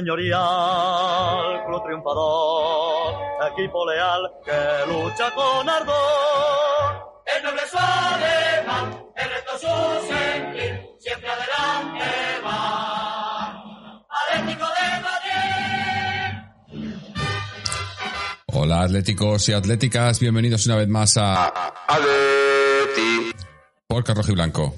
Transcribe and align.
club 0.00 0.16
señorial, 0.18 1.64
club 1.66 1.82
triunfador, 1.84 3.14
equipo 3.52 3.86
leal 3.86 4.30
que 4.44 4.86
lucha 4.90 5.30
con 5.34 5.68
ardor. 5.68 7.22
El 7.26 7.42
noble 7.44 7.60
es 7.64 7.74
alemán, 7.74 9.04
el 9.16 9.30
resto 9.30 9.52
su 9.58 9.66
sentir, 10.06 10.88
siempre 10.98 11.28
adelante 11.28 12.04
va. 12.44 14.04
Atlético 14.08 14.66
de 14.66 15.00
Madrid. 15.02 16.32
Hola 18.46 18.82
atléticos 18.82 19.48
y 19.48 19.52
atléticas, 19.52 20.18
bienvenidos 20.18 20.66
una 20.66 20.76
vez 20.76 20.88
más 20.88 21.16
a 21.16 21.46
Aleti. 21.86 23.32
Porca 23.86 24.14
Rojo 24.14 24.32
y 24.32 24.34
Blanco. 24.34 24.74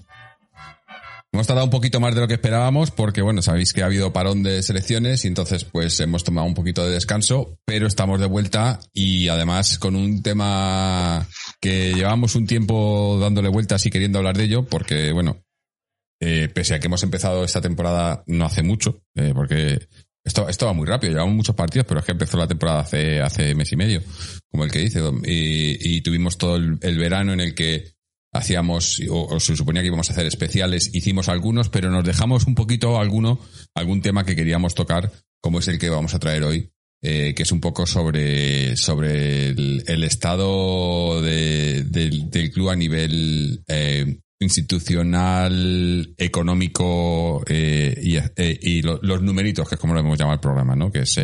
Hemos 1.42 1.48
tardado 1.48 1.64
un 1.64 1.72
poquito 1.72 1.98
más 1.98 2.14
de 2.14 2.20
lo 2.20 2.28
que 2.28 2.34
esperábamos 2.34 2.92
porque, 2.92 3.20
bueno, 3.20 3.42
sabéis 3.42 3.72
que 3.72 3.82
ha 3.82 3.86
habido 3.86 4.12
parón 4.12 4.44
de 4.44 4.62
selecciones 4.62 5.24
y 5.24 5.26
entonces 5.26 5.64
pues 5.64 5.98
hemos 5.98 6.22
tomado 6.22 6.46
un 6.46 6.54
poquito 6.54 6.86
de 6.86 6.92
descanso, 6.92 7.58
pero 7.64 7.88
estamos 7.88 8.20
de 8.20 8.26
vuelta 8.26 8.78
y 8.92 9.26
además 9.26 9.76
con 9.80 9.96
un 9.96 10.22
tema 10.22 11.26
que 11.60 11.94
llevamos 11.94 12.36
un 12.36 12.46
tiempo 12.46 13.18
dándole 13.20 13.48
vueltas 13.48 13.84
y 13.84 13.90
queriendo 13.90 14.18
hablar 14.18 14.36
de 14.36 14.44
ello 14.44 14.66
porque, 14.66 15.10
bueno, 15.10 15.42
eh, 16.20 16.48
pese 16.54 16.76
a 16.76 16.78
que 16.78 16.86
hemos 16.86 17.02
empezado 17.02 17.42
esta 17.42 17.60
temporada 17.60 18.22
no 18.28 18.44
hace 18.44 18.62
mucho, 18.62 19.02
eh, 19.16 19.32
porque 19.34 19.88
esto, 20.24 20.48
esto 20.48 20.66
va 20.66 20.74
muy 20.74 20.86
rápido, 20.86 21.12
llevamos 21.12 21.34
muchos 21.34 21.56
partidos, 21.56 21.88
pero 21.88 21.98
es 21.98 22.06
que 22.06 22.12
empezó 22.12 22.36
la 22.36 22.46
temporada 22.46 22.82
hace, 22.82 23.20
hace 23.20 23.56
mes 23.56 23.72
y 23.72 23.76
medio, 23.76 24.00
como 24.48 24.62
el 24.62 24.70
que 24.70 24.78
dice, 24.78 25.00
y, 25.24 25.96
y 25.96 26.02
tuvimos 26.02 26.38
todo 26.38 26.54
el, 26.54 26.78
el 26.82 26.98
verano 26.98 27.32
en 27.32 27.40
el 27.40 27.52
que 27.56 27.96
hacíamos, 28.32 29.00
o, 29.10 29.38
se 29.38 29.56
suponía 29.56 29.82
que 29.82 29.88
íbamos 29.88 30.08
a 30.08 30.12
hacer 30.12 30.26
especiales, 30.26 30.90
hicimos 30.94 31.28
algunos, 31.28 31.68
pero 31.68 31.90
nos 31.90 32.04
dejamos 32.04 32.46
un 32.46 32.54
poquito 32.54 32.98
alguno, 32.98 33.38
algún 33.74 34.00
tema 34.00 34.24
que 34.24 34.36
queríamos 34.36 34.74
tocar, 34.74 35.12
como 35.40 35.58
es 35.58 35.68
el 35.68 35.78
que 35.78 35.90
vamos 35.90 36.14
a 36.14 36.18
traer 36.18 36.44
hoy, 36.44 36.70
eh, 37.02 37.34
que 37.34 37.42
es 37.42 37.52
un 37.52 37.60
poco 37.60 37.86
sobre, 37.86 38.76
sobre 38.76 39.48
el, 39.48 40.04
estado 40.04 41.20
de, 41.20 41.82
del, 41.84 42.30
del 42.30 42.50
club 42.50 42.70
a 42.70 42.76
nivel 42.76 43.62
eh, 43.68 44.18
institucional, 44.40 46.14
económico 46.16 47.42
eh, 47.46 47.94
y, 48.02 48.16
eh, 48.16 48.82
los 48.82 49.22
numeritos, 49.22 49.68
que 49.68 49.74
es 49.74 49.80
como 49.80 49.94
lo 49.94 50.00
hemos 50.00 50.18
llamado 50.18 50.34
el 50.34 50.40
programa, 50.40 50.74
¿no? 50.74 50.90
Que 50.90 51.00
es 51.00 51.18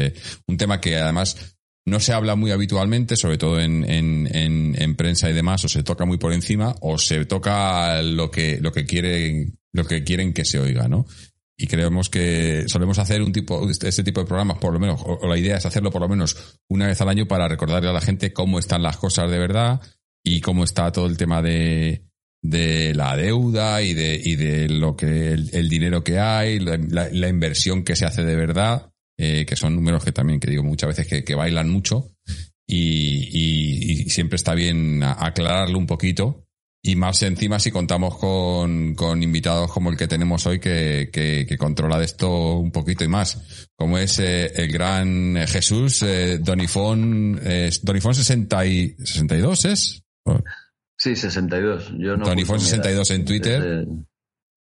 un 0.47 0.57
tema 0.57 0.81
que 0.81 0.97
además 0.97 1.58
no 1.89 2.01
se 2.01 2.13
habla 2.13 2.37
muy 2.37 2.51
habitualmente, 2.51 3.17
sobre 3.17 3.39
todo 3.39 3.61
en, 3.61 3.89
en, 3.89 4.29
en, 4.35 4.81
en, 4.81 4.95
prensa 4.95 5.29
y 5.29 5.33
demás, 5.33 5.65
o 5.65 5.69
se 5.69 5.83
toca 5.83 6.05
muy 6.05 6.19
por 6.19 6.33
encima, 6.33 6.75
o 6.81 6.99
se 6.99 7.25
toca 7.25 8.03
lo 8.03 8.31
que, 8.31 8.59
lo 8.61 8.73
que 8.73 8.85
quieren, 8.85 9.59
lo 9.73 9.85
que 9.85 10.05
quieren 10.05 10.33
que 10.33 10.45
se 10.45 10.59
oiga, 10.59 10.89
¿no? 10.89 11.07
Y 11.57 11.67
creemos 11.67 12.09
que 12.09 12.69
solemos 12.69 12.99
hacer 12.99 13.21
un 13.21 13.33
tipo, 13.33 13.69
este 13.69 14.05
tipo 14.05 14.21
de 14.21 14.27
programas, 14.27 14.59
por 14.59 14.73
lo 14.73 14.79
menos, 14.79 15.01
o, 15.05 15.27
la 15.27 15.37
idea 15.37 15.57
es 15.57 15.67
hacerlo 15.67 15.91
por 15.91 16.03
lo 16.03 16.09
menos 16.09 16.61
una 16.69 16.87
vez 16.87 17.01
al 17.01 17.09
año 17.09 17.27
para 17.27 17.49
recordarle 17.49 17.89
a 17.89 17.93
la 17.93 18.01
gente 18.01 18.33
cómo 18.33 18.61
están 18.61 18.83
las 18.83 18.97
cosas 18.97 19.29
de 19.29 19.39
verdad 19.39 19.81
y 20.23 20.41
cómo 20.41 20.63
está 20.63 20.93
todo 20.93 21.07
el 21.07 21.17
tema 21.17 21.43
de, 21.43 22.05
de 22.43 22.95
la 22.95 23.17
deuda 23.17 23.83
y 23.83 23.95
de, 23.95 24.21
y 24.23 24.37
de 24.37 24.69
lo 24.69 24.97
que, 24.97 25.33
el, 25.33 25.69
dinero 25.69 26.05
que 26.05 26.21
hay, 26.21 26.61
la, 26.61 27.29
inversión 27.29 27.83
que 27.83 27.97
se 27.97 28.07
hace 28.07 28.25
de 28.25 28.37
verdad 28.37 28.93
eh, 29.19 29.45
que 29.45 29.57
son 29.57 29.75
números 29.75 30.05
que 30.05 30.13
también, 30.13 30.41
que 30.41 30.51
digo 30.51 30.63
muchas 30.63 30.89
veces 30.89 31.07
que, 31.07 31.25
que 31.25 31.35
bailan 31.35 31.69
mucho 31.69 32.13
y, 32.67 33.29
y, 33.33 33.93
y, 33.93 34.11
siempre 34.11 34.37
está 34.37 34.55
bien 34.55 35.03
aclararlo 35.03 35.79
un 35.79 35.87
poquito. 35.87 36.45
Y 36.81 36.95
más 36.95 37.23
encima 37.23 37.59
si 37.59 37.73
contamos 37.73 38.17
con, 38.19 38.95
con 38.95 39.23
invitados 39.23 39.73
como 39.73 39.91
el 39.91 39.97
que 39.97 40.07
tenemos 40.07 40.47
hoy 40.47 40.61
que, 40.61 41.11
que, 41.13 41.45
que, 41.47 41.59
controla 41.59 41.99
de 41.99 42.05
esto 42.05 42.59
un 42.59 42.71
poquito 42.71 43.03
y 43.03 43.09
más, 43.09 43.67
como 43.77 43.99
es 43.99 44.21
eh, 44.21 44.53
el 44.55 44.71
gran 44.71 45.37
Jesús 45.49 46.03
eh, 46.05 46.39
Donifón, 46.39 47.41
eh, 47.43 47.71
Donifón 47.83 48.15
60 48.15 48.67
y, 48.67 48.91
62 48.97 49.65
es? 49.65 50.03
Sí, 50.97 51.17
62. 51.17 51.95
Yo 51.99 52.17
no 52.17 52.27
Donifón 52.27 52.61
62 52.61 53.11
en 53.11 53.25
Twitter. 53.25 53.61
Desde... 53.61 54.08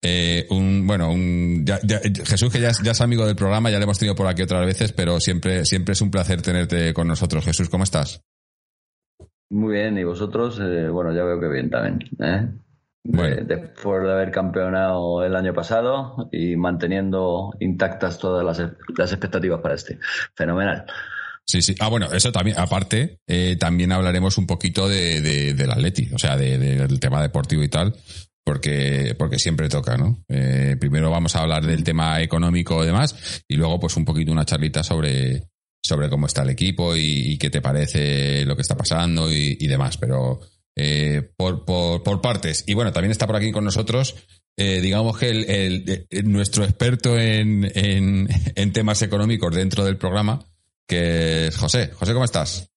Eh, 0.02 0.46
un, 0.50 0.86
bueno, 0.86 1.10
un, 1.10 1.64
ya, 1.64 1.80
ya, 1.82 2.00
Jesús, 2.24 2.52
que 2.52 2.60
ya 2.60 2.68
es, 2.68 2.80
ya 2.82 2.92
es, 2.92 3.00
amigo 3.00 3.26
del 3.26 3.34
programa, 3.34 3.70
ya 3.70 3.78
lo 3.78 3.84
hemos 3.84 3.98
tenido 3.98 4.14
por 4.14 4.28
aquí 4.28 4.42
otras 4.42 4.64
veces, 4.64 4.92
pero 4.92 5.18
siempre, 5.18 5.64
siempre 5.64 5.92
es 5.92 6.00
un 6.00 6.10
placer 6.10 6.40
tenerte 6.40 6.94
con 6.94 7.08
nosotros. 7.08 7.44
Jesús, 7.44 7.68
¿cómo 7.68 7.84
estás? 7.84 8.22
Muy 9.50 9.74
bien, 9.74 9.98
y 9.98 10.04
vosotros, 10.04 10.60
eh, 10.60 10.88
bueno, 10.88 11.12
ya 11.12 11.24
veo 11.24 11.40
que 11.40 11.48
bien 11.48 11.70
también. 11.70 11.98
¿eh? 12.20 12.48
Bueno. 13.10 13.36
después 13.46 14.02
de 14.02 14.12
haber 14.12 14.30
campeonado 14.30 15.24
el 15.24 15.34
año 15.34 15.54
pasado 15.54 16.28
y 16.30 16.56
manteniendo 16.56 17.52
intactas 17.58 18.18
todas 18.18 18.44
las, 18.44 18.70
las 18.96 19.12
expectativas 19.12 19.60
para 19.60 19.74
este. 19.74 19.98
Fenomenal. 20.34 20.84
Sí, 21.46 21.62
sí. 21.62 21.74
Ah, 21.80 21.88
bueno, 21.88 22.12
eso 22.12 22.30
también, 22.30 22.58
aparte, 22.58 23.20
eh, 23.26 23.56
también 23.58 23.92
hablaremos 23.92 24.36
un 24.36 24.46
poquito 24.46 24.86
de, 24.86 25.22
de, 25.22 25.54
del 25.54 25.70
Atleti, 25.70 26.10
o 26.12 26.18
sea, 26.18 26.36
de, 26.36 26.58
de, 26.58 26.76
del 26.86 27.00
tema 27.00 27.22
deportivo 27.22 27.62
y 27.62 27.68
tal, 27.68 27.94
porque, 28.48 29.14
porque 29.18 29.38
siempre 29.38 29.68
toca, 29.68 29.98
¿no? 29.98 30.24
Eh, 30.26 30.74
primero 30.80 31.10
vamos 31.10 31.36
a 31.36 31.40
hablar 31.40 31.66
del 31.66 31.84
tema 31.84 32.22
económico 32.22 32.82
y 32.82 32.86
demás, 32.86 33.44
y 33.46 33.56
luego 33.56 33.78
pues 33.78 33.94
un 33.98 34.06
poquito 34.06 34.32
una 34.32 34.46
charlita 34.46 34.82
sobre, 34.82 35.50
sobre 35.82 36.08
cómo 36.08 36.26
está 36.26 36.44
el 36.44 36.48
equipo 36.48 36.96
y, 36.96 37.36
qué 37.36 37.50
te 37.50 37.60
parece 37.60 38.46
lo 38.46 38.56
que 38.56 38.62
está 38.62 38.74
pasando 38.74 39.30
y, 39.30 39.66
demás, 39.66 39.98
pero 39.98 40.40
eh, 40.74 41.30
por, 41.36 41.66
por, 41.66 42.22
partes. 42.22 42.64
Y 42.66 42.72
bueno, 42.72 42.90
también 42.90 43.10
está 43.10 43.26
por 43.26 43.36
aquí 43.36 43.52
con 43.52 43.64
nosotros, 43.64 44.16
eh, 44.56 44.80
digamos 44.80 45.18
que 45.18 45.28
el, 45.28 45.50
el, 45.50 46.06
el, 46.08 46.32
nuestro 46.32 46.64
experto 46.64 47.18
en, 47.18 47.70
en, 47.74 48.28
en 48.54 48.72
temas 48.72 49.02
económicos 49.02 49.54
dentro 49.54 49.84
del 49.84 49.98
programa, 49.98 50.42
que 50.86 51.48
es 51.48 51.56
José. 51.58 51.90
José, 51.92 52.14
¿cómo 52.14 52.24
estás? 52.24 52.70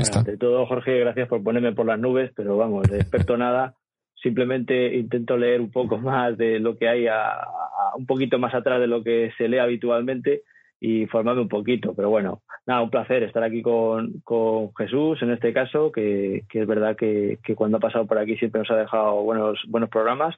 Bueno, 0.00 0.18
ante 0.18 0.36
todo, 0.36 0.66
Jorge, 0.66 0.98
gracias 0.98 1.28
por 1.28 1.42
ponerme 1.42 1.72
por 1.72 1.86
las 1.86 1.98
nubes, 1.98 2.32
pero 2.34 2.56
vamos, 2.56 2.88
de 2.88 2.98
experto 2.98 3.36
nada. 3.36 3.74
Simplemente 4.14 4.96
intento 4.96 5.36
leer 5.36 5.60
un 5.60 5.70
poco 5.70 5.98
más 5.98 6.36
de 6.36 6.58
lo 6.58 6.76
que 6.76 6.88
hay, 6.88 7.06
a, 7.06 7.32
a, 7.32 7.96
un 7.96 8.06
poquito 8.06 8.38
más 8.38 8.54
atrás 8.54 8.80
de 8.80 8.86
lo 8.86 9.02
que 9.02 9.32
se 9.36 9.48
lee 9.48 9.58
habitualmente 9.58 10.42
y 10.80 11.06
formarme 11.06 11.42
un 11.42 11.48
poquito. 11.48 11.94
Pero 11.94 12.10
bueno, 12.10 12.42
nada, 12.66 12.82
un 12.82 12.90
placer 12.90 13.22
estar 13.22 13.42
aquí 13.42 13.62
con, 13.62 14.20
con 14.24 14.74
Jesús 14.74 15.20
en 15.22 15.30
este 15.30 15.52
caso, 15.52 15.90
que, 15.92 16.44
que 16.48 16.60
es 16.60 16.66
verdad 16.66 16.96
que, 16.96 17.38
que, 17.42 17.54
cuando 17.54 17.78
ha 17.78 17.80
pasado 17.80 18.06
por 18.06 18.18
aquí 18.18 18.36
siempre 18.36 18.60
nos 18.60 18.70
ha 18.70 18.76
dejado 18.76 19.22
buenos, 19.22 19.58
buenos 19.68 19.90
programas 19.90 20.36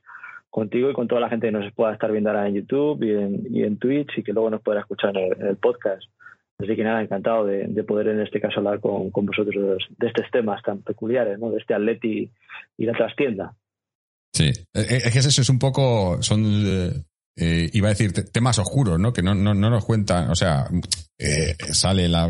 contigo 0.49 0.91
y 0.91 0.95
con 0.95 1.07
toda 1.07 1.21
la 1.21 1.29
gente 1.29 1.47
que 1.47 1.53
nos 1.53 1.73
pueda 1.73 1.93
estar 1.93 2.11
viendo 2.11 2.31
ahora 2.31 2.49
en 2.49 2.55
YouTube 2.55 3.03
y 3.05 3.13
en, 3.13 3.47
y 3.55 3.63
en 3.63 3.79
Twitch 3.79 4.19
y 4.19 4.23
que 4.23 4.33
luego 4.33 4.51
nos 4.51 4.63
pueda 4.63 4.81
escuchar 4.81 5.17
en 5.17 5.33
el, 5.33 5.41
en 5.41 5.47
el 5.47 5.57
podcast. 5.57 6.05
Así 6.63 6.77
que 6.77 6.85
nada, 6.85 7.03
encantado 7.03 7.47
de, 7.47 7.67
de, 7.69 7.85
poder 7.85 8.09
en 8.09 8.21
este 8.21 8.41
caso 8.41 8.59
hablar 8.59 8.81
con, 8.81 9.11
vosotros 9.11 9.79
de 9.97 10.07
estos 10.07 10.27
temas 10.31 10.63
tan 10.63 10.83
peculiares, 10.83 11.39
¿no? 11.39 11.51
De 11.51 11.59
este 11.59 11.75
atleti 11.75 12.31
y 12.77 12.85
la 12.85 12.93
trastienda. 12.93 13.55
Sí, 14.33 14.51
es 14.73 15.13
que 15.13 15.19
eso 15.19 15.41
es 15.41 15.49
un 15.49 15.59
poco, 15.59 16.23
son, 16.23 16.45
eh, 17.37 17.71
iba 17.73 17.89
a 17.89 17.91
decir, 17.91 18.13
temas 18.31 18.59
oscuros, 18.59 18.99
¿no? 18.99 19.13
Que 19.13 19.23
no, 19.23 19.35
no, 19.35 19.55
no 19.55 19.71
nos 19.71 19.85
cuentan, 19.85 20.31
o 20.31 20.35
sea, 20.35 20.67
eh, 21.19 21.57
sale 21.73 22.09
la, 22.09 22.29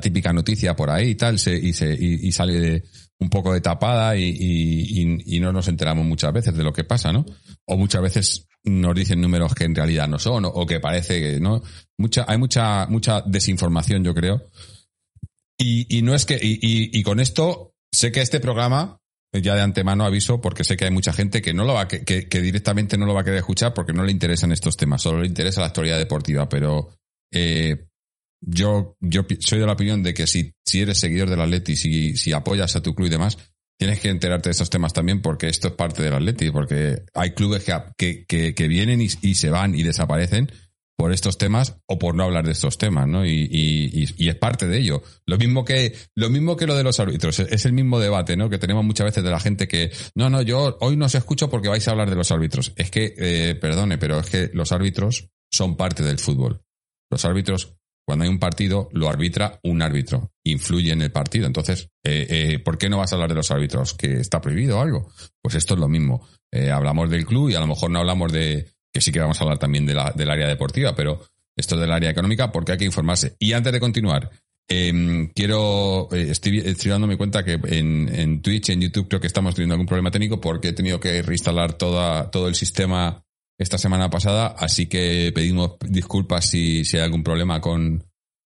típica 0.00 0.32
noticia 0.32 0.76
por 0.76 0.90
ahí 0.90 1.10
y 1.10 1.14
tal, 1.14 1.38
se, 1.38 1.54
y, 1.54 1.72
se, 1.72 1.92
y, 1.92 2.30
sale 2.32 2.84
un 3.18 3.30
poco 3.30 3.52
de 3.52 3.60
tapada 3.60 4.16
y, 4.16 5.40
no 5.40 5.52
nos 5.52 5.68
enteramos 5.68 6.04
muchas 6.04 6.32
veces 6.32 6.56
de 6.56 6.64
lo 6.64 6.72
que 6.72 6.84
pasa, 6.84 7.12
¿no? 7.12 7.24
O 7.64 7.76
muchas 7.76 8.02
veces 8.02 8.46
nos 8.64 8.94
dicen 8.94 9.20
números 9.20 9.54
que 9.54 9.64
en 9.64 9.74
realidad 9.74 10.08
no 10.08 10.18
son, 10.18 10.44
o, 10.44 10.66
que 10.66 10.80
parece 10.80 11.20
que, 11.20 11.40
¿no? 11.40 11.62
Mucha, 11.98 12.24
hay 12.28 12.38
mucha, 12.38 12.86
mucha 12.86 13.22
desinformación, 13.22 14.04
yo 14.04 14.14
creo. 14.14 14.42
Y, 15.58 15.98
y 15.98 16.02
no 16.02 16.14
es 16.14 16.24
que, 16.24 16.34
y, 16.34 16.58
y, 16.60 17.02
con 17.02 17.20
esto, 17.20 17.72
sé 17.92 18.12
que 18.12 18.20
este 18.20 18.40
programa, 18.40 18.98
ya 19.32 19.54
de 19.54 19.62
antemano 19.62 20.04
aviso, 20.04 20.40
porque 20.40 20.64
sé 20.64 20.76
que 20.76 20.86
hay 20.86 20.90
mucha 20.90 21.12
gente 21.12 21.42
que 21.42 21.52
no 21.52 21.64
lo 21.64 21.74
va, 21.74 21.88
que, 21.88 22.04
que 22.04 22.40
directamente 22.40 22.96
no 22.96 23.06
lo 23.06 23.14
va 23.14 23.20
a 23.20 23.24
querer 23.24 23.38
escuchar 23.38 23.74
porque 23.74 23.92
no 23.92 24.02
le 24.02 24.12
interesan 24.12 24.52
estos 24.52 24.76
temas, 24.76 25.02
solo 25.02 25.20
le 25.20 25.26
interesa 25.26 25.60
la 25.60 25.68
actualidad 25.68 25.98
deportiva, 25.98 26.48
pero, 26.48 26.90
eh, 27.32 27.86
yo, 28.40 28.96
yo 29.00 29.26
soy 29.40 29.58
de 29.58 29.66
la 29.66 29.72
opinión 29.72 30.02
de 30.02 30.14
que 30.14 30.26
si, 30.26 30.52
si 30.64 30.80
eres 30.80 30.98
seguidor 30.98 31.28
del 31.28 31.40
Atleti, 31.40 31.76
si, 31.76 32.16
si 32.16 32.32
apoyas 32.32 32.74
a 32.76 32.82
tu 32.82 32.94
club 32.94 33.08
y 33.08 33.10
demás, 33.10 33.38
tienes 33.80 33.98
que 33.98 34.10
enterarte 34.10 34.50
de 34.50 34.52
esos 34.52 34.68
temas 34.68 34.92
también 34.92 35.22
porque 35.22 35.48
esto 35.48 35.68
es 35.68 35.74
parte 35.74 36.02
del 36.02 36.12
Atleti, 36.12 36.50
porque 36.50 37.02
hay 37.14 37.30
clubes 37.30 37.64
que, 37.96 38.26
que, 38.28 38.54
que 38.54 38.68
vienen 38.68 39.00
y, 39.00 39.08
se 39.08 39.48
van 39.48 39.74
y 39.74 39.82
desaparecen 39.82 40.52
por 40.98 41.14
estos 41.14 41.38
temas 41.38 41.78
o 41.86 41.98
por 41.98 42.14
no 42.14 42.24
hablar 42.24 42.44
de 42.44 42.52
estos 42.52 42.76
temas, 42.76 43.08
¿no? 43.08 43.24
Y, 43.24 43.48
y, 43.50 44.06
y, 44.18 44.28
es 44.28 44.34
parte 44.34 44.68
de 44.68 44.80
ello. 44.80 45.02
Lo 45.24 45.38
mismo 45.38 45.64
que, 45.64 45.96
lo 46.14 46.28
mismo 46.28 46.58
que 46.58 46.66
lo 46.66 46.76
de 46.76 46.82
los 46.82 47.00
árbitros, 47.00 47.38
es 47.38 47.64
el 47.64 47.72
mismo 47.72 47.98
debate, 47.98 48.36
¿no? 48.36 48.50
Que 48.50 48.58
tenemos 48.58 48.84
muchas 48.84 49.06
veces 49.06 49.24
de 49.24 49.30
la 49.30 49.40
gente 49.40 49.66
que, 49.66 49.90
no, 50.14 50.28
no, 50.28 50.42
yo 50.42 50.76
hoy 50.82 50.98
no 50.98 51.06
os 51.06 51.14
escucho 51.14 51.48
porque 51.48 51.70
vais 51.70 51.88
a 51.88 51.92
hablar 51.92 52.10
de 52.10 52.16
los 52.16 52.30
árbitros. 52.30 52.74
Es 52.76 52.90
que, 52.90 53.14
eh, 53.16 53.54
perdone, 53.54 53.96
pero 53.96 54.20
es 54.20 54.28
que 54.28 54.50
los 54.52 54.72
árbitros 54.72 55.30
son 55.50 55.78
parte 55.78 56.02
del 56.02 56.18
fútbol. 56.18 56.60
Los 57.08 57.24
árbitros 57.24 57.79
cuando 58.10 58.24
hay 58.24 58.28
un 58.28 58.40
partido, 58.40 58.88
lo 58.90 59.08
arbitra 59.08 59.60
un 59.62 59.82
árbitro, 59.82 60.32
influye 60.42 60.90
en 60.90 61.00
el 61.00 61.12
partido. 61.12 61.46
Entonces, 61.46 61.90
eh, 62.02 62.26
eh, 62.28 62.58
¿por 62.58 62.76
qué 62.76 62.88
no 62.90 62.98
vas 62.98 63.12
a 63.12 63.14
hablar 63.14 63.28
de 63.28 63.36
los 63.36 63.52
árbitros? 63.52 63.94
¿Que 63.94 64.14
está 64.14 64.40
prohibido 64.40 64.78
o 64.78 64.82
algo? 64.82 65.12
Pues 65.40 65.54
esto 65.54 65.74
es 65.74 65.80
lo 65.80 65.86
mismo. 65.86 66.26
Eh, 66.50 66.72
hablamos 66.72 67.08
del 67.08 67.24
club 67.24 67.50
y 67.50 67.54
a 67.54 67.60
lo 67.60 67.68
mejor 67.68 67.88
no 67.92 68.00
hablamos 68.00 68.32
de, 68.32 68.66
que 68.92 69.00
sí 69.00 69.12
que 69.12 69.20
vamos 69.20 69.40
a 69.40 69.44
hablar 69.44 69.58
también 69.58 69.86
del 69.86 69.96
área 70.00 70.48
deportiva, 70.48 70.92
pero 70.96 71.24
esto 71.54 71.76
del 71.76 71.92
área 71.92 72.10
económica 72.10 72.50
porque 72.50 72.72
hay 72.72 72.78
que 72.78 72.84
informarse. 72.84 73.36
Y 73.38 73.52
antes 73.52 73.72
de 73.72 73.78
continuar, 73.78 74.28
em, 74.66 75.28
quiero, 75.28 76.08
estoy, 76.10 76.58
estoy 76.58 76.90
dándome 76.90 77.16
cuenta 77.16 77.44
que 77.44 77.60
en, 77.62 78.10
en 78.12 78.42
Twitch, 78.42 78.70
en 78.70 78.80
YouTube 78.80 79.06
creo 79.06 79.20
que 79.20 79.28
estamos 79.28 79.54
teniendo 79.54 79.74
algún 79.74 79.86
problema 79.86 80.10
técnico 80.10 80.40
porque 80.40 80.70
he 80.70 80.72
tenido 80.72 80.98
que 80.98 81.22
reinstalar 81.22 81.74
toda, 81.74 82.28
todo 82.32 82.48
el 82.48 82.56
sistema 82.56 83.22
esta 83.60 83.76
semana 83.76 84.08
pasada, 84.08 84.54
así 84.58 84.86
que 84.86 85.32
pedimos 85.34 85.72
disculpas 85.86 86.48
si, 86.48 86.82
si 86.82 86.96
hay 86.96 87.02
algún 87.02 87.22
problema 87.22 87.60
con, 87.60 88.02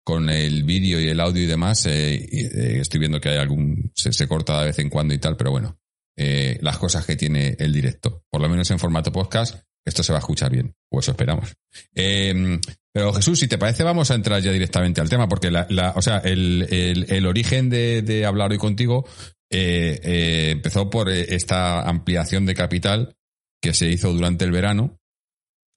con 0.04 0.28
el 0.28 0.64
vídeo 0.64 1.00
y 1.00 1.08
el 1.08 1.18
audio 1.18 1.44
y 1.44 1.46
demás. 1.46 1.86
Eh, 1.86 2.16
eh, 2.16 2.78
estoy 2.78 3.00
viendo 3.00 3.18
que 3.18 3.30
hay 3.30 3.38
algún, 3.38 3.90
se, 3.94 4.12
se, 4.12 4.28
corta 4.28 4.60
de 4.60 4.66
vez 4.66 4.78
en 4.80 4.90
cuando 4.90 5.14
y 5.14 5.18
tal, 5.18 5.34
pero 5.38 5.50
bueno, 5.50 5.78
eh, 6.14 6.58
las 6.60 6.76
cosas 6.76 7.06
que 7.06 7.16
tiene 7.16 7.56
el 7.58 7.72
directo, 7.72 8.22
por 8.30 8.42
lo 8.42 8.50
menos 8.50 8.70
en 8.70 8.78
formato 8.78 9.10
podcast, 9.10 9.62
esto 9.82 10.02
se 10.02 10.12
va 10.12 10.18
a 10.18 10.20
escuchar 10.20 10.52
bien, 10.52 10.74
o 10.90 11.00
eso 11.00 11.12
esperamos. 11.12 11.54
Eh, 11.94 12.60
pero 12.92 13.14
Jesús, 13.14 13.40
si 13.40 13.48
te 13.48 13.56
parece, 13.56 13.84
vamos 13.84 14.10
a 14.10 14.14
entrar 14.14 14.42
ya 14.42 14.52
directamente 14.52 15.00
al 15.00 15.08
tema, 15.08 15.26
porque 15.26 15.50
la, 15.50 15.66
la 15.70 15.94
o 15.96 16.02
sea, 16.02 16.18
el, 16.18 16.66
el, 16.68 17.06
el 17.08 17.24
origen 17.24 17.70
de, 17.70 18.02
de, 18.02 18.26
hablar 18.26 18.50
hoy 18.50 18.58
contigo 18.58 19.08
empezó 19.48 20.90
por 20.90 21.08
esta 21.08 21.80
ampliación 21.88 22.44
de 22.44 22.54
capital 22.54 23.16
que 23.62 23.74
se 23.74 23.88
hizo 23.88 24.12
durante 24.12 24.44
el 24.44 24.52
verano. 24.52 24.98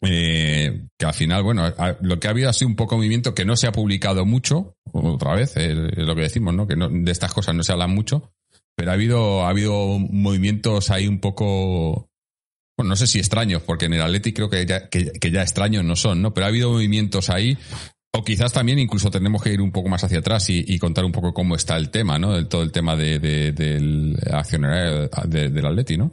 Eh, 0.04 0.88
que 0.98 1.06
al 1.06 1.14
final, 1.14 1.44
bueno, 1.44 1.72
lo 2.02 2.20
que 2.20 2.28
ha 2.28 2.32
habido 2.32 2.50
ha 2.50 2.54
sido 2.54 2.70
un 2.70 2.76
poco 2.76 2.98
movimiento 2.98 3.36
que 3.36 3.46
no 3.46 3.56
se 3.56 3.68
ha 3.68 3.72
publicado 3.72 4.26
mucho, 4.26 4.76
otra 4.92 5.36
vez, 5.36 5.56
es 5.58 5.76
lo 5.76 6.16
que 6.16 6.24
decimos, 6.24 6.56
¿no? 6.56 6.68
Que 6.68 6.76
no, 6.76 6.90
de 6.90 7.12
estas 7.12 7.34
cosas 7.34 7.54
no 7.54 7.64
se 7.64 7.72
habla 7.72 7.86
mucho, 7.86 8.34
pero 8.76 8.92
ha 8.92 8.94
habido, 8.96 9.46
ha 9.46 9.50
habido 9.50 10.00
movimientos 10.00 10.90
ahí 10.90 11.08
un 11.08 11.20
poco, 11.20 12.10
bueno, 12.76 12.90
no 12.90 12.96
sé 12.96 13.06
si 13.06 13.20
extraños, 13.20 13.62
porque 13.62 13.86
en 13.86 13.94
el 13.94 14.02
Atleti 14.02 14.34
creo 14.34 14.50
que 14.50 14.66
ya, 14.66 14.90
que, 14.90 15.12
ya 15.32 15.44
extraños 15.44 15.86
no 15.86 15.96
son, 15.96 16.24
¿no? 16.24 16.34
Pero 16.34 16.46
ha 16.46 16.50
habido 16.50 16.72
movimientos 16.72 17.30
ahí, 17.30 17.56
o 18.12 18.24
quizás 18.24 18.52
también 18.54 18.80
incluso 18.80 19.12
tenemos 19.12 19.44
que 19.44 19.54
ir 19.54 19.62
un 19.62 19.72
poco 19.72 19.88
más 19.88 20.04
hacia 20.04 20.20
atrás 20.20 20.50
y, 20.50 20.80
contar 20.80 21.06
un 21.06 21.12
poco 21.12 21.32
cómo 21.32 21.56
está 21.56 21.78
el 21.78 21.92
tema, 21.92 22.18
¿no? 22.18 22.48
todo 22.48 22.64
el 22.64 22.72
tema 22.72 22.96
de, 22.96 23.20
de, 23.20 23.52
del 23.52 24.18
accionario 24.32 25.10
de, 25.28 25.50
del 25.50 25.66
Atleti, 25.66 25.98
¿no? 25.98 26.12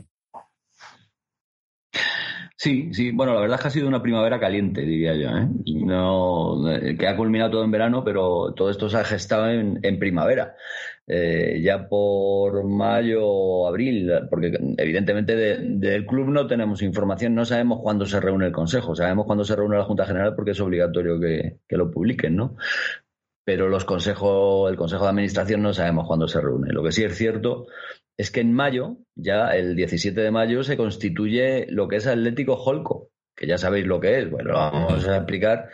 Sí, 2.61 2.93
sí, 2.93 3.13
bueno, 3.13 3.35
la 3.35 3.41
verdad 3.41 3.55
es 3.55 3.63
que 3.63 3.69
ha 3.69 3.71
sido 3.71 3.87
una 3.87 4.03
primavera 4.03 4.41
caliente, 4.41 4.81
diría 4.81 5.15
yo, 5.15 5.29
¿eh? 5.29 5.49
No, 5.65 6.65
que 6.99 7.07
ha 7.07 7.17
culminado 7.17 7.53
todo 7.53 7.65
en 7.65 7.71
verano, 7.71 8.03
pero 8.03 8.53
todo 8.53 8.69
esto 8.71 8.91
se 8.91 8.97
ha 8.97 9.05
gestado 9.05 9.49
en, 9.49 9.79
en 9.81 9.99
primavera. 10.01 10.57
Eh, 11.07 11.61
ya 11.63 11.89
por 11.89 12.65
mayo 12.65 13.25
o 13.25 13.69
abril, 13.69 14.11
porque 14.29 14.59
evidentemente 14.77 15.37
del 15.37 15.79
de, 15.79 16.05
club 16.05 16.31
no 16.31 16.49
tenemos 16.49 16.83
información, 16.83 17.37
no 17.37 17.45
sabemos 17.45 17.79
cuándo 17.81 18.07
se 18.07 18.21
reúne 18.21 18.47
el 18.47 18.53
Consejo, 18.53 18.97
sabemos 18.97 19.27
cuándo 19.27 19.45
se 19.45 19.55
reúne 19.55 19.79
la 19.79 19.85
Junta 19.85 20.05
General 20.05 20.35
porque 20.35 20.51
es 20.51 20.61
obligatorio 20.61 21.21
que, 21.21 21.61
que 21.69 21.77
lo 21.77 21.93
publiquen, 21.93 22.35
¿no? 22.35 22.57
Pero 23.45 23.69
los 23.69 23.85
consejos, 23.85 24.69
el 24.69 24.77
Consejo 24.77 25.05
de 25.05 25.11
Administración 25.11 25.63
no 25.63 25.73
sabemos 25.73 26.09
cuándo 26.09 26.27
se 26.27 26.41
reúne. 26.41 26.73
Lo 26.73 26.83
que 26.83 26.93
sí 26.93 27.05
es 27.05 27.17
cierto 27.17 27.69
es 28.19 28.33
que 28.33 28.41
en 28.41 28.53
mayo, 28.53 28.99
ya 29.15 29.57
el 29.57 29.77
17 29.77 30.21
de 30.21 30.31
mayo, 30.33 30.65
se 30.65 30.77
constituye 30.77 31.67
lo 31.71 31.87
que 31.87 31.97
es 31.97 32.07
Atlético 32.07 32.55
Holco, 32.55 33.11
que 33.35 33.47
ya 33.47 33.59
sabéis 33.59 33.87
lo 33.87 34.01
que 34.01 34.19
es. 34.19 34.31
Bueno, 34.31 34.51
lo 34.51 34.59
vamos 34.59 35.07
a 35.07 35.17
explicar 35.19 35.69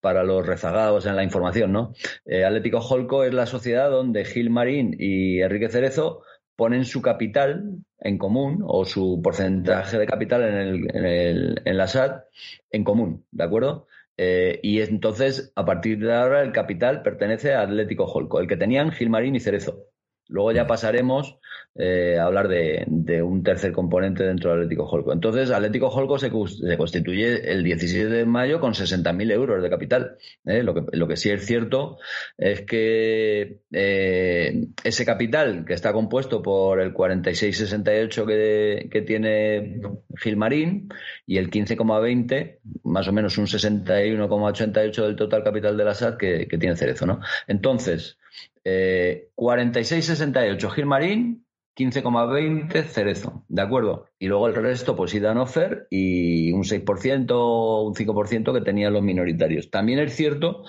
para 0.00 0.22
los 0.22 0.46
rezagados 0.46 1.06
en 1.06 1.16
la 1.16 1.24
información, 1.24 1.72
¿no? 1.72 1.94
Eh, 2.26 2.44
Atlético 2.44 2.78
Holco 2.78 3.24
es 3.24 3.32
la 3.32 3.46
sociedad 3.46 3.90
donde 3.90 4.26
Gil 4.26 4.50
Marín 4.50 4.94
y 4.98 5.40
Enrique 5.40 5.70
Cerezo 5.70 6.22
ponen 6.54 6.84
su 6.84 7.00
capital 7.00 7.78
en 7.98 8.18
común 8.18 8.62
o 8.66 8.84
su 8.84 9.20
porcentaje 9.24 9.98
de 9.98 10.06
capital 10.06 10.42
en, 10.42 10.54
el, 10.54 10.96
en, 10.96 11.04
el, 11.06 11.62
en 11.64 11.76
la 11.78 11.86
SAT 11.86 12.24
en 12.70 12.84
común, 12.84 13.24
¿de 13.30 13.44
acuerdo? 13.44 13.86
Eh, 14.18 14.60
y 14.62 14.80
entonces, 14.82 15.52
a 15.56 15.64
partir 15.64 15.98
de 15.98 16.14
ahora, 16.14 16.42
el 16.42 16.52
capital 16.52 17.02
pertenece 17.02 17.54
a 17.54 17.62
Atlético 17.62 18.04
Holco, 18.04 18.38
el 18.38 18.48
que 18.48 18.56
tenían 18.56 18.92
Gilmarín 18.92 19.34
y 19.34 19.40
Cerezo. 19.40 19.86
Luego 20.28 20.52
ya 20.52 20.66
pasaremos 20.66 21.38
eh, 21.78 22.18
hablar 22.18 22.48
de, 22.48 22.84
de, 22.86 23.22
un 23.22 23.42
tercer 23.42 23.72
componente 23.72 24.24
dentro 24.24 24.50
del 24.50 24.60
Atlético 24.60 24.84
Holco. 24.84 25.12
Entonces, 25.12 25.50
Atlético 25.50 25.88
Holco 25.88 26.18
se, 26.18 26.30
se 26.30 26.76
constituye 26.78 27.52
el 27.52 27.62
17 27.62 28.08
de 28.08 28.24
mayo 28.24 28.60
con 28.60 28.72
60.000 28.72 29.32
euros 29.32 29.62
de 29.62 29.68
capital. 29.68 30.16
¿eh? 30.46 30.62
Lo, 30.62 30.74
que, 30.74 30.96
lo, 30.96 31.06
que, 31.06 31.16
sí 31.16 31.30
es 31.30 31.44
cierto 31.44 31.98
es 32.38 32.62
que 32.62 33.58
eh, 33.72 34.66
ese 34.84 35.04
capital, 35.04 35.64
que 35.66 35.74
está 35.74 35.92
compuesto 35.92 36.42
por 36.42 36.80
el 36.80 36.94
46,68 36.94 38.26
que, 38.26 38.88
que 38.90 39.02
tiene 39.02 39.80
Gilmarín 40.16 40.88
y 41.26 41.36
el 41.36 41.50
15,20, 41.50 42.58
más 42.84 43.06
o 43.08 43.12
menos 43.12 43.36
un 43.36 43.46
61,88 43.46 45.02
del 45.02 45.16
total 45.16 45.44
capital 45.44 45.76
de 45.76 45.84
la 45.84 45.94
SAT 45.94 46.16
que, 46.16 46.48
que 46.48 46.58
tiene 46.58 46.76
Cerezo. 46.76 47.06
¿no? 47.06 47.20
Entonces, 47.46 48.18
eh, 48.64 49.28
46,68 49.36 50.70
Gilmarín, 50.72 51.45
15,20 51.76 52.84
Cerezo, 52.84 53.44
¿de 53.48 53.62
acuerdo? 53.62 54.08
Y 54.18 54.28
luego 54.28 54.48
el 54.48 54.54
resto, 54.54 54.96
pues 54.96 55.12
Idanofer 55.14 55.86
y 55.90 56.50
un 56.52 56.62
6% 56.62 57.26
o 57.32 57.82
un 57.82 57.94
5% 57.94 58.54
que 58.54 58.60
tenían 58.62 58.94
los 58.94 59.02
minoritarios. 59.02 59.70
También 59.70 59.98
es 59.98 60.16
cierto 60.16 60.64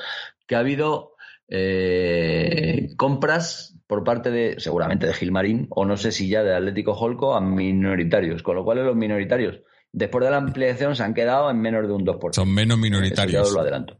que 0.45 0.55
ha 0.55 0.59
habido 0.59 1.15
eh, 1.47 2.89
compras 2.97 3.75
por 3.87 4.03
parte 4.03 4.31
de, 4.31 4.59
seguramente 4.59 5.07
de 5.07 5.13
Gilmarín, 5.13 5.67
o 5.69 5.85
no 5.85 5.95
sé 5.95 6.11
si 6.11 6.27
ya 6.27 6.43
de 6.43 6.53
Atlético 6.53 6.91
Holco, 6.91 7.35
a 7.35 7.41
minoritarios, 7.41 8.43
con 8.43 8.57
lo 8.57 8.65
cual 8.65 8.85
los 8.85 8.95
minoritarios, 8.97 9.61
después 9.93 10.25
de 10.25 10.31
la 10.31 10.37
ampliación, 10.37 10.97
se 10.97 11.03
han 11.03 11.13
quedado 11.13 11.49
en 11.49 11.61
menos 11.61 11.87
de 11.87 11.93
un 11.93 12.05
2%. 12.05 12.29
Son 12.33 12.53
menos 12.53 12.77
minoritarios. 12.77 13.43
Eso 13.43 13.51
ya 13.51 13.55
lo 13.55 13.61
adelanto. 13.61 13.97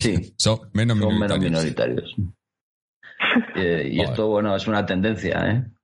Sí, 0.00 0.34
son 0.38 0.70
menos 0.72 0.98
son 0.98 1.14
minoritarios. 1.14 1.52
Menos 1.52 2.16
minoritarios. 2.16 2.16
eh, 3.54 3.90
y 3.92 4.00
esto, 4.00 4.28
bueno, 4.28 4.56
es 4.56 4.66
una 4.66 4.84
tendencia, 4.84 5.50
¿eh? 5.50 5.75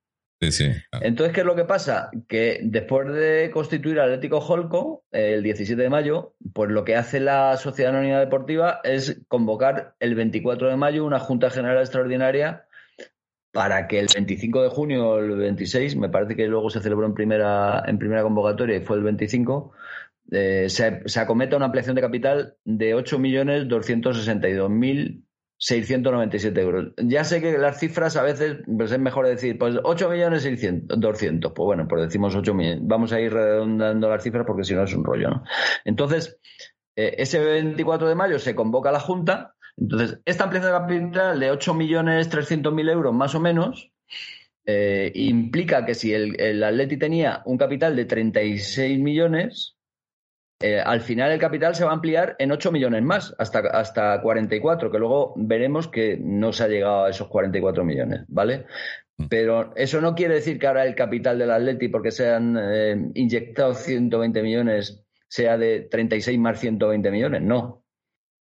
Entonces, 1.01 1.33
¿qué 1.33 1.41
es 1.41 1.45
lo 1.45 1.55
que 1.55 1.65
pasa? 1.65 2.09
Que 2.27 2.59
después 2.63 3.13
de 3.13 3.51
constituir 3.51 3.99
Atlético 3.99 4.39
Holco, 4.39 5.03
el 5.11 5.43
17 5.43 5.81
de 5.81 5.89
mayo, 5.89 6.33
pues 6.53 6.71
lo 6.71 6.83
que 6.83 6.95
hace 6.95 7.19
la 7.19 7.57
Sociedad 7.57 7.93
Anónima 7.93 8.19
Deportiva 8.19 8.79
es 8.83 9.21
convocar 9.27 9.95
el 9.99 10.15
24 10.15 10.69
de 10.69 10.75
mayo 10.75 11.05
una 11.05 11.19
Junta 11.19 11.49
General 11.49 11.79
Extraordinaria 11.79 12.65
para 13.51 13.87
que 13.87 13.99
el 13.99 14.07
25 14.13 14.63
de 14.63 14.69
junio 14.69 15.09
o 15.09 15.19
el 15.19 15.37
26, 15.37 15.95
me 15.95 16.09
parece 16.09 16.35
que 16.35 16.47
luego 16.47 16.71
se 16.71 16.81
celebró 16.81 17.05
en 17.05 17.13
primera, 17.13 17.83
en 17.85 17.99
primera 17.99 18.23
convocatoria 18.23 18.77
y 18.77 18.81
fue 18.81 18.97
el 18.97 19.03
25, 19.03 19.71
eh, 20.31 20.65
se, 20.69 21.01
se, 21.05 21.19
acometa 21.19 21.55
una 21.55 21.65
ampliación 21.65 21.95
de 21.95 22.01
capital 22.01 22.55
de 22.65 22.95
8.262.000 22.95 25.22
697 25.63 26.59
euros. 26.59 26.93
Ya 26.97 27.23
sé 27.23 27.39
que 27.39 27.57
las 27.57 27.79
cifras 27.79 28.17
a 28.17 28.21
veces 28.21 28.57
pues 28.65 28.91
es 28.91 28.99
mejor 28.99 29.27
decir, 29.27 29.57
pues 29.57 29.75
8 29.81 30.09
millones 30.09 30.43
200. 30.43 31.53
Pues 31.53 31.65
bueno, 31.65 31.87
pues 31.87 32.03
decimos 32.03 32.35
8 32.35 32.53
millones. 32.53 32.81
Vamos 32.83 33.13
a 33.13 33.21
ir 33.21 33.31
redondando 33.31 34.09
las 34.09 34.21
cifras 34.21 34.45
porque 34.45 34.65
si 34.65 34.73
no 34.73 34.83
es 34.83 34.93
un 34.93 35.05
rollo, 35.05 35.29
¿no? 35.29 35.43
Entonces, 35.85 36.37
eh, 36.97 37.15
ese 37.17 37.39
24 37.39 38.09
de 38.09 38.15
mayo 38.15 38.39
se 38.39 38.55
convoca 38.55 38.91
la 38.91 38.99
Junta. 38.99 39.55
Entonces, 39.77 40.19
esta 40.25 40.43
ampliación 40.43 40.73
de 40.73 40.79
capital 40.79 41.39
de 41.39 41.51
8 41.51 41.73
millones 41.73 42.27
300 42.27 42.73
mil 42.73 42.89
euros 42.89 43.13
más 43.13 43.33
o 43.33 43.39
menos 43.39 43.89
eh, 44.65 45.13
implica 45.15 45.85
que 45.85 45.95
si 45.95 46.13
el, 46.13 46.39
el 46.41 46.61
Atleti 46.61 46.97
tenía 46.97 47.41
un 47.45 47.57
capital 47.57 47.95
de 47.95 48.03
36 48.03 48.99
millones, 48.99 49.72
eh, 50.63 50.79
al 50.79 51.01
final 51.01 51.29
el 51.29 51.41
capital 51.41 51.75
se 51.75 51.83
va 51.83 51.89
a 51.89 51.95
ampliar 51.95 52.37
en 52.39 52.49
8 52.49 52.71
millones 52.71 53.03
más, 53.03 53.35
hasta, 53.37 53.59
hasta 53.59 54.21
44, 54.21 54.89
que 54.89 54.97
luego 54.97 55.33
veremos 55.35 55.89
que 55.89 56.17
no 56.17 56.53
se 56.53 56.63
ha 56.63 56.67
llegado 56.69 57.03
a 57.03 57.09
esos 57.09 57.27
44 57.27 57.83
millones, 57.83 58.23
¿vale? 58.29 58.65
Pero 59.29 59.75
eso 59.75 59.99
no 59.99 60.15
quiere 60.15 60.35
decir 60.35 60.57
que 60.57 60.67
ahora 60.67 60.85
el 60.85 60.95
capital 60.95 61.37
del 61.37 61.51
Atleti, 61.51 61.89
porque 61.89 62.11
se 62.11 62.29
han 62.29 62.57
eh, 62.57 62.95
inyectado 63.13 63.73
120 63.73 64.41
millones, 64.41 65.03
sea 65.27 65.57
de 65.57 65.81
36 65.81 66.39
más 66.39 66.61
120 66.61 67.11
millones, 67.11 67.41
no, 67.41 67.83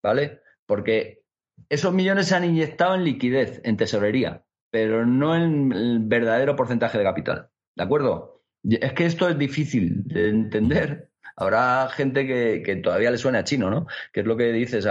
¿vale? 0.03 0.41
Porque 0.67 1.23
esos 1.67 1.95
millones 1.95 2.27
se 2.27 2.35
han 2.35 2.45
inyectado 2.45 2.93
en 2.93 3.05
liquidez, 3.05 3.59
en 3.63 3.75
tesorería, 3.75 4.45
pero 4.69 5.03
no 5.03 5.35
en 5.35 5.71
el 5.71 5.97
verdadero 6.03 6.55
porcentaje 6.55 6.99
de 6.99 7.05
capital, 7.05 7.49
¿de 7.75 7.83
acuerdo? 7.83 8.43
Es 8.63 8.93
que 8.93 9.07
esto 9.07 9.27
es 9.27 9.37
difícil 9.39 10.03
de 10.05 10.29
entender 10.29 11.09
habrá 11.35 11.89
gente 11.89 12.27
que, 12.27 12.61
que, 12.63 12.75
todavía 12.77 13.11
le 13.11 13.17
suena 13.17 13.39
a 13.39 13.43
chino, 13.43 13.69
¿no? 13.69 13.87
Que 14.11 14.21
es 14.21 14.25
lo 14.25 14.37
que 14.37 14.51
dices. 14.51 14.87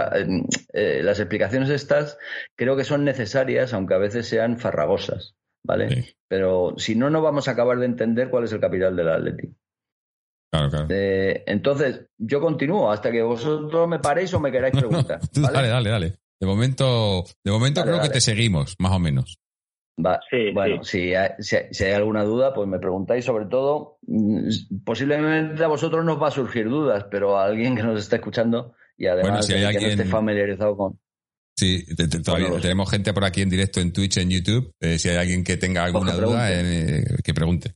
Eh, 0.73 1.01
las 1.03 1.19
explicaciones 1.19 1.69
estas 1.69 2.17
creo 2.55 2.75
que 2.75 2.83
son 2.83 3.03
necesarias, 3.03 3.73
aunque 3.73 3.93
a 3.93 3.99
veces 3.99 4.27
sean 4.27 4.57
farragosas, 4.57 5.35
¿vale? 5.63 5.89
Sí. 5.89 6.15
Pero 6.27 6.75
si 6.77 6.95
no, 6.95 7.09
no 7.09 7.21
vamos 7.21 7.47
a 7.47 7.51
acabar 7.51 7.77
de 7.79 7.85
entender 7.85 8.29
cuál 8.29 8.45
es 8.45 8.53
el 8.53 8.59
capital 8.59 8.95
del 8.95 9.09
Atlético. 9.09 9.53
Claro, 10.51 10.69
claro. 10.69 10.87
Eh, 10.89 11.43
entonces, 11.47 12.05
yo 12.17 12.39
continúo 12.39 12.91
hasta 12.91 13.11
que 13.11 13.23
vosotros 13.23 13.87
me 13.87 13.99
paréis 13.99 14.33
o 14.33 14.39
me 14.39 14.51
queráis 14.51 14.75
preguntar. 14.75 15.19
¿vale? 15.35 15.53
dale, 15.53 15.67
dale, 15.67 15.89
dale. 15.89 16.15
De 16.39 16.47
momento, 16.47 17.23
de 17.43 17.51
momento 17.51 17.79
dale, 17.79 17.91
creo 17.91 17.97
dale. 17.97 18.09
que 18.09 18.13
te 18.13 18.21
seguimos, 18.21 18.75
más 18.77 18.91
o 18.91 18.99
menos. 18.99 19.39
Bueno, 19.95 20.83
Si, 20.83 21.13
hay, 21.13 21.31
si, 21.39 21.83
hay, 21.83 21.91
alguna 21.91 22.23
duda, 22.23 22.53
pues 22.53 22.67
me 22.67 22.79
preguntáis. 22.79 23.25
Sobre 23.25 23.45
todo, 23.45 23.99
mm, 24.07 24.49
posiblemente 24.83 25.63
a 25.63 25.67
vosotros 25.67 26.03
nos 26.03 26.21
va 26.21 26.29
a 26.29 26.31
surgir 26.31 26.67
dudas, 26.67 27.05
pero 27.11 27.37
a 27.37 27.45
alguien 27.45 27.75
que 27.75 27.83
nos 27.83 27.99
esté 27.99 28.15
escuchando 28.15 28.73
y 28.97 29.07
además 29.07 29.47
que 29.47 29.59
no 29.59 29.69
esté 29.69 30.05
familiarizado 30.05 30.75
con. 30.75 30.99
Sí, 31.55 31.85
todavía 32.23 32.59
tenemos 32.59 32.89
gente 32.89 33.13
por 33.13 33.23
aquí 33.23 33.41
en 33.41 33.49
directo 33.49 33.79
en 33.79 33.93
Twitch, 33.93 34.17
en 34.17 34.31
YouTube. 34.31 34.73
Eh, 34.79 34.97
si 34.97 35.09
hay 35.09 35.17
alguien 35.17 35.43
que 35.43 35.57
tenga 35.57 35.83
alguna 35.83 36.13
duda, 36.13 36.51
eh, 36.51 37.05
que 37.23 37.33
pregunte. 37.33 37.75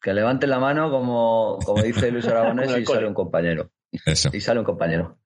Que 0.00 0.12
levante 0.12 0.46
la 0.46 0.58
mano, 0.58 0.90
como, 0.90 1.58
como 1.64 1.82
dice 1.82 2.10
Luis 2.10 2.26
Aragonés, 2.26 2.76
y 2.78 2.84
sale 2.84 3.06
un 3.06 3.14
compañero. 3.14 3.70
Eso. 4.04 4.30
Y 4.32 4.40
sale 4.40 4.60
un 4.60 4.66
compañero. 4.66 5.18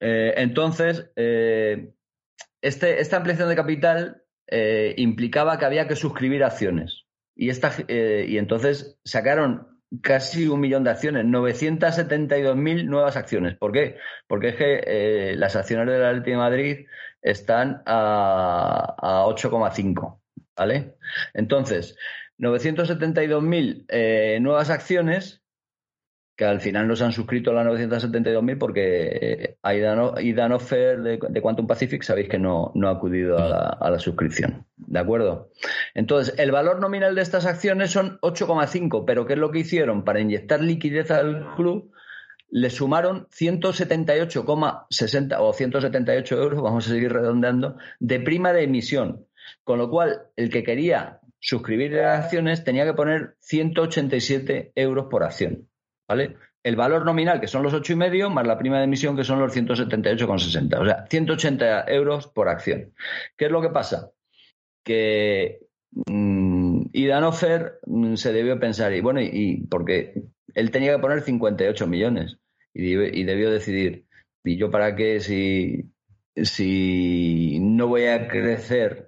Eh, 0.00 0.32
entonces, 0.38 1.10
este, 1.14 3.00
esta 3.00 3.16
ampliación 3.18 3.50
de 3.50 3.56
capital 3.56 4.23
eh, 4.46 4.94
implicaba 4.98 5.58
que 5.58 5.64
había 5.64 5.88
que 5.88 5.96
suscribir 5.96 6.44
acciones. 6.44 7.06
Y, 7.34 7.50
esta, 7.50 7.72
eh, 7.88 8.26
y 8.28 8.38
entonces 8.38 8.98
sacaron 9.04 9.80
casi 10.02 10.48
un 10.48 10.60
millón 10.60 10.84
de 10.84 10.90
acciones, 10.90 11.24
972.000 11.24 12.86
nuevas 12.86 13.16
acciones. 13.16 13.56
¿Por 13.56 13.72
qué? 13.72 13.96
Porque 14.26 14.48
es 14.48 14.56
que 14.56 14.82
eh, 14.86 15.36
las 15.36 15.56
acciones 15.56 15.86
de 15.86 15.98
la 15.98 16.10
Atlético 16.10 16.30
de 16.30 16.36
Madrid 16.36 16.86
están 17.22 17.82
a, 17.86 18.94
a 18.98 19.24
8,5. 19.26 20.20
¿Vale? 20.56 20.96
Entonces, 21.32 21.96
972.000 22.38 24.40
nuevas 24.40 24.70
acciones 24.70 25.43
que 26.36 26.44
al 26.44 26.60
final 26.60 26.86
no 26.88 26.96
se 26.96 27.04
han 27.04 27.12
suscrito 27.12 27.50
a 27.50 27.54
la 27.54 27.64
972.000 27.64 28.58
porque 28.58 29.56
Aidan, 29.62 30.12
eh, 30.18 30.54
Offer 30.54 31.00
de, 31.00 31.18
de, 31.28 31.40
Quantum 31.40 31.66
Pacific 31.66 32.02
sabéis 32.02 32.28
que 32.28 32.38
no, 32.38 32.72
no 32.74 32.88
ha 32.88 32.92
acudido 32.92 33.38
a 33.38 33.90
la, 33.90 33.98
suscripción. 33.98 34.66
¿De 34.76 34.98
acuerdo? 34.98 35.50
Entonces, 35.94 36.34
el 36.38 36.50
valor 36.50 36.80
nominal 36.80 37.14
de 37.14 37.22
estas 37.22 37.46
acciones 37.46 37.92
son 37.92 38.18
8,5, 38.20 39.04
pero 39.06 39.26
¿qué 39.26 39.34
es 39.34 39.38
lo 39.38 39.52
que 39.52 39.60
hicieron? 39.60 40.04
Para 40.04 40.20
inyectar 40.20 40.60
liquidez 40.60 41.12
al 41.12 41.54
club, 41.54 41.92
le 42.50 42.70
sumaron 42.70 43.28
178,60 43.28 45.36
o 45.38 45.52
178 45.52 46.42
euros, 46.42 46.62
vamos 46.62 46.86
a 46.86 46.90
seguir 46.90 47.12
redondeando, 47.12 47.76
de 48.00 48.18
prima 48.20 48.52
de 48.52 48.64
emisión. 48.64 49.26
Con 49.62 49.78
lo 49.78 49.88
cual, 49.88 50.22
el 50.36 50.50
que 50.50 50.64
quería 50.64 51.20
suscribir 51.38 51.92
las 51.92 52.24
acciones 52.24 52.64
tenía 52.64 52.84
que 52.84 52.94
poner 52.94 53.36
187 53.40 54.72
euros 54.74 55.06
por 55.10 55.22
acción. 55.22 55.68
¿Vale? 56.08 56.36
El 56.62 56.76
valor 56.76 57.04
nominal, 57.04 57.40
que 57.40 57.46
son 57.46 57.62
los 57.62 57.74
ocho 57.74 57.92
y 57.92 57.96
medio, 57.96 58.30
más 58.30 58.46
la 58.46 58.58
prima 58.58 58.78
de 58.78 58.84
emisión, 58.84 59.16
que 59.16 59.24
son 59.24 59.38
los 59.38 59.54
178,60. 59.54 60.80
O 60.80 60.84
sea, 60.84 61.06
180 61.08 61.84
euros 61.88 62.26
por 62.28 62.48
acción. 62.48 62.92
¿Qué 63.36 63.46
es 63.46 63.50
lo 63.50 63.60
que 63.60 63.68
pasa? 63.68 64.10
Que 64.82 65.60
mmm, 66.06 66.86
Idanofer 66.92 67.80
mm, 67.86 68.14
se 68.14 68.32
debió 68.32 68.58
pensar, 68.58 68.94
y 68.94 69.00
bueno, 69.00 69.20
y, 69.20 69.66
porque 69.68 70.14
él 70.54 70.70
tenía 70.70 70.94
que 70.94 71.00
poner 71.00 71.20
58 71.22 71.86
millones 71.86 72.38
y, 72.72 72.92
y 72.92 73.24
debió 73.24 73.50
decidir, 73.50 74.06
¿y 74.42 74.56
yo 74.56 74.70
para 74.70 74.96
qué 74.96 75.20
si, 75.20 75.90
si 76.36 77.58
no 77.60 77.88
voy 77.88 78.06
a 78.06 78.28
crecer 78.28 79.03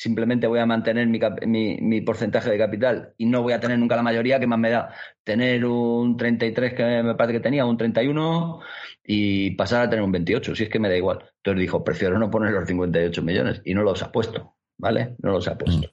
simplemente 0.00 0.46
voy 0.46 0.60
a 0.60 0.64
mantener 0.64 1.06
mi, 1.08 2.00
porcentaje 2.00 2.48
de 2.48 2.56
capital 2.56 3.12
y 3.18 3.26
no 3.26 3.42
voy 3.42 3.52
a 3.52 3.60
tener 3.60 3.78
nunca 3.78 3.96
la 3.96 4.02
mayoría, 4.02 4.40
que 4.40 4.46
más 4.46 4.58
me 4.58 4.70
da 4.70 4.94
tener 5.24 5.66
un 5.66 6.16
33 6.16 6.72
que 6.72 7.02
me 7.02 7.14
parece 7.16 7.34
que 7.34 7.42
tenía, 7.42 7.66
un 7.66 7.76
31 7.76 8.60
y 9.04 9.50
pasar 9.56 9.82
a 9.82 9.90
tener 9.90 10.02
un 10.02 10.10
28, 10.10 10.54
si 10.56 10.62
es 10.62 10.70
que 10.70 10.78
me 10.78 10.88
da 10.88 10.96
igual. 10.96 11.18
Entonces 11.36 11.60
dijo, 11.60 11.84
prefiero 11.84 12.18
no 12.18 12.30
poner 12.30 12.50
los 12.52 12.66
58 12.66 13.22
millones 13.22 13.60
y 13.62 13.74
no 13.74 13.82
los 13.82 14.02
ha 14.02 14.10
puesto, 14.10 14.56
¿vale? 14.78 15.16
No 15.18 15.32
los 15.32 15.46
ha 15.48 15.58
puesto. 15.58 15.88
Mm. 15.88 15.90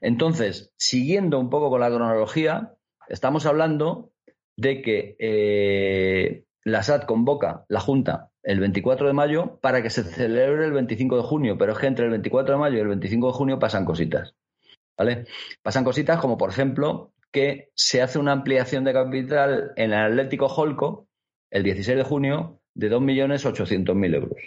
Entonces, 0.00 0.72
siguiendo 0.76 1.40
un 1.40 1.50
poco 1.50 1.70
con 1.70 1.80
la 1.80 1.88
cronología, 1.88 2.74
estamos 3.08 3.46
hablando 3.46 4.12
de 4.56 4.80
que 4.80 5.16
eh, 5.18 6.44
la 6.64 6.82
SAT 6.82 7.06
convoca 7.06 7.64
la 7.68 7.80
Junta 7.80 8.30
el 8.42 8.60
24 8.60 9.06
de 9.06 9.12
mayo 9.12 9.58
para 9.60 9.82
que 9.82 9.90
se 9.90 10.02
celebre 10.04 10.64
el 10.64 10.72
25 10.72 11.16
de 11.16 11.22
junio, 11.22 11.58
pero 11.58 11.72
es 11.72 11.78
que 11.78 11.86
entre 11.86 12.06
el 12.06 12.10
24 12.10 12.54
de 12.54 12.60
mayo 12.60 12.76
y 12.78 12.80
el 12.80 12.88
25 12.88 13.26
de 13.28 13.32
junio 13.32 13.58
pasan 13.58 13.84
cositas. 13.84 14.34
¿Vale? 14.96 15.26
Pasan 15.62 15.84
cositas 15.84 16.20
como, 16.20 16.36
por 16.36 16.50
ejemplo, 16.50 17.12
que 17.32 17.70
se 17.74 18.02
hace 18.02 18.18
una 18.18 18.32
ampliación 18.32 18.84
de 18.84 18.92
capital 18.92 19.72
en 19.76 19.92
el 19.92 20.12
Atlético 20.12 20.46
Holco 20.46 21.08
el 21.50 21.62
16 21.62 21.98
de 21.98 22.04
junio 22.04 22.60
de 22.74 22.90
2.800.000 22.90 24.14
euros. 24.14 24.38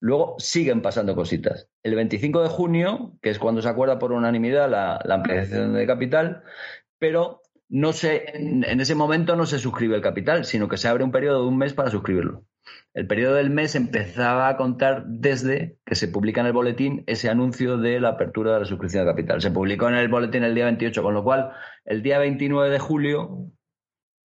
Luego 0.00 0.36
siguen 0.38 0.82
pasando 0.82 1.14
cositas. 1.14 1.68
El 1.82 1.94
25 1.94 2.42
de 2.42 2.48
junio, 2.48 3.16
que 3.22 3.30
es 3.30 3.38
cuando 3.38 3.62
se 3.62 3.68
acuerda 3.68 3.98
por 3.98 4.12
unanimidad 4.12 4.70
la, 4.70 5.00
la 5.04 5.14
ampliación 5.14 5.72
de 5.72 5.86
capital, 5.86 6.42
pero 6.98 7.40
no 7.68 7.92
se, 7.92 8.36
en, 8.36 8.80
ese 8.80 8.94
momento 8.94 9.36
no 9.36 9.46
se 9.46 9.58
suscribe 9.58 9.96
el 9.96 10.02
capital, 10.02 10.44
sino 10.44 10.68
que 10.68 10.76
se 10.76 10.88
abre 10.88 11.04
un 11.04 11.10
periodo 11.10 11.42
de 11.42 11.48
un 11.48 11.58
mes 11.58 11.74
para 11.74 11.90
suscribirlo. 11.90 12.44
El 12.94 13.06
periodo 13.06 13.34
del 13.34 13.50
mes 13.50 13.74
empezaba 13.74 14.48
a 14.48 14.56
contar 14.56 15.04
desde 15.06 15.78
que 15.84 15.94
se 15.94 16.08
publica 16.08 16.40
en 16.40 16.48
el 16.48 16.52
boletín 16.52 17.04
ese 17.06 17.28
anuncio 17.28 17.76
de 17.78 18.00
la 18.00 18.10
apertura 18.10 18.54
de 18.54 18.60
la 18.60 18.66
suscripción 18.66 19.04
de 19.04 19.12
capital. 19.12 19.40
Se 19.40 19.50
publicó 19.50 19.88
en 19.88 19.94
el 19.94 20.08
boletín 20.08 20.44
el 20.44 20.54
día 20.54 20.64
28, 20.64 21.02
con 21.02 21.14
lo 21.14 21.22
cual 21.22 21.52
el 21.84 22.02
día 22.02 22.18
29 22.18 22.70
de 22.70 22.78
julio 22.78 23.50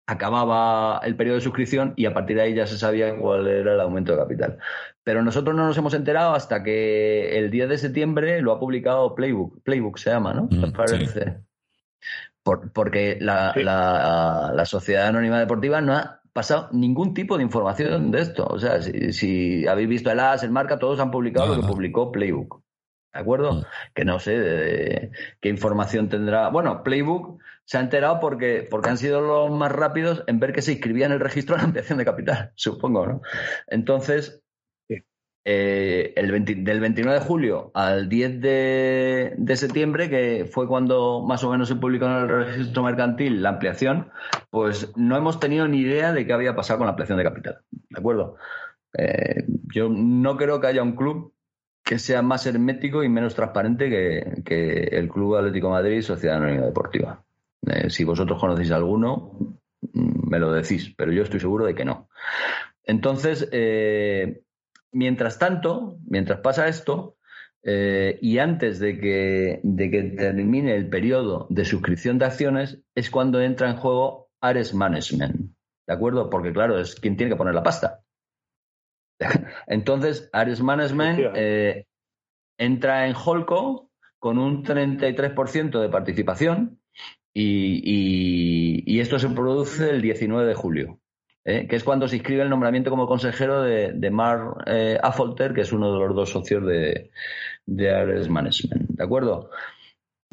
acababa 0.08 1.00
el 1.04 1.16
periodo 1.16 1.36
de 1.36 1.42
suscripción 1.42 1.94
y 1.96 2.06
a 2.06 2.14
partir 2.14 2.36
de 2.36 2.44
ahí 2.44 2.56
ya 2.56 2.68
se 2.68 2.78
sabía 2.78 3.16
cuál 3.16 3.48
era 3.48 3.74
el 3.74 3.82
aumento 3.82 4.14
de 4.14 4.20
capital. 4.20 4.58
Pero 5.04 5.24
nosotros 5.24 5.56
no 5.56 5.66
nos 5.66 5.78
hemos 5.78 5.94
enterado 5.94 6.34
hasta 6.34 6.64
que 6.64 7.38
el 7.38 7.52
día 7.52 7.68
de 7.68 7.78
septiembre 7.78 8.42
lo 8.42 8.52
ha 8.52 8.60
publicado 8.60 9.16
Playbook. 9.16 9.62
Playbook 9.64 9.98
se 9.98 10.10
llama, 10.10 10.34
¿no? 10.34 10.48
Mm, 10.52 10.72
parece 10.72 11.42
porque 12.44 13.18
la, 13.20 13.54
la, 13.56 14.66
Sociedad 14.66 15.08
Anónima 15.08 15.40
Deportiva 15.40 15.82
no 15.82 15.94
ha 15.94 16.22
pasado 16.34 16.70
ningún 16.72 17.14
tipo 17.14 17.38
de 17.38 17.44
información 17.44 18.12
de 18.12 18.22
esto. 18.22 18.46
O 18.46 18.60
sea, 18.60 18.82
si, 18.82 19.68
habéis 19.68 19.90
visto 19.90 20.12
el 20.12 20.20
AS, 20.20 20.44
el 20.44 20.52
Marca, 20.52 20.80
todos 20.80 21.00
han 21.00 21.12
publicado 21.12 21.56
lo 21.56 21.62
que 21.62 21.68
publicó 21.68 22.12
Playbook. 22.12 22.62
¿De 23.14 23.20
acuerdo? 23.20 23.54
Mm. 23.54 23.64
Que 23.94 24.06
no 24.06 24.20
sé 24.20 25.12
qué 25.42 25.50
información 25.50 26.10
tendrá. 26.10 26.50
Bueno, 26.50 26.82
Playbook 26.84 27.42
se 27.66 27.78
ha 27.78 27.82
enterado 27.82 28.20
porque, 28.20 28.68
porque 28.70 28.90
han 28.90 28.98
sido 28.98 29.22
los 29.22 29.52
más 29.52 29.72
rápidos 29.72 30.24
en 30.28 30.40
ver 30.40 30.54
que 30.54 30.62
se 30.62 30.74
inscribía 30.74 31.06
en 31.06 31.12
el 31.12 31.20
registro 31.20 31.56
de 31.56 31.62
la 31.62 31.66
ampliación 31.68 31.98
de 31.98 32.06
capital, 32.06 32.52
supongo, 32.56 33.06
¿no? 33.06 33.22
Entonces, 33.68 34.41
eh, 35.44 36.14
el 36.18 36.46
del 36.64 36.80
29 36.80 37.20
de 37.20 37.26
julio 37.26 37.72
al 37.74 38.10
10 38.10 38.42
de, 38.42 39.56
septiembre, 39.56 40.08
que 40.10 40.46
fue 40.46 40.68
cuando 40.68 41.24
más 41.28 41.44
o 41.44 41.50
menos 41.50 41.68
se 41.68 41.76
publicó 41.76 42.06
en 42.06 42.12
el 42.12 42.30
registro 42.30 42.84
mercantil 42.84 43.42
la 43.42 43.50
ampliación, 43.50 44.12
pues 44.52 44.92
no 44.96 45.18
hemos 45.18 45.40
tenido 45.40 45.68
ni 45.68 45.80
idea 45.80 46.14
de 46.14 46.28
qué 46.28 46.34
había 46.34 46.56
pasado 46.56 46.80
con 46.80 46.86
la 46.86 46.92
ampliación 46.92 47.18
de 47.18 47.24
capital. 47.24 47.60
¿De 47.72 48.00
acuerdo? 48.00 48.36
Eh, 48.96 49.46
yo 49.74 49.90
no 49.90 50.38
creo 50.38 50.62
que 50.62 50.68
haya 50.68 50.84
un 50.84 50.96
club 50.96 51.34
que 51.84 51.98
sea 51.98 52.22
más 52.22 52.46
hermético 52.46 53.04
y 53.04 53.10
menos 53.10 53.34
transparente 53.34 53.90
que, 53.90 54.90
el 54.92 55.10
Club 55.10 55.38
Atlético 55.38 55.72
Madrid 55.72 55.98
y 55.98 56.02
Sociedad 56.04 56.38
Anónima 56.38 56.68
Deportiva. 56.68 57.24
Eh, 57.66 57.90
si 57.90 58.04
vosotros 58.04 58.40
conocéis 58.40 58.72
alguno, 58.72 59.58
mm, 59.94 60.30
me 60.30 60.40
lo 60.40 60.52
decís, 60.52 60.94
pero 60.96 61.12
yo 61.12 61.24
estoy 61.24 61.40
seguro 61.40 61.66
de 61.66 61.74
que 61.74 61.84
no. 61.84 62.10
Entonces, 62.84 63.50
Mientras 64.92 65.40
tanto, 65.40 65.98
mientras 66.08 66.40
pasa 66.42 66.68
esto, 66.68 67.18
eh, 67.64 68.18
y 68.22 68.40
antes 68.40 68.80
de 68.80 69.00
que, 69.00 69.60
de 69.64 69.92
que 69.92 70.04
termine 70.04 70.76
el 70.76 70.90
periodo 70.90 71.48
de 71.50 71.66
suscripción 71.66 72.18
de 72.18 72.26
acciones, 72.26 72.80
es 72.96 73.10
cuando 73.10 73.42
entra 73.42 73.70
en 73.70 73.78
juego 73.78 74.30
Ares 74.42 74.74
Management. 74.74 75.52
¿De 75.88 75.94
acuerdo? 75.94 76.30
Porque, 76.30 76.54
claro, 76.54 76.80
es 76.80 76.96
quien 76.96 77.18
tiene 77.18 77.32
que 77.32 77.38
poner 77.38 77.54
la 77.54 77.64
pasta. 77.64 78.02
Entonces, 79.68 80.30
Ares 80.34 80.62
Management 80.62 81.20
eh, 81.36 81.86
entra 82.58 83.08
en 83.08 83.16
Holco 83.16 83.92
con 84.20 84.38
un 84.38 84.64
33% 84.64 85.80
de 85.80 85.90
participación 85.90 86.80
y, 87.34 88.84
y, 88.86 89.00
esto 89.00 89.18
se 89.18 89.30
produce 89.30 89.90
el 89.90 90.02
19 90.02 90.48
de 90.48 90.54
julio. 90.54 91.01
¿Eh? 91.46 91.68
que 91.68 91.76
es 91.76 91.84
cuando 91.84 92.08
se 92.08 92.18
inscribe 92.18 92.44
el 92.44 92.50
nombramiento 92.50 92.90
como 92.90 93.08
consejero 93.08 93.62
de, 93.62 93.94
de 93.94 94.12
Mark 94.12 94.64
eh, 94.68 95.00
Affolter, 95.02 95.54
que 95.54 95.62
es 95.62 95.72
uno 95.72 95.94
de 95.94 96.00
los 96.00 96.16
dos 96.16 96.30
socios 96.30 96.66
de, 96.66 97.12
de 97.66 97.96
Ares 97.96 98.30
Management. 98.30 98.90
¿De 98.90 99.04
acuerdo? 99.04 99.50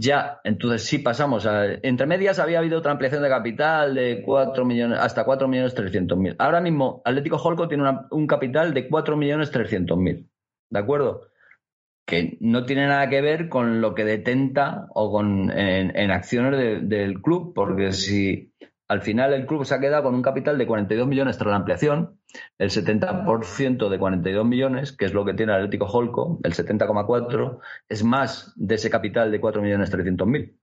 Ya, 0.00 0.41
entonces 0.45 0.85
sí 0.85 0.99
pasamos. 1.00 1.47
Entre 1.83 2.07
medias 2.07 2.38
había 2.38 2.61
habido 2.61 2.79
otra 2.79 2.93
ampliación 2.93 3.21
de 3.21 3.29
capital 3.29 3.97
de 3.97 4.23
4 4.25 4.65
millones, 4.65 4.99
hasta 5.00 5.25
4 5.25 5.49
millones 5.49 5.75
300 5.75 6.17
mil. 6.17 6.37
Ahora 6.38 6.61
mismo, 6.61 7.03
Atlético 7.05 7.37
Holco 7.37 7.67
tiene 7.67 7.83
un 8.11 8.27
capital 8.29 8.73
de 8.75 8.88
4 8.88 9.17
millones 9.17 9.50
300 9.50 9.99
mil. 9.99 10.31
¿De 10.71 10.79
acuerdo? 10.79 11.23
Que 12.07 12.38
no 12.41 12.65
tiene 12.65 12.87
nada 12.87 13.09
que 13.09 13.21
ver 13.21 13.49
con 13.49 13.81
lo 13.81 13.97
que 13.97 14.05
detenta 14.05 14.87
o 14.91 15.11
con 15.11 15.50
en, 15.50 16.11
acciones 16.12 16.88
del 16.88 17.21
club, 17.21 17.53
porque 17.53 17.93
si 17.93 18.53
al 18.88 19.02
final 19.02 19.35
el 19.35 19.47
club 19.47 19.64
se 19.66 19.75
ha 19.75 19.80
quedado 19.80 20.04
con 20.04 20.14
un 20.14 20.23
capital 20.23 20.57
de 20.57 20.66
42 20.66 21.07
millones 21.07 21.37
tras 21.37 21.50
la 21.50 21.57
ampliación, 21.57 22.18
el 22.57 22.71
70% 22.71 23.88
de 23.88 23.99
42 23.99 24.47
millones, 24.47 24.92
que 24.92 25.04
es 25.04 25.12
lo 25.12 25.26
que 25.26 25.35
tiene 25.35 25.52
el 25.52 25.59
Atlético 25.59 25.85
Holco, 25.85 26.40
el 26.42 26.54
70,4, 26.54 27.59
es 27.88 28.02
más 28.02 28.52
de 28.57 28.76
ese 28.76 28.88
capital 28.88 29.30
de 29.30 29.40
4 29.40 29.61
millones 29.61 29.90
300 29.90 30.26
mil. 30.26 30.59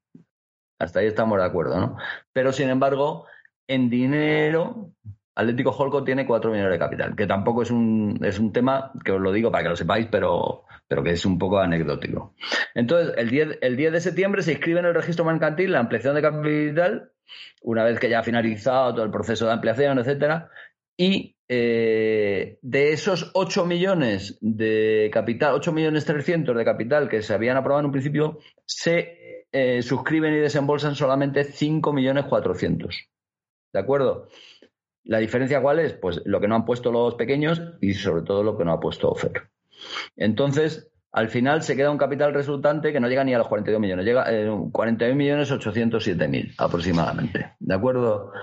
Hasta 0.79 1.00
ahí 1.00 1.08
estamos 1.08 1.38
de 1.38 1.46
acuerdo, 1.46 1.79
¿no? 1.79 1.98
Pero 2.34 2.51
sin 2.51 2.70
embargo, 2.70 3.27
en 3.67 3.89
dinero, 3.89 4.91
Atlético 5.36 5.72
Holco 5.72 6.04
tiene 6.04 6.25
4 6.25 6.50
millones 6.50 6.72
de 6.72 6.80
capital, 6.80 7.15
que 7.15 7.27
tampoco 7.27 7.63
es 7.63 7.72
un, 7.72 8.20
es 8.24 8.39
un 8.39 8.54
tema 8.54 8.92
que 9.04 9.12
os 9.12 9.22
lo 9.22 9.34
digo 9.34 9.51
para 9.51 9.63
que 9.63 9.70
lo 9.70 9.75
sepáis, 9.75 10.08
pero, 10.10 10.63
pero 10.88 11.04
que 11.04 11.12
es 11.12 11.25
un 11.25 11.38
poco 11.38 11.60
anecdótico. 11.60 12.34
Entonces, 12.74 13.13
el 13.18 13.30
10, 13.30 13.60
el 13.62 13.75
10 13.75 13.92
de 13.92 14.01
septiembre 14.01 14.42
se 14.44 14.54
inscribe 14.54 14.80
en 14.80 14.86
el 14.86 14.96
registro 14.96 15.25
mercantil 15.25 15.74
la 15.74 15.80
ampliación 15.80 16.15
de 16.15 16.22
capital, 16.22 17.12
una 17.62 17.84
vez 17.84 18.00
que 18.00 18.10
ya 18.10 18.20
ha 18.20 18.24
finalizado 18.24 18.94
todo 18.94 19.04
el 19.04 19.12
proceso 19.12 19.46
de 19.46 19.51
ampliación, 19.51 20.00
etcétera, 20.00 20.50
y 20.98 21.36
eh, 21.50 22.58
de 22.62 22.94
esos 22.94 23.32
8 23.34 23.65
millones 23.65 24.38
de 24.39 25.10
capital, 25.13 25.54
8 25.56 25.72
millones 25.74 26.06
300 26.06 26.56
de 26.56 26.65
capital 26.65 27.10
que 27.10 27.22
se 27.22 27.34
habían 27.34 27.58
aprobado 27.58 27.82
en 27.82 27.88
un 27.88 27.92
principio, 27.92 28.39
se 28.65 29.46
eh, 29.51 29.82
suscriben 29.82 30.34
y 30.34 30.38
desembolsan 30.38 30.96
solamente 30.96 31.44
5 31.44 31.94
millones 31.94 32.25
400. 32.25 33.10
¿De 33.74 33.80
acuerdo? 33.80 34.30
La 35.06 35.20
diferencia 35.20 35.62
cuál 35.62 35.80
es? 35.80 35.94
Pues 35.94 36.22
lo 36.26 36.42
que 36.42 36.48
no 36.48 36.56
han 36.56 36.66
puesto 36.66 36.92
los 36.92 37.16
pequeños 37.16 37.62
y 37.80 37.94
sobre 37.94 38.24
todo 38.24 38.44
lo 38.44 38.58
que 38.58 38.66
no 38.66 38.74
ha 38.74 38.80
puesto 38.80 39.10
OFER. 39.10 39.50
Entonces, 40.16 40.92
al 41.16 41.30
final 41.30 41.62
se 41.62 41.78
queda 41.78 41.92
un 41.92 41.98
capital 41.98 42.34
resultante 42.34 42.92
que 42.92 43.00
no 43.00 43.08
llega 43.08 43.24
ni 43.24 43.34
a 43.34 43.38
los 43.38 43.48
42 43.48 43.80
millones, 43.80 44.06
llega 44.06 44.26
eh, 44.30 44.52
41 44.72 45.16
millones 45.16 45.50
807 45.50 46.28
mil 46.28 46.54
aproximadamente. 46.58 47.54
¿De 47.58 47.74
acuerdo? 47.74 48.34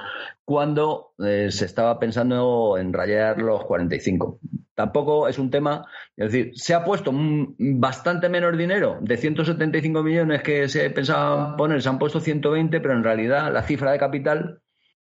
Cuando 0.44 1.12
eh, 1.18 1.48
se 1.50 1.66
estaba 1.66 1.98
pensando 1.98 2.78
en 2.78 2.94
rayar 2.94 3.42
los 3.42 3.64
45. 3.64 4.40
Tampoco 4.74 5.28
es 5.28 5.38
un 5.38 5.50
tema, 5.50 5.84
es 6.16 6.32
decir, 6.32 6.52
se 6.54 6.72
ha 6.72 6.82
puesto 6.82 7.12
bastante 7.14 8.30
menos 8.30 8.56
dinero, 8.56 8.98
de 9.02 9.18
175 9.18 10.02
millones 10.02 10.42
que 10.42 10.66
se 10.68 10.88
pensaba 10.88 11.56
poner, 11.58 11.82
se 11.82 11.90
han 11.90 11.98
puesto 11.98 12.20
120, 12.20 12.80
pero 12.80 12.94
en 12.94 13.04
realidad 13.04 13.52
la 13.52 13.64
cifra 13.64 13.92
de 13.92 13.98
capital 13.98 14.62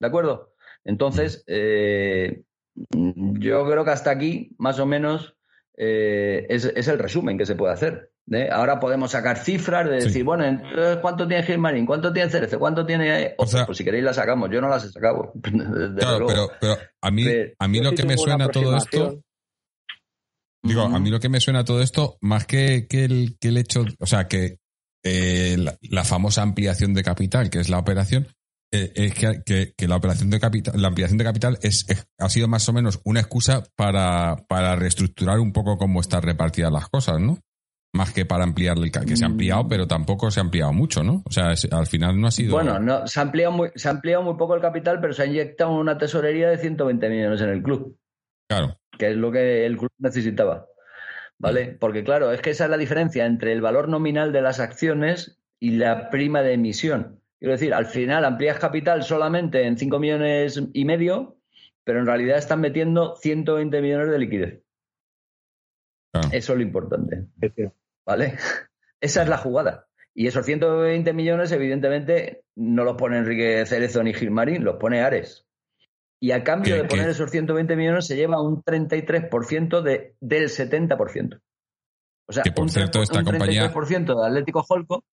¿De 0.00 0.06
acuerdo? 0.06 0.54
Entonces, 0.84 1.44
eh, 1.46 2.42
yo 2.90 3.64
creo 3.64 3.84
que 3.84 3.90
hasta 3.90 4.10
aquí, 4.10 4.56
más 4.58 4.80
o 4.80 4.86
menos, 4.86 5.36
eh, 5.76 6.46
es, 6.48 6.64
es 6.64 6.88
el 6.88 6.98
resumen 6.98 7.38
que 7.38 7.46
se 7.46 7.54
puede 7.54 7.74
hacer. 7.74 8.10
Ahora 8.52 8.78
podemos 8.78 9.10
sacar 9.10 9.38
cifras 9.38 9.88
de 9.88 9.96
decir, 9.96 10.22
bueno, 10.22 10.44
entonces, 10.44 10.98
¿cuánto 11.00 11.26
tiene 11.26 11.42
Gilmarín? 11.44 11.86
¿Cuánto 11.86 12.12
tiene 12.12 12.30
Cerezo? 12.30 12.58
¿Cuánto 12.58 12.84
tiene...? 12.84 13.34
O 13.38 13.46
sea, 13.46 13.64
pues 13.64 13.78
si 13.78 13.84
queréis 13.84 14.04
la 14.04 14.12
sacamos, 14.12 14.50
yo 14.50 14.60
no 14.60 14.68
las 14.68 14.84
he 14.84 14.90
sacado. 14.90 15.32
claro, 15.42 16.26
pero, 16.26 16.50
pero, 16.60 16.76
a 17.00 17.10
mí, 17.10 17.24
a 17.58 17.68
mí 17.68 17.80
lo 17.80 17.92
que 17.92 18.04
me 18.04 18.16
suena 18.18 18.48
todo 18.48 18.76
esto... 18.76 19.20
Digo, 20.62 20.82
a 20.82 20.98
mí 20.98 21.08
lo 21.08 21.20
que 21.20 21.28
me 21.28 21.40
suena 21.40 21.64
todo 21.64 21.80
esto, 21.80 22.18
más 22.20 22.44
que, 22.44 22.86
que, 22.88 23.04
el, 23.04 23.38
que 23.40 23.48
el 23.48 23.56
hecho, 23.56 23.84
o 24.00 24.06
sea, 24.06 24.26
que 24.26 24.58
eh, 25.04 25.56
la, 25.56 26.04
famosa 26.04 26.42
ampliación 26.42 26.92
de 26.92 27.04
capital, 27.04 27.48
que 27.48 27.60
es 27.60 27.68
la 27.68 27.78
operación, 27.78 28.26
eh, 28.72 28.92
es 28.94 29.14
que, 29.14 29.72
que, 29.74 29.88
la 29.88 29.96
operación 29.96 30.28
de 30.30 30.40
capital, 30.40 30.74
la 30.82 30.88
ampliación 30.88 31.16
de 31.16 31.24
capital 31.24 31.58
es, 31.62 31.86
ha 32.18 32.28
sido 32.28 32.48
más 32.48 32.68
o 32.68 32.72
menos 32.72 33.00
una 33.04 33.20
excusa 33.20 33.64
para, 33.76 34.44
para 34.48 34.76
reestructurar 34.76 35.38
un 35.38 35.52
poco 35.52 35.78
cómo 35.78 36.00
están 36.00 36.22
repartidas 36.22 36.72
las 36.72 36.88
cosas, 36.88 37.20
¿no? 37.20 37.38
Más 37.92 38.12
que 38.12 38.24
para 38.24 38.44
ampliar 38.44 38.76
el 38.78 38.90
que 38.90 39.16
se 39.16 39.24
ha 39.24 39.28
ampliado, 39.28 39.66
pero 39.68 39.86
tampoco 39.86 40.30
se 40.30 40.40
ha 40.40 40.42
ampliado 40.42 40.72
mucho, 40.72 41.02
¿no? 41.02 41.22
O 41.24 41.30
sea, 41.30 41.54
al 41.70 41.86
final 41.86 42.20
no 42.20 42.28
ha 42.28 42.30
sido. 42.30 42.52
Bueno, 42.52 42.78
no, 42.78 43.06
se 43.06 43.18
ha 43.18 43.22
ampliado 43.22 43.52
muy, 43.52 43.70
se 43.74 43.88
ha 43.88 43.92
ampliado 43.92 44.22
muy 44.22 44.36
poco 44.36 44.54
el 44.54 44.60
capital, 44.60 45.00
pero 45.00 45.12
se 45.12 45.22
ha 45.22 45.26
inyectado 45.26 45.72
una 45.72 45.98
tesorería 45.98 46.48
de 46.48 46.58
120 46.58 47.08
millones 47.08 47.40
en 47.40 47.48
el 47.48 47.62
club. 47.62 47.98
Claro. 48.48 48.78
Que 48.98 49.10
es 49.10 49.16
lo 49.16 49.32
que 49.32 49.66
el 49.66 49.76
club 49.76 49.90
necesitaba. 49.98 50.66
¿Vale? 51.38 51.76
Porque 51.78 52.02
claro, 52.02 52.32
es 52.32 52.40
que 52.40 52.50
esa 52.50 52.64
es 52.64 52.70
la 52.70 52.76
diferencia 52.76 53.24
entre 53.24 53.52
el 53.52 53.60
valor 53.60 53.88
nominal 53.88 54.32
de 54.32 54.42
las 54.42 54.58
acciones 54.58 55.40
y 55.60 55.70
la 55.72 56.10
prima 56.10 56.42
de 56.42 56.54
emisión. 56.54 57.20
Quiero 57.38 57.52
decir, 57.52 57.72
al 57.72 57.86
final 57.86 58.24
amplías 58.24 58.58
capital 58.58 59.04
solamente 59.04 59.64
en 59.64 59.78
5 59.78 59.98
millones 60.00 60.60
y 60.72 60.84
medio, 60.84 61.36
pero 61.84 62.00
en 62.00 62.06
realidad 62.06 62.38
están 62.38 62.60
metiendo 62.60 63.14
120 63.16 63.80
millones 63.80 64.10
de 64.10 64.18
liquidez. 64.18 64.62
Eso 66.32 66.52
es 66.52 66.58
lo 66.58 66.62
importante. 66.62 67.26
¿Vale? 68.06 68.36
Esa 69.00 69.22
es 69.22 69.28
la 69.28 69.38
jugada. 69.38 69.86
Y 70.14 70.26
esos 70.26 70.44
120 70.44 71.12
millones, 71.12 71.52
evidentemente, 71.52 72.42
no 72.56 72.82
los 72.82 72.96
pone 72.96 73.18
Enrique 73.18 73.64
Cerezo 73.66 74.02
ni 74.02 74.12
Gilmarín, 74.12 74.64
los 74.64 74.76
pone 74.76 75.00
Ares. 75.00 75.46
Y 76.20 76.32
a 76.32 76.42
cambio 76.42 76.74
de 76.74 76.84
poner 76.84 77.08
esos 77.08 77.30
120 77.30 77.76
millones, 77.76 78.06
se 78.06 78.16
lleva 78.16 78.42
un 78.42 78.64
33% 78.64 79.80
de, 79.80 80.16
del 80.20 80.48
70%. 80.48 81.40
O 82.26 82.32
sea, 82.32 82.42
por 82.52 82.64
un, 82.64 82.68
cierto, 82.68 83.00
esta 83.00 83.20
un 83.20 83.26
33% 83.26 84.20
de 84.20 84.26
Atlético 84.26 84.66
Holco. 84.68 85.04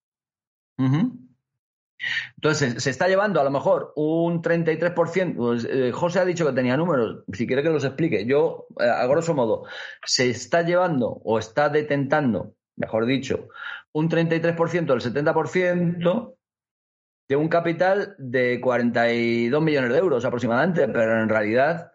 Entonces, 2.36 2.84
se 2.84 2.90
está 2.90 3.08
llevando 3.08 3.40
a 3.40 3.44
lo 3.44 3.52
mejor 3.52 3.94
un 3.96 4.42
33%. 4.42 5.36
Pues, 5.36 5.68
eh, 5.70 5.92
José 5.92 6.20
ha 6.20 6.26
dicho 6.26 6.46
que 6.46 6.54
tenía 6.54 6.78
números. 6.78 7.24
Si 7.34 7.48
quiere 7.48 7.64
que 7.64 7.70
los 7.70 7.84
explique, 7.84 8.26
yo, 8.26 8.68
eh, 8.80 8.84
a 8.88 9.06
grosso 9.08 9.34
modo, 9.34 9.66
se 10.06 10.30
está 10.30 10.62
llevando 10.62 11.08
o 11.08 11.40
está 11.40 11.70
detentando, 11.70 12.54
mejor 12.76 13.06
dicho, 13.06 13.50
un 13.94 14.10
33% 14.10 14.94
del 14.94 15.02
70% 15.02 16.36
de 17.28 17.36
un 17.36 17.48
capital 17.48 18.16
de 18.20 18.60
42 18.62 19.64
millones 19.64 19.92
de 19.92 19.98
euros 19.98 20.26
aproximadamente, 20.26 20.88
pero 20.88 21.20
en 21.20 21.30
realidad 21.30 21.92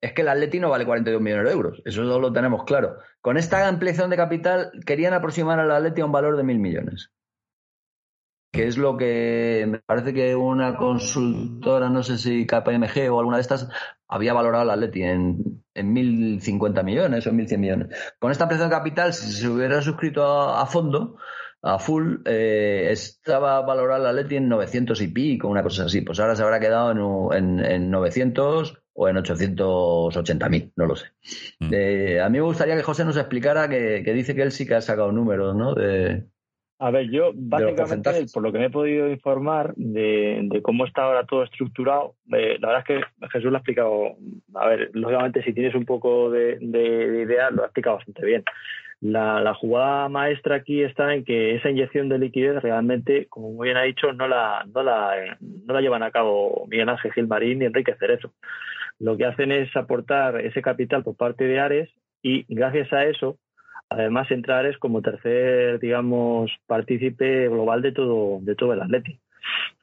es 0.00 0.12
que 0.12 0.22
el 0.22 0.28
Atleti 0.28 0.60
no 0.60 0.70
vale 0.70 0.86
42 0.86 1.20
millones 1.20 1.46
de 1.46 1.52
euros. 1.52 1.82
Eso 1.84 2.02
lo 2.02 2.32
tenemos 2.32 2.64
claro. 2.64 2.98
Con 3.20 3.36
esta 3.36 3.66
ampliación 3.66 4.10
de 4.10 4.16
capital 4.16 4.70
querían 4.86 5.12
aproximar 5.12 5.58
al 5.58 5.70
Atleti 5.70 6.00
a 6.00 6.06
un 6.06 6.12
valor 6.12 6.36
de 6.36 6.44
mil 6.44 6.58
millones 6.58 7.10
que 8.52 8.66
es 8.66 8.76
lo 8.76 8.96
que 8.96 9.64
me 9.68 9.78
parece 9.78 10.12
que 10.12 10.34
una 10.34 10.76
consultora, 10.76 11.88
no 11.88 12.02
sé 12.02 12.18
si 12.18 12.46
KPMG 12.46 13.10
o 13.10 13.20
alguna 13.20 13.36
de 13.36 13.42
estas, 13.42 13.68
había 14.08 14.32
valorado 14.32 14.64
la 14.64 14.72
Atleti 14.72 15.02
en, 15.02 15.62
en 15.72 15.94
1.050 15.94 16.82
millones 16.82 17.26
o 17.26 17.30
en 17.30 17.38
1.100 17.38 17.58
millones. 17.58 17.88
Con 18.18 18.32
esta 18.32 18.44
ampliación 18.44 18.68
de 18.68 18.76
capital, 18.76 19.12
si 19.12 19.30
se 19.32 19.48
hubiera 19.48 19.80
suscrito 19.82 20.24
a, 20.24 20.66
fondo, 20.66 21.16
a 21.62 21.78
full, 21.78 22.16
eh, 22.24 22.88
estaba 22.90 23.60
valorada 23.60 24.00
la 24.00 24.10
Atleti 24.10 24.36
en 24.36 24.48
900 24.48 25.00
y 25.00 25.08
pico, 25.08 25.46
una 25.46 25.62
cosa 25.62 25.84
así. 25.84 26.00
Pues 26.00 26.18
ahora 26.18 26.34
se 26.34 26.42
habrá 26.42 26.58
quedado 26.58 27.32
en, 27.32 27.60
en, 27.64 27.88
900 27.88 28.82
o 28.94 29.08
en 29.08 29.16
880.000, 29.16 30.72
no 30.74 30.86
lo 30.86 30.96
sé. 30.96 31.06
Mm. 31.60 31.70
Eh, 31.72 32.20
a 32.20 32.28
mí 32.28 32.38
me 32.38 32.44
gustaría 32.44 32.74
que 32.74 32.82
José 32.82 33.04
nos 33.04 33.16
explicara 33.16 33.68
que, 33.68 34.02
que, 34.04 34.12
dice 34.12 34.34
que 34.34 34.42
él 34.42 34.50
sí 34.50 34.66
que 34.66 34.74
ha 34.74 34.80
sacado 34.80 35.12
números, 35.12 35.54
¿no? 35.54 35.72
De, 35.74 36.26
a 36.82 36.90
ver, 36.90 37.10
yo 37.10 37.32
básicamente, 37.34 38.10
por 38.32 38.42
lo 38.42 38.50
que 38.50 38.58
me 38.58 38.64
he 38.64 38.70
podido 38.70 39.10
informar 39.10 39.74
de, 39.76 40.60
cómo 40.62 40.86
está 40.86 41.02
ahora 41.02 41.26
todo 41.26 41.42
estructurado, 41.42 42.14
eh, 42.32 42.56
la 42.58 42.68
verdad 42.68 42.84
es 42.88 43.02
que 43.20 43.28
Jesús 43.28 43.50
lo 43.50 43.56
ha 43.56 43.60
explicado, 43.60 44.16
a 44.54 44.66
ver, 44.66 44.90
lógicamente 44.94 45.42
si 45.42 45.52
tienes 45.52 45.74
un 45.74 45.84
poco 45.84 46.30
de, 46.30 46.56
idea, 46.62 47.50
lo 47.50 47.62
ha 47.62 47.66
explicado 47.66 47.96
bastante 47.96 48.24
bien. 48.24 48.44
La, 49.02 49.52
jugada 49.52 50.08
maestra 50.08 50.56
aquí 50.56 50.82
está 50.82 51.14
en 51.14 51.26
que 51.26 51.54
esa 51.54 51.68
inyección 51.68 52.08
de 52.08 52.18
liquidez 52.18 52.62
realmente, 52.62 53.26
como 53.28 53.52
muy 53.52 53.66
bien 53.68 53.76
ha 53.76 53.82
dicho, 53.82 54.14
no 54.14 54.26
la, 54.26 54.64
no 54.74 54.82
la, 54.82 55.36
no 55.40 55.74
la 55.74 55.80
llevan 55.82 56.02
a 56.02 56.10
cabo 56.10 56.66
Miguel 56.66 56.88
Ángel 56.88 57.12
Gilmarín 57.12 57.58
ni 57.58 57.66
Enrique 57.66 57.94
Cerezo. 57.98 58.32
Lo 58.98 59.18
que 59.18 59.26
hacen 59.26 59.52
es 59.52 59.74
aportar 59.76 60.40
ese 60.40 60.62
capital 60.62 61.02
por 61.02 61.14
parte 61.14 61.44
de 61.44 61.60
Ares 61.60 61.90
y 62.22 62.46
gracias 62.48 62.90
a 62.94 63.04
eso 63.04 63.36
Además, 63.90 64.30
entrar 64.30 64.66
es 64.66 64.78
como 64.78 65.02
tercer, 65.02 65.80
digamos, 65.80 66.52
partícipe 66.66 67.48
global 67.48 67.82
de 67.82 67.90
todo, 67.90 68.38
de 68.40 68.54
todo 68.54 68.72
el 68.72 68.82
Atleti. 68.82 69.18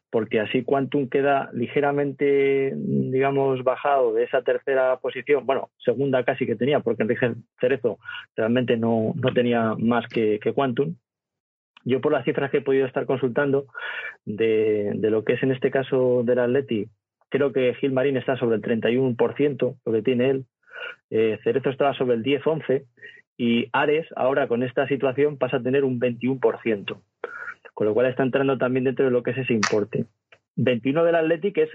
Porque 0.10 0.40
así 0.40 0.64
Quantum 0.64 1.10
queda 1.10 1.50
ligeramente, 1.52 2.72
digamos, 2.74 3.62
bajado 3.66 4.14
de 4.14 4.24
esa 4.24 4.42
tercera 4.44 4.96
posición, 4.98 5.46
bueno, 5.46 5.70
segunda 5.78 6.24
casi 6.24 6.46
que 6.46 6.56
tenía, 6.56 6.80
porque 6.80 7.04
Enrique 7.04 7.34
Cerezo 7.60 8.00
realmente 8.38 8.78
no, 8.78 9.14
no 9.16 9.34
tenía 9.34 9.76
más 9.78 10.08
que, 10.08 10.40
que 10.40 10.54
Quantum. 10.54 10.96
Yo 11.84 12.00
por 12.00 12.14
las 12.14 12.24
cifras 12.24 12.50
que 12.50 12.60
he 12.60 12.62
podido 12.62 12.86
estar 12.88 13.06
consultando 13.06 13.68
de, 14.24 14.94
de 14.96 15.10
lo 15.10 15.26
que 15.26 15.34
es 15.34 15.44
en 15.44 15.52
este 15.52 15.70
caso 15.70 16.24
del 16.24 16.40
Atleti, 16.40 16.88
creo 17.28 17.52
que 17.52 17.74
Gil 17.76 17.92
Marín 17.92 18.16
está 18.16 18.38
sobre 18.38 18.56
el 18.56 18.62
31%, 18.62 19.78
lo 19.86 19.92
que 19.92 20.02
tiene 20.02 20.30
él. 20.30 20.46
Eh, 21.10 21.38
Cerezo 21.44 21.70
estaba 21.70 21.94
sobre 21.94 22.16
el 22.16 22.24
10-11 22.24 22.86
y 23.38 23.70
Ares 23.72 24.08
ahora 24.16 24.48
con 24.48 24.64
esta 24.64 24.88
situación 24.88 25.38
pasa 25.38 25.58
a 25.58 25.64
tener 25.64 25.84
un 25.84 26.00
21%. 26.00 26.98
con 27.74 27.86
lo 27.88 27.94
cual 27.94 28.08
está 28.08 28.24
entrando 28.24 28.58
también 28.58 28.86
dentro 28.86 29.06
de 29.06 29.12
lo 29.12 29.22
que 29.22 29.32
es 29.32 29.38
ese 29.38 29.54
importe. 29.54 30.06
21 30.56 31.04
del 31.04 31.16
Athletic 31.16 31.58
es 31.60 31.70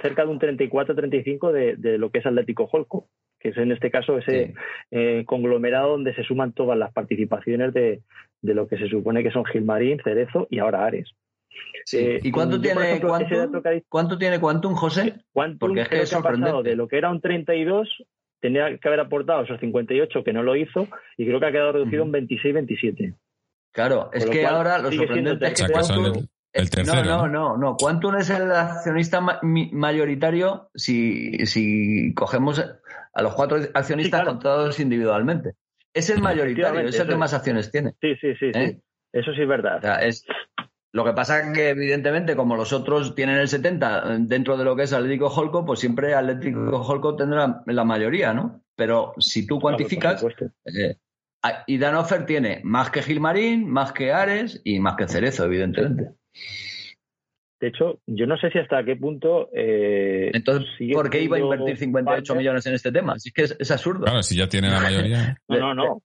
cerca 0.00 0.24
de 0.24 0.30
un 0.30 0.38
34-35 0.38 1.50
de, 1.50 1.76
de, 1.76 1.98
lo 1.98 2.10
que 2.10 2.20
es 2.20 2.26
Atlético 2.26 2.68
Holco, 2.70 3.08
que 3.40 3.48
es 3.48 3.56
en 3.56 3.72
este 3.72 3.90
caso 3.90 4.16
ese 4.18 4.54
eh, 4.92 5.24
conglomerado 5.26 5.90
donde 5.90 6.14
se 6.14 6.22
suman 6.22 6.52
todas 6.52 6.78
las 6.78 6.92
participaciones 6.92 7.74
de, 7.74 8.02
de, 8.40 8.54
lo 8.54 8.68
que 8.68 8.78
se 8.78 8.88
supone 8.88 9.24
que 9.24 9.32
son 9.32 9.44
Gilmarín, 9.44 10.00
Cerezo 10.04 10.46
y 10.50 10.60
ahora 10.60 10.86
Ares. 10.86 11.12
Eh, 11.92 12.20
¿Y 12.22 12.30
cuánto 12.30 12.60
tiene, 12.60 12.82
ejemplo, 12.82 13.08
Quantum, 13.08 13.62
¿cuánto 13.88 14.18
tiene 14.18 14.38
Quantum, 14.38 14.74
José? 14.74 15.14
Quantum 15.32 15.58
Porque 15.58 15.80
es 15.80 15.88
que, 15.88 16.04
que 16.04 16.14
ha 16.14 16.20
pasado 16.20 16.62
de 16.62 16.76
lo 16.76 16.86
que 16.86 16.98
era 16.98 17.10
un 17.10 17.20
32, 17.20 18.04
tenía 18.40 18.78
que 18.78 18.88
haber 18.88 19.00
aportado 19.00 19.42
esos 19.42 19.60
58 19.60 20.24
que 20.24 20.32
no 20.32 20.42
lo 20.42 20.56
hizo, 20.56 20.88
y 21.16 21.26
creo 21.26 21.40
que 21.40 21.46
ha 21.46 21.52
quedado 21.52 21.72
reducido 21.72 22.04
en 22.04 22.12
26-27. 22.12 23.14
Claro, 23.72 24.10
es 24.12 24.26
que 24.26 24.46
ahora 24.46 24.78
lo 24.78 24.90
sorprendente 24.90 25.46
es 25.46 25.62
que 25.62 25.72
Quantum, 25.72 26.26
el 26.52 26.70
tercero, 26.70 27.04
no, 27.04 27.28
no, 27.28 27.28
no, 27.28 27.56
no. 27.56 27.76
Quantum 27.76 28.16
es 28.16 28.30
el 28.30 28.50
accionista 28.50 29.20
ma 29.20 29.38
mayoritario 29.42 30.70
si, 30.74 31.46
si 31.46 32.14
cogemos 32.14 32.64
a 33.12 33.22
los 33.22 33.34
cuatro 33.34 33.58
accionistas 33.74 34.20
sí, 34.20 34.24
claro. 34.24 34.26
contados 34.26 34.80
individualmente. 34.80 35.52
Es 35.92 36.10
el 36.10 36.20
mayoritario, 36.20 36.88
es 36.88 36.98
el 36.98 37.08
que 37.08 37.16
más 37.16 37.34
acciones 37.34 37.70
tiene. 37.70 37.92
Sí, 38.00 38.14
sí, 38.20 38.34
sí, 38.38 38.46
¿Eh? 38.54 38.68
sí. 38.68 38.82
Eso 39.12 39.32
sí 39.32 39.42
es 39.42 39.48
verdad. 39.48 39.78
O 39.78 39.80
sea, 39.80 39.96
es, 39.96 40.24
lo 40.98 41.04
que 41.04 41.12
pasa 41.12 41.38
es 41.38 41.52
que, 41.54 41.68
evidentemente, 41.68 42.34
como 42.34 42.56
los 42.56 42.72
otros 42.72 43.14
tienen 43.14 43.36
el 43.36 43.46
70 43.46 44.18
dentro 44.22 44.56
de 44.56 44.64
lo 44.64 44.74
que 44.74 44.82
es 44.82 44.92
Atlético 44.92 45.28
Holco, 45.28 45.64
pues 45.64 45.78
siempre 45.78 46.12
Atlético 46.12 46.82
Holco 46.82 47.14
tendrá 47.14 47.62
la 47.66 47.84
mayoría, 47.84 48.34
¿no? 48.34 48.64
Pero 48.74 49.14
si 49.18 49.46
tú 49.46 49.60
cuantificas, 49.60 50.20
claro, 50.20 50.52
eh, 50.66 50.96
y 51.68 51.78
Danofer 51.78 52.26
tiene 52.26 52.62
más 52.64 52.90
que 52.90 53.02
Gilmarín, 53.02 53.70
más 53.70 53.92
que 53.92 54.12
Ares 54.12 54.60
y 54.64 54.80
más 54.80 54.96
que 54.96 55.06
Cerezo, 55.06 55.44
evidentemente. 55.44 56.10
De 57.60 57.68
hecho, 57.68 58.00
yo 58.06 58.26
no 58.26 58.36
sé 58.36 58.50
si 58.50 58.58
hasta 58.58 58.84
qué 58.84 58.96
punto. 58.96 59.50
Eh, 59.54 60.32
Entonces, 60.34 60.68
¿por 60.92 61.10
qué 61.10 61.22
iba 61.22 61.36
a 61.36 61.40
invertir 61.40 61.76
58 61.76 62.26
parte? 62.26 62.38
millones 62.40 62.66
en 62.66 62.74
este 62.74 62.90
tema? 62.90 63.16
Si 63.20 63.28
es 63.28 63.34
que 63.34 63.42
es, 63.42 63.56
es, 63.56 63.70
absurdo. 63.70 64.04
Claro, 64.04 64.24
si 64.24 64.36
ya 64.36 64.48
tiene 64.48 64.68
la 64.68 64.80
mayoría. 64.80 65.38
no, 65.46 65.58
no, 65.60 65.74
no. 65.74 66.02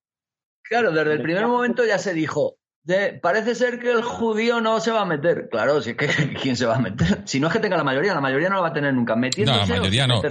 Claro, 0.62 0.91
desde 0.91 1.13
el 1.13 1.21
primer 1.23 1.47
momento 1.47 1.84
ya 1.84 1.97
se 1.97 2.13
dijo. 2.13 2.58
De, 2.84 3.13
parece 3.13 3.56
ser 3.56 3.80
que 3.80 3.91
el 3.91 4.02
judío 4.02 4.60
no 4.60 4.82
se 4.82 4.91
va 4.91 5.02
a 5.02 5.06
meter. 5.06 5.48
Claro, 5.50 5.82
si 5.82 5.91
es 5.91 5.96
que 5.98 6.08
¿quién 6.41 6.56
se 6.56 6.65
va 6.65 6.76
a 6.76 6.80
meter? 6.80 7.22
Si 7.26 7.39
no 7.39 7.48
es 7.48 7.54
que 7.54 7.60
tenga 7.60 7.78
la 7.78 7.84
mayoría, 7.84 8.13
la 8.13 8.22
mayoría 8.22 8.50
no 8.50 8.56
la 8.56 8.62
va 8.62 8.67
a 8.69 8.74
tener 8.74 8.93
nunca. 8.93 9.15
Metiéndose 9.15 9.60
no, 9.60 9.76
la 9.76 9.80
mayoría 9.80 10.08
no. 10.08 10.22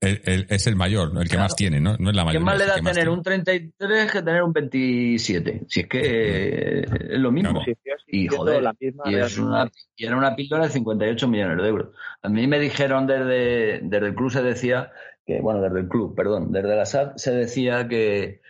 El, 0.00 0.20
el, 0.24 0.46
es 0.50 0.66
el 0.66 0.76
mayor, 0.76 1.12
el 1.16 1.22
que 1.22 1.28
claro. 1.30 1.44
más 1.44 1.56
tiene, 1.56 1.80
¿no? 1.80 1.96
No 1.98 2.10
es 2.10 2.16
la 2.16 2.24
mayoría. 2.24 2.40
¿Qué 2.40 2.44
más 2.44 2.58
le 2.58 2.66
da 2.66 2.92
tener 2.92 3.08
un 3.08 3.22
33 3.22 4.12
que 4.12 4.22
tener 4.22 4.42
un 4.42 4.52
27? 4.52 5.62
Si 5.66 5.80
es 5.80 5.86
que 5.86 6.00
eh, 6.02 6.82
es 6.82 7.18
lo 7.18 7.32
mismo. 7.32 7.62
Y 8.06 8.28
joder, 8.28 8.62
y, 9.06 9.14
es 9.14 9.38
una, 9.38 9.70
y, 9.96 10.04
era 10.04 10.16
una 10.16 10.36
píldora 10.36 10.64
de 10.64 10.70
58 10.70 11.28
millones 11.28 11.56
de 11.56 11.68
euros. 11.68 11.88
A 12.22 12.28
mí 12.28 12.46
me 12.46 12.58
dijeron 12.58 13.06
desde, 13.06 13.80
desde 13.82 14.06
el 14.06 14.14
club 14.14 14.30
se 14.30 14.42
decía 14.42 14.92
que, 15.24 15.40
bueno, 15.40 15.62
desde 15.62 15.80
el 15.80 15.88
club, 15.88 16.14
perdón, 16.14 16.52
desde 16.52 16.76
la 16.76 16.84
SAD 16.84 17.16
se 17.16 17.32
decía 17.32 17.88
que, 17.88 18.42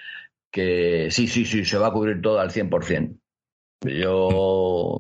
que 0.51 1.09
sí, 1.11 1.29
sí, 1.29 1.45
sí, 1.45 1.65
se 1.65 1.79
va 1.79 1.89
a 1.89 1.93
cubrir 1.93 2.21
todo 2.21 2.41
al 2.41 2.51
100%. 2.51 3.17
Yo 3.85 4.99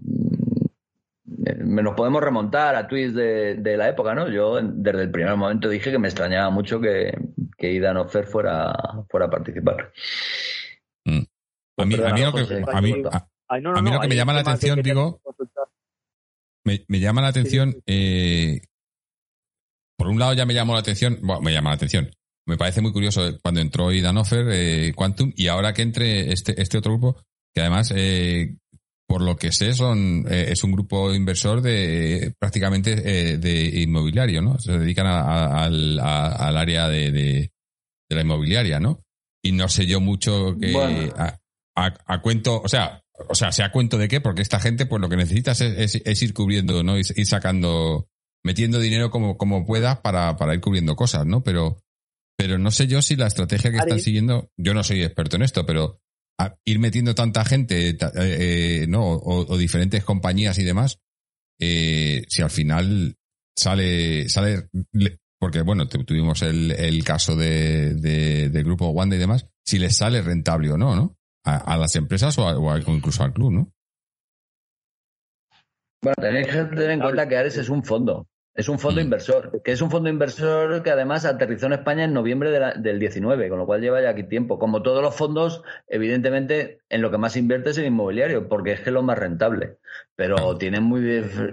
nos 1.45 1.95
podemos 1.95 2.23
remontar 2.23 2.77
a 2.77 2.87
tweets 2.87 3.15
de, 3.15 3.55
de, 3.57 3.77
la 3.77 3.89
época, 3.89 4.15
¿no? 4.15 4.29
Yo 4.29 4.61
desde 4.63 5.03
el 5.03 5.11
primer 5.11 5.37
momento 5.37 5.69
dije 5.69 5.91
que 5.91 5.99
me 5.99 6.09
extrañaba 6.09 6.51
mucho 6.51 6.81
que, 6.81 7.13
que 7.57 7.73
Idan 7.73 7.97
Ofer 7.97 8.27
fuera, 8.27 8.73
fuera 9.09 9.27
a 9.27 9.31
participar. 9.31 9.93
Mm. 11.05 11.23
A 11.77 11.85
mí, 11.85 11.95
a 11.95 12.13
mí, 12.13 12.21
lo 12.21 12.33
que, 14.01 14.09
me 14.09 14.17
llama 14.17 14.33
la 14.33 14.41
atención, 14.41 14.81
digo, 14.83 15.21
me, 16.65 16.85
me, 16.89 17.01
llama 17.01 17.21
la 17.21 17.29
atención, 17.29 17.73
sí. 17.73 17.83
eh, 17.87 18.61
por 19.97 20.09
un 20.09 20.19
lado 20.19 20.35
ya 20.35 20.47
me 20.47 20.55
llamó 20.55 20.75
la 20.75 20.81
atención, 20.81 21.19
bueno, 21.23 21.43
me 21.43 21.53
llama 21.53 21.71
la 21.71 21.77
atención, 21.77 22.11
me 22.47 22.57
parece 22.57 22.81
muy 22.81 22.93
curioso 22.93 23.39
cuando 23.43 23.61
entró 23.61 23.93
Idan 23.93 24.17
Offer, 24.17 24.47
eh, 24.51 24.93
Quantum, 24.95 25.33
y 25.35 25.49
ahora 25.49 25.73
que 25.73 25.83
entre 25.83 26.33
este, 26.33 26.61
este 26.61 26.79
otro 26.79 26.93
grupo, 26.93 27.21
que 27.53 27.61
además 27.61 27.93
eh, 27.95 28.57
por 29.07 29.23
lo 29.23 29.37
que 29.37 29.53
sé, 29.53 29.75
son 29.75 30.27
eh, 30.29 30.47
es 30.51 30.65
un 30.65 30.73
grupo 30.73 31.13
inversor 31.13 31.61
de 31.61 32.33
prácticamente 32.39 32.93
eh, 32.93 33.39
de 33.39 33.83
inmobiliario, 33.83 34.43
¿no? 34.43 34.59
Se 34.59 34.79
dedican 34.79 35.07
a, 35.07 35.21
a, 35.21 35.65
al, 35.65 35.99
a, 36.01 36.49
al, 36.49 36.57
área 36.57 36.89
de, 36.89 37.11
de, 37.11 37.53
de, 38.09 38.17
la 38.17 38.23
inmobiliaria, 38.23 38.81
¿no? 38.81 39.03
Y 39.43 39.53
no 39.53 39.69
sé 39.69 39.87
yo 39.87 40.01
mucho 40.01 40.57
que 40.59 40.73
bueno. 40.73 41.13
a, 41.77 42.23
cuento, 42.23 42.63
o 42.63 42.69
sea, 42.69 43.03
o 43.29 43.35
sea, 43.35 43.53
sea 43.53 43.71
cuento 43.71 43.99
de 43.99 44.09
qué, 44.09 44.21
porque 44.21 44.43
esta 44.43 44.59
gente, 44.59 44.87
pues 44.87 45.01
lo 45.01 45.09
que 45.09 45.17
necesitas 45.17 45.61
es, 45.61 45.95
es, 45.95 46.03
es 46.05 46.23
ir 46.23 46.33
cubriendo, 46.33 46.83
¿no? 46.83 46.99
Ir, 46.99 47.05
ir, 47.15 47.27
sacando, 47.27 48.09
metiendo 48.43 48.79
dinero 48.79 49.11
como, 49.11 49.37
como 49.37 49.67
puedas 49.67 49.99
para, 49.99 50.37
para 50.37 50.55
ir 50.55 50.61
cubriendo 50.61 50.97
cosas, 50.97 51.27
¿no? 51.27 51.43
Pero, 51.43 51.77
pero 52.39 52.59
no 52.59 52.71
sé 52.71 52.87
yo 52.87 53.03
si 53.03 53.17
la 53.17 53.27
estrategia 53.27 53.71
que 53.71 53.77
están 53.77 54.01
siguiendo, 54.01 54.51
yo 54.57 54.73
no 54.73 54.83
soy 54.83 55.03
experto 55.03 55.37
en 55.37 55.43
esto, 55.43 55.67
pero 55.67 56.01
ir 56.65 56.79
metiendo 56.79 57.15
tanta 57.15 57.45
gente, 57.45 57.91
eh, 57.91 57.99
eh, 58.15 58.87
¿no? 58.89 59.05
O, 59.05 59.53
o, 59.53 59.57
diferentes 59.57 60.05
compañías 60.05 60.59
y 60.59 60.65
demás, 60.65 60.99
eh, 61.61 62.25
si 62.29 62.43
al 62.43 62.51
final 62.51 63.17
sale, 63.57 64.29
sale, 64.29 64.69
porque 65.39 65.63
bueno, 65.63 65.89
tuvimos 65.89 66.43
el, 66.43 66.73
el 66.73 67.05
caso 67.05 67.37
de, 67.37 67.95
de, 67.95 68.49
del 68.49 68.65
grupo 68.65 68.89
Wanda 68.91 69.17
y 69.17 69.21
demás, 69.21 69.47
si 69.65 69.79
les 69.79 69.97
sale 69.97 70.23
rentable 70.23 70.73
o 70.73 70.77
no, 70.77 70.95
¿no? 70.97 71.17
A, 71.45 71.75
a 71.75 71.77
las 71.77 71.95
empresas 71.97 72.37
o, 72.39 72.49
a, 72.49 72.59
o, 72.59 72.79
incluso 72.79 73.23
al 73.23 73.33
club, 73.33 73.53
¿no? 73.53 73.73
Bueno, 76.03 76.17
tenéis 76.21 76.49
que 76.49 76.65
tener 76.65 76.91
en 76.91 77.01
cuenta 77.01 77.29
que 77.29 77.37
Ares 77.37 77.57
es 77.57 77.69
un 77.69 77.83
fondo. 77.83 78.27
Es 78.55 78.69
un 78.69 78.79
fondo 78.79 79.01
mm. 79.01 79.05
inversor, 79.05 79.63
que 79.65 79.73
es 79.73 79.83
un 79.83 79.91
fondo 79.91 80.09
inversor 80.09 80.83
que 80.85 80.91
además 80.91 81.25
aterrizó 81.25 81.67
en 81.67 81.73
España 81.73 82.05
en 82.05 82.13
noviembre 82.13 82.53
de 82.53 82.61
la, 82.61 82.75
del 82.75 83.01
19, 83.01 83.49
con 83.49 83.59
lo 83.59 83.67
cual 83.67 83.81
lleva 83.81 84.01
ya 84.01 84.11
aquí 84.11 84.23
tiempo. 84.23 84.61
Como 84.61 84.83
todos 84.83 85.03
los 85.03 85.17
fondos, 85.17 85.63
evidentemente, 85.89 86.79
en 86.89 87.03
lo 87.03 87.11
que 87.11 87.19
más 87.19 87.37
invierte 87.37 87.71
es 87.71 87.79
en 87.79 87.87
inmobiliario, 87.87 88.49
porque 88.49 88.73
es 88.73 88.81
que 88.81 88.91
es 88.91 88.95
lo 88.95 89.03
más 89.03 89.19
rentable. 89.19 89.79
Pero 90.15 90.57
tienen 90.57 90.85
muy 90.85 91.01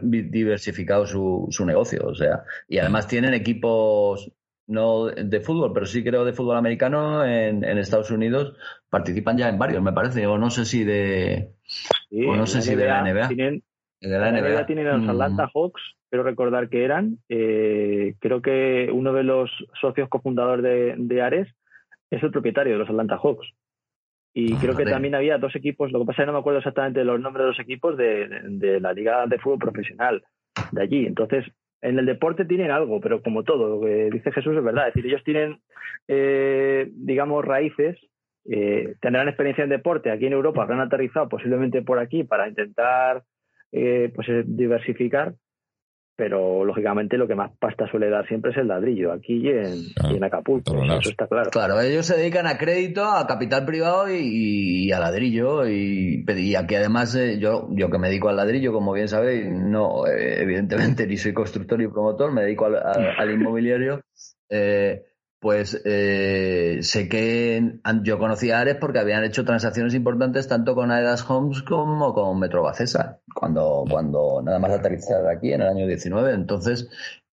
diversificado 0.04 1.08
su, 1.08 1.48
su 1.50 1.66
negocio, 1.66 2.06
o 2.06 2.14
sea, 2.14 2.44
y 2.68 2.78
además 2.78 3.08
tienen 3.08 3.34
equipos 3.34 4.32
no 4.68 5.08
de 5.08 5.42
fútbol, 5.42 5.74
pero 5.74 5.86
sí 5.86 6.04
creo 6.04 6.24
de 6.24 6.34
fútbol 6.34 6.56
americano 6.56 7.26
en, 7.26 7.64
en 7.64 7.78
Estados 7.78 8.12
Unidos. 8.12 8.56
Participan 8.90 9.38
ya 9.38 9.50
en 9.50 9.60
varios, 9.60 9.82
me 9.82 9.92
parece, 9.92 10.26
o 10.28 10.38
no 10.38 10.50
sé 10.50 10.66
si 10.66 10.84
de, 10.84 11.52
sí, 11.66 12.26
o 12.26 12.36
no 12.36 12.46
sé 12.46 12.62
si 12.62 12.76
NBA, 12.76 12.82
de 12.82 12.88
la 12.88 13.02
NBA. 13.02 13.28
Tienen, 13.28 13.64
de 14.10 14.20
la 14.20 14.32
NBA. 14.32 14.50
NBA 14.50 14.66
tienen 14.66 14.88
a 14.88 14.98
los 14.98 15.10
Atlanta 15.10 15.46
mm. 15.46 15.50
Hawks 15.54 15.82
quiero 16.12 16.24
recordar 16.24 16.70
que 16.70 16.84
eran. 16.84 17.18
Eh, 17.30 18.16
creo 18.20 18.42
que 18.42 18.90
uno 18.92 19.14
de 19.14 19.24
los 19.24 19.50
socios 19.80 20.10
cofundadores 20.10 20.64
de, 20.64 20.96
de, 20.98 21.22
Ares 21.22 21.48
es 22.12 22.22
el 22.22 22.32
propietario 22.32 22.74
de 22.74 22.80
los 22.80 22.90
Atlanta 22.90 23.18
Hawks. 23.18 23.48
Y 24.34 24.54
ah, 24.54 24.58
creo 24.62 24.76
que 24.76 24.86
también 24.86 25.16
había 25.16 25.38
dos 25.38 25.56
equipos, 25.56 25.92
lo 25.92 26.00
que 26.00 26.06
pasa 26.06 26.22
es 26.22 26.26
que 26.26 26.28
no 26.28 26.34
me 26.34 26.40
acuerdo 26.40 26.60
exactamente 26.60 27.04
los 27.04 27.20
nombres 27.20 27.44
de 27.44 27.50
los 27.50 27.60
equipos 27.60 27.98
de, 27.98 28.28
de, 28.28 28.42
de, 28.50 28.80
la 28.80 28.94
Liga 28.94 29.26
de 29.26 29.40
Fútbol 29.40 29.60
Profesional 29.60 30.22
de 30.72 30.82
allí. 30.82 31.06
Entonces, 31.06 31.46
en 31.82 31.98
el 31.98 32.06
deporte 32.06 32.46
tienen 32.46 32.72
algo, 32.72 33.00
pero 33.00 33.22
como 33.22 33.44
todo, 33.44 33.70
lo 33.70 33.82
que 33.82 34.10
dice 34.12 34.32
Jesús 34.32 34.56
es 34.56 34.64
verdad. 34.64 34.90
Es 34.90 34.94
decir, 34.94 35.10
ellos 35.10 35.24
tienen, 35.24 35.60
eh, 36.08 36.90
digamos, 36.94 37.44
raíces, 37.44 37.98
eh, 38.50 38.96
tendrán 39.02 39.28
experiencia 39.28 39.64
en 39.64 39.70
deporte 39.70 40.12
aquí 40.12 40.26
en 40.26 40.34
Europa, 40.34 40.64
habrán 40.64 40.82
aterrizado 40.82 41.30
posiblemente 41.30 41.82
por 41.82 42.00
aquí 42.00 42.24
para 42.24 42.48
intentar 42.48 43.24
eh, 43.72 44.12
pues 44.14 44.28
diversificar 44.46 45.34
pero 46.22 46.64
lógicamente 46.64 47.18
lo 47.18 47.28
que 47.28 47.34
más 47.34 47.50
pasta 47.58 47.90
suele 47.90 48.08
dar 48.08 48.28
siempre 48.28 48.52
es 48.52 48.58
el 48.58 48.68
ladrillo, 48.68 49.12
aquí 49.12 49.38
y 49.38 49.50
en, 49.50 49.92
claro, 49.96 50.14
y 50.14 50.18
en 50.18 50.24
Acapulco, 50.24 50.84
eso, 50.84 51.00
eso, 51.00 51.10
está 51.10 51.26
claro. 51.26 51.50
Claro, 51.50 51.82
ellos 51.82 52.06
se 52.06 52.16
dedican 52.16 52.46
a 52.46 52.60
crédito, 52.60 53.04
a 53.04 53.26
capital 53.26 53.66
privado 53.66 54.08
y, 54.08 54.86
y 54.86 54.92
a 54.92 55.00
ladrillo, 55.00 55.68
y, 55.68 56.24
y, 56.28 56.54
aquí 56.56 56.76
además 56.76 57.16
eh, 57.16 57.40
yo, 57.40 57.70
yo 57.72 57.90
que 57.90 57.98
me 57.98 58.10
dedico 58.10 58.30
al 58.30 58.36
ladrillo, 58.36 58.72
como 58.72 58.94
bien 58.94 59.08
sabéis, 59.08 59.48
no, 59.50 60.06
eh, 60.06 60.44
evidentemente 60.44 61.08
ni 61.08 61.18
soy 61.18 61.34
constructor 61.34 61.82
y 61.82 61.88
promotor, 61.88 62.32
me 62.32 62.44
dedico 62.44 62.66
al, 62.66 62.76
al, 62.76 63.16
al 63.18 63.32
inmobiliario. 63.32 64.02
Eh, 64.48 65.02
pues 65.42 65.82
eh, 65.86 66.78
sé 66.84 67.10
que 67.10 67.80
yo 68.04 68.20
conocí 68.20 68.52
a 68.52 68.60
Ares 68.60 68.78
porque 68.80 69.00
habían 69.00 69.24
hecho 69.24 69.44
transacciones 69.44 69.96
importantes 69.96 70.48
tanto 70.48 70.76
con 70.76 70.92
Aedas 70.92 71.28
Homes 71.28 71.64
como 71.64 72.14
con 72.14 72.40
Metro 72.40 72.62
Bacesa, 72.62 73.20
cuando, 73.34 73.84
cuando 73.90 74.44
nada 74.44 74.60
más 74.60 74.70
aterrizar 74.70 75.28
aquí 75.28 75.52
en 75.52 75.62
el 75.62 75.68
año 75.68 75.88
19. 75.88 76.34
Entonces, 76.34 76.90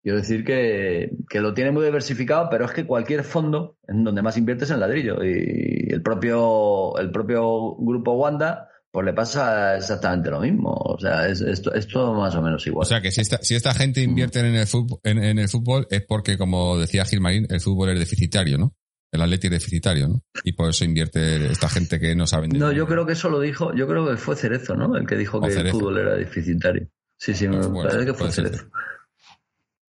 quiero 0.04 0.18
decir 0.18 0.44
que, 0.44 1.16
que, 1.28 1.40
lo 1.40 1.52
tiene 1.52 1.72
muy 1.72 1.84
diversificado, 1.84 2.48
pero 2.48 2.66
es 2.66 2.70
que 2.70 2.86
cualquier 2.86 3.24
fondo 3.24 3.76
en 3.88 4.04
donde 4.04 4.22
más 4.22 4.36
inviertes 4.36 4.70
en 4.70 4.78
ladrillo 4.78 5.24
y 5.24 5.88
el 5.90 6.00
propio, 6.00 6.96
el 6.98 7.10
propio 7.10 7.74
grupo 7.74 8.12
Wanda 8.12 8.68
pues 8.96 9.04
le 9.04 9.12
pasa 9.12 9.76
exactamente 9.76 10.30
lo 10.30 10.40
mismo. 10.40 10.72
O 10.72 10.98
sea, 10.98 11.28
es, 11.28 11.42
es, 11.42 11.62
es, 11.74 11.86
todo 11.86 12.14
más 12.14 12.34
o 12.34 12.40
menos 12.40 12.66
igual. 12.66 12.86
O 12.86 12.88
sea, 12.88 13.02
que 13.02 13.10
si 13.10 13.20
esta, 13.20 13.36
si 13.42 13.54
esta 13.54 13.74
gente 13.74 14.00
invierte 14.00 14.40
en 14.40 14.54
el, 14.54 14.66
fútbol, 14.66 15.00
en, 15.02 15.22
en 15.22 15.38
el 15.38 15.50
fútbol 15.50 15.86
es 15.90 16.02
porque, 16.06 16.38
como 16.38 16.78
decía 16.78 17.04
Gilmarín, 17.04 17.46
el 17.50 17.60
fútbol 17.60 17.90
es 17.90 17.98
deficitario, 17.98 18.56
¿no? 18.56 18.74
el 19.12 19.20
Atleti 19.20 19.50
deficitario, 19.50 20.08
¿no? 20.08 20.22
Y 20.44 20.54
por 20.54 20.70
eso 20.70 20.86
invierte 20.86 21.44
esta 21.52 21.68
gente 21.68 22.00
que 22.00 22.14
no 22.14 22.26
sabe. 22.26 22.48
No, 22.48 22.72
yo 22.72 22.86
creo 22.86 23.04
que 23.04 23.12
eso 23.12 23.28
lo 23.28 23.38
dijo, 23.38 23.74
yo 23.74 23.86
creo 23.86 24.08
que 24.08 24.16
fue 24.16 24.34
Cerezo, 24.34 24.74
¿no? 24.74 24.96
El 24.96 25.06
que 25.06 25.16
dijo 25.16 25.42
que 25.42 25.52
el 25.52 25.70
fútbol 25.70 25.98
era 25.98 26.14
deficitario. 26.14 26.88
Sí, 27.18 27.34
sí, 27.34 27.48
me 27.48 27.58
pues 27.58 27.86
parece 27.88 28.06
que 28.06 28.14
fue 28.14 28.32
Cerezo. 28.32 28.64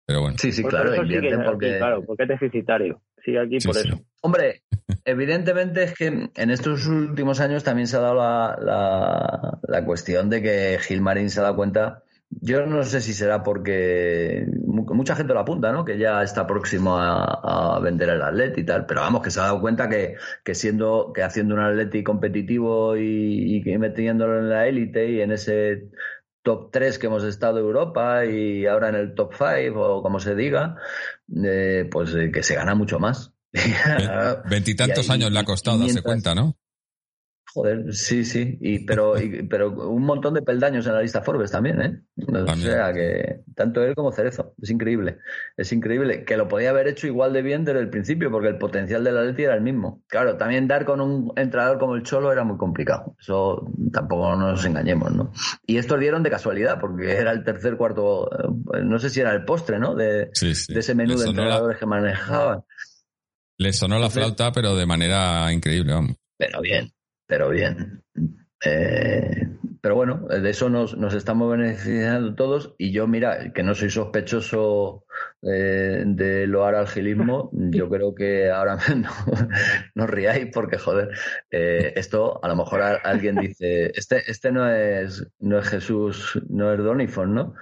Pero 0.06 0.22
bueno. 0.22 0.36
Sí, 0.40 0.50
sí, 0.50 0.64
claro, 0.64 0.96
invierte 0.96 1.38
porque... 1.38 1.78
claro, 1.78 2.04
porque 2.04 2.24
es 2.24 2.28
deficitario. 2.30 3.00
Sigue 3.28 3.40
aquí 3.40 3.58
por 3.58 3.76
eso. 3.76 4.00
Hombre, 4.22 4.62
evidentemente 5.04 5.82
es 5.82 5.94
que 5.94 6.06
en 6.06 6.50
estos 6.50 6.86
últimos 6.86 7.40
años 7.40 7.62
también 7.62 7.86
se 7.86 7.98
ha 7.98 8.00
dado 8.00 8.14
la, 8.14 9.58
la, 9.68 9.84
cuestión 9.84 10.30
de 10.30 10.40
que 10.40 10.78
Gilmarín 10.80 11.28
se 11.28 11.42
da 11.42 11.54
cuenta 11.54 12.02
yo 12.30 12.66
no 12.66 12.84
sé 12.84 13.00
si 13.00 13.14
será 13.14 13.42
porque 13.42 14.46
mucha 14.62 15.16
gente 15.16 15.32
lo 15.32 15.40
apunta, 15.40 15.72
¿no? 15.72 15.84
Que 15.84 15.98
ya 15.98 16.22
está 16.22 16.46
próximo 16.46 16.98
a, 16.98 17.80
vender 17.80 18.10
el 18.10 18.22
Atleti 18.22 18.60
y 18.60 18.64
tal, 18.64 18.86
pero 18.86 19.00
vamos, 19.00 19.22
que 19.22 19.30
se 19.30 19.40
ha 19.40 19.44
dado 19.44 19.60
cuenta 19.60 19.88
que, 19.88 20.16
que 20.44 20.54
siendo, 20.54 21.12
que 21.14 21.22
haciendo 21.22 21.54
un 21.54 21.60
Atleti 21.60 22.02
competitivo 22.02 22.96
y, 22.96 23.62
y 23.66 23.78
metiéndolo 23.78 24.38
en 24.38 24.50
la 24.50 24.66
élite 24.66 25.10
y 25.10 25.20
en 25.20 25.32
ese 25.32 25.88
top 26.48 26.70
3 26.72 26.98
que 26.98 27.08
hemos 27.08 27.24
estado 27.24 27.58
en 27.58 27.66
Europa 27.66 28.24
y 28.24 28.64
ahora 28.64 28.88
en 28.88 28.94
el 28.94 29.14
top 29.14 29.34
5 29.36 29.78
o 29.78 30.02
como 30.02 30.18
se 30.18 30.34
diga, 30.34 30.76
eh, 31.44 31.86
pues 31.90 32.14
eh, 32.14 32.30
que 32.32 32.42
se 32.42 32.54
gana 32.54 32.74
mucho 32.74 32.98
más. 32.98 33.34
Veintitantos 34.48 35.10
años 35.10 35.30
le 35.30 35.40
ha 35.40 35.44
costado 35.44 35.78
darse 35.78 36.00
cuenta, 36.00 36.34
¿no? 36.34 36.56
Joder, 37.58 37.92
sí, 37.92 38.24
sí, 38.24 38.56
y, 38.60 38.86
pero, 38.86 39.14
pero 39.50 39.72
un 39.72 40.04
montón 40.04 40.34
de 40.34 40.42
peldaños 40.42 40.86
en 40.86 40.92
la 40.92 41.02
lista 41.02 41.22
Forbes 41.22 41.50
también, 41.50 41.82
¿eh? 41.82 42.00
O 42.28 42.54
sea 42.54 42.92
que 42.92 43.40
tanto 43.56 43.82
él 43.82 43.96
como 43.96 44.12
Cerezo, 44.12 44.54
es 44.62 44.70
increíble, 44.70 45.18
es 45.56 45.72
increíble, 45.72 46.22
que 46.24 46.36
lo 46.36 46.46
podía 46.46 46.70
haber 46.70 46.86
hecho 46.86 47.08
igual 47.08 47.32
de 47.32 47.42
bien 47.42 47.64
desde 47.64 47.80
el 47.80 47.90
principio, 47.90 48.30
porque 48.30 48.46
el 48.46 48.58
potencial 48.58 49.02
de 49.02 49.10
la 49.10 49.22
Leti 49.24 49.42
era 49.42 49.56
el 49.56 49.62
mismo. 49.62 50.04
Claro, 50.06 50.36
también 50.36 50.68
dar 50.68 50.84
con 50.84 51.00
un 51.00 51.32
entrenador 51.34 51.80
como 51.80 51.96
el 51.96 52.04
Cholo 52.04 52.30
era 52.30 52.44
muy 52.44 52.58
complicado, 52.58 53.16
eso 53.18 53.66
tampoco 53.92 54.36
nos 54.36 54.64
engañemos, 54.64 55.10
¿no? 55.10 55.32
Y 55.66 55.78
esto 55.78 55.98
dieron 55.98 56.22
de 56.22 56.30
casualidad, 56.30 56.78
porque 56.78 57.10
era 57.10 57.32
el 57.32 57.42
tercer, 57.42 57.76
cuarto, 57.76 58.30
eh, 58.72 58.84
no 58.84 59.00
sé 59.00 59.10
si 59.10 59.18
era 59.18 59.32
el 59.32 59.44
postre, 59.44 59.80
¿no? 59.80 59.96
De, 59.96 60.30
ese 60.32 60.94
menú 60.94 61.18
de 61.18 61.26
entrenadores 61.26 61.76
que 61.76 61.86
manejaban. 61.86 62.62
Le 63.56 63.72
sonó 63.72 63.98
la 63.98 64.10
flauta, 64.10 64.52
pero 64.52 64.76
de 64.76 64.86
manera 64.86 65.52
increíble, 65.52 65.92
vamos. 65.92 66.14
Pero 66.36 66.60
bien, 66.60 66.92
pero 67.28 67.50
bien. 67.50 68.02
Eh, 68.64 69.46
pero 69.80 69.94
bueno, 69.94 70.26
de 70.26 70.50
eso 70.50 70.68
nos, 70.68 70.96
nos, 70.96 71.14
estamos 71.14 71.48
beneficiando 71.56 72.34
todos 72.34 72.74
y 72.78 72.90
yo, 72.90 73.06
mira, 73.06 73.52
que 73.52 73.62
no 73.62 73.76
soy 73.76 73.90
sospechoso 73.90 75.04
eh, 75.42 76.02
de 76.04 76.48
loar 76.48 76.74
al 76.74 76.88
gilismo, 76.88 77.50
yo 77.52 77.88
creo 77.88 78.14
que 78.14 78.50
ahora 78.50 78.76
no, 78.96 79.10
no 79.94 80.06
riáis 80.08 80.48
porque, 80.52 80.78
joder, 80.78 81.10
eh, 81.52 81.92
esto 81.94 82.40
a 82.42 82.48
lo 82.48 82.56
mejor 82.56 82.82
alguien 82.82 83.36
dice, 83.36 83.92
este, 83.94 84.28
este 84.28 84.50
no 84.50 84.68
es, 84.68 85.24
no 85.38 85.58
es 85.58 85.68
Jesús, 85.68 86.42
no 86.48 86.72
es 86.72 86.78
Donifon, 86.78 87.34
¿no? 87.34 87.54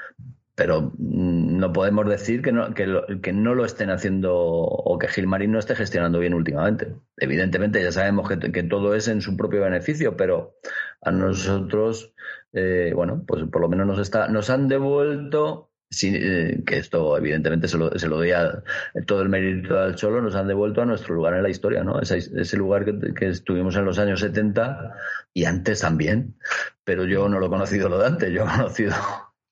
Pero 0.57 0.90
mm, 0.99 1.59
no 1.59 1.73
podemos 1.73 2.09
decir 2.09 2.42
que 2.42 2.51
no, 2.51 2.75
que, 2.75 2.88
que 3.23 3.33
no 3.33 3.55
lo 3.55 3.64
estén 3.64 3.90
haciendo 3.90 4.35
o 4.35 4.99
que 4.99 5.07
Gilmarín 5.07 5.53
no 5.53 5.59
esté 5.59 5.77
gestionando 5.77 6.19
bien 6.19 6.35
últimamente. 6.35 6.95
Evidentemente 7.19 7.83
ya 7.83 7.92
sabemos 7.92 8.29
que, 8.29 8.51
que 8.51 8.62
todo 8.62 8.95
es 8.95 9.07
en 9.07 9.21
su 9.21 9.37
propio 9.37 9.61
beneficio, 9.61 10.16
pero 10.16 10.57
a 11.03 11.12
nosotros, 11.12 12.14
eh, 12.55 12.92
bueno, 12.95 13.23
pues 13.27 13.45
por 13.45 13.61
lo 13.61 13.69
menos 13.69 13.87
nos, 13.87 13.99
está, 13.99 14.29
nos 14.29 14.49
han 14.49 14.66
devuelto, 14.66 15.71
eh, 16.03 16.62
que 16.66 16.79
esto 16.79 17.19
evidentemente 17.19 17.69
se 17.69 17.77
lo, 17.77 17.97
se 17.99 18.09
lo 18.09 18.16
doy 18.16 18.33
a 18.33 18.62
todo 19.07 19.21
el 19.21 19.29
mérito 19.29 19.79
al 19.79 19.95
Cholo, 19.95 20.23
nos 20.23 20.37
han 20.37 20.49
devuelto 20.49 20.81
a 20.81 20.87
nuestro 20.87 21.14
lugar 21.14 21.35
en 21.35 21.42
la 21.42 21.51
historia, 21.51 21.85
¿no? 21.85 22.01
Ese, 22.01 22.16
ese 22.16 22.57
lugar 22.57 22.87
que, 22.87 23.12
que, 23.14 23.29
estuvimos 23.29 23.77
en 23.77 23.85
los 23.85 23.99
años 23.99 24.21
70 24.21 24.95
y 25.35 25.45
antes 25.45 25.81
también, 25.81 26.35
pero 26.83 27.05
yo 27.05 27.29
no 27.29 27.38
lo 27.38 27.47
he 27.47 27.51
conocido 27.51 27.90
lo 27.90 27.99
de 27.99 28.07
antes, 28.07 28.33
yo 28.33 28.45
he 28.45 28.57
conocido 28.57 28.95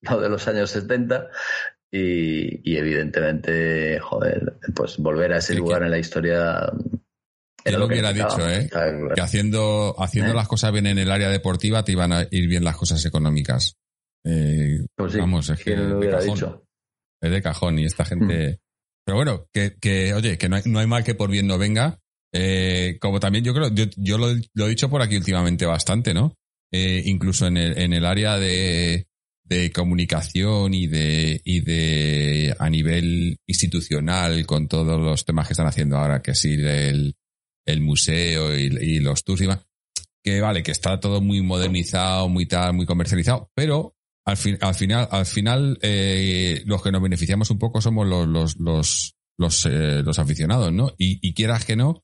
de 0.21 0.29
los 0.29 0.47
años 0.49 0.71
70 0.71 1.29
y, 1.91 2.77
evidentemente, 2.77 4.01
joder, 4.01 4.59
pues 4.75 4.99
volver 4.99 5.33
a 5.33 5.39
ese 5.39 5.55
lugar 5.55 5.85
en 5.85 5.93
la 5.93 5.99
historia 5.99 6.73
yo 7.65 7.79
lo 7.79 7.87
hubiera 7.87 8.13
dicho, 8.13 8.49
¿eh? 8.49 8.69
Que 9.15 9.21
haciendo, 9.21 9.95
haciendo 9.99 10.33
¿Eh? 10.33 10.35
las 10.35 10.49
cosas 10.49 10.73
bien 10.73 10.87
en 10.87 10.99
el 10.99 11.11
área 11.11 11.31
deportiva 11.31 11.83
te 11.83 11.93
iban 11.93 12.13
a 12.13 12.27
ir 12.31 12.49
bien 12.49 12.65
las 12.65 12.77
cosas 12.77 13.05
económicas. 13.07 13.77
Eh, 14.25 14.85
pues 14.95 15.17
vamos, 15.17 15.49
es 15.51 15.63
que 15.63 15.77
lo 15.77 15.99
hubiera 15.99 16.21
dicho? 16.21 16.67
Es 17.23 17.31
de 17.31 17.43
cajón 17.43 17.79
y 17.79 17.87
esta 17.87 18.05
gente. 18.05 18.51
Mm. 18.51 18.57
Pero 19.07 19.17
bueno, 19.17 19.47
que, 19.53 19.77
que, 19.81 20.15
oye, 20.15 20.37
que 20.37 20.49
no 20.49 20.57
hay, 20.57 20.63
no 20.67 20.79
hay 20.79 20.87
mal 20.87 21.05
que 21.05 21.15
por 21.15 21.31
bien 21.31 21.47
no 21.47 21.59
venga. 21.59 22.01
Eh, 22.33 22.99
como 23.01 23.21
también 23.21 23.45
yo 23.45 23.55
creo, 23.55 23.69
yo, 23.69 23.85
yo 23.97 24.19
lo, 24.19 24.27
lo, 24.55 24.67
he 24.67 24.71
dicho 24.71 24.91
por 24.91 25.01
aquí 25.01 25.17
últimamente 25.17 25.67
bastante, 25.67 26.13
¿no? 26.13 26.35
Incluso 26.73 27.47
en 27.47 27.57
el, 27.57 27.79
en 27.79 27.93
el 27.93 28.05
área 28.05 28.37
de, 28.37 29.07
de 29.45 29.71
comunicación 29.71 30.73
y 30.73 30.87
de, 30.87 31.41
y 31.45 31.61
de 31.61 32.57
a 32.59 32.71
nivel 32.71 33.39
institucional 33.47 34.47
con 34.47 34.69
todos 34.69 35.01
los 35.01 35.25
temas 35.25 35.47
que 35.47 35.53
están 35.53 35.67
haciendo 35.67 35.99
ahora, 35.99 36.23
que 36.23 36.35
sí, 36.35 36.55
el, 36.55 37.15
el 37.67 37.81
museo 37.81 38.57
y, 38.57 39.01
los 39.01 39.23
tours 39.23 39.43
y 39.43 39.45
demás, 39.45 39.67
que 40.23 40.41
vale, 40.41 40.63
que 40.63 40.73
está 40.73 40.99
todo 40.99 41.21
muy 41.21 41.43
modernizado, 41.43 42.29
muy 42.29 42.47
tal, 42.47 42.73
muy 42.73 42.87
comercializado, 42.87 43.51
pero 43.55 43.95
al, 44.25 44.39
fin, 44.39 44.57
al 44.63 44.75
final, 44.75 45.09
al 45.11 45.27
final 45.27 45.79
eh, 45.83 46.63
los 46.65 46.83
que 46.83 46.91
nos 46.91 47.03
beneficiamos 47.03 47.51
un 47.51 47.59
poco 47.59 47.83
somos 47.83 48.07
los, 48.07 48.27
los, 48.27 48.57
los, 48.59 49.17
los, 49.37 49.67
eh, 49.67 50.03
los 50.03 50.19
aficionados, 50.19 50.73
¿no? 50.73 50.95
Y, 50.97 51.19
y 51.27 51.35
quieras 51.35 51.67
que 51.67 51.77
no, 51.77 52.03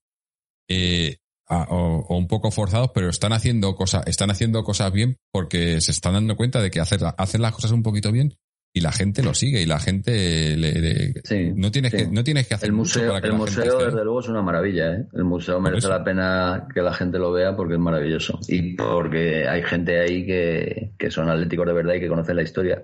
eh, 0.68 1.16
o, 1.50 2.16
un 2.16 2.28
poco 2.28 2.50
forzados, 2.50 2.90
pero 2.94 3.08
están 3.08 3.32
haciendo 3.32 3.74
cosas, 3.74 4.06
están 4.06 4.30
haciendo 4.30 4.62
cosas 4.62 4.92
bien 4.92 5.16
porque 5.32 5.80
se 5.80 5.90
están 5.90 6.14
dando 6.14 6.36
cuenta 6.36 6.60
de 6.62 6.70
que 6.70 6.80
hacer, 6.80 7.00
hacen 7.16 7.42
las 7.42 7.52
cosas 7.52 7.72
un 7.72 7.82
poquito 7.82 8.12
bien 8.12 8.34
y 8.72 8.80
la 8.80 8.92
gente 8.92 9.22
lo 9.22 9.34
sigue 9.34 9.60
y 9.60 9.66
la 9.66 9.80
gente 9.80 10.56
le, 10.56 11.12
no 11.56 11.72
tienes 11.72 11.92
que 11.92 12.06
no 12.06 12.22
tienes 12.22 12.46
que 12.46 12.54
hacer 12.54 12.68
el 12.68 12.72
museo 12.72 13.16
el 13.16 13.32
museo 13.32 13.86
desde 13.86 14.04
luego 14.04 14.20
es 14.20 14.28
una 14.28 14.42
maravilla 14.42 14.94
¿eh? 14.94 15.06
el 15.12 15.24
museo 15.24 15.60
merece 15.60 15.88
la 15.88 16.04
pena 16.04 16.68
que 16.72 16.80
la 16.80 16.94
gente 16.94 17.18
lo 17.18 17.32
vea 17.32 17.56
porque 17.56 17.74
es 17.74 17.80
maravilloso. 17.80 18.38
Y 18.48 18.74
porque 18.74 19.48
hay 19.48 19.62
gente 19.62 20.00
ahí 20.00 20.24
que, 20.24 20.92
que 20.98 21.10
son 21.10 21.28
atléticos 21.28 21.66
de 21.66 21.72
verdad 21.72 21.94
y 21.94 22.00
que 22.00 22.08
conocen 22.08 22.36
la 22.36 22.42
historia. 22.42 22.82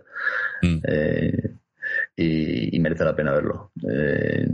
Mm. 0.63 0.79
eh, 0.89 1.51
y, 2.17 2.79
merece 2.81 3.05
la 3.05 3.15
pena 3.15 3.33
verlo. 3.33 3.71
Eh, 3.89 4.47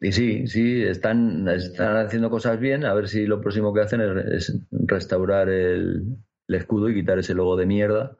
y 0.00 0.12
sí, 0.12 0.46
sí, 0.46 0.82
están, 0.82 1.48
están 1.48 1.96
haciendo 1.96 2.30
cosas 2.30 2.58
bien. 2.60 2.84
A 2.84 2.94
ver 2.94 3.08
si 3.08 3.26
lo 3.26 3.40
próximo 3.40 3.74
que 3.74 3.80
hacen 3.80 4.00
es, 4.00 4.56
restaurar 4.70 5.48
el, 5.48 6.16
escudo 6.48 6.88
y 6.88 6.94
quitar 6.94 7.18
ese 7.18 7.34
logo 7.34 7.56
de 7.56 7.66
mierda. 7.66 8.16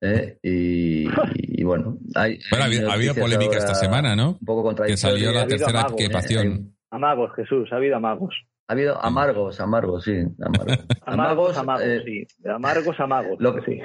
¿eh? 0.00 0.38
Y, 0.42 1.04
bueno, 1.64 1.98
hay, 2.14 2.40
bueno, 2.50 2.64
ha 2.90 2.94
habido, 2.94 3.14
polémica 3.14 3.58
esta 3.58 3.74
semana, 3.74 4.16
¿no? 4.16 4.30
Un 4.40 4.46
poco 4.46 4.74
Que 4.82 4.96
salió 4.96 5.32
la 5.32 5.46
tercera 5.46 5.86
equipación. 5.92 6.74
Amagos, 6.90 7.30
Jesús, 7.36 7.68
ha 7.72 7.76
habido 7.76 7.96
amagos. 7.96 8.34
Ha 8.66 8.72
habido 8.72 9.04
amargos, 9.04 9.60
amargos, 9.60 10.04
sí. 10.04 10.22
Amargos, 10.40 10.78
amargos, 11.06 11.56
amagos, 11.56 11.84
eh, 11.84 12.02
sí. 12.04 12.26
amargos, 12.48 13.00
amagos. 13.00 13.36
Lo 13.40 13.54
que, 13.54 13.62
sí. 13.62 13.80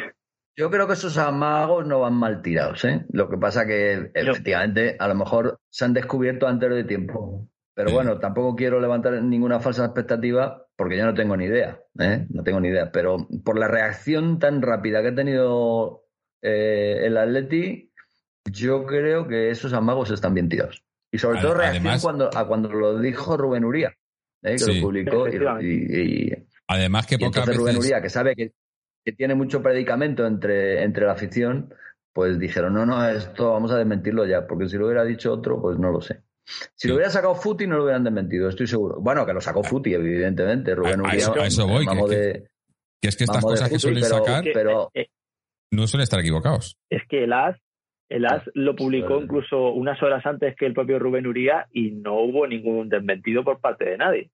Yo 0.57 0.71
creo 0.71 0.87
que 0.87 0.93
esos 0.93 1.17
amagos 1.17 1.85
no 1.85 1.99
van 1.99 2.13
mal 2.13 2.41
tirados, 2.41 2.85
¿eh? 2.85 3.05
Lo 3.09 3.29
que 3.29 3.37
pasa 3.37 3.65
que 3.65 4.11
efectivamente 4.13 4.95
a 4.97 5.07
lo 5.09 5.15
mejor 5.15 5.59
se 5.69 5.83
han 5.83 5.93
descubierto 5.93 6.47
antes 6.47 6.69
de 6.69 6.83
tiempo. 6.85 7.49
Pero 7.73 7.91
bueno, 7.91 8.19
tampoco 8.19 8.55
quiero 8.55 8.79
levantar 8.79 9.21
ninguna 9.21 9.59
falsa 9.59 9.83
expectativa 9.83 10.65
porque 10.77 10.97
yo 10.97 11.05
no 11.05 11.13
tengo 11.13 11.35
ni 11.35 11.45
idea, 11.45 11.81
¿eh? 11.99 12.25
No 12.29 12.41
tengo 12.43 12.61
ni 12.61 12.69
idea. 12.69 12.89
Pero 12.89 13.27
por 13.43 13.59
la 13.59 13.67
reacción 13.67 14.39
tan 14.39 14.61
rápida 14.61 15.01
que 15.01 15.09
ha 15.09 15.15
tenido 15.15 16.05
eh, 16.41 17.01
el 17.03 17.17
Atleti, 17.17 17.91
yo 18.49 18.85
creo 18.85 19.27
que 19.27 19.49
esos 19.49 19.73
amagos 19.73 20.09
están 20.11 20.33
bien 20.33 20.47
tirados. 20.47 20.85
Y 21.11 21.17
sobre 21.17 21.41
todo 21.41 21.53
reacción 21.53 21.99
cuando, 22.01 22.29
a 22.33 22.47
cuando 22.47 22.69
lo 22.69 22.99
dijo 22.99 23.35
Rubén 23.35 23.65
Uría, 23.65 23.93
¿eh? 24.41 24.55
que 24.55 24.73
lo 24.73 24.81
publicó. 24.81 25.27
Y, 25.27 26.31
Además 26.67 27.05
que 27.05 27.19
pocas 27.19 27.45
veces... 27.45 27.61
Rubén 27.61 27.77
Uría, 27.77 28.01
que 28.01 28.09
sabe 28.09 28.35
que 28.35 28.53
que 29.05 29.13
tiene 29.13 29.35
mucho 29.35 29.61
predicamento 29.61 30.25
entre, 30.25 30.83
entre 30.83 31.05
la 31.05 31.13
afición, 31.13 31.71
pues 32.11 32.39
dijeron, 32.39 32.73
no, 32.73 32.85
no, 32.85 33.07
esto 33.07 33.51
vamos 33.51 33.71
a 33.71 33.77
desmentirlo 33.77 34.25
ya, 34.25 34.47
porque 34.47 34.67
si 34.67 34.77
lo 34.77 34.87
hubiera 34.87 35.03
dicho 35.03 35.31
otro, 35.31 35.61
pues 35.61 35.77
no 35.77 35.91
lo 35.91 36.01
sé. 36.01 36.23
Si 36.75 36.87
lo 36.87 36.95
hubiera 36.95 37.09
sacado 37.09 37.35
Futi, 37.35 37.67
no 37.67 37.77
lo 37.77 37.83
hubieran 37.83 38.03
desmentido, 38.03 38.49
estoy 38.49 38.67
seguro. 38.67 38.99
Bueno, 38.99 39.25
que 39.25 39.33
lo 39.33 39.41
sacó 39.41 39.63
Futi, 39.63 39.93
evidentemente. 39.93 40.73
Rubén 40.75 41.05
a, 41.05 41.13
eso, 41.13 41.67
voy. 41.67 41.85
Que, 42.09 42.47
es 43.01 43.15
que 43.15 43.23
estas 43.25 43.43
cosas 43.43 43.69
que 43.69 43.79
suelen 43.79 44.03
sacar 44.03 44.43
pero, 44.53 44.89
eh, 44.93 45.07
no 45.71 45.87
suelen 45.87 46.03
estar 46.03 46.19
equivocados. 46.19 46.77
Es 46.89 47.01
que 47.07 47.23
el 47.23 47.33
AS, 47.33 47.57
el 48.09 48.25
AS 48.25 48.43
lo 48.53 48.75
publicó 48.75 49.21
incluso 49.21 49.71
unas 49.71 50.01
horas 50.01 50.25
antes 50.25 50.55
que 50.55 50.65
el 50.65 50.73
propio 50.73 50.99
Rubén 50.99 51.27
Uría 51.27 51.67
y 51.71 51.91
no 51.91 52.19
hubo 52.21 52.47
ningún 52.47 52.89
desmentido 52.89 53.43
por 53.43 53.59
parte 53.59 53.85
de 53.85 53.97
nadie. 53.97 54.31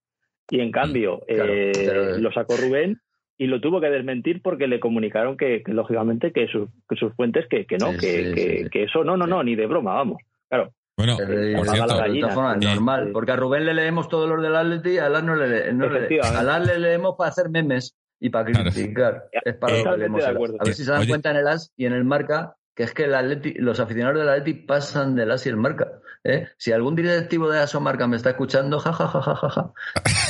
Y 0.50 0.60
en 0.60 0.72
cambio, 0.72 1.22
eh, 1.28 2.18
lo 2.20 2.32
sacó 2.32 2.58
Rubén 2.58 3.00
y 3.42 3.48
lo 3.48 3.60
tuvo 3.60 3.82
que 3.82 3.90
desmentir 3.90 4.40
porque 4.44 4.68
le 4.68 4.80
comunicaron 4.80 5.36
que, 5.36 5.64
lógicamente, 5.66 6.32
que, 6.32 6.48
sus 6.48 6.70
fuentes 7.16 7.48
que, 7.50 7.66
que 7.66 7.78
no, 7.80 7.92
que, 8.00 8.70
que, 8.72 8.84
eso 8.84 9.04
no, 9.04 9.18
no, 9.18 9.26
no, 9.26 9.44
ni 9.44 9.56
de 9.56 9.66
broma, 9.66 9.96
vamos. 9.96 10.22
Claro, 10.48 10.72
Bueno, 10.96 11.18
por 11.18 11.68
cierto, 11.68 11.98
de 12.04 12.20
todas 12.20 12.36
formas, 12.36 12.58
normal, 12.60 13.10
porque 13.12 13.32
a 13.32 13.36
Rubén 13.38 13.66
le 13.66 13.74
leemos 13.74 14.10
todos 14.10 14.30
los 14.30 14.44
del 14.44 14.56
Atleti 14.56 14.92
y 14.92 14.98
a 15.00 15.08
Alan 15.08 15.26
no 15.26 15.36
le, 15.36 15.74
no 15.74 15.90
le, 15.90 16.20
a 16.22 16.60
le 16.60 16.78
leemos 16.78 17.16
para 17.18 17.32
hacer 17.32 17.50
memes 17.50 17.98
y 18.20 18.30
para 18.30 18.46
criticar. 18.46 19.24
Es 19.32 19.56
para 19.56 19.80
lo 19.80 19.92
que 19.92 19.98
leemos. 19.98 20.24
A 20.24 20.34
ver 20.64 20.76
si 20.76 20.86
se 20.86 20.92
dan 20.92 21.08
cuenta 21.08 21.32
en 21.32 21.38
el 21.38 21.48
AS 21.48 21.74
y 21.76 21.88
en 21.88 21.94
el 21.94 22.04
Marca 22.04 22.58
que 22.76 22.84
es 22.84 22.94
que 22.94 23.06
el 23.06 23.16
Atleti, 23.16 23.54
los 23.56 23.80
aficionados 23.80 24.20
del 24.20 24.30
Atleti 24.30 24.54
pasan 24.54 25.16
del 25.16 25.32
AS 25.32 25.46
y 25.46 25.50
el 25.50 25.58
Marca. 25.58 25.88
¿eh? 26.24 26.48
Si 26.58 26.72
algún 26.72 26.96
directivo 26.96 27.50
de 27.50 27.60
AS 27.60 27.76
o 27.76 27.82
Marca 27.82 28.08
me 28.08 28.18
está 28.18 28.30
escuchando, 28.30 28.80
jajajajaja, 28.80 29.74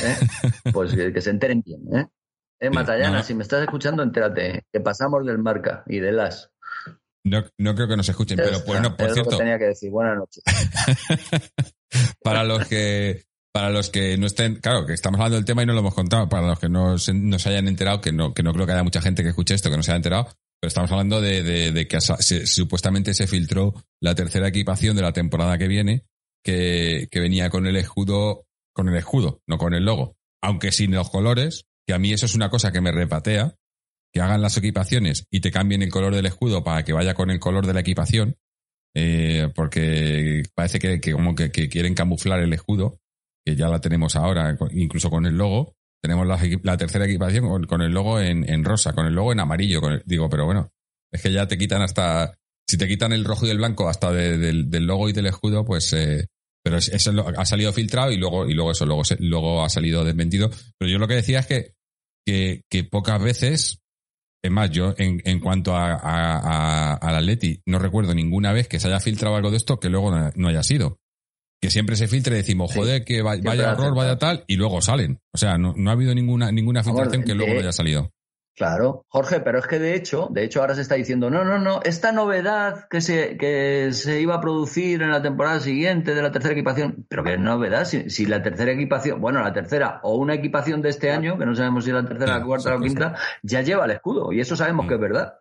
¿eh? 0.02 0.16
pues 0.72 0.94
que, 0.94 1.20
se 1.20 1.30
enteren 1.30 1.62
bien. 1.62 1.82
¿eh? 1.94 2.06
Eh 2.62 2.70
Matallana, 2.70 3.24
si 3.24 3.34
me 3.34 3.42
estás 3.42 3.62
escuchando, 3.62 4.04
entérate, 4.04 4.62
que 4.72 4.80
pasamos 4.80 5.26
del 5.26 5.38
Marca 5.38 5.82
y 5.86 5.98
del 5.98 6.20
AS. 6.20 6.50
No, 7.24 7.44
no 7.58 7.74
creo 7.74 7.88
que 7.88 7.96
nos 7.96 8.08
escuchen, 8.08 8.36
pero 8.36 8.60
bueno, 8.64 8.96
por 8.96 9.12
cierto. 9.12 9.36
tenía 9.36 9.58
que 9.58 9.66
decir. 9.66 9.90
Buenas 9.90 10.16
noches. 10.16 10.42
para 12.22 12.44
los 12.44 12.66
que 12.66 13.24
para 13.52 13.70
los 13.70 13.90
que 13.90 14.16
no 14.16 14.26
estén, 14.26 14.56
claro, 14.56 14.86
que 14.86 14.94
estamos 14.94 15.18
hablando 15.18 15.36
del 15.36 15.44
tema 15.44 15.62
y 15.62 15.66
no 15.66 15.74
lo 15.74 15.80
hemos 15.80 15.94
contado, 15.94 16.28
para 16.28 16.46
los 16.46 16.58
que 16.58 16.68
no 16.68 16.98
se, 16.98 17.12
hayan 17.12 17.68
enterado, 17.68 18.00
que 18.00 18.12
no, 18.12 18.32
que 18.32 18.42
no 18.42 18.52
creo 18.54 18.64
que 18.64 18.72
haya 18.72 18.82
mucha 18.82 19.02
gente 19.02 19.22
que 19.22 19.28
escuche 19.28 19.54
esto, 19.54 19.68
que 19.68 19.76
no 19.76 19.82
se 19.82 19.90
haya 19.90 19.96
enterado, 19.96 20.28
pero 20.58 20.68
estamos 20.68 20.90
hablando 20.90 21.20
de, 21.20 21.86
que 21.86 22.00
supuestamente 22.00 23.12
se 23.12 23.26
filtró 23.26 23.74
la 24.00 24.14
tercera 24.14 24.48
equipación 24.48 24.96
de 24.96 25.02
la 25.02 25.12
temporada 25.12 25.58
que 25.58 25.68
viene, 25.68 26.06
que, 26.42 27.08
que 27.10 27.20
venía 27.20 27.50
con 27.50 27.66
el 27.66 27.76
escudo, 27.76 28.46
con 28.72 28.88
el 28.88 28.96
escudo, 28.96 29.42
no 29.46 29.58
con 29.58 29.74
el 29.74 29.84
logo. 29.84 30.16
Aunque 30.42 30.72
sin 30.72 30.92
los 30.92 31.10
colores, 31.10 31.66
que 31.92 31.96
a 31.96 31.98
mí 31.98 32.10
eso 32.10 32.24
es 32.24 32.34
una 32.34 32.48
cosa 32.48 32.72
que 32.72 32.80
me 32.80 32.90
repatea, 32.90 33.54
que 34.14 34.22
hagan 34.22 34.40
las 34.40 34.56
equipaciones 34.56 35.26
y 35.30 35.40
te 35.40 35.50
cambien 35.50 35.82
el 35.82 35.90
color 35.90 36.14
del 36.14 36.24
escudo 36.24 36.64
para 36.64 36.84
que 36.84 36.94
vaya 36.94 37.12
con 37.12 37.30
el 37.30 37.38
color 37.38 37.66
de 37.66 37.74
la 37.74 37.80
equipación, 37.80 38.38
eh, 38.94 39.52
porque 39.54 40.42
parece 40.54 40.78
que, 40.78 41.12
como 41.12 41.34
que, 41.34 41.50
quieren 41.50 41.94
camuflar 41.94 42.40
el 42.40 42.54
escudo, 42.54 42.98
que 43.44 43.56
ya 43.56 43.68
la 43.68 43.78
tenemos 43.78 44.16
ahora, 44.16 44.56
incluso 44.70 45.10
con 45.10 45.26
el 45.26 45.36
logo. 45.36 45.74
Tenemos 46.02 46.26
la, 46.26 46.76
tercera 46.78 47.04
equipación 47.04 47.66
con, 47.66 47.82
el 47.82 47.92
logo 47.92 48.18
en, 48.18 48.64
rosa, 48.64 48.94
con 48.94 49.04
el 49.04 49.12
logo 49.12 49.32
en 49.32 49.40
amarillo. 49.40 49.82
digo, 50.06 50.30
pero 50.30 50.46
bueno, 50.46 50.70
es 51.12 51.20
que 51.20 51.30
ya 51.30 51.46
te 51.46 51.58
quitan 51.58 51.82
hasta, 51.82 52.38
si 52.66 52.78
te 52.78 52.88
quitan 52.88 53.12
el 53.12 53.26
rojo 53.26 53.46
y 53.46 53.50
el 53.50 53.58
blanco 53.58 53.86
hasta 53.86 54.10
del, 54.10 54.66
logo 54.86 55.10
y 55.10 55.12
del 55.12 55.26
escudo, 55.26 55.66
pues, 55.66 55.92
eh, 55.92 56.26
pero 56.64 56.78
eso 56.78 57.12
ha 57.36 57.44
salido 57.44 57.70
filtrado 57.74 58.12
y 58.12 58.16
luego, 58.16 58.48
y 58.48 58.54
luego 58.54 58.70
eso, 58.70 58.86
luego, 58.86 59.02
luego 59.18 59.62
ha 59.62 59.68
salido 59.68 60.04
desmentido. 60.04 60.50
Pero 60.78 60.90
yo 60.90 60.98
lo 60.98 61.06
que 61.06 61.16
decía 61.16 61.40
es 61.40 61.46
que, 61.46 61.74
que, 62.24 62.62
que 62.70 62.84
pocas 62.84 63.22
veces 63.22 63.82
es 64.42 64.50
más, 64.50 64.70
yo 64.70 64.94
en, 64.98 65.22
en 65.24 65.38
cuanto 65.38 65.76
a, 65.76 65.94
a, 65.94 66.94
al 66.94 67.16
Atleti, 67.16 67.62
no 67.64 67.78
recuerdo 67.78 68.12
ninguna 68.12 68.52
vez 68.52 68.66
que 68.66 68.80
se 68.80 68.88
haya 68.88 68.98
filtrado 68.98 69.36
algo 69.36 69.52
de 69.52 69.56
esto 69.56 69.78
que 69.78 69.88
luego 69.88 70.10
no, 70.10 70.48
haya 70.48 70.64
sido. 70.64 70.98
Que 71.60 71.70
siempre 71.70 71.94
se 71.94 72.08
filtre 72.08 72.34
y 72.34 72.38
decimos, 72.38 72.74
joder, 72.74 73.04
que 73.04 73.22
vaya, 73.22 73.70
error, 73.70 73.94
vaya 73.94 74.18
tal, 74.18 74.44
y 74.48 74.56
luego 74.56 74.80
salen. 74.80 75.20
O 75.32 75.38
sea, 75.38 75.58
no, 75.58 75.74
no 75.76 75.90
ha 75.90 75.92
habido 75.92 76.12
ninguna, 76.12 76.50
ninguna 76.50 76.82
filtración 76.82 77.22
que 77.22 77.36
luego 77.36 77.54
no 77.54 77.60
haya 77.60 77.72
salido. 77.72 78.10
Claro, 78.54 79.06
Jorge, 79.08 79.40
pero 79.40 79.58
es 79.58 79.66
que 79.66 79.78
de 79.78 79.94
hecho, 79.94 80.28
de 80.30 80.44
hecho 80.44 80.60
ahora 80.60 80.74
se 80.74 80.82
está 80.82 80.94
diciendo, 80.94 81.30
no, 81.30 81.42
no, 81.42 81.58
no, 81.58 81.80
esta 81.84 82.12
novedad 82.12 82.86
que 82.90 83.00
se, 83.00 83.38
que 83.38 83.92
se 83.92 84.20
iba 84.20 84.34
a 84.34 84.40
producir 84.42 85.00
en 85.00 85.10
la 85.10 85.22
temporada 85.22 85.58
siguiente 85.58 86.14
de 86.14 86.20
la 86.20 86.30
tercera 86.30 86.52
equipación, 86.52 87.06
pero 87.08 87.24
qué 87.24 87.38
novedad, 87.38 87.86
si, 87.86 88.26
la 88.26 88.42
tercera 88.42 88.72
equipación, 88.72 89.22
bueno, 89.22 89.42
la 89.42 89.54
tercera 89.54 90.00
o 90.02 90.16
una 90.16 90.34
equipación 90.34 90.82
de 90.82 90.90
este 90.90 91.10
año, 91.10 91.38
que 91.38 91.46
no 91.46 91.54
sabemos 91.54 91.86
si 91.86 91.92
la 91.92 92.04
tercera, 92.04 92.38
la 92.38 92.44
cuarta 92.44 92.74
o 92.74 92.78
la 92.78 92.86
quinta, 92.86 93.16
ya 93.42 93.62
lleva 93.62 93.86
el 93.86 93.92
escudo, 93.92 94.32
y 94.32 94.40
eso 94.40 94.54
sabemos 94.54 94.86
que 94.86 94.94
es 94.94 95.00
verdad. 95.00 95.38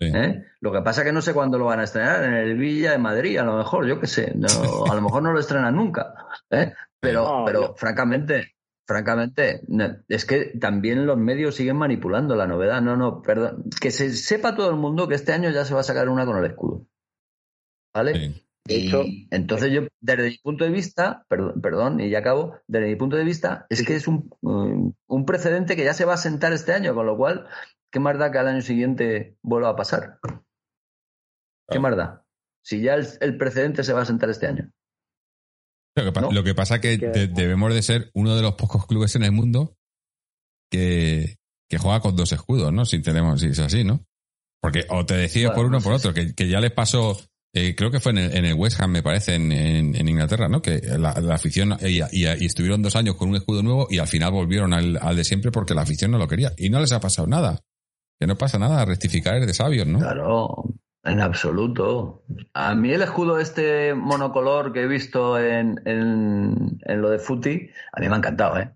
¿Eh? 0.00 0.42
Lo 0.60 0.72
que 0.72 0.80
pasa 0.80 1.02
es 1.02 1.06
que 1.06 1.12
no 1.12 1.22
sé 1.22 1.34
cuándo 1.34 1.58
lo 1.58 1.66
van 1.66 1.80
a 1.80 1.84
estrenar, 1.84 2.24
en 2.24 2.32
el 2.32 2.56
Villa 2.56 2.92
de 2.92 2.98
Madrid, 2.98 3.38
a 3.38 3.44
lo 3.44 3.58
mejor, 3.58 3.86
yo 3.86 4.00
qué 4.00 4.06
sé, 4.06 4.32
a 4.32 4.94
lo 4.94 5.02
mejor 5.02 5.22
no 5.22 5.32
lo 5.32 5.38
estrenan 5.38 5.76
nunca, 5.76 6.14
¿eh? 6.50 6.72
pero, 6.98 7.44
pero 7.44 7.74
francamente, 7.76 8.54
francamente, 8.86 9.62
es 10.08 10.24
que 10.24 10.56
también 10.58 11.06
los 11.06 11.16
medios 11.16 11.54
siguen 11.54 11.76
manipulando 11.76 12.36
la 12.36 12.46
novedad. 12.46 12.82
No, 12.82 12.96
no, 12.96 13.22
perdón. 13.22 13.64
Que 13.80 13.90
se 13.90 14.12
sepa 14.12 14.54
todo 14.54 14.70
el 14.70 14.76
mundo 14.76 15.08
que 15.08 15.14
este 15.14 15.32
año 15.32 15.50
ya 15.50 15.64
se 15.64 15.74
va 15.74 15.80
a 15.80 15.84
sacar 15.84 16.08
una 16.08 16.26
con 16.26 16.38
el 16.38 16.44
escudo. 16.44 16.86
¿Vale? 17.94 18.44
Y 18.66 19.28
entonces 19.30 19.72
yo, 19.72 19.82
desde 20.00 20.30
mi 20.30 20.38
punto 20.38 20.64
de 20.64 20.70
vista, 20.70 21.26
perdón, 21.28 21.60
perdón, 21.60 22.00
y 22.00 22.08
ya 22.08 22.20
acabo, 22.20 22.56
desde 22.66 22.86
mi 22.86 22.96
punto 22.96 23.16
de 23.16 23.24
vista, 23.24 23.66
es 23.68 23.84
que 23.84 23.94
es 23.94 24.08
un, 24.08 24.30
un 24.40 25.26
precedente 25.26 25.76
que 25.76 25.84
ya 25.84 25.92
se 25.92 26.06
va 26.06 26.14
a 26.14 26.18
sentar 26.18 26.52
este 26.54 26.72
año, 26.72 26.94
con 26.94 27.04
lo 27.04 27.16
cual, 27.16 27.46
¿qué 27.90 28.00
más 28.00 28.18
da 28.18 28.30
que 28.30 28.38
al 28.38 28.48
año 28.48 28.62
siguiente 28.62 29.36
vuelva 29.42 29.68
a 29.68 29.76
pasar? 29.76 30.18
¿Qué 31.68 31.78
más 31.78 31.94
da? 31.94 32.24
Si 32.62 32.80
ya 32.80 32.94
el 32.94 33.36
precedente 33.36 33.84
se 33.84 33.92
va 33.92 34.02
a 34.02 34.06
sentar 34.06 34.30
este 34.30 34.46
año. 34.46 34.70
Lo 35.96 36.42
que, 36.42 36.54
pasa 36.54 36.76
es 36.76 36.80
que, 36.80 36.98
debemos 36.98 37.72
de 37.72 37.82
ser 37.82 38.10
uno 38.14 38.34
de 38.34 38.42
los 38.42 38.54
pocos 38.54 38.86
clubes 38.86 39.14
en 39.14 39.22
el 39.22 39.32
mundo 39.32 39.76
que, 40.70 41.36
juega 41.78 42.00
con 42.00 42.14
dos 42.14 42.32
escudos, 42.32 42.72
¿no? 42.72 42.84
Si 42.84 43.00
tenemos, 43.00 43.40
si 43.40 43.48
es 43.48 43.58
así, 43.58 43.84
¿no? 43.84 44.04
Porque 44.60 44.86
o 44.88 45.04
te 45.04 45.14
decides 45.16 45.50
por 45.50 45.66
uno 45.66 45.78
o 45.78 45.80
por 45.80 45.92
otro, 45.92 46.14
que, 46.14 46.48
ya 46.48 46.60
les 46.60 46.72
pasó, 46.72 47.18
eh, 47.52 47.74
creo 47.76 47.90
que 47.90 48.00
fue 48.00 48.12
en 48.12 48.18
el, 48.18 48.54
West 48.54 48.80
Ham, 48.80 48.92
me 48.92 49.02
parece, 49.02 49.34
en, 49.34 50.08
Inglaterra, 50.08 50.48
¿no? 50.48 50.62
Que 50.62 50.80
la, 50.98 51.10
afición, 51.10 51.76
y, 51.80 52.24
estuvieron 52.44 52.82
dos 52.82 52.96
años 52.96 53.16
con 53.16 53.28
un 53.28 53.36
escudo 53.36 53.62
nuevo 53.62 53.86
y 53.90 53.98
al 53.98 54.08
final 54.08 54.32
volvieron 54.32 54.72
al, 54.72 54.98
al, 55.00 55.16
de 55.16 55.24
siempre 55.24 55.50
porque 55.50 55.74
la 55.74 55.82
afición 55.82 56.10
no 56.10 56.18
lo 56.18 56.28
quería. 56.28 56.52
Y 56.56 56.70
no 56.70 56.80
les 56.80 56.92
ha 56.92 57.00
pasado 57.00 57.26
nada. 57.28 57.60
Que 58.18 58.26
no 58.26 58.38
pasa 58.38 58.58
nada, 58.58 58.84
rectificar 58.84 59.36
es 59.36 59.46
de 59.46 59.54
sabios, 59.54 59.86
¿no? 59.86 59.98
Claro, 59.98 60.64
en 61.04 61.20
absoluto. 61.20 62.22
A 62.54 62.74
mí 62.74 62.92
el 62.92 63.02
escudo 63.02 63.38
este 63.38 63.94
monocolor 63.94 64.72
que 64.72 64.82
he 64.82 64.86
visto 64.86 65.38
en, 65.38 65.80
en, 65.84 67.02
lo 67.02 67.10
de 67.10 67.18
Futi, 67.18 67.70
a 67.92 68.00
mí 68.00 68.08
me 68.08 68.14
ha 68.14 68.18
encantado, 68.18 68.58
¿eh? 68.58 68.70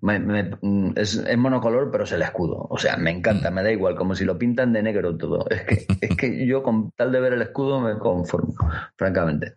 es, 0.97 1.37
monocolor, 1.39 1.91
pero 1.91 2.05
es 2.05 2.13
el 2.13 2.23
escudo. 2.23 2.67
O 2.69 2.79
sea, 2.79 2.97
me 2.97 3.11
encanta, 3.11 3.51
me 3.51 3.63
da 3.63 3.73
igual, 3.73 3.97
como 3.97 4.15
si 4.15 4.25
lo 4.25 4.39
pintan 4.39 4.73
de 4.73 4.83
negro 4.83 5.17
todo. 5.17 5.47
Es 5.49 5.63
que, 5.63 5.87
es 6.01 6.17
que 6.17 6.47
yo 6.47 6.63
con 6.63 6.91
tal 6.93 7.13
de 7.13 7.21
ver 7.21 7.33
el 7.33 7.43
escudo 7.43 7.81
me 7.81 7.99
conformo, 7.99 8.55
francamente. 8.97 9.55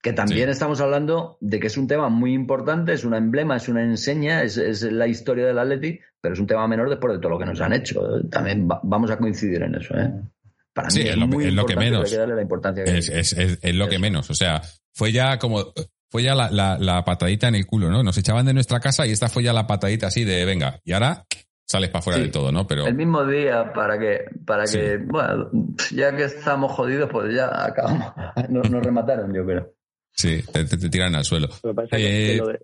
Que 0.00 0.12
también 0.12 0.48
estamos 0.48 0.80
hablando 0.80 1.36
de 1.40 1.60
que 1.60 1.68
es 1.68 1.76
un 1.76 1.86
tema 1.86 2.08
muy 2.08 2.32
importante, 2.32 2.92
es 2.92 3.04
una 3.04 3.18
emblema, 3.18 3.56
es 3.56 3.68
una 3.68 3.84
enseña, 3.84 4.42
es, 4.42 4.56
es 4.56 4.82
la 4.82 5.06
historia 5.06 5.46
del 5.46 5.60
Atleti, 5.60 6.00
pero 6.20 6.34
es 6.34 6.40
un 6.40 6.48
tema 6.48 6.66
menor 6.66 6.88
después 6.88 7.12
de 7.12 7.20
todo 7.20 7.30
lo 7.30 7.38
que 7.38 7.46
nos 7.46 7.60
han 7.60 7.72
hecho. 7.72 8.20
También 8.28 8.66
vamos 8.66 9.12
a 9.12 9.18
coincidir 9.18 9.62
en 9.62 9.76
eso, 9.76 9.96
¿eh? 9.96 10.12
Para 10.72 10.88
mí 10.88 11.00
es, 11.00 11.16
lo, 11.16 11.66
que 11.66 11.76
menos. 11.76 12.10
es, 12.10 13.74
lo 13.74 13.88
que 13.88 13.98
menos. 13.98 14.30
O 14.30 14.34
sea, 14.34 14.62
fue 14.92 15.12
ya 15.12 15.38
como. 15.38 15.72
Fue 16.10 16.22
ya 16.22 16.34
la, 16.34 17.04
patadita 17.06 17.48
en 17.48 17.54
el 17.54 17.66
culo, 17.66 17.90
¿no? 17.90 18.02
Nos 18.02 18.18
echaban 18.18 18.44
de 18.44 18.52
nuestra 18.52 18.80
casa 18.80 19.06
y 19.06 19.12
esta 19.12 19.28
fue 19.28 19.42
ya 19.42 19.54
la 19.54 19.66
patadita 19.66 20.08
así 20.08 20.24
de 20.24 20.44
venga, 20.44 20.78
y 20.84 20.92
ahora 20.92 21.24
sales 21.64 21.88
para 21.88 22.02
fuera 22.02 22.18
de 22.18 22.28
todo, 22.28 22.52
¿no? 22.52 22.66
Pero. 22.66 22.86
El 22.86 22.94
mismo 22.94 23.24
día 23.24 23.72
para 23.72 23.98
que, 23.98 24.26
para 24.46 24.64
que, 24.64 24.98
bueno, 24.98 25.50
ya 25.90 26.14
que 26.14 26.24
estamos 26.24 26.72
jodidos, 26.72 27.08
pues 27.10 27.34
ya 27.34 27.48
acabamos. 27.64 28.12
Nos, 28.50 28.68
remataron, 28.68 29.32
yo 29.34 29.44
creo. 29.46 29.72
Sí, 30.12 30.42
te, 30.52 30.64
tiran 30.66 31.14
al 31.14 31.24
suelo. 31.24 31.48
Lo, 31.62 31.70
que 31.70 31.74
pasa 31.74 31.96
es 31.96 32.02
que 32.02 32.36
eh, 32.36 32.58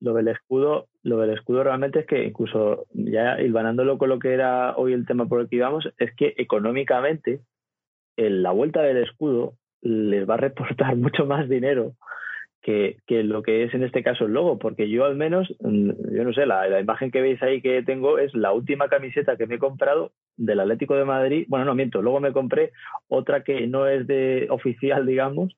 lo, 0.00 0.14
del 0.14 0.28
escudo, 0.28 0.88
lo 1.02 1.18
del 1.18 1.30
escudo 1.30 1.64
realmente 1.64 2.00
es 2.00 2.06
que 2.06 2.24
incluso 2.24 2.86
ya 2.92 3.40
hilvanándolo 3.40 3.98
con 3.98 4.08
lo 4.08 4.18
que 4.18 4.32
era 4.32 4.76
hoy 4.76 4.92
el 4.92 5.06
tema 5.06 5.26
por 5.26 5.40
el 5.40 5.48
que 5.48 5.56
íbamos, 5.56 5.88
es 5.98 6.14
que 6.16 6.34
económicamente 6.38 7.40
la 8.16 8.50
vuelta 8.50 8.82
del 8.82 8.98
escudo 8.98 9.54
les 9.82 10.28
va 10.28 10.34
a 10.34 10.38
reportar 10.38 10.96
mucho 10.96 11.26
más 11.26 11.48
dinero 11.48 11.94
que, 12.62 12.96
lo 13.08 13.42
que 13.42 13.64
es 13.64 13.74
en 13.74 13.82
este 13.82 14.02
caso 14.02 14.26
el 14.26 14.32
logo, 14.32 14.58
porque 14.58 14.88
yo 14.88 15.04
al 15.04 15.16
menos, 15.16 15.48
mm, 15.60 15.90
yo 16.14 16.24
no 16.24 16.32
sé, 16.32 16.46
la, 16.46 16.80
imagen 16.80 17.10
que 17.10 17.20
veis 17.20 17.42
ahí 17.42 17.60
que 17.60 17.82
tengo 17.82 18.18
es 18.18 18.34
la 18.34 18.52
última 18.52 18.88
camiseta 18.88 19.36
que 19.36 19.46
me 19.46 19.56
he 19.56 19.58
comprado 19.58 20.12
del 20.36 20.60
Atlético 20.60 20.94
de 20.94 21.04
Madrid. 21.04 21.46
Bueno, 21.48 21.64
no 21.64 21.74
miento, 21.74 22.02
luego 22.02 22.20
me 22.20 22.32
compré 22.32 22.72
otra 23.08 23.42
que 23.42 23.66
no 23.66 23.86
es 23.86 24.06
de 24.06 24.46
oficial, 24.50 25.06
digamos, 25.06 25.56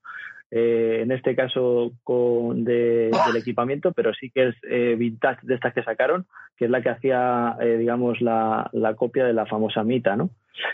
eh, 0.55 0.99
en 1.01 1.11
este 1.11 1.35
caso 1.35 1.93
con 2.03 2.63
del 2.63 3.11
equipamiento, 3.35 3.91
pero 3.91 4.13
sí 4.13 4.29
que 4.29 4.49
es 4.49 4.55
eh, 4.69 4.93
vintage 4.95 5.39
de 5.47 5.55
estas 5.55 5.73
que 5.73 5.81
sacaron, 5.81 6.27
que 6.55 6.65
es 6.65 6.71
la 6.71 6.83
que 6.83 6.89
hacía, 6.89 7.57
eh, 7.59 7.77
digamos, 7.79 8.21
la, 8.21 8.69
la, 8.71 8.93
copia 8.93 9.25
de 9.25 9.33
la 9.33 9.47
famosa 9.47 9.83
Mita, 9.83 10.15
¿no? 10.15 10.29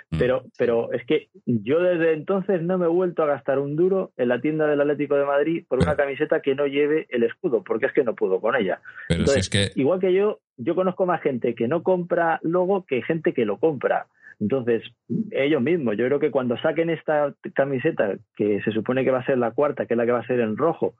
Mm. 0.10 0.20
Pero, 0.20 0.44
pero 0.58 0.92
es 0.92 1.06
que 1.06 1.30
yo 1.46 1.80
desde 1.80 2.12
entonces 2.12 2.62
no 2.62 2.78
me 2.78 2.88
he 2.88 2.90
vuelto 2.90 3.24
a 3.24 3.28
gastar 3.28 3.58
un 3.58 3.78
duro 3.78 4.12
en 4.18 4.28
la 4.28 4.42
tienda 4.42 4.68
del 4.68 4.82
Atlético 4.82 5.16
de 5.16 5.24
Madrid 5.24 5.64
por 5.66 5.80
una 5.82 5.96
camiseta 5.96 6.42
que 6.42 6.56
no 6.56 6.68
lleve 6.68 7.08
el 7.10 7.24
escudo, 7.24 7.64
porque 7.64 7.86
es 7.86 7.94
que 7.94 8.04
no 8.04 8.16
puedo 8.16 8.42
con 8.42 8.58
ella. 8.58 8.82
Entonces, 9.08 9.72
igual 9.78 10.02
que 10.02 10.12
yo, 10.12 10.42
yo 10.58 10.76
conozco 10.76 11.06
más 11.06 11.22
gente 11.22 11.56
que 11.56 11.70
no 11.70 11.84
compra 11.84 12.42
logo 12.44 12.86
que 12.86 13.02
gente 13.02 13.34
que 13.34 13.46
lo 13.46 13.60
compra. 13.60 14.08
Entonces, 14.40 14.84
ellos 15.32 15.62
mismos, 15.62 15.98
yo 15.98 16.06
creo 16.06 16.20
que 16.20 16.32
cuando 16.32 16.58
saquen 16.58 16.90
esta 16.90 17.34
camiseta, 17.54 18.16
que 18.38 18.62
se 18.62 18.72
supone 18.72 19.04
que 19.04 19.12
va 19.12 19.20
a 19.20 19.26
ser 19.26 19.38
la 19.38 19.52
cuarta, 19.52 19.86
que 19.86 19.96
es 19.96 19.98
la 19.98 20.06
que 20.06 20.14
va 20.14 20.20
a 20.20 20.28
ser 20.28 20.40
en 20.40 20.56
rojo, 20.56 20.94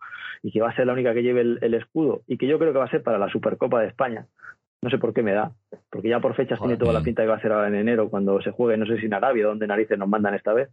y 0.44 0.52
que 0.52 0.62
va 0.62 0.70
a 0.70 0.76
ser 0.76 0.88
la 0.88 0.94
única 0.94 1.14
que 1.14 1.24
lleve 1.24 1.42
el, 1.42 1.74
escudo, 1.74 2.22
y 2.28 2.38
que 2.38 2.48
yo 2.48 2.60
creo 2.60 2.74
que 2.74 2.80
va 2.80 2.86
a 2.86 2.92
ser 2.92 3.02
para 3.02 3.18
la 3.18 3.30
Supercopa 3.30 3.82
de 3.82 3.88
España, 3.88 4.26
no 4.82 4.90
sé 4.90 4.98
por 4.98 5.14
qué 5.14 5.24
me 5.24 5.34
da, 5.34 5.52
porque 5.90 6.10
ya 6.10 6.20
por 6.20 6.36
fechas 6.36 6.60
tiene 6.60 6.78
toda 6.78 6.94
la 6.94 7.02
pinta 7.02 7.22
que 7.24 7.30
va 7.30 7.36
a 7.36 7.42
ser 7.42 7.54
ahora 7.54 7.70
en 7.70 7.76
enero 7.76 8.10
cuando 8.10 8.42
se 8.42 8.52
juegue, 8.52 8.78
no 8.78 8.86
sé 8.86 8.98
si 8.98 9.06
en 9.06 9.14
Arabia, 9.14 9.46
donde 9.46 9.68
narices 9.68 9.98
nos 9.98 10.10
mandan 10.10 10.36
esta 10.36 10.54
vez. 10.54 10.70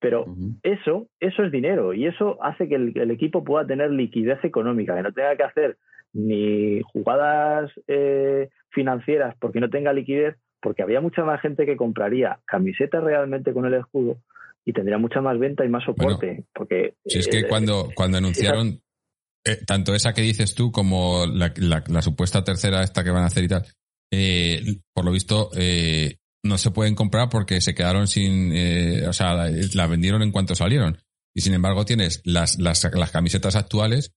Pero 0.00 0.24
eso, 0.62 1.08
eso 1.20 1.42
es 1.44 1.52
dinero 1.52 1.92
y 1.92 2.06
eso 2.06 2.42
hace 2.42 2.68
que 2.68 2.76
el, 2.76 3.10
equipo 3.10 3.44
pueda 3.44 3.66
tener 3.66 3.90
liquidez 3.90 4.42
económica, 4.44 4.94
que 4.96 5.02
no 5.02 5.12
tenga 5.12 5.36
que 5.36 5.42
hacer 5.42 5.76
ni 6.14 6.80
jugadas 6.80 7.70
eh, 7.86 8.48
financieras 8.70 9.36
porque 9.38 9.60
no 9.60 9.68
tenga 9.68 9.92
liquidez, 9.92 10.36
porque 10.60 10.82
había 10.82 11.00
mucha 11.00 11.24
más 11.24 11.40
gente 11.40 11.66
que 11.66 11.76
compraría 11.76 12.38
camisetas 12.46 13.02
realmente 13.02 13.52
con 13.52 13.66
el 13.66 13.74
escudo 13.74 14.18
y 14.64 14.72
tendría 14.72 14.98
mucha 14.98 15.20
más 15.20 15.38
venta 15.38 15.64
y 15.64 15.68
más 15.68 15.84
soporte. 15.84 16.44
porque 16.54 16.94
Si 17.06 17.18
es 17.18 17.28
que 17.28 17.48
cuando, 17.48 17.88
cuando 17.94 18.18
anunciaron 18.18 18.80
eh, 19.44 19.56
tanto 19.66 19.94
esa 19.94 20.12
que 20.12 20.22
dices 20.22 20.54
tú 20.54 20.70
como 20.70 21.26
la, 21.26 21.52
la, 21.56 22.02
supuesta 22.02 22.44
tercera 22.44 22.82
esta 22.82 23.02
que 23.02 23.10
van 23.10 23.22
a 23.22 23.26
hacer 23.26 23.44
y 23.44 23.48
tal, 23.48 23.66
eh, 24.12 24.62
por 24.92 25.04
lo 25.04 25.12
visto 25.12 25.50
eh, 25.56 26.16
no 26.42 26.58
se 26.58 26.70
pueden 26.70 26.94
comprar 26.94 27.28
porque 27.28 27.60
se 27.60 27.74
quedaron 27.74 28.06
sin, 28.06 28.52
eh, 28.54 29.06
o 29.06 29.12
sea, 29.12 29.34
la, 29.34 29.86
vendieron 29.86 30.22
en 30.22 30.32
cuanto 30.32 30.54
salieron. 30.54 30.98
Y 31.34 31.42
sin 31.42 31.54
embargo 31.54 31.84
tienes 31.84 32.22
las, 32.24 32.58
las, 32.58 32.84
las 32.92 33.10
camisetas 33.10 33.56
actuales 33.56 34.12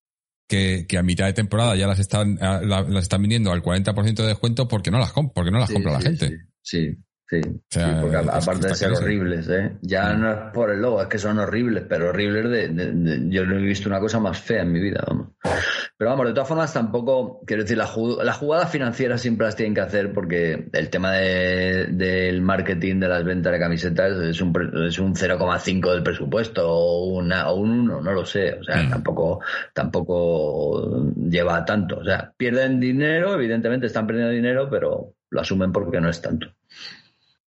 que, 0.48 0.86
que, 0.88 0.98
a 0.98 1.04
mitad 1.04 1.26
de 1.26 1.34
temporada 1.34 1.76
ya 1.76 1.88
las 1.88 2.00
están, 2.00 2.38
las 2.40 3.04
están 3.04 3.22
vendiendo 3.22 3.52
al 3.52 3.64
40% 3.64 4.16
de 4.16 4.28
descuento 4.28 4.68
porque 4.68 4.92
no 4.92 5.00
las, 5.00 5.14
porque 5.34 5.52
no 5.52 5.60
las 5.60 5.72
compra 5.72 5.94
la 5.94 6.02
gente. 6.02 6.30
sí. 6.30 6.36
Sí, 6.66 6.96
porque 8.02 8.18
aparte 8.18 8.68
de 8.68 8.76
ser 8.76 8.92
horribles, 8.92 9.50
¿eh? 9.50 9.78
ya 9.82 10.14
mm. 10.14 10.22
no 10.22 10.32
es 10.32 10.38
por 10.54 10.72
el 10.72 10.82
logo, 10.82 11.02
es 11.02 11.08
que 11.08 11.18
son 11.18 11.40
horribles, 11.40 11.84
pero 11.88 12.10
horribles 12.10 12.50
de, 12.50 13.30
yo 13.30 13.46
no 13.46 13.58
he 13.58 13.62
visto 13.62 13.90
una 13.90 14.00
cosa 14.00 14.20
más 14.20 14.40
fea 14.40 14.62
en 14.62 14.72
mi 14.72 14.80
vida, 14.80 15.04
vamos. 15.08 15.30
Pero 15.98 16.12
vamos, 16.12 16.28
de 16.28 16.34
todas 16.34 16.48
formas 16.48 16.74
tampoco, 16.74 17.42
quiero 17.46 17.64
decir, 17.64 17.78
las 17.78 17.96
la 17.98 18.34
jugadas 18.34 18.70
financieras 18.70 19.22
siempre 19.22 19.46
las 19.46 19.56
tienen 19.56 19.74
que 19.74 19.82
hacer 19.82 20.12
porque 20.12 20.68
el 20.74 20.90
tema 20.90 21.14
del 21.14 22.42
marketing 22.42 23.00
de 23.00 23.08
las 23.08 23.24
ventas 23.24 23.54
de 23.54 23.60
camisetas 23.60 24.18
es 24.20 24.42
un, 24.42 24.86
es 24.88 25.00
un 25.00 25.16
0,5 25.16 25.92
del 25.92 26.04
presupuesto 26.04 26.70
o, 26.70 27.06
una, 27.06 27.50
o 27.50 27.56
un 27.56 27.90
1, 27.90 28.02
no 28.02 28.12
lo 28.12 28.26
sé, 28.26 28.54
o 28.54 28.64
sea, 28.64 28.84
mm. 28.84 28.90
tampoco, 28.90 29.42
tampoco 29.74 31.06
lleva 31.16 31.64
tanto, 31.64 32.00
o 32.00 32.04
sea, 32.04 32.34
pierden 32.36 32.80
dinero, 32.80 33.34
evidentemente 33.34 33.88
están 33.88 34.08
perdiendo 34.08 34.32
dinero, 34.32 34.68
pero 34.70 35.14
lo 35.30 35.42
asumen 35.42 35.72
porque 35.72 36.00
no 36.00 36.10
es 36.10 36.22
tanto. 36.22 36.48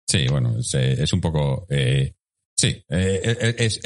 Sí, 0.07 0.27
bueno, 0.29 0.57
es, 0.59 0.73
eh, 0.73 1.05
un 1.13 1.21
poco. 1.21 1.65
Eh, 1.69 2.13
sí, 2.57 2.83
eh, 2.89 3.55
es, 3.57 3.79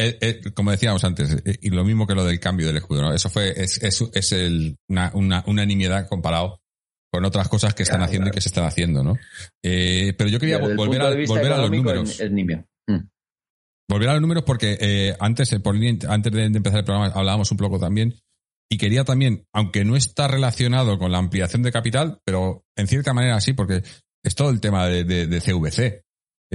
como 0.53 0.71
decíamos 0.71 1.03
antes, 1.03 1.37
y 1.61 1.69
lo 1.69 1.83
mismo 1.83 2.07
que 2.07 2.15
lo 2.15 2.25
del 2.25 2.39
cambio 2.39 2.67
del 2.67 2.77
escudo, 2.77 3.03
¿no? 3.03 3.13
Eso 3.13 3.29
fue, 3.29 3.49
es, 3.61 3.81
es, 3.83 4.31
el, 4.31 4.77
una, 4.89 5.11
una, 5.13 5.43
una, 5.47 5.65
nimiedad 5.65 6.07
comparado 6.07 6.61
con 7.11 7.23
otras 7.25 7.47
cosas 7.47 7.73
que 7.73 7.83
están 7.83 8.01
haciendo 8.01 8.29
y 8.29 8.31
que 8.31 8.41
se 8.41 8.49
están 8.49 8.65
haciendo, 8.65 9.03
¿no? 9.03 9.17
pero 9.61 10.27
yo 10.27 10.37
quería 10.37 10.57
volver, 10.57 11.01
a, 11.01 11.15
volver 11.25 11.53
a 11.53 11.57
los 11.59 11.71
números. 11.71 12.21
Mm. 12.87 13.07
Volver 13.87 14.09
a 14.09 14.13
los 14.13 14.21
números 14.21 14.43
porque 14.43 15.15
antes, 15.19 15.55
por, 15.63 15.77
antes 15.77 16.33
de 16.33 16.43
empezar 16.43 16.79
el 16.79 16.85
programa 16.85 17.13
hablábamos 17.15 17.49
un 17.51 17.57
poco 17.57 17.79
también 17.79 18.15
y 18.69 18.77
quería 18.77 19.03
también, 19.03 19.45
aunque 19.53 19.85
no 19.85 19.95
está 19.95 20.27
relacionado 20.27 20.97
con 20.97 21.11
la 21.11 21.19
ampliación 21.19 21.61
de 21.61 21.71
capital, 21.71 22.19
pero 22.25 22.65
en 22.75 22.87
cierta 22.87 23.13
manera 23.13 23.39
sí, 23.39 23.53
porque 23.53 23.83
es 24.23 24.35
todo 24.35 24.49
el 24.49 24.59
tema 24.59 24.87
de, 24.87 25.03
de 25.03 25.39
CVC. 25.39 26.04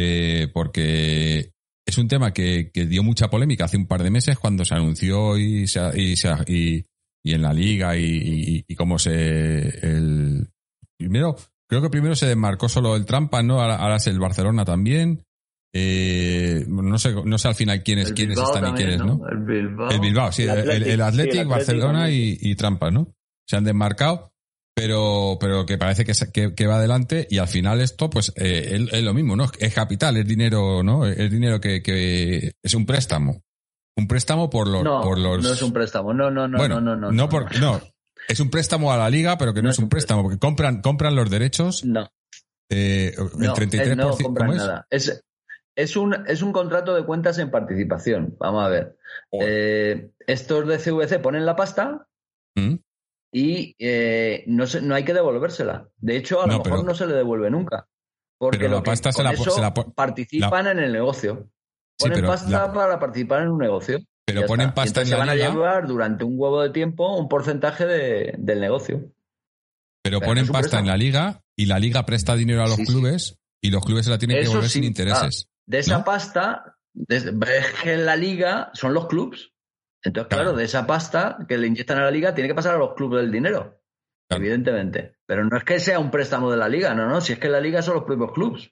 Eh, 0.03 0.49
porque 0.55 1.53
es 1.87 1.99
un 1.99 2.09
tema 2.09 2.33
que, 2.33 2.71
dio 2.73 3.03
mucha 3.03 3.29
polémica 3.29 3.67
hace 3.67 3.77
un 3.77 3.87
par 3.87 4.03
de 4.03 4.11
meses 4.11 4.39
cuando 4.39 4.65
se 4.65 4.75
anunció 4.75 5.37
y, 5.37 5.67
y, 5.95 6.87
y, 7.23 7.33
en 7.35 7.43
la 7.43 7.53
liga 7.53 7.97
y, 7.99 8.65
y, 8.67 8.75
cómo 8.77 8.99
se... 8.99 9.69
El, 9.87 10.49
primero, 10.97 11.37
creo 11.69 11.83
que 11.83 11.91
primero 11.91 12.15
se 12.15 12.27
desmarcó 12.27 12.69
solo 12.69 12.97
el 12.97 13.05
Trampa, 13.05 13.43
¿no? 13.43 13.61
Ahora, 13.61 13.97
es 13.97 14.07
el 14.07 14.19
Barcelona 14.19 14.65
también. 14.65 15.23
Eh, 15.75 16.65
no 16.67 16.99
sé, 16.99 17.15
no 17.25 17.37
sé 17.37 17.49
al 17.49 17.55
final 17.55 17.83
quiénes, 17.83 18.13
quiénes 18.13 18.39
están 18.39 18.73
y 18.73 18.73
quiénes, 18.73 19.05
¿no? 19.05 19.21
El 19.31 19.39
Bilbao. 19.45 19.91
El 19.91 20.01
Bilbao, 20.01 20.33
sí, 20.33 20.45
el, 20.45 21.01
Athletic, 21.03 21.47
Barcelona 21.47 22.11
y, 22.11 22.55
Trampa, 22.55 22.91
¿no? 22.91 23.15
Se 23.47 23.57
han 23.57 23.65
desmarcado 23.65 24.30
pero, 24.81 25.37
pero 25.39 25.67
que 25.67 25.77
parece 25.77 26.07
que, 26.07 26.55
que, 26.55 26.67
va 26.67 26.77
adelante 26.77 27.27
y 27.29 27.37
al 27.37 27.49
final 27.49 27.83
esto, 27.83 28.09
pues, 28.09 28.33
eh, 28.37 28.87
es, 28.91 29.03
lo 29.03 29.13
mismo, 29.13 29.37
¿no? 29.37 29.45
Es 29.59 29.75
capital, 29.75 30.17
es 30.17 30.27
dinero, 30.27 30.83
¿no? 30.83 31.07
Es 31.07 31.31
dinero 31.31 31.61
que, 31.61 31.83
que 31.83 32.53
es 32.63 32.75
un 32.75 32.87
préstamo. 32.87 33.43
Un 33.97 34.09
préstamo 34.09 34.49
por 34.49 34.69
los, 34.69 34.83
no, 34.83 35.03
por 35.03 35.19
los. 35.19 35.43
No 35.43 35.53
es 35.53 35.61
un 35.61 35.75
préstamo, 35.75 36.15
no, 36.15 36.31
no, 36.31 36.49
no, 36.49 36.67
no, 36.67 36.81
no, 36.81 36.97
no. 36.97 37.13
No, 37.13 37.29
por, 37.29 37.55
no. 37.61 37.79
Es 38.27 38.41
un 38.41 38.49
préstamo 38.49 38.91
a 38.91 38.97
la 38.97 39.11
liga, 39.11 39.37
pero 39.37 39.53
que 39.53 39.61
no, 39.61 39.69
es 39.69 39.79
un 39.79 39.91
préstamo, 39.91 40.23
porque 40.23 40.39
compran, 40.39 40.81
compran 40.81 41.15
los 41.15 41.29
derechos. 41.29 41.85
No. 41.85 42.11
Eh, 42.71 43.13
el 43.17 43.51
33%. 43.51 43.97
No 43.97 44.17
compran 44.17 44.57
nada. 44.57 44.87
Es, 44.89 45.23
es, 45.77 45.97
un, 45.97 46.27
es 46.27 46.41
un 46.41 46.53
contrato 46.53 46.95
de 46.95 47.05
cuentas 47.05 47.39
en 47.39 47.51
participación. 47.51 48.35
Vamos 48.39 48.65
a 48.65 48.69
ver. 48.69 48.97
Eh, 49.33 50.11
estos 50.27 50.67
de 50.67 50.79
CVC 50.79 51.21
ponen 51.21 51.45
la 51.45 51.57
pasta. 51.57 52.07
Y 53.33 53.77
eh, 53.79 54.45
no, 54.47 54.67
se, 54.67 54.81
no 54.81 54.95
hay 54.95 55.05
que 55.05 55.15
devolvérsela. 55.15 55.89
De 55.99 56.17
hecho, 56.17 56.43
a 56.43 56.47
lo 56.47 56.59
mejor 56.59 56.85
no 56.85 56.95
se 56.95 57.07
le 57.07 57.15
devuelve 57.15 57.51
nunca. 57.51 57.87
Porque 58.39 58.69
lo 58.69 58.83
que, 58.83 58.97
se 58.97 59.23
la, 59.23 59.31
eso 59.31 59.75
participan 59.95 60.67
en 60.67 60.79
el 60.79 60.93
negocio. 60.93 61.51
Ponen 61.99 62.25
pasta 62.25 62.73
para 62.73 62.99
participar 62.99 63.43
en 63.43 63.49
un 63.49 63.59
negocio. 63.59 64.01
Pero 64.25 64.47
ponen 64.47 64.73
pasta 64.73 65.03
en 65.03 65.11
la 65.11 65.17
se 65.17 65.21
van 65.21 65.29
a 65.29 65.35
llevar 65.35 65.87
durante 65.87 66.25
un 66.25 66.35
huevo 66.37 66.63
de 66.63 66.71
tiempo 66.71 67.17
un 67.17 67.29
porcentaje 67.29 67.87
de, 67.87 68.35
del 68.39 68.61
negocio. 68.61 69.13
Pero, 70.03 70.21
ponen 70.21 70.47
pasta 70.49 70.79
en 70.79 70.87
la 70.87 70.97
liga 70.97 71.43
y 71.55 71.67
la 71.67 71.79
liga 71.79 72.07
presta 72.07 72.35
dinero 72.35 72.63
a 72.63 72.69
los 72.69 72.79
clubes 72.79 73.37
y 73.61 73.71
los 73.71 73.85
clubes 73.85 74.07
se 74.07 74.11
la 74.11 74.19
tienen 74.19 74.39
que 74.39 74.45
devolver 74.45 74.71
sin 74.71 74.85
intereses. 74.85 75.49
de 75.67 75.79
esa 75.79 76.03
pasta, 76.05 76.79
ves 76.95 77.67
que 77.83 77.93
en 77.93 78.07
la 78.07 78.17
liga 78.17 78.71
son 78.73 78.95
los 78.95 79.07
clubes. 79.07 79.53
Entonces, 80.03 80.29
claro. 80.29 80.55
de 80.55 80.65
esa 80.65 80.87
pasta 80.87 81.39
que 81.49 81.59
le 81.59 81.67
inyectan 81.67 81.99
a 81.99 82.05
la 82.05 82.11
liga 82.11 82.35
tiene 82.35 82.49
que 82.49 82.55
pasar 82.55 82.75
a 82.75 82.79
los 82.79 82.95
clubes 82.95 83.23
del 83.23 83.33
dinero. 83.33 83.81
Evidentemente. 84.29 85.17
Pero 85.27 85.45
no 85.45 85.57
es 85.57 85.65
que 85.65 85.81
sea 85.81 85.99
un 85.99 86.11
préstamo 86.11 86.51
de 86.51 86.57
la 86.57 86.69
liga, 86.69 86.95
no, 86.95 87.09
no. 87.09 87.21
Si 87.21 87.33
es 87.33 87.39
que 87.39 87.49
la 87.49 87.61
liga 87.61 87.83
son 87.83 87.95
los 87.95 88.05
propios 88.05 88.33
clubes. 88.33 88.71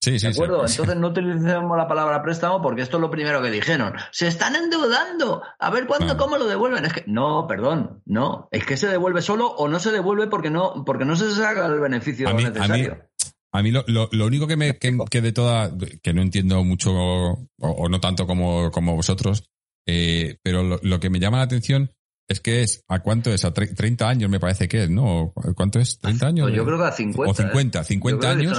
Sí, 0.00 0.18
sí, 0.18 0.26
¿De 0.26 0.32
acuerdo? 0.32 0.64
Entonces 0.64 0.96
no 0.96 1.08
utilicemos 1.08 1.76
la 1.76 1.88
palabra 1.88 2.22
préstamo 2.22 2.62
porque 2.62 2.82
esto 2.82 2.98
es 2.98 3.00
lo 3.00 3.10
primero 3.10 3.42
que 3.42 3.50
dijeron. 3.50 3.94
Se 4.12 4.28
están 4.28 4.54
endeudando. 4.54 5.42
A 5.58 5.70
ver 5.70 5.86
cuándo, 5.86 6.16
cómo 6.16 6.38
lo 6.38 6.46
devuelven. 6.46 6.84
Es 6.84 6.92
que, 6.92 7.04
no, 7.06 7.46
perdón, 7.48 8.00
no. 8.06 8.48
Es 8.52 8.64
que 8.64 8.76
se 8.76 8.88
devuelve 8.88 9.22
solo 9.22 9.48
o 9.48 9.68
no 9.68 9.80
se 9.80 9.90
devuelve 9.90 10.28
porque 10.28 10.50
no, 10.50 10.84
porque 10.86 11.04
no 11.04 11.16
se 11.16 11.30
saca 11.32 11.66
el 11.66 11.80
beneficio 11.80 12.32
necesario. 12.32 13.08
A 13.50 13.62
mí, 13.62 13.72
lo, 13.72 13.84
lo, 13.86 14.26
único 14.26 14.46
que 14.46 14.56
me 14.56 14.78
que, 14.78 15.20
de 15.20 15.32
toda, 15.32 15.72
que 16.02 16.12
no 16.12 16.22
entiendo 16.22 16.62
mucho 16.64 16.92
o, 16.92 17.88
no 17.88 18.00
tanto 18.00 18.26
como, 18.26 18.70
como 18.70 18.94
vosotros, 18.94 19.44
eh, 19.88 20.36
pero 20.42 20.62
lo, 20.62 21.00
que 21.00 21.08
me 21.08 21.18
llama 21.18 21.38
la 21.38 21.44
atención 21.44 21.90
es 22.28 22.40
que 22.40 22.62
es, 22.62 22.84
¿a 22.88 23.00
cuánto 23.00 23.32
es? 23.32 23.46
A 23.46 23.54
30 23.54 24.06
años 24.06 24.30
me 24.30 24.38
parece 24.38 24.68
que 24.68 24.84
es, 24.84 24.90
¿no? 24.90 25.32
¿Cuánto 25.56 25.80
es? 25.80 25.98
¿30 26.02 26.26
años? 26.26 26.44
Pues 26.44 26.56
yo 26.56 26.66
creo 26.66 26.78
que 26.78 26.84
a 26.84 26.92
50. 26.92 27.30
O 27.30 27.34
50, 27.34 27.84
50 27.84 28.26
¿eh? 28.26 28.30
años. 28.30 28.58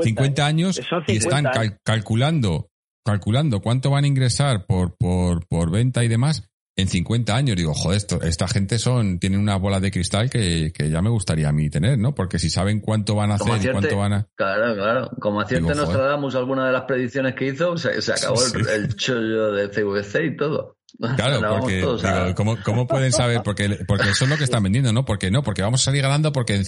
50, 0.00 0.46
años 0.46 0.80
y 1.06 1.16
están 1.16 1.44
calculando, 1.82 2.70
calculando 3.04 3.60
cuánto 3.60 3.90
van 3.90 4.04
a 4.04 4.06
ingresar 4.06 4.64
por, 4.64 4.96
por, 4.96 5.46
por 5.46 5.70
venta 5.70 6.02
y 6.02 6.08
demás 6.08 6.48
en 6.76 6.88
50 6.88 7.36
años 7.36 7.56
digo, 7.56 7.72
joder, 7.72 7.98
esto, 7.98 8.20
esta 8.22 8.48
gente 8.48 8.78
son, 8.78 9.20
tienen 9.20 9.38
una 9.38 9.56
bola 9.56 9.78
de 9.78 9.92
cristal 9.92 10.28
que, 10.28 10.72
que, 10.74 10.90
ya 10.90 11.00
me 11.02 11.10
gustaría 11.10 11.48
a 11.48 11.52
mí 11.52 11.70
tener, 11.70 11.98
¿no? 11.98 12.14
Porque 12.14 12.40
si 12.40 12.50
saben 12.50 12.80
cuánto 12.80 13.14
van 13.14 13.30
a 13.30 13.34
hacer 13.34 13.64
y 13.64 13.70
cuánto 13.70 13.96
van 13.96 14.12
a... 14.12 14.28
Claro, 14.34 14.74
claro. 14.74 15.10
Como 15.20 15.40
acierte 15.40 15.74
Nostradamus 15.74 16.34
alguna 16.34 16.66
de 16.66 16.72
las 16.72 16.82
predicciones 16.82 17.36
que 17.36 17.46
hizo, 17.46 17.76
se, 17.76 17.90
acabó 18.12 18.40
el, 18.44 18.96
chollo 18.96 19.52
de 19.52 19.68
CVC 19.68 20.24
y 20.24 20.36
todo. 20.36 20.76
Claro, 21.16 21.40
porque 21.60 21.76
digo, 21.76 21.96
¿cómo, 22.34 22.56
¿cómo, 22.64 22.86
pueden 22.88 23.12
saber? 23.12 23.42
Porque, 23.44 23.78
porque 23.86 24.10
eso 24.10 24.24
es 24.24 24.30
lo 24.30 24.36
que 24.36 24.44
están 24.44 24.64
vendiendo, 24.64 24.92
¿no? 24.92 25.04
Porque 25.04 25.30
no, 25.30 25.44
porque 25.44 25.62
vamos 25.62 25.80
a 25.82 25.84
salir 25.84 26.02
ganando 26.02 26.32
porque 26.32 26.60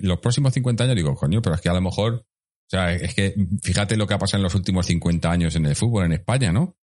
los 0.00 0.18
próximos 0.20 0.54
50 0.54 0.84
años 0.84 0.96
digo, 0.96 1.14
coño, 1.14 1.42
pero 1.42 1.54
es 1.54 1.60
que 1.60 1.68
a 1.68 1.74
lo 1.74 1.82
mejor, 1.82 2.14
o 2.14 2.70
sea, 2.70 2.94
es 2.94 3.14
que 3.14 3.34
fíjate 3.62 3.98
lo 3.98 4.06
que 4.06 4.14
ha 4.14 4.18
pasado 4.18 4.38
en 4.38 4.44
los 4.44 4.54
últimos 4.54 4.86
50 4.86 5.30
años 5.30 5.54
en 5.54 5.66
el 5.66 5.76
fútbol 5.76 6.06
en 6.06 6.12
España, 6.12 6.50
¿no? 6.50 6.77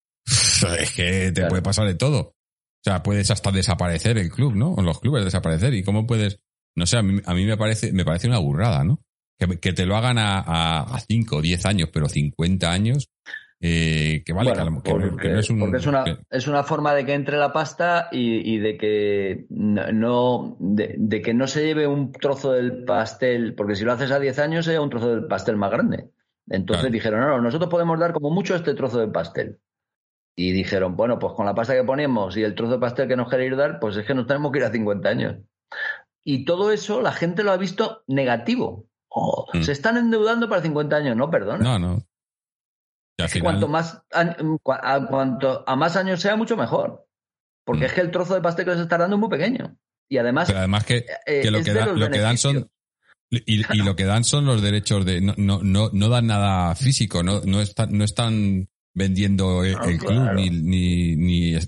Es 0.79 0.93
que 0.93 1.33
te 1.33 1.47
puede 1.47 1.63
pasar 1.63 1.87
de 1.87 1.95
todo. 1.95 2.21
O 2.21 2.85
sea, 2.85 3.03
puedes 3.03 3.31
hasta 3.31 3.51
desaparecer 3.51 4.19
el 4.19 4.31
club, 4.31 4.55
¿no? 4.55 4.75
O 4.75 4.83
los 4.83 5.01
clubes 5.01 5.25
desaparecer. 5.25 5.75
¿Y 5.75 5.83
cómo 5.83 6.07
puedes? 6.07 6.41
No 6.77 6.87
sé, 6.87 6.99
a 6.99 7.03
mí, 7.03 7.21
a 7.25 7.35
mí 7.35 7.45
me 7.47 7.57
parece, 7.57 7.93
me 7.93 8.05
parece 8.05 8.27
una 8.27 8.39
burrada, 8.39 8.85
¿no? 8.85 9.01
Que, 9.39 9.59
que 9.59 9.73
te 9.73 9.87
lo 9.87 9.97
hagan 9.97 10.17
a 10.19 10.99
5 11.07 11.37
o 11.37 11.43
10 11.43 11.67
años, 11.67 11.91
pero 11.93 12.09
50 12.09 12.71
años, 12.71 13.09
eh, 13.67 14.23
que 14.27 14.35
vale, 14.35 14.53
que, 14.53 15.29
no 15.31 15.39
es 15.39 15.49
un, 15.49 15.59
porque 15.59 15.79
es 15.79 15.87
una, 15.87 16.05
es 16.29 16.47
una 16.47 16.65
forma 16.65 16.93
de 16.95 17.07
que 17.07 17.15
entre 17.15 17.39
la 17.39 17.51
pasta 17.51 18.09
y, 18.13 18.55
y 18.55 18.59
de 18.59 18.77
que 18.77 19.47
no 19.49 20.59
de, 20.61 20.97
de, 20.99 21.23
que 21.23 21.33
no 21.33 21.47
se 21.47 21.65
lleve 21.65 21.87
un 21.87 22.13
trozo 22.13 22.53
del 22.53 22.85
pastel, 22.85 23.55
porque 23.55 23.75
si 23.75 23.85
lo 23.85 23.93
haces 23.93 24.11
a 24.11 24.19
10 24.19 24.39
años 24.41 24.67
sería 24.67 24.83
un 24.83 24.91
trozo 24.91 25.09
del 25.09 25.29
pastel 25.29 25.57
más 25.57 25.71
grande. 25.71 26.11
Entonces 26.47 26.93
dijeron, 26.93 27.21
no, 27.21 27.29
no, 27.29 27.41
nosotros 27.41 27.71
podemos 27.71 27.99
dar 27.99 28.13
como 28.13 28.29
mucho 28.29 28.55
este 28.55 28.75
trozo 28.75 28.99
de 28.99 29.09
pastel. 29.09 29.59
Y 30.37 30.53
dijeron, 30.53 30.97
bueno, 30.97 31.19
pues 31.19 31.35
con 31.35 31.47
la 31.47 31.55
pasta 31.55 31.75
que 31.75 31.85
ponemos 31.85 32.37
y 32.37 32.43
el 32.43 32.55
trozo 32.55 32.73
de 32.73 32.79
pastel 32.79 33.09
que 33.09 33.17
nos 33.17 33.31
queréis 33.31 33.57
dar, 33.57 33.79
pues 33.79 33.97
es 33.97 34.05
que 34.05 34.15
nos 34.15 34.27
tenemos 34.27 34.51
que 34.51 34.59
ir 34.59 34.65
a 34.65 34.73
50 34.73 35.09
años. 35.09 35.37
Y 36.25 36.45
todo 36.45 36.73
eso 36.73 37.03
la 37.03 37.13
gente 37.13 37.45
lo 37.45 37.53
ha 37.53 37.57
visto 37.57 38.03
negativo. 38.09 38.89
Oh, 39.09 39.47
mm. 39.53 39.63
Se 39.63 39.73
están 39.73 39.97
endeudando 39.97 40.49
para 40.49 40.63
50 40.63 40.97
años, 40.97 41.17
no, 41.17 41.31
perdón. 41.31 41.61
No, 41.63 41.79
no. 41.79 42.05
cuanto 43.41 43.69
más 43.69 44.03
a, 44.11 45.07
cuanto 45.09 45.65
a 45.67 45.77
más 45.77 45.97
años 45.97 46.21
sea, 46.21 46.35
mucho 46.35 46.57
mejor. 46.57 47.07
Porque 47.65 47.83
mm. 47.83 47.87
es 47.87 47.93
que 47.93 48.01
el 48.01 48.11
trozo 48.11 48.35
de 48.35 48.41
pastel 48.41 48.65
que 48.65 48.73
les 48.73 48.81
está 48.81 48.99
dando 48.99 49.17
es 49.17 49.21
muy 49.21 49.31
pequeño. 49.31 49.77
Y 50.09 50.19
además. 50.19 50.51
además 50.51 50.85
que, 50.85 51.07
eh, 51.27 51.51
lo, 51.51 51.63
que, 51.63 51.73
lo 51.73 52.11
que 52.11 52.19
dan 52.19 52.39
son. 52.39 52.71
Y, 53.31 53.83
lo 53.83 53.97
que 53.97 54.05
dan 54.05 54.25
son 54.25 54.47
los 54.47 54.63
derechos 54.63 55.05
de. 55.05 55.21
No, 55.21 55.35
no, 55.37 55.61
no, 55.63 55.91
no 55.93 56.09
dan 56.09 56.27
nada 56.27 56.75
físico, 56.75 57.23
no, 57.23 57.41
no, 57.45 57.61
están, 57.61 57.97
no 57.97 58.05
están 58.05 58.69
vendiendo 58.95 59.65
el, 59.65 59.75
ah, 59.75 59.87
club 59.99 60.33
ni, 60.35 60.51
ni, 60.51 61.17
ni, 61.17 61.59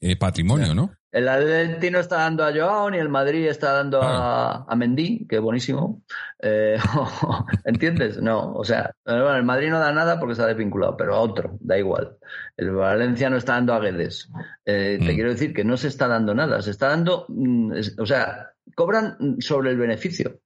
ni 0.00 0.14
patrimonio, 0.16 0.74
¿no? 0.74 0.90
El 1.14 1.28
Atleti 1.28 1.86
está 1.96 2.16
dando 2.16 2.44
a 2.44 2.52
Joao, 2.52 2.90
ni 2.90 2.98
el 2.98 3.08
Madrid 3.08 3.46
está 3.46 3.72
dando 3.72 4.02
a, 4.02 4.64
a, 4.64 4.74
Mendy, 4.74 5.28
que 5.28 5.38
buenísimo. 5.38 6.02
Eh, 6.42 6.76
¿Entiendes? 7.64 8.20
No, 8.20 8.52
o 8.52 8.64
sea, 8.64 8.92
el 9.06 9.44
Madrid 9.44 9.70
no 9.70 9.78
da 9.78 9.92
nada 9.92 10.18
porque 10.18 10.32
está 10.32 10.48
desvinculado, 10.48 10.96
pero 10.96 11.14
a 11.14 11.20
otro, 11.20 11.56
da 11.60 11.78
igual. 11.78 12.16
El 12.56 12.72
Valencia 12.72 13.30
no 13.30 13.36
está 13.36 13.52
dando 13.52 13.74
a 13.74 13.78
Guedes. 13.78 14.28
Eh, 14.64 14.98
te 14.98 15.12
mm. 15.12 15.14
quiero 15.14 15.30
decir 15.30 15.54
que 15.54 15.62
no 15.62 15.76
se 15.76 15.86
está 15.86 16.08
dando 16.08 16.34
nada, 16.34 16.60
se 16.62 16.72
está 16.72 16.88
dando, 16.88 17.26
mm, 17.28 17.72
o 17.96 18.06
sea, 18.06 18.50
cobran 18.74 19.36
sobre 19.38 19.70
el 19.70 19.76
beneficio. 19.76 20.40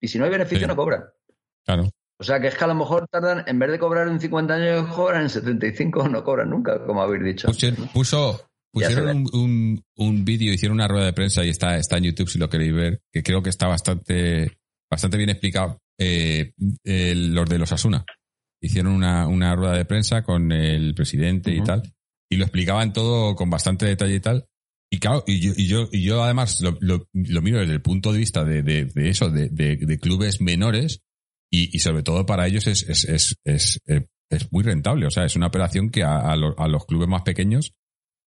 Y 0.00 0.08
si 0.08 0.18
no 0.18 0.24
hay 0.24 0.32
beneficio, 0.32 0.66
no 0.66 0.74
cobran. 0.74 1.04
Claro. 1.64 1.90
O 2.20 2.24
sea, 2.24 2.40
que 2.40 2.48
es 2.48 2.56
que 2.56 2.64
a 2.64 2.68
lo 2.68 2.74
mejor 2.74 3.06
tardan, 3.08 3.44
en 3.46 3.58
vez 3.58 3.70
de 3.70 3.78
cobrar 3.78 4.08
en 4.08 4.20
50 4.20 4.54
años, 4.54 4.94
cobran 4.94 5.22
en 5.22 5.30
75 5.30 6.00
o 6.00 6.08
no 6.08 6.24
cobran 6.24 6.50
nunca, 6.50 6.84
como 6.84 7.02
habéis 7.02 7.24
dicho. 7.24 7.48
puso, 7.92 8.48
Pusieron 8.72 9.26
un, 9.32 9.82
un, 9.96 10.24
vídeo, 10.24 10.52
hicieron 10.52 10.76
una 10.76 10.88
rueda 10.88 11.06
de 11.06 11.12
prensa 11.12 11.44
y 11.44 11.48
está, 11.48 11.78
está 11.78 11.96
en 11.96 12.04
YouTube 12.04 12.28
si 12.28 12.38
lo 12.38 12.50
queréis 12.50 12.74
ver, 12.74 13.00
que 13.12 13.22
creo 13.22 13.42
que 13.42 13.48
está 13.48 13.66
bastante, 13.66 14.58
bastante 14.90 15.16
bien 15.16 15.30
explicado. 15.30 15.78
Eh, 16.00 16.52
los 16.84 17.48
de 17.48 17.58
los 17.58 17.72
Asuna. 17.72 18.04
Hicieron 18.60 18.92
una, 18.92 19.26
una 19.26 19.54
rueda 19.54 19.74
de 19.74 19.84
prensa 19.84 20.22
con 20.22 20.52
el 20.52 20.94
presidente 20.94 21.52
y 21.52 21.62
tal, 21.62 21.82
y 22.30 22.36
lo 22.36 22.44
explicaban 22.44 22.92
todo 22.92 23.34
con 23.36 23.50
bastante 23.50 23.86
detalle 23.86 24.16
y 24.16 24.20
tal. 24.20 24.46
Y 24.90 24.98
claro, 24.98 25.22
y 25.26 25.40
yo, 25.40 25.52
y 25.56 25.66
yo, 25.66 25.88
y 25.92 26.02
yo 26.02 26.22
además 26.22 26.60
lo, 26.60 26.78
lo, 26.80 27.42
miro 27.42 27.60
desde 27.60 27.74
el 27.74 27.82
punto 27.82 28.12
de 28.12 28.18
vista 28.18 28.44
de, 28.44 28.62
de, 28.62 28.86
de 28.86 29.08
eso, 29.10 29.30
de, 29.30 29.48
de, 29.50 29.98
clubes 29.98 30.40
menores, 30.40 31.02
y, 31.50 31.74
y, 31.74 31.78
sobre 31.78 32.02
todo 32.02 32.26
para 32.26 32.46
ellos 32.46 32.66
es, 32.66 32.82
es, 32.88 33.04
es, 33.04 33.36
es, 33.44 33.80
es 34.30 34.52
muy 34.52 34.62
rentable. 34.62 35.06
O 35.06 35.10
sea, 35.10 35.24
es 35.24 35.36
una 35.36 35.46
operación 35.46 35.90
que 35.90 36.02
a, 36.02 36.18
a, 36.18 36.32
a 36.32 36.68
los 36.68 36.86
clubes 36.86 37.08
más 37.08 37.22
pequeños 37.22 37.72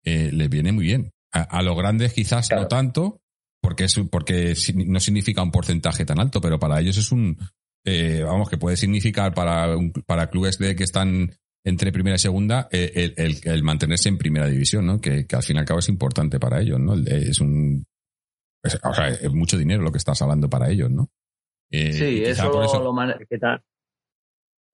eh, 0.03 0.32
les 0.32 0.49
viene 0.49 0.72
muy 0.72 0.86
bien. 0.86 1.11
A, 1.34 1.61
los 1.61 1.78
grandes 1.78 2.13
quizás 2.13 2.49
no 2.51 2.68
tanto, 2.68 3.22
porque, 3.61 3.84
es, 3.84 3.99
porque 4.09 4.55
no 4.76 4.99
significa 4.99 5.43
un 5.43 5.51
porcentaje 5.51 6.05
tan 6.05 6.20
alto, 6.20 6.41
pero 6.41 6.57
para 6.57 6.80
ellos 6.80 6.97
es 6.97 7.11
un, 7.11 7.38
eh, 7.86 8.24
vamos, 8.24 8.49
que 8.49 8.57
puede 8.57 8.78
significar 8.78 9.34
para, 9.36 9.76
para 10.07 10.30
clubes 10.30 10.57
de, 10.57 10.76
que 10.76 10.86
están 10.86 11.36
entre 11.63 11.91
primera 11.91 12.15
y 12.15 12.20
segunda 12.20 12.70
eh, 12.72 13.13
el, 13.43 13.63
mantenerse 13.63 14.09
en 14.09 14.18
primera 14.18 14.47
división, 14.47 14.86
¿no? 14.86 15.01
Que, 15.01 15.28
al 15.32 15.43
fin 15.43 15.57
y 15.57 15.59
al 15.59 15.65
cabo 15.65 15.80
es 15.80 15.89
importante 15.89 16.39
para 16.39 16.61
ellos, 16.61 16.80
¿no? 16.80 16.95
Es 16.95 17.39
un, 17.41 17.86
o 18.63 18.93
sea, 18.93 19.09
es 19.09 19.32
mucho 19.34 19.57
dinero 19.57 19.84
lo 19.84 19.91
que 19.91 19.99
estás 19.99 20.22
hablando 20.22 20.49
para 20.49 20.72
ellos, 20.72 20.89
¿no? 20.89 21.11
Sí, 21.72 22.24
eso, 22.24 22.49
lo, 22.49 22.93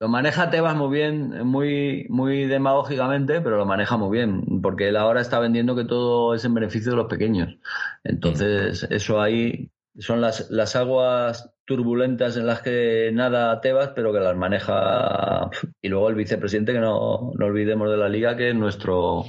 lo 0.04 0.10
maneja 0.10 0.50
Tebas 0.50 0.76
muy 0.76 0.94
bien, 0.94 1.48
muy, 1.48 2.06
muy 2.10 2.46
demagógicamente, 2.46 3.40
pero 3.40 3.56
lo 3.56 3.66
maneja 3.66 3.96
muy 3.96 4.18
bien, 4.18 4.62
porque 4.62 4.90
él 4.90 4.98
ahora 4.98 5.22
está 5.22 5.40
vendiendo 5.40 5.78
que 5.78 5.86
todo 5.86 6.36
es 6.36 6.44
en 6.44 6.54
beneficio 6.54 6.92
de 6.92 6.98
los 6.98 7.08
pequeños. 7.08 7.58
Entonces, 8.04 8.86
eso 8.90 9.22
ahí 9.22 9.72
son 9.98 10.20
las, 10.20 10.50
las 10.52 10.76
aguas 10.76 11.52
turbulentas 11.66 12.36
en 12.36 12.48
las 12.48 12.62
que 12.62 13.12
nada 13.14 13.62
Tebas, 13.62 13.92
pero 13.96 14.12
que 14.12 14.20
las 14.20 14.36
maneja. 14.36 15.50
Y 15.82 15.88
luego 15.88 16.10
el 16.10 16.16
vicepresidente, 16.16 16.74
que 16.74 16.80
no, 16.80 17.32
no 17.38 17.46
olvidemos 17.46 17.90
de 17.90 17.96
la 17.96 18.10
liga, 18.10 18.36
que 18.36 18.50
es 18.50 18.56
nuestro 18.56 19.24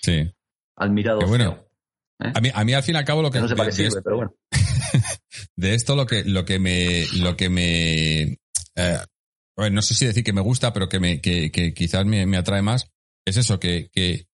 sí. 0.00 0.28
admirado. 0.74 1.20
bueno. 1.28 1.64
¿eh? 2.18 2.32
A, 2.34 2.40
mí, 2.40 2.50
a 2.52 2.64
mí 2.64 2.74
al 2.74 2.82
fin 2.82 2.96
y 2.96 2.98
al 2.98 3.04
cabo 3.04 3.22
lo 3.22 3.30
que, 3.30 3.40
no 3.40 3.46
sé 3.46 3.54
para 3.54 3.68
qué 3.68 3.76
sirve, 3.76 4.02
pero 4.02 4.16
bueno. 4.16 4.34
De 5.62 5.74
esto 5.74 5.96
lo 5.96 6.06
que, 6.06 6.24
lo 6.24 6.44
que 6.44 6.58
me, 6.58 7.06
lo 7.14 7.36
que 7.36 7.48
me 7.48 8.38
eh, 8.76 8.98
no 9.70 9.82
sé 9.82 9.94
si 9.94 10.06
decir 10.06 10.24
que 10.24 10.32
me 10.32 10.40
gusta, 10.40 10.72
pero 10.72 10.88
que, 10.88 10.98
me, 11.00 11.20
que, 11.20 11.50
que 11.50 11.72
quizás 11.72 12.04
me, 12.04 12.26
me, 12.26 12.36
atrae 12.36 12.62
más, 12.62 12.90
es 13.24 13.36
eso, 13.36 13.60
que, 13.60 13.90
que, 13.92 14.26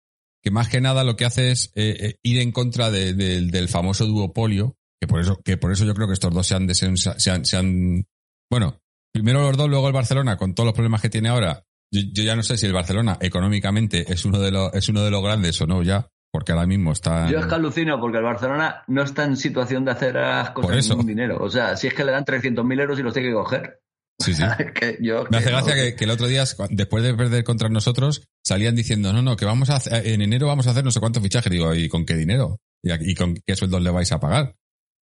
que, 0.42 0.50
más 0.50 0.68
que 0.68 0.80
nada 0.80 1.04
lo 1.04 1.16
que 1.16 1.24
hace 1.24 1.50
es 1.50 1.72
eh, 1.74 1.96
eh, 2.00 2.14
ir 2.22 2.40
en 2.40 2.52
contra 2.52 2.90
de, 2.90 3.12
del 3.14 3.68
famoso 3.68 4.06
duopolio, 4.06 4.76
que 5.00 5.06
por 5.06 5.20
eso, 5.20 5.40
que 5.44 5.56
por 5.56 5.72
eso 5.72 5.84
yo 5.84 5.94
creo 5.94 6.06
que 6.06 6.14
estos 6.14 6.32
dos 6.32 6.46
se 6.46 6.54
han, 6.54 6.74
se 6.74 6.86
han, 7.30 7.44
se 7.44 7.56
han, 7.56 8.06
bueno, 8.50 8.80
primero 9.12 9.42
los 9.42 9.56
dos, 9.56 9.68
luego 9.68 9.88
el 9.88 9.92
Barcelona, 9.92 10.36
con 10.36 10.54
todos 10.54 10.68
los 10.68 10.74
problemas 10.74 11.02
que 11.02 11.10
tiene 11.10 11.28
ahora. 11.28 11.64
Yo, 11.90 12.02
yo, 12.12 12.22
ya 12.22 12.36
no 12.36 12.42
sé 12.42 12.56
si 12.58 12.66
el 12.66 12.72
Barcelona 12.72 13.18
económicamente 13.20 14.12
es 14.12 14.24
uno 14.24 14.38
de 14.40 14.50
los, 14.50 14.74
es 14.74 14.88
uno 14.88 15.02
de 15.02 15.10
los 15.10 15.22
grandes 15.22 15.60
o 15.60 15.66
no 15.66 15.82
ya, 15.82 16.08
porque 16.30 16.52
ahora 16.52 16.66
mismo 16.66 16.92
está. 16.92 17.30
Yo 17.30 17.38
es 17.38 17.46
que 17.46 17.54
alucino, 17.54 18.00
porque 18.00 18.18
el 18.18 18.24
Barcelona 18.24 18.82
no 18.86 19.02
está 19.02 19.24
en 19.24 19.36
situación 19.36 19.84
de 19.84 19.92
hacer 19.92 20.14
las 20.14 20.50
cosas 20.50 20.88
con 20.88 21.06
dinero. 21.06 21.38
O 21.40 21.50
sea, 21.50 21.76
si 21.76 21.86
es 21.86 21.94
que 21.94 22.04
le 22.04 22.12
dan 22.12 22.24
300.000 22.24 22.80
euros 22.80 22.98
y 22.98 23.02
los 23.02 23.12
tiene 23.12 23.28
que 23.28 23.34
coger. 23.34 23.80
Sí, 24.20 24.34
sí. 24.34 24.42
Me 25.30 25.38
hace 25.38 25.50
gracia 25.50 25.96
que, 25.96 26.04
el 26.04 26.10
otro 26.10 26.26
día, 26.26 26.44
después 26.70 27.02
de 27.04 27.14
perder 27.14 27.44
contra 27.44 27.68
nosotros, 27.68 28.28
salían 28.44 28.74
diciendo, 28.74 29.12
no, 29.12 29.22
no, 29.22 29.36
que 29.36 29.44
vamos 29.44 29.70
a 29.70 29.76
hacer, 29.76 30.06
en 30.06 30.22
enero 30.22 30.48
vamos 30.48 30.66
a 30.66 30.70
hacer 30.70 30.84
no 30.84 30.90
sé 30.90 31.00
cuántos 31.00 31.22
fichajes. 31.22 31.50
Digo, 31.50 31.74
¿y 31.74 31.88
con 31.88 32.04
qué 32.04 32.14
dinero? 32.14 32.58
¿Y, 32.82 33.14
con 33.14 33.34
qué 33.46 33.56
sueldos 33.56 33.82
le 33.82 33.90
vais 33.90 34.10
a 34.12 34.20
pagar? 34.20 34.56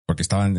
Porque 0.07 0.23
estaban, 0.23 0.57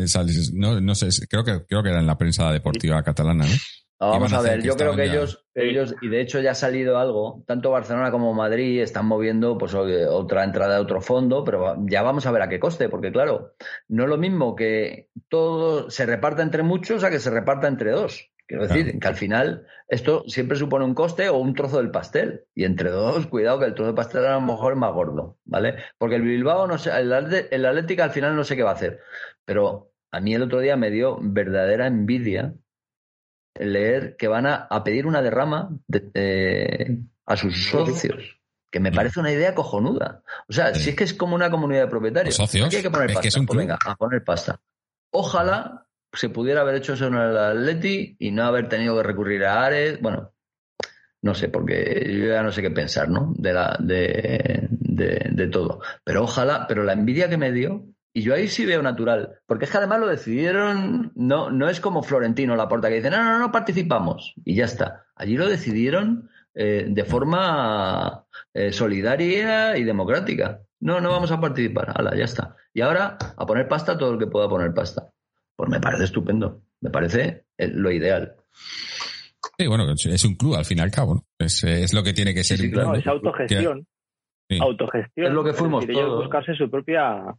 no, 0.54 0.80
no 0.80 0.94
sé, 0.94 1.08
creo 1.28 1.44
que, 1.44 1.64
creo 1.66 1.82
que 1.82 1.90
era 1.90 2.00
en 2.00 2.06
la 2.06 2.16
prensa 2.16 2.50
deportiva 2.52 3.02
catalana, 3.02 3.44
¿no? 3.44 3.54
Vamos 4.00 4.32
a 4.32 4.40
ver, 4.42 4.62
yo 4.62 4.76
creo 4.76 4.96
que 4.96 5.04
ellos, 5.04 5.46
ellos, 5.54 5.94
y 6.02 6.08
de 6.08 6.20
hecho 6.20 6.40
ya 6.40 6.50
ha 6.50 6.54
salido 6.54 6.98
algo, 6.98 7.42
tanto 7.46 7.70
Barcelona 7.70 8.10
como 8.10 8.34
Madrid 8.34 8.82
están 8.82 9.06
moviendo 9.06 9.56
pues 9.56 9.74
otra 9.74 10.44
entrada 10.44 10.74
de 10.74 10.80
otro 10.80 11.00
fondo, 11.00 11.44
pero 11.44 11.76
ya 11.86 12.02
vamos 12.02 12.26
a 12.26 12.32
ver 12.32 12.42
a 12.42 12.48
qué 12.48 12.58
coste, 12.58 12.88
porque 12.88 13.12
claro, 13.12 13.54
no 13.88 14.04
es 14.04 14.08
lo 14.08 14.18
mismo 14.18 14.56
que 14.56 15.08
todo 15.28 15.90
se 15.90 16.06
reparta 16.06 16.42
entre 16.42 16.62
muchos 16.62 17.04
a 17.04 17.10
que 17.10 17.20
se 17.20 17.30
reparta 17.30 17.68
entre 17.68 17.92
dos. 17.92 18.30
Quiero 18.46 18.66
decir 18.66 18.98
que 18.98 19.08
al 19.08 19.16
final 19.16 19.66
esto 19.88 20.24
siempre 20.26 20.58
supone 20.58 20.84
un 20.84 20.94
coste 20.94 21.30
o 21.30 21.38
un 21.38 21.54
trozo 21.54 21.78
del 21.78 21.90
pastel. 21.90 22.44
Y 22.54 22.64
entre 22.64 22.90
dos, 22.90 23.26
cuidado 23.26 23.58
que 23.58 23.64
el 23.64 23.74
trozo 23.74 23.86
del 23.86 23.94
pastel 23.94 24.26
a 24.26 24.34
lo 24.34 24.42
mejor 24.42 24.74
es 24.74 24.78
más 24.78 24.92
gordo, 24.92 25.38
¿vale? 25.46 25.76
Porque 25.96 26.16
el 26.16 26.22
Bilbao, 26.22 26.66
no 26.66 26.76
sé, 26.76 26.90
el, 26.90 27.10
el 27.10 27.66
Atlético 27.66 28.02
al 28.02 28.10
final 28.10 28.36
no 28.36 28.44
sé 28.44 28.54
qué 28.54 28.62
va 28.62 28.70
a 28.70 28.74
hacer. 28.74 29.00
Pero 29.46 29.92
a 30.10 30.20
mí 30.20 30.34
el 30.34 30.42
otro 30.42 30.60
día 30.60 30.76
me 30.76 30.90
dio 30.90 31.16
verdadera 31.22 31.86
envidia 31.86 32.54
leer 33.54 34.16
que 34.16 34.28
van 34.28 34.46
a, 34.46 34.84
pedir 34.84 35.06
una 35.06 35.22
derrama 35.22 35.70
eh, 36.14 36.98
a 37.26 37.36
sus 37.36 37.68
socios. 37.68 38.38
Que 38.70 38.80
me 38.80 38.90
parece 38.90 39.20
una 39.20 39.30
idea 39.30 39.54
cojonuda. 39.54 40.22
O 40.48 40.52
sea, 40.52 40.74
si 40.74 40.90
es 40.90 40.96
que 40.96 41.04
es 41.04 41.14
como 41.14 41.36
una 41.36 41.48
comunidad 41.48 41.82
de 41.82 41.88
propietarios. 41.88 42.34
socios. 42.34 42.74
hay 42.74 42.82
que 42.82 42.90
poner 42.90 43.14
pasta. 43.14 43.40
pues 43.46 43.56
venga, 43.56 43.78
a 43.86 43.94
poner 43.94 44.24
pasta. 44.24 44.60
Ojalá 45.12 45.86
se 46.12 46.28
pudiera 46.28 46.62
haber 46.62 46.76
hecho 46.76 46.94
eso 46.94 47.06
en 47.06 47.14
el 47.14 47.36
Atleti 47.36 48.16
y 48.18 48.30
no 48.32 48.44
haber 48.44 48.68
tenido 48.68 48.96
que 48.96 49.04
recurrir 49.04 49.44
a 49.44 49.64
Ares. 49.64 50.00
Bueno, 50.00 50.32
no 51.22 51.34
sé, 51.34 51.48
porque 51.48 52.04
yo 52.06 52.26
ya 52.26 52.42
no 52.42 52.52
sé 52.52 52.62
qué 52.62 52.70
pensar, 52.70 53.08
¿no? 53.08 53.32
De, 53.36 53.52
la, 53.52 53.76
de, 53.80 54.68
de, 54.70 55.46
todo. 55.48 55.80
Pero 56.04 56.24
ojalá, 56.24 56.66
pero 56.68 56.84
la 56.84 56.92
envidia 56.92 57.30
que 57.30 57.38
me 57.38 57.50
dio, 57.50 57.86
y 58.16 58.22
yo 58.22 58.32
ahí 58.32 58.46
sí 58.46 58.64
veo 58.64 58.80
natural, 58.80 59.40
porque 59.44 59.64
es 59.64 59.72
que 59.72 59.78
además 59.78 59.98
lo 59.98 60.06
decidieron, 60.06 61.10
no, 61.16 61.50
no 61.50 61.68
es 61.68 61.80
como 61.80 62.04
Florentino 62.04 62.54
la 62.54 62.68
puerta 62.68 62.88
que 62.88 62.94
dice, 62.94 63.10
no, 63.10 63.24
no, 63.24 63.40
no 63.40 63.50
participamos, 63.50 64.34
y 64.44 64.54
ya 64.54 64.66
está. 64.66 65.06
Allí 65.16 65.36
lo 65.36 65.48
decidieron 65.48 66.30
eh, 66.54 66.86
de 66.88 67.04
forma 67.04 68.24
eh, 68.54 68.72
solidaria 68.72 69.76
y 69.76 69.82
democrática. 69.82 70.60
No, 70.78 71.00
no 71.00 71.10
vamos 71.10 71.32
a 71.32 71.40
participar, 71.40 71.92
hala, 71.96 72.16
ya 72.16 72.24
está. 72.24 72.54
Y 72.72 72.82
ahora 72.82 73.18
a 73.36 73.46
poner 73.46 73.66
pasta 73.66 73.98
todo 73.98 74.12
el 74.12 74.18
que 74.20 74.28
pueda 74.28 74.48
poner 74.48 74.72
pasta. 74.72 75.10
Pues 75.56 75.68
me 75.68 75.80
parece 75.80 76.04
estupendo, 76.04 76.62
me 76.80 76.90
parece 76.90 77.46
lo 77.58 77.90
ideal. 77.90 78.36
Sí, 79.58 79.66
bueno, 79.66 79.92
es 79.92 80.24
un 80.24 80.36
club 80.36 80.54
al 80.54 80.64
fin 80.64 80.78
y 80.78 80.82
al 80.82 80.90
cabo, 80.92 81.16
¿no? 81.16 81.24
es, 81.40 81.92
lo 81.92 82.04
que 82.04 82.12
tiene 82.12 82.32
que 82.32 82.44
ser. 82.44 82.58
Sí, 82.58 82.70
claro, 82.70 82.94
es 82.94 83.06
autogestión. 83.08 83.88
Autogestión. 84.60 85.26
Es 85.26 85.32
lo 85.32 85.42
que 85.42 85.52
fuimos 85.52 85.84
todos. 85.84 86.22
buscarse 86.22 86.54
su 86.54 86.70
propia 86.70 87.34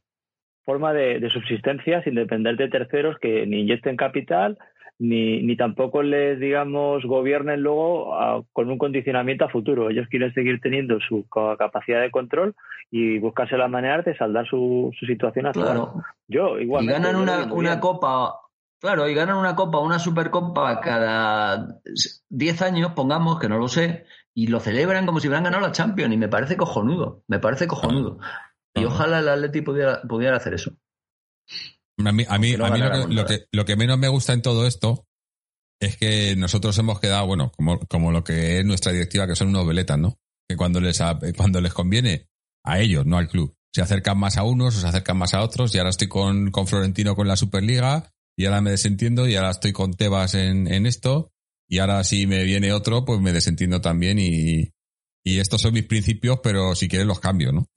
forma 0.65 0.93
de, 0.93 1.29
subsistencia 1.29 2.03
sin 2.03 2.15
depender 2.15 2.57
de 2.57 2.69
terceros 2.69 3.17
que 3.19 3.45
ni 3.45 3.61
inyecten 3.61 3.95
capital 3.95 4.57
ni, 4.97 5.41
ni 5.41 5.57
tampoco 5.57 6.01
les, 6.03 6.39
digamos, 6.39 7.03
gobiernen 7.03 7.61
luego 7.61 8.45
con 8.53 8.69
un 8.69 8.77
condicionamiento 8.77 9.45
a 9.45 9.49
futuro. 9.49 9.89
Ellos 9.89 10.07
quieren 10.09 10.33
seguir 10.33 10.59
teniendo 10.61 10.99
su 11.01 11.25
capacidad 11.57 12.01
de 12.01 12.11
control 12.11 12.55
y 12.91 13.19
buscarse 13.19 13.57
la 13.57 13.67
manera 13.67 14.01
de 14.01 14.15
saldar 14.15 14.47
su, 14.47 14.91
situación 15.05 15.47
actual. 15.47 15.65
Claro. 15.65 15.93
Yo, 16.27 16.59
igual. 16.59 16.85
Y 16.85 16.87
ganan 16.87 17.17
una, 17.17 17.51
una 17.51 17.79
copa, 17.79 18.39
claro, 18.79 19.07
y 19.09 19.13
ganan 19.13 19.37
una 19.37 19.55
copa, 19.55 19.79
una 19.79 19.99
supercopa 19.99 20.79
cada 20.79 21.79
10 22.29 22.61
años, 22.61 22.93
pongamos, 22.93 23.39
que 23.39 23.49
no 23.49 23.57
lo 23.57 23.67
sé, 23.67 24.05
y 24.33 24.47
lo 24.47 24.59
celebran 24.61 25.05
como 25.05 25.19
si 25.19 25.27
hubieran 25.27 25.43
ganado 25.43 25.63
la 25.63 25.73
Champions, 25.73 26.13
y 26.13 26.17
me 26.17 26.29
parece 26.29 26.55
cojonudo, 26.55 27.23
me 27.27 27.39
parece 27.39 27.67
cojonudo. 27.67 28.19
Y 28.75 28.83
ojalá 28.85 29.19
el 29.19 29.29
Atleti 29.29 29.61
pudiera, 29.61 30.01
pudiera 30.01 30.37
hacer 30.37 30.53
eso. 30.53 30.71
A 31.97 32.11
mí, 32.11 32.25
a 32.27 32.37
mí, 32.37 32.53
a 32.53 32.69
mí 32.69 32.79
lo, 33.09 33.25
que, 33.25 33.45
lo, 33.51 33.65
que, 33.65 33.75
menos 33.77 33.97
me 33.97 34.09
gusta 34.09 34.33
en 34.33 34.41
todo 34.41 34.67
esto 34.67 35.07
es 35.79 35.95
que 35.97 36.35
nosotros 36.35 36.77
hemos 36.77 36.99
quedado, 36.99 37.25
bueno, 37.25 37.51
como, 37.55 37.79
como 37.87 38.11
lo 38.11 38.23
que 38.23 38.59
es 38.59 38.65
nuestra 38.65 38.91
directiva, 38.91 39.27
que 39.27 39.35
son 39.35 39.49
unos 39.49 39.65
veletas, 39.65 39.97
¿no? 39.97 40.19
Que 40.47 40.57
cuando 40.57 40.81
les, 40.81 41.01
cuando 41.37 41.61
les 41.61 41.73
conviene 41.73 42.27
a 42.65 42.79
ellos, 42.79 43.05
no 43.05 43.17
al 43.17 43.29
club, 43.29 43.55
se 43.73 43.81
acercan 43.81 44.17
más 44.17 44.37
a 44.37 44.43
unos 44.43 44.75
o 44.75 44.79
se 44.79 44.87
acercan 44.87 45.17
más 45.17 45.33
a 45.33 45.41
otros. 45.41 45.73
Y 45.73 45.77
ahora 45.77 45.89
estoy 45.89 46.07
con, 46.07 46.51
con 46.51 46.67
Florentino 46.67 47.15
con 47.15 47.27
la 47.27 47.37
Superliga 47.37 48.11
y 48.37 48.45
ahora 48.45 48.61
me 48.61 48.71
desentiendo 48.71 49.27
y 49.27 49.35
ahora 49.35 49.51
estoy 49.51 49.71
con 49.71 49.93
Tebas 49.93 50.35
en, 50.35 50.71
en 50.71 50.85
esto. 50.85 51.31
Y 51.67 51.79
ahora 51.79 52.03
si 52.03 52.27
me 52.27 52.43
viene 52.43 52.73
otro, 52.73 53.05
pues 53.05 53.21
me 53.21 53.31
desentiendo 53.31 53.81
también 53.81 54.19
y, 54.19 54.71
y 55.23 55.39
estos 55.39 55.61
son 55.61 55.73
mis 55.73 55.85
principios, 55.85 56.39
pero 56.43 56.75
si 56.75 56.87
quieres 56.87 57.07
los 57.07 57.19
cambio, 57.19 57.51
¿no? 57.51 57.67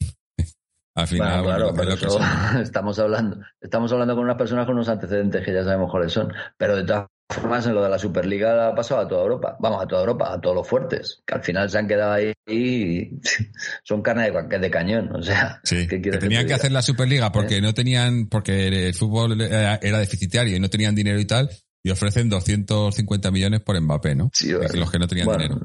Al 0.99 1.07
final, 1.07 1.44
claro, 1.44 1.72
estamos 2.61 2.99
hablando, 2.99 3.38
estamos 3.61 3.92
hablando 3.92 4.16
con 4.16 4.24
unas 4.24 4.36
personas 4.36 4.66
con 4.66 4.74
unos 4.74 4.88
antecedentes 4.88 5.44
que 5.44 5.55
ya 5.55 5.62
sabemos 5.62 5.92
cuáles 5.92 6.12
son. 6.12 6.32
Pero 6.57 6.74
de 6.74 6.82
todas 6.82 7.07
formas, 7.32 7.64
en 7.66 7.76
lo 7.76 7.84
de 7.84 7.88
la 7.88 8.01
Superliga 8.01 8.66
ha 8.66 8.74
pasado 8.74 9.03
a 9.03 9.07
toda 9.07 9.22
Europa. 9.22 9.57
Vamos, 9.61 9.80
a 9.80 9.86
toda 9.86 10.01
Europa, 10.01 10.32
a 10.32 10.40
todos 10.40 10.57
los 10.57 10.66
fuertes, 10.66 11.22
que 11.24 11.34
al 11.34 11.44
final 11.44 11.70
se 11.70 11.78
han 11.78 11.86
quedado 11.86 12.14
ahí 12.14 12.32
y 12.49 13.20
son 13.84 14.03
carne 14.03 14.28
de, 14.28 14.59
de 14.59 14.70
cañón. 14.72 15.14
O 15.14 15.22
sea, 15.22 15.61
que 15.62 15.86
tenían 15.86 16.49
que, 16.49 16.55
hacer 16.55 16.72
la 16.72 16.82
Superliga 16.82 17.30
porque 17.30 17.59
¿Eh? 17.59 17.61
no 17.61 17.72
tenían, 17.72 18.26
porque 18.26 18.88
el 18.88 18.94
fútbol 18.94 19.40
era, 19.40 19.78
deficitario 19.78 20.57
y 20.57 20.59
no 20.59 20.68
tenían 20.68 20.96
dinero 20.96 21.20
y 21.20 21.26
tal, 21.26 21.49
y 21.84 21.90
ofrecen 21.90 22.28
250 22.28 23.30
millones 23.30 23.61
por 23.61 23.80
Mbappé, 23.80 24.16
¿no? 24.16 24.30
Sí, 24.34 24.51
los 24.51 24.90
que 24.90 24.99
no 24.99 25.07
tenían 25.07 25.28
dinero. 25.28 25.61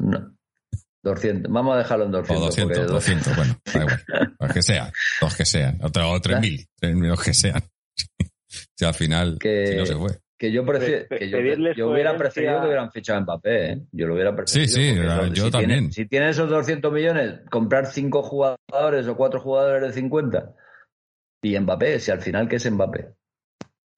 200. 1.04 1.52
Vamos 1.52 1.76
a 1.76 1.78
dejarlo 1.80 2.06
en 2.06 2.12
200. 2.12 2.42
O 2.42 2.46
200, 2.46 2.88
200, 2.88 3.36
bueno, 3.36 3.60
da 3.74 3.82
igual. 3.82 4.04
Los 4.40 4.54
que 4.54 4.62
sean, 4.62 4.92
los 5.22 5.36
que 5.36 5.46
sean. 5.46 5.80
O 5.82 5.90
3.000, 5.90 6.68
3.000, 6.82 7.08
los 7.08 7.24
que 7.24 7.34
sean. 7.34 7.62
si 8.48 8.86
al 8.86 8.94
final, 8.94 9.38
que, 9.40 9.68
si 9.68 9.76
no 9.76 9.86
se 9.86 9.96
fue. 9.96 10.20
Que 10.38 10.52
yo, 10.52 10.66
prefiero, 10.66 11.08
que 11.08 11.30
yo, 11.30 11.40
yo 11.74 11.92
hubiera 11.92 12.18
preferido 12.18 12.60
que 12.60 12.68
hubieran 12.68 12.92
fichado 12.92 13.20
a 13.20 13.22
Mbappé, 13.22 13.72
¿eh? 13.72 13.82
Yo 13.94 14.08
lo 14.08 14.16
hubiera 14.16 14.36
preferido. 14.36 14.68
Sí, 14.68 14.94
sí, 14.94 14.96
yo 15.34 15.50
también. 15.50 15.92
si 15.92 16.06
tienen 16.06 16.30
esos 16.30 16.50
200 16.50 16.92
millones, 16.92 17.40
comprar 17.50 17.86
5 17.86 18.24
jugadores 18.24 19.08
o 19.08 19.16
4 19.16 19.40
jugadores 19.40 19.88
de 19.88 19.94
50 19.94 20.54
y 21.44 21.60
Mbappé, 21.60 22.00
si 22.00 22.12
al 22.12 22.22
final, 22.22 22.48
¿qué 22.48 22.56
es 22.56 22.72
Mbappé? 22.72 23.14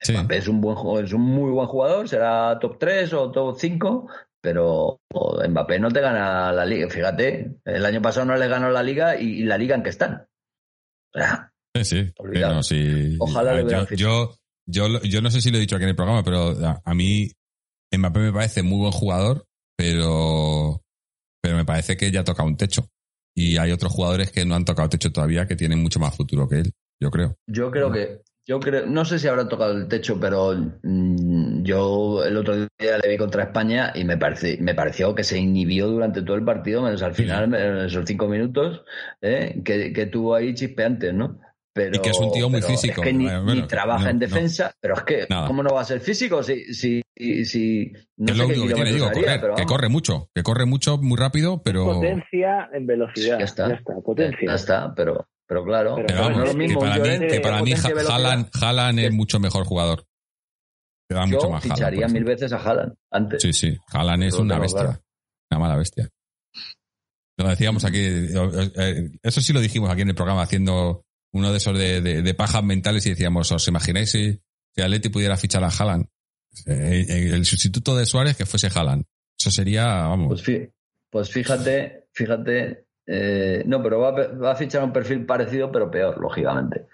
Mbappé 0.08 0.38
es 0.38 0.48
un, 0.48 0.62
buen, 0.62 1.04
es 1.04 1.14
un 1.14 1.22
muy 1.22 1.52
buen 1.52 1.68
jugador, 1.68 2.08
será 2.08 2.58
top 2.60 2.78
3 2.78 3.14
o 3.14 3.32
top 3.32 3.58
5, 3.58 4.08
pero 4.46 5.02
Mbappé 5.50 5.80
no 5.80 5.90
te 5.90 6.02
gana 6.02 6.52
la 6.52 6.66
liga. 6.66 6.88
Fíjate, 6.88 7.58
el 7.66 7.84
año 7.84 8.00
pasado 8.00 8.28
no 8.28 8.38
le 8.38 8.48
ganó 8.48 8.70
la 8.70 8.84
liga 8.84 9.20
y, 9.20 9.44
la 9.44 9.58
liga 9.58 9.76
en 9.76 9.82
que 9.82 9.90
están. 9.90 10.28
sí, 11.84 12.12
sí. 12.62 13.16
Ojalá 13.20 13.60
yo, 13.62 13.88
yo, 13.96 14.36
yo, 14.68 15.02
yo, 15.02 15.22
no 15.22 15.32
sé 15.32 15.42
si 15.42 15.50
lo 15.50 15.58
he 15.58 15.62
dicho 15.62 15.76
aquí 15.76 15.84
en 15.84 15.90
el 15.90 15.96
programa, 15.96 16.24
pero 16.24 16.54
a, 16.86 16.94
mí 16.94 17.32
Mbappé 17.92 18.20
me 18.20 18.34
parece 18.34 18.62
muy 18.62 18.78
buen 18.78 18.92
jugador, 18.92 19.48
pero, 19.76 20.84
pero 21.42 21.58
me 21.58 21.66
parece 21.66 21.98
que 21.98 22.12
ya 22.12 22.24
toca 22.24 22.44
un 22.44 22.56
techo. 22.56 22.88
Y 23.36 23.58
hay 23.58 23.72
otros 23.72 23.92
jugadores 23.92 24.32
que 24.32 24.46
no 24.46 24.54
han 24.54 24.64
tocado 24.64 24.90
techo 24.90 25.12
todavía 25.12 25.48
que 25.48 25.56
tienen 25.56 25.82
mucho 25.82 26.00
más 26.00 26.16
futuro 26.16 26.48
que 26.48 26.60
él, 26.60 26.72
yo 27.02 27.10
creo. 27.10 27.36
Yo 27.48 27.72
creo 27.72 27.92
que 27.92 28.22
yo 28.48 28.60
creo, 28.60 28.86
no 28.86 29.06
sé 29.06 29.18
si 29.18 29.28
habrá 29.28 29.48
tocado 29.50 29.74
el 29.74 29.88
techo, 29.88 30.20
pero 30.20 30.54
mm, 30.84 31.64
yo 31.64 32.24
el 32.24 32.38
otro 32.38 32.56
día 32.56 33.00
le 33.02 33.10
vi 33.10 33.18
contra 33.18 33.44
España 33.44 33.92
y 33.96 34.04
me, 34.04 34.18
parece, 34.18 34.58
me 34.62 34.76
pareció 34.76 35.16
que 35.16 35.24
se 35.24 35.40
inhibió 35.40 35.88
durante 35.88 36.22
todo 36.22 36.36
el 36.36 36.46
partido, 36.46 36.84
menos 36.84 37.02
al 37.02 37.16
final, 37.16 37.54
en 37.56 37.78
esos 37.86 38.06
cinco 38.06 38.28
minutos, 38.28 38.84
¿eh? 39.22 39.62
que, 39.64 40.06
tuvo 40.06 40.36
ahí 40.36 40.54
chispeantes, 40.54 41.14
¿no? 41.14 41.40
Pero, 41.74 41.98
y 41.98 42.00
que 42.00 42.12
es 42.12 42.20
un 42.20 42.32
tío 42.32 42.50
muy 42.50 42.62
físico. 42.62 43.02
Es 43.02 43.08
que 43.08 43.14
ni, 43.14 43.28
trabaja 43.68 44.10
en 44.10 44.20
defensa, 44.20 44.74
pero 44.80 44.94
es 44.94 45.04
que, 45.04 45.28
¿cómo 45.48 45.62
no 45.64 45.74
va 45.74 45.82
a 45.82 45.86
ser 45.86 46.00
físico 46.00 46.42
si, 46.42 46.74
si, 46.74 47.02
si 47.16 47.92
no 48.16 48.32
es 48.32 48.38
lo 48.38 48.46
único 48.46 48.68
que 48.68 48.74
tiene, 48.76 48.94
digo, 48.94 49.12
correr, 49.12 49.42
que 49.58 49.66
corre 49.66 49.90
mucho, 49.90 50.30
que 50.34 50.44
corre 50.44 50.66
mucho, 50.66 50.98
muy 51.00 51.18
rápido, 51.18 51.64
pero... 51.64 51.86
Potencia 51.86 52.70
en 52.72 52.86
velocidad. 52.86 53.40
Ya 53.40 53.46
está, 53.46 53.70
ya 53.70 53.76
está 53.76 53.94
potencia. 54.02 54.48
Ya 54.48 54.56
está, 54.56 54.94
pero 54.96 55.28
pero 55.48 55.64
claro, 55.64 55.98
que 55.98 57.40
para 57.42 57.62
mí, 57.62 57.74
Haaland, 57.74 59.00
es 59.00 59.14
mucho 59.14 59.40
mejor 59.40 59.66
jugador. 59.66 60.06
Yo 61.10 61.28
mucho 61.28 61.50
más 61.52 61.64
ficharía 61.64 62.08
mil 62.08 62.24
veces 62.24 62.52
a 62.52 62.58
Haaland 62.58 62.96
antes. 63.12 63.42
Sí, 63.44 63.54
sí. 63.54 63.78
Haaland 63.92 64.24
es 64.24 64.34
una 64.36 64.58
bestia. 64.58 65.00
Una 65.52 65.60
mala 65.60 65.76
bestia. 65.76 66.10
Lo 67.38 67.50
decíamos 67.50 67.86
aquí. 67.86 68.00
Eh, 68.00 69.12
eso 69.22 69.42
sí 69.42 69.54
lo 69.54 69.62
dijimos 69.62 69.92
aquí 69.92 70.02
en 70.02 70.10
el 70.10 70.16
programa, 70.16 70.42
haciendo 70.42 71.06
uno 71.34 71.52
de 71.52 71.58
esos 71.58 71.78
de, 71.78 72.34
pajas 72.36 72.64
mentales 72.64 73.06
y 73.06 73.10
decíamos, 73.10 73.52
¿os 73.52 73.68
imagináis 73.68 74.10
si, 74.10 74.42
si 74.74 74.82
Atleti 74.82 75.10
pudiera 75.10 75.38
fichar 75.38 75.64
a 75.64 75.68
Haaland? 75.68 76.08
Eh, 76.66 77.06
eh, 77.08 77.30
el 77.34 77.46
sustituto 77.46 77.96
de 77.96 78.08
Suárez 78.08 78.36
que 78.36 78.48
fuese 78.48 78.70
Haaland. 78.74 79.04
Eso 79.38 79.52
sería, 79.52 79.86
vamos. 79.86 80.42
Pues, 80.42 80.70
pues 81.12 81.30
fíjate, 81.30 82.08
fíjate 82.14 82.85
eh, 83.08 83.64
no, 83.68 83.84
pero 83.84 84.00
va, 84.00 84.52
a 84.52 84.56
fichar 84.56 84.84
un 84.84 84.92
perfil 84.92 85.26
parecido, 85.26 85.72
pero 85.72 85.92
peor, 85.92 86.20
lógicamente. 86.20 86.88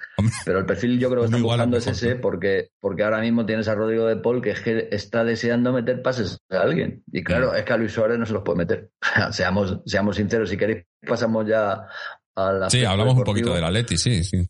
Pero 0.44 0.60
el 0.60 0.66
perfil 0.66 1.00
yo 1.00 1.10
creo 1.10 1.22
que 1.22 1.28
está 1.28 1.42
buscando 1.42 1.78
es 1.78 1.88
ese, 1.88 2.16
porque, 2.16 2.72
porque 2.80 3.04
ahora 3.04 3.22
mismo 3.22 3.46
tienes 3.46 3.68
a 3.70 3.76
Rodrigo 3.76 4.06
de 4.06 4.18
Paul 4.18 4.42
que, 4.42 4.52
es 4.52 4.62
que 4.62 4.90
está 4.92 5.24
deseando 5.24 5.72
meter 5.72 6.02
pases 6.02 6.40
a 6.50 6.62
alguien. 6.62 7.04
Y 7.12 7.24
claro, 7.24 7.56
es 7.56 7.64
que 7.64 7.74
a 7.74 7.78
Luis 7.78 7.94
Suárez 7.94 8.20
no 8.20 8.26
se 8.26 8.34
los 8.34 8.44
puede 8.44 8.60
meter. 8.60 8.90
seamos, 9.32 9.80
seamos 9.86 10.18
sinceros, 10.18 10.50
si 10.50 10.58
queréis, 10.58 10.84
pasamos 11.08 11.48
ya 11.48 11.88
a 12.36 12.52
la. 12.52 12.70
Sí, 12.70 12.84
hablamos 12.84 13.16
un 13.16 13.24
poquito 13.24 13.54
del 13.54 13.64
Atleti, 13.64 13.98
sí, 13.98 14.24
sí. 14.24 14.46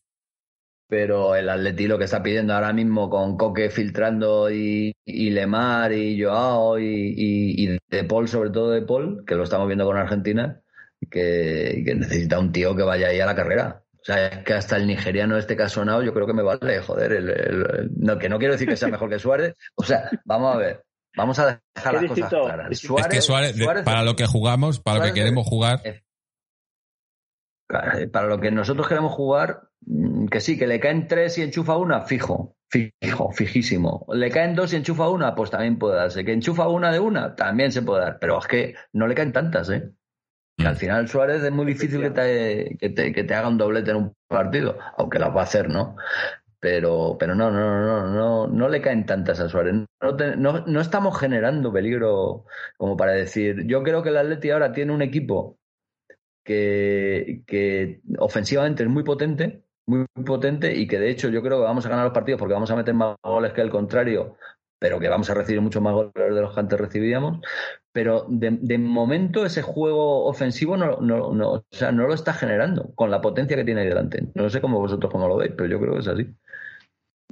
Pero 0.87 1.35
el 1.35 1.47
Atleti 1.47 1.87
lo 1.87 1.97
que 1.97 2.03
está 2.03 2.21
pidiendo 2.21 2.53
ahora 2.53 2.73
mismo 2.73 3.09
con 3.09 3.37
Coque 3.37 3.69
filtrando 3.69 4.51
y, 4.51 4.91
Lemar 5.05 5.93
y 5.93 6.21
Joao 6.21 6.79
y, 6.79 7.15
y 7.15 7.77
De 7.87 8.03
Paul, 8.03 8.27
sobre 8.27 8.49
todo 8.49 8.71
De 8.71 8.81
Paul, 8.81 9.23
que 9.25 9.35
lo 9.35 9.43
estamos 9.43 9.67
viendo 9.67 9.85
con 9.85 9.95
Argentina 9.95 10.60
que, 11.09 11.83
necesita 11.95 12.39
un 12.39 12.51
tío 12.51 12.75
que 12.75 12.83
vaya 12.83 13.07
ahí 13.07 13.19
a 13.19 13.25
la 13.25 13.35
carrera. 13.35 13.83
O 13.93 14.03
sea, 14.03 14.27
es 14.27 14.43
que 14.43 14.53
hasta 14.53 14.77
el 14.77 14.87
nigeriano 14.87 15.37
este 15.37 15.55
que 15.55 15.63
ha 15.63 15.69
sonado, 15.69 16.01
yo 16.01 16.13
creo 16.13 16.25
que 16.25 16.33
me 16.33 16.41
vale, 16.41 16.81
joder. 16.81 17.11
El, 17.11 17.91
no, 17.97 18.17
que 18.17 18.29
no 18.29 18.39
quiero 18.39 18.53
decir 18.53 18.67
que 18.67 18.75
sea 18.75 18.87
mejor 18.87 19.09
que 19.09 19.19
Suárez. 19.19 19.55
O 19.75 19.83
sea, 19.83 20.09
vamos 20.25 20.55
a 20.55 20.57
ver. 20.57 20.83
Vamos 21.15 21.37
a 21.39 21.61
dejar 21.75 21.93
las 21.93 22.05
cosas 22.05 22.29
claras. 22.29 22.79
Suárez, 22.79 23.07
es 23.07 23.13
que 23.13 23.21
Suárez, 23.21 23.55
para 23.83 24.03
lo 24.03 24.15
que 24.15 24.25
jugamos, 24.25 24.79
para 24.79 24.99
lo 24.99 25.05
que 25.05 25.13
queremos 25.13 25.45
jugar. 25.45 25.81
Para 27.67 28.27
lo 28.27 28.39
que 28.39 28.51
nosotros 28.51 28.87
queremos 28.87 29.13
jugar, 29.13 29.69
mm, 29.85 30.27
que 30.27 30.41
sí, 30.41 30.57
que 30.57 30.67
le 30.67 30.79
caen 30.79 31.07
tres 31.07 31.37
y 31.37 31.41
enchufa 31.41 31.77
una, 31.77 32.01
fijo, 32.01 32.57
fijo, 32.69 33.31
fijísimo. 33.31 34.05
Le 34.13 34.29
caen 34.29 34.55
dos 34.55 34.73
y 34.73 34.77
enchufa 34.77 35.09
una, 35.09 35.35
pues 35.35 35.51
también 35.51 35.77
puede 35.77 35.97
darse. 35.97 36.25
Que 36.25 36.33
enchufa 36.33 36.67
una 36.67 36.91
de 36.91 36.99
una, 36.99 37.35
también 37.35 37.71
se 37.71 37.81
puede 37.81 38.03
dar. 38.03 38.19
Pero 38.19 38.39
es 38.39 38.47
que 38.47 38.75
no 38.93 39.07
le 39.07 39.15
caen 39.15 39.31
tantas, 39.31 39.69
¿eh? 39.69 39.91
Al 40.57 40.75
final 40.75 41.07
Suárez 41.07 41.43
es 41.43 41.51
muy 41.51 41.65
difícil 41.65 42.01
que 42.01 42.09
te, 42.11 42.77
que 42.79 42.89
te, 42.89 43.13
que 43.13 43.23
te 43.23 43.33
haga 43.33 43.47
un 43.47 43.57
doblete 43.57 43.91
en 43.91 43.97
un 43.97 44.13
partido, 44.27 44.77
aunque 44.97 45.19
las 45.19 45.35
va 45.35 45.41
a 45.41 45.43
hacer, 45.43 45.69
¿no? 45.69 45.95
Pero, 46.59 47.17
pero 47.19 47.33
no, 47.33 47.49
no, 47.49 47.81
no, 47.81 48.07
no, 48.07 48.47
no 48.47 48.69
le 48.69 48.81
caen 48.81 49.05
tantas 49.05 49.39
a 49.39 49.49
Suárez. 49.49 49.73
No, 49.73 50.11
no, 50.37 50.65
no, 50.67 50.81
estamos 50.81 51.19
generando 51.19 51.73
peligro 51.73 52.45
como 52.77 52.95
para 52.95 53.13
decir. 53.13 53.65
Yo 53.65 53.81
creo 53.81 54.03
que 54.03 54.09
el 54.09 54.17
Atleti 54.17 54.51
ahora 54.51 54.71
tiene 54.71 54.93
un 54.93 55.01
equipo 55.01 55.57
que, 56.43 57.41
que 57.47 58.01
ofensivamente 58.19 58.83
es 58.83 58.89
muy 58.89 59.03
potente, 59.03 59.63
muy 59.87 60.05
potente 60.25 60.75
y 60.75 60.87
que 60.87 60.99
de 60.99 61.09
hecho 61.09 61.29
yo 61.29 61.41
creo 61.41 61.57
que 61.59 61.63
vamos 61.63 61.85
a 61.85 61.89
ganar 61.89 62.05
los 62.05 62.13
partidos 62.13 62.39
porque 62.39 62.53
vamos 62.53 62.71
a 62.71 62.75
meter 62.75 62.93
más 62.93 63.15
goles 63.23 63.53
que 63.53 63.61
el 63.61 63.69
contrario, 63.71 64.37
pero 64.81 64.99
que 64.99 65.09
vamos 65.09 65.29
a 65.29 65.35
recibir 65.35 65.61
mucho 65.61 65.79
más 65.79 65.93
goles 65.93 66.11
de 66.15 66.41
los 66.41 66.55
que 66.55 66.59
antes 66.59 66.79
recibíamos. 66.79 67.39
Pero 67.93 68.25
de, 68.27 68.79
momento 68.79 69.45
ese 69.45 69.61
juego 69.61 70.25
ofensivo 70.25 70.75
no, 70.75 70.99
no, 71.01 71.35
no, 71.35 71.51
o 71.51 71.65
sea, 71.69 71.91
no 71.91 72.07
lo 72.07 72.15
está 72.15 72.33
generando 72.33 72.91
con 72.95 73.11
la 73.11 73.21
potencia 73.21 73.55
que 73.55 73.63
tiene 73.63 73.81
ahí 73.81 73.87
delante. 73.87 74.23
No 74.33 74.49
sé 74.49 74.59
cómo 74.59 74.79
vosotros 74.79 75.11
cómo 75.11 75.27
lo 75.27 75.37
veis, 75.37 75.51
pero 75.55 75.69
yo 75.69 75.79
creo 75.79 75.93
que 75.93 75.99
es 75.99 76.07
así. 76.07 76.27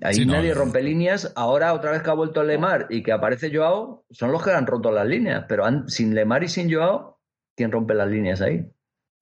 Ahí 0.03 0.27
nadie 0.27 0.53
rompe 0.53 0.83
líneas. 0.83 1.33
Ahora, 1.35 1.73
otra 1.73 1.91
vez 1.91 2.03
que 2.03 2.11
ha 2.11 2.13
vuelto 2.13 2.43
Lemar 2.43 2.85
y 2.91 3.01
que 3.01 3.11
aparece 3.11 3.51
Joao, 3.51 4.05
son 4.11 4.31
los 4.31 4.43
que 4.43 4.51
han 4.51 4.67
roto 4.67 4.91
las 4.91 5.07
líneas. 5.07 5.45
Pero 5.49 5.65
sin 5.87 6.13
Lemar 6.13 6.43
y 6.43 6.49
sin 6.49 6.71
Joao, 6.71 7.19
¿quién 7.57 7.71
rompe 7.71 7.95
las 7.95 8.09
líneas 8.09 8.41
ahí? 8.41 8.63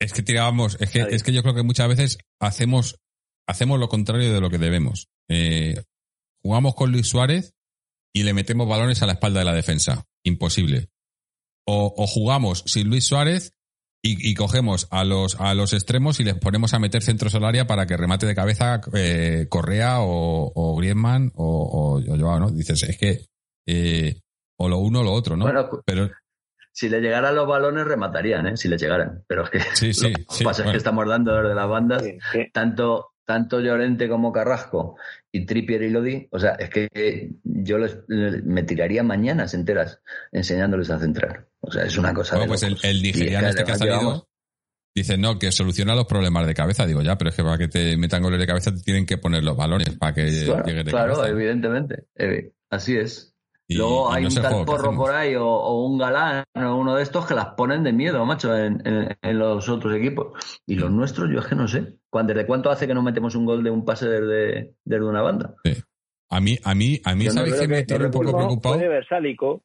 Es 0.02 0.12
que 0.12 0.22
tirábamos, 0.22 0.76
es 0.82 0.92
que, 0.92 1.00
es 1.00 1.24
que 1.24 1.32
yo 1.32 1.44
creo 1.44 1.56
que 1.56 1.64
muchas 1.64 1.88
veces 1.88 2.18
hacemos, 2.42 3.00
hacemos 3.48 3.80
lo 3.80 3.88
contrario 3.88 4.34
de 4.34 4.42
lo 4.42 4.50
que 4.50 4.58
debemos. 4.58 5.08
Eh, 5.30 5.82
jugamos 6.42 6.76
con 6.76 6.92
Luis 6.92 7.08
Suárez 7.08 7.54
y 8.18 8.24
le 8.24 8.34
metemos 8.34 8.68
balones 8.68 9.04
a 9.04 9.06
la 9.06 9.14
espalda 9.14 9.40
de 9.40 9.46
la 9.46 9.54
defensa. 9.54 10.06
Imposible. 10.24 10.90
O, 11.68 12.08
jugamos 12.08 12.64
sin 12.66 12.90
Luis 12.90 13.06
Suárez 13.06 13.54
y, 14.02 14.34
cogemos 14.36 14.88
a 14.90 15.04
los, 15.04 15.40
a 15.40 15.54
los 15.54 15.74
extremos 15.74 16.20
y 16.20 16.24
les 16.24 16.36
ponemos 16.36 16.74
a 16.74 16.80
meter 16.80 17.04
centros 17.04 17.36
al 17.36 17.44
área 17.44 17.68
para 17.68 17.86
que 17.86 17.98
remate 17.98 18.26
de 18.26 18.34
cabeza 18.34 18.82
eh, 18.94 19.48
Correa 19.50 20.00
o, 20.00 20.52
o 20.56 20.76
Griezmann 20.78 21.32
o, 21.36 22.00
o, 22.00 22.40
¿no? 22.40 22.50
Dices, 22.52 22.84
es 22.84 22.98
que 22.98 23.26
eh, 23.68 24.22
o 24.58 24.70
lo 24.70 24.80
uno 24.80 25.02
o 25.02 25.04
lo 25.04 25.12
otro, 25.12 25.36
¿no? 25.36 25.46
Pero 25.86 26.10
si 26.72 26.90
le 26.90 27.02
llegaran 27.02 27.36
los 27.36 27.48
balones 27.48 27.86
rematarían, 27.86 28.48
¿eh? 28.48 28.58
Si 28.58 28.70
le 28.70 28.78
llegaran. 28.78 29.26
Pero 29.28 29.44
es 29.44 29.50
que 29.50 29.60
sí, 29.76 29.94
sí, 29.94 30.12
lo 30.12 30.26
que 30.38 30.44
pasa 30.44 30.64
es 30.64 30.72
que 30.72 30.78
estamos 30.78 31.08
dando 31.08 31.36
desde 31.36 31.54
las 31.54 31.68
bandas 31.68 32.04
tanto 32.54 33.12
tanto 33.28 33.60
Llorente 33.60 34.08
como 34.08 34.32
Carrasco 34.32 34.96
y 35.32 35.46
Trippier 35.46 35.84
y 35.84 35.90
Lodi, 35.90 36.28
o 36.32 36.40
sea, 36.40 36.52
es 36.52 36.70
que 36.70 37.32
yo 37.44 37.78
les, 37.78 37.98
me 38.08 38.64
tiraría 38.64 39.04
mañanas 39.04 39.54
enteras 39.54 40.00
enseñándoles 40.32 40.90
a 40.90 41.00
centrar. 41.00 41.48
O 41.60 41.72
sea, 41.72 41.84
es 41.84 41.98
una 41.98 42.14
cosa. 42.14 42.44
pues 42.48 42.64
el, 42.64 42.78
el, 42.84 43.02
nigeriano 43.02 43.50
este 43.50 43.64
que 43.64 43.72
ha 43.72 43.78
salido 43.78 44.28
dice 44.98 45.18
no, 45.18 45.38
que 45.38 45.52
soluciona 45.52 45.96
los 45.96 46.06
problemas 46.06 46.48
de 46.48 46.54
cabeza. 46.54 46.86
Digo, 46.86 47.02
ya, 47.02 47.18
pero 47.18 47.30
es 47.30 47.36
que 47.36 47.44
para 47.44 47.58
que 47.58 47.68
te 47.68 47.98
metan 47.98 48.24
goles 48.24 48.40
de 48.40 48.48
cabeza 48.48 48.74
te 48.74 48.82
tienen 48.82 49.06
que 49.06 49.18
poner 49.18 49.44
los 49.44 49.56
balones 49.56 49.96
para 49.96 50.14
que 50.14 50.26
llegue 50.26 50.84
de 50.84 50.92
Claro, 50.92 51.26
evidentemente. 51.26 52.06
Eh, 52.16 52.52
así 52.70 52.98
es. 52.98 53.36
Luego 53.70 54.12
hay 54.12 54.26
un 54.26 54.34
tal 54.34 54.66
porro 54.66 54.96
por 54.96 55.14
ahí 55.14 55.36
o, 55.36 55.86
un 55.86 55.98
galán 55.98 56.44
o 56.56 56.76
uno 56.76 56.96
de 56.96 57.04
estos 57.04 57.26
que 57.26 57.34
las 57.34 57.48
ponen 57.48 57.84
de 57.84 57.92
miedo, 57.92 58.26
macho, 58.26 58.56
en, 58.56 58.82
los 59.22 59.68
otros 59.68 59.94
equipos. 59.96 60.60
Y 60.66 60.76
los 60.76 60.90
nuestros, 60.92 61.30
yo 61.30 61.40
es 61.40 61.48
que 61.48 61.56
no 61.56 61.68
sé. 61.68 61.98
¿Desde 62.24 62.48
cuánto 62.48 62.72
hace 62.72 62.88
que 62.88 62.94
no 62.94 63.04
metemos 63.04 63.36
un 63.36 63.46
gol 63.46 63.64
de 63.64 63.70
un 63.70 63.86
pase 63.86 64.08
desde, 64.08 64.74
desde 64.84 65.06
una 65.06 65.22
banda? 65.22 65.56
A 66.30 66.40
mí, 66.40 66.58
a 66.64 66.74
mí, 66.76 67.00
a 67.04 67.16
mí, 67.16 67.30
¿sabéis 67.30 67.56
que 67.56 67.68
me 67.68 67.84
tiene 67.84 68.06
un 68.06 68.12
poco 68.12 68.36
preocupado? 68.36 68.78
Versálico. 68.80 69.64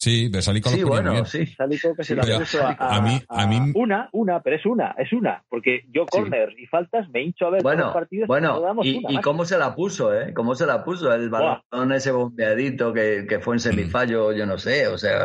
Sí, 0.00 0.28
Versálico 0.28 0.68
sí, 0.68 0.80
lo 0.80 0.88
bueno, 0.88 1.10
bien. 1.10 1.26
Sí, 1.26 1.38
Versálico 1.38 1.94
que 1.96 2.04
se 2.04 2.14
la 2.14 2.22
puso 2.38 2.60
a, 2.64 3.00
mí, 3.02 3.20
a, 3.28 3.46
mí... 3.48 3.72
Una, 3.74 4.08
una, 4.12 4.40
pero 4.40 4.54
es 4.54 4.64
una, 4.64 4.94
es 4.96 5.12
una. 5.12 5.42
Porque 5.48 5.82
yo 5.90 6.06
corner 6.06 6.54
y 6.56 6.66
faltas 6.66 7.08
me 7.10 7.22
hincho 7.22 7.46
a 7.46 7.50
ver 7.50 7.62
bueno, 7.64 7.86
los 7.86 7.94
partidos 7.94 8.28
bueno, 8.28 8.62
y, 8.84 9.02
y 9.08 9.20
cómo 9.20 9.44
se 9.44 9.58
la 9.58 9.74
puso, 9.74 10.14
¿eh? 10.14 10.32
Cómo 10.34 10.54
se 10.54 10.66
la 10.66 10.84
puso 10.84 11.12
el 11.12 11.30
balón 11.30 11.92
ese 11.92 12.12
bombeadito 12.12 12.92
que, 12.92 13.26
que 13.28 13.40
fue 13.40 13.56
en 13.56 13.60
semifallo, 13.60 14.32
yo 14.32 14.46
no 14.46 14.56
sé. 14.56 14.86
O 14.86 14.96
sea, 14.96 15.24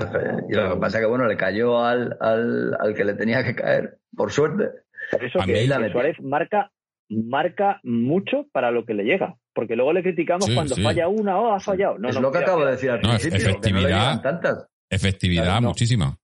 lo 0.50 0.74
que 0.74 0.80
pasa 0.80 0.98
es 0.98 1.04
que, 1.04 1.10
bueno, 1.10 1.28
le 1.28 1.38
cayó 1.38 1.80
al, 1.80 2.18
al, 2.20 2.76
al 2.80 2.96
que 2.96 3.06
le 3.06 3.14
tenía 3.14 3.44
que 3.44 3.54
caer, 3.54 4.00
por 4.16 4.32
suerte. 4.32 4.70
Por 5.12 5.24
eso 5.24 5.40
que, 5.46 5.54
que 5.54 5.92
Suárez 5.92 6.20
marca 6.20 6.72
marca 7.14 7.80
mucho 7.84 8.48
para 8.52 8.72
lo 8.72 8.86
que 8.86 8.94
le 8.94 9.04
llega. 9.04 9.36
Porque 9.54 9.76
luego 9.76 9.94
le 9.94 10.02
criticamos 10.02 10.50
cuando 10.54 10.76
falla 10.76 11.08
una 11.08 11.38
o 11.40 11.50
oh, 11.50 11.54
ha 11.54 11.60
fallado. 11.60 11.98
No, 12.00 12.10
es 12.10 12.20
lo 12.20 12.32
que 12.32 12.40
acabo 12.40 12.66
de 12.66 12.72
decir 12.72 12.90
al 12.90 13.00
principio. 13.00 13.38
Efectividad, 13.38 14.22
tantas. 14.22 14.68
efectividad 14.90 15.62
muchísima. 15.62 16.18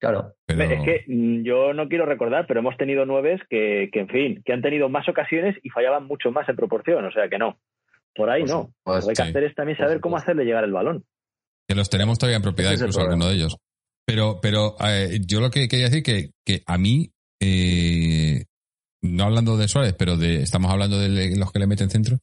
Claro. 0.00 0.34
Es 0.46 0.56
que 0.56 1.04
mm, 1.06 1.42
yo 1.42 1.72
no 1.74 1.88
quiero 1.88 2.06
recordar, 2.06 2.46
pero 2.46 2.60
hemos 2.60 2.76
tenido 2.76 3.04
nueve 3.04 3.40
que, 3.50 3.88
que, 3.92 4.00
en 4.00 4.08
fin, 4.08 4.42
que 4.44 4.52
han 4.52 4.62
tenido 4.62 4.88
más 4.88 5.08
ocasiones 5.08 5.56
y 5.62 5.70
fallaban 5.70 6.06
mucho 6.06 6.30
más 6.30 6.48
en 6.48 6.56
proporción. 6.56 7.04
O 7.04 7.10
sea 7.10 7.28
que 7.28 7.38
no. 7.38 7.58
Por 8.14 8.30
ahí 8.30 8.42
pues 8.42 8.52
no. 8.52 8.72
Pues 8.82 9.06
lo 9.06 9.12
que 9.12 9.22
hay 9.22 9.26
que 9.32 9.38
hacer 9.38 9.44
es 9.44 9.54
también 9.54 9.78
saber 9.78 10.00
cómo 10.00 10.16
hacerle 10.16 10.44
llegar 10.44 10.64
el 10.64 10.72
balón. 10.72 11.04
Que 11.68 11.74
los 11.74 11.90
tenemos 11.90 12.18
todavía 12.18 12.36
en 12.36 12.42
propiedad, 12.42 12.72
incluso 12.72 13.00
alguno 13.00 13.28
de 13.28 13.34
ellos. 13.34 13.56
Pero, 14.06 14.38
pero 14.40 14.74
eh, 14.80 15.20
yo 15.26 15.40
lo 15.40 15.50
que 15.50 15.68
quería 15.68 15.86
decir 15.86 16.02
que, 16.02 16.30
que 16.44 16.62
a 16.66 16.78
mí 16.78 17.10
eh, 17.40 18.44
no 19.02 19.24
hablando 19.24 19.56
de 19.56 19.68
Suárez, 19.68 19.94
pero 19.98 20.16
de, 20.16 20.42
estamos 20.42 20.70
hablando 20.70 20.98
de 20.98 21.36
los 21.36 21.52
que 21.52 21.58
le 21.58 21.66
meten 21.66 21.90
centro, 21.90 22.18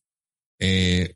eh, 0.59 1.15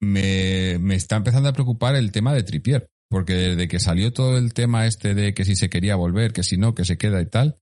me, 0.00 0.78
me, 0.78 0.94
está 0.94 1.16
empezando 1.16 1.48
a 1.48 1.52
preocupar 1.52 1.96
el 1.96 2.12
tema 2.12 2.34
de 2.34 2.42
Tripier, 2.42 2.90
porque 3.08 3.34
desde 3.34 3.68
que 3.68 3.80
salió 3.80 4.12
todo 4.12 4.36
el 4.36 4.52
tema 4.52 4.86
este 4.86 5.14
de 5.14 5.34
que 5.34 5.44
si 5.44 5.56
se 5.56 5.70
quería 5.70 5.96
volver, 5.96 6.32
que 6.32 6.42
si 6.42 6.56
no, 6.56 6.74
que 6.74 6.84
se 6.84 6.98
queda 6.98 7.20
y 7.20 7.26
tal, 7.26 7.58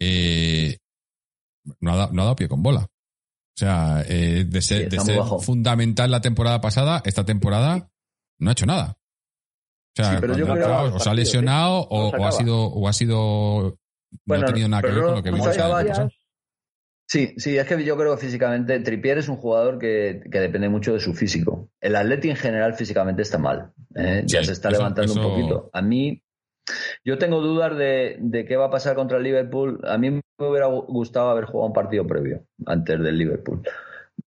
eh, 0.00 0.78
no, 1.80 1.92
ha 1.92 1.96
dado, 1.96 2.12
no, 2.12 2.22
ha 2.22 2.24
dado, 2.26 2.36
pie 2.36 2.48
con 2.48 2.62
bola. 2.62 2.80
O 2.80 3.58
sea, 3.58 4.04
eh, 4.06 4.44
de 4.46 4.62
ser, 4.62 4.90
de 4.90 5.00
ser 5.00 5.18
fundamental 5.40 6.10
la 6.10 6.20
temporada 6.20 6.60
pasada, 6.60 7.02
esta 7.04 7.24
temporada 7.24 7.90
no 8.38 8.50
ha 8.50 8.52
hecho 8.52 8.66
nada. 8.66 8.98
O 9.98 10.02
sea, 10.02 10.20
o 10.92 11.00
se 11.00 11.08
ha 11.08 11.14
lesionado 11.14 11.78
o, 11.78 12.10
o, 12.10 12.26
ha 12.26 12.32
sido, 12.32 12.66
o 12.66 12.86
ha 12.86 12.92
sido, 12.92 13.78
no 14.26 14.34
ha 14.34 14.44
tenido 14.44 14.68
nada 14.68 14.82
que 14.82 14.94
ver 14.94 15.04
con 15.04 15.14
lo 15.14 15.22
que 15.22 15.30
vimos. 15.30 15.56
Sí, 17.08 17.34
sí, 17.36 17.56
es 17.56 17.66
que 17.66 17.84
yo 17.84 17.96
creo 17.96 18.16
que 18.16 18.26
físicamente 18.26 18.80
Tripier 18.80 19.18
es 19.18 19.28
un 19.28 19.36
jugador 19.36 19.78
que, 19.78 20.22
depende 20.24 20.68
mucho 20.68 20.92
de 20.92 21.00
su 21.00 21.14
físico. 21.14 21.70
El 21.80 21.94
Atleti 21.94 22.30
en 22.30 22.36
general 22.36 22.74
físicamente 22.74 23.22
está 23.22 23.38
mal. 23.38 23.70
¿eh? 23.94 24.24
ya 24.26 24.42
se 24.42 24.52
está 24.52 24.70
levantando 24.70 25.12
un 25.12 25.22
poquito. 25.22 25.70
A 25.72 25.82
mí, 25.82 26.20
yo 27.04 27.16
tengo 27.16 27.40
dudas 27.40 27.76
de, 27.78 28.44
qué 28.48 28.56
va 28.56 28.66
a 28.66 28.70
pasar 28.70 28.96
contra 28.96 29.18
el 29.18 29.22
Liverpool. 29.22 29.80
A 29.84 29.98
mí 29.98 30.10
me 30.10 30.20
hubiera 30.38 30.66
gustado 30.66 31.30
haber 31.30 31.44
jugado 31.44 31.68
un 31.68 31.72
partido 31.72 32.04
previo 32.08 32.44
antes 32.66 33.00
del 33.00 33.16
Liverpool. 33.16 33.62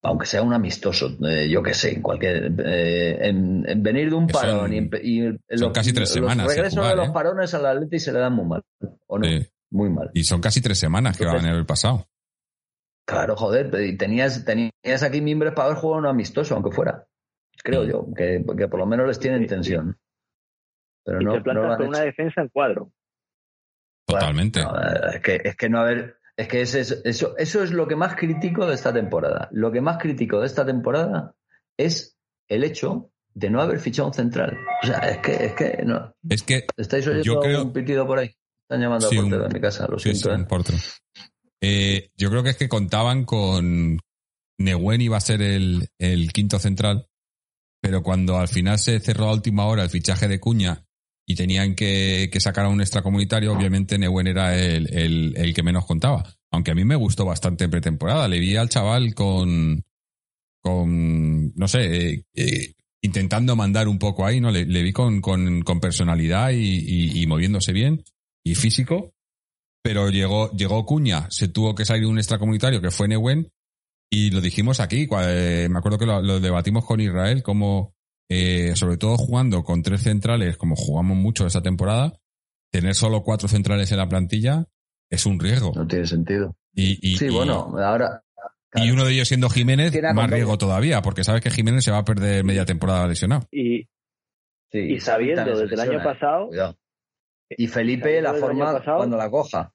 Aunque 0.01 0.25
sea 0.25 0.41
un 0.41 0.53
amistoso, 0.53 1.17
eh, 1.27 1.49
yo 1.49 1.61
qué 1.61 1.73
sé, 1.73 1.95
en 1.95 2.01
cualquier. 2.01 2.53
Eh, 2.63 3.27
en, 3.27 3.83
venir 3.83 4.09
de 4.09 4.15
un 4.15 4.27
parón 4.27 4.71
y, 4.73 5.37
son 5.57 5.73
casi 5.73 5.91
tres 5.91 6.09
semanas. 6.09 6.45
Los 6.45 6.55
regresos 6.55 6.87
de 6.87 6.95
los 6.95 7.09
parones 7.09 7.53
al 7.53 7.65
Atleti 7.65 7.99
se 7.99 8.13
le 8.13 8.19
dan 8.19 8.33
muy 8.33 8.45
mal. 8.45 8.63
¿O 9.07 9.19
no? 9.19 9.27
Muy 9.71 9.89
mal. 9.89 10.09
Y 10.13 10.23
son 10.23 10.39
casi 10.39 10.61
tres 10.61 10.79
semanas 10.79 11.17
que 11.17 11.25
van 11.25 11.45
en 11.45 11.55
el 11.55 11.65
pasado. 11.65 12.08
Claro, 13.09 13.35
joder, 13.35 13.71
tenías, 13.97 14.45
tenías 14.45 15.01
aquí 15.01 15.19
miembros 15.19 15.55
para 15.55 15.69
haber 15.69 15.79
jugado 15.79 16.01
un 16.01 16.05
amistoso, 16.05 16.53
aunque 16.53 16.69
fuera. 16.69 17.07
Creo 17.63 17.83
yo, 17.83 18.05
que, 18.15 18.39
por 18.45 18.77
lo 18.77 18.85
menos 18.85 19.07
les 19.07 19.17
tienen 19.17 19.47
tensión. 19.47 19.97
Pero 21.03 21.19
no, 21.19 21.33
te 21.33 21.41
plantas 21.41 21.77
con 21.77 21.87
una 21.87 22.01
defensa 22.01 22.41
en 22.41 22.49
cuadro. 22.49 22.91
Totalmente. 24.05 24.59
es, 25.11 25.21
que, 25.21 25.41
es 25.43 25.55
que 25.55 25.69
no 25.69 25.79
haber. 25.79 26.19
Es 26.37 26.47
que 26.47 26.61
eso, 26.61 26.77
eso, 27.03 27.35
eso 27.35 27.63
es 27.63 27.71
lo 27.71 27.87
que 27.87 27.95
más 27.95 28.15
crítico 28.15 28.67
de 28.67 28.75
esta 28.75 28.93
temporada. 28.93 29.49
Lo 29.53 29.71
que 29.71 29.81
más 29.81 29.97
crítico 29.97 30.39
de 30.39 30.45
esta 30.45 30.63
temporada 30.63 31.33
es 31.77 32.15
el 32.47 32.63
hecho 32.63 33.11
de 33.33 33.49
no 33.49 33.59
haber 33.59 33.79
fichado 33.79 34.09
un 34.09 34.13
central. 34.13 34.55
O 34.83 34.85
sea, 34.85 34.99
es 34.99 35.17
que, 35.17 35.45
es 35.45 35.53
que 35.53 35.81
no. 35.83 36.13
Es 36.29 36.43
que. 36.43 36.67
¿Estáis 36.77 37.07
oyendo 37.07 37.63
un 37.63 37.73
pitido 37.73 38.05
por 38.05 38.19
ahí? 38.19 38.35
Están 38.61 38.81
llamando 38.81 39.07
a 39.07 39.09
portero 39.09 39.47
de 39.47 39.53
mi 39.55 39.59
casa, 39.59 39.87
lo 39.89 39.97
siento. 39.97 40.31
¿eh? 40.31 40.45
Eh, 41.61 42.11
yo 42.15 42.29
creo 42.29 42.43
que 42.43 42.51
es 42.51 42.57
que 42.57 42.69
contaban 42.69 43.25
con 43.25 43.99
Neuen 44.59 45.01
iba 45.01 45.17
a 45.17 45.21
ser 45.21 45.41
el, 45.41 45.89
quinto 46.33 46.59
central, 46.59 47.07
pero 47.81 48.03
cuando 48.03 48.37
al 48.37 48.47
final 48.47 48.77
se 48.77 48.99
cerró 48.99 49.29
a 49.29 49.33
última 49.33 49.65
hora 49.65 49.83
el 49.83 49.89
fichaje 49.89 50.27
de 50.27 50.39
Cuña 50.39 50.85
y 51.25 51.35
tenían 51.35 51.75
que, 51.75 52.29
sacar 52.39 52.65
a 52.65 52.69
un 52.69 52.81
extracomunitario, 52.81 53.53
obviamente 53.53 53.97
Neuen 53.97 54.27
era 54.27 54.57
el, 54.57 55.53
que 55.53 55.63
menos 55.63 55.85
contaba. 55.85 56.23
Aunque 56.51 56.71
a 56.71 56.75
mí 56.75 56.83
me 56.83 56.95
gustó 56.95 57.25
bastante 57.25 57.65
en 57.65 57.71
pretemporada. 57.71 58.27
Le 58.27 58.39
vi 58.39 58.55
al 58.55 58.69
chaval 58.69 59.13
con, 59.13 59.85
con 60.61 61.53
no 61.55 61.67
sé, 61.67 62.13
eh, 62.13 62.23
eh, 62.33 62.73
intentando 63.01 63.55
mandar 63.55 63.87
un 63.87 63.99
poco 63.99 64.25
ahí, 64.25 64.41
¿no? 64.41 64.51
Le, 64.51 64.65
vi 64.65 64.91
con, 64.91 65.21
personalidad 65.79 66.51
y, 66.51 67.25
moviéndose 67.27 67.71
bien 67.71 68.03
y 68.43 68.55
físico 68.55 69.13
pero 69.81 70.09
llegó, 70.09 70.51
llegó 70.51 70.85
Cuña, 70.85 71.27
se 71.29 71.47
tuvo 71.47 71.75
que 71.75 71.85
salir 71.85 72.05
un 72.07 72.17
extracomunitario 72.17 72.81
que 72.81 72.91
fue 72.91 73.07
Neuen, 73.07 73.51
y 74.11 74.31
lo 74.31 74.41
dijimos 74.41 74.79
aquí, 74.79 75.07
eh, 75.21 75.67
me 75.69 75.79
acuerdo 75.79 75.99
que 75.99 76.05
lo, 76.05 76.39
debatimos 76.39 76.85
con 76.85 76.99
Israel, 76.99 77.43
como 77.43 77.93
eh, 78.27 78.75
sobre 78.75 78.97
todo 78.97 79.17
jugando 79.17 79.63
con 79.63 79.83
tres 79.83 80.01
centrales, 80.01 80.57
como 80.57 80.75
jugamos 80.75 81.15
mucho 81.15 81.45
esa 81.45 81.61
temporada, 81.61 82.13
tener 82.71 82.95
solo 82.95 83.23
cuatro 83.23 83.47
centrales 83.47 83.91
en 83.91 83.97
la 83.97 84.09
plantilla 84.09 84.65
es 85.11 85.25
un 85.25 85.39
riesgo. 85.39 85.73
No 85.75 85.87
tiene 85.87 86.05
sentido. 86.05 86.55
Y, 86.73 87.17
sí, 87.17 87.29
bueno, 87.29 87.75
ahora... 87.79 88.23
y 88.75 88.91
uno 88.91 89.03
de 89.03 89.13
ellos 89.13 89.27
siendo 89.27 89.49
Jiménez, 89.49 89.93
más 90.13 90.29
riesgo 90.29 90.57
todavía, 90.57 91.01
porque 91.01 91.23
sabes 91.23 91.41
que 91.41 91.49
Jiménez 91.51 91.83
se 91.83 91.91
va 91.91 91.99
a 91.99 92.05
perder 92.05 92.43
media 92.43 92.65
temporada 92.65 93.07
lesionado. 93.07 93.47
Y, 93.51 93.87
y 94.71 94.99
sabiendo 94.99 95.57
desde 95.57 95.75
el 95.75 95.79
año 95.81 96.03
pasado... 96.03 96.49
Y 97.49 97.67
Felipe, 97.67 98.21
la 98.21 98.33
forma 98.33 98.81
cuando 98.81 99.17
la 99.17 99.29
coja. 99.29 99.71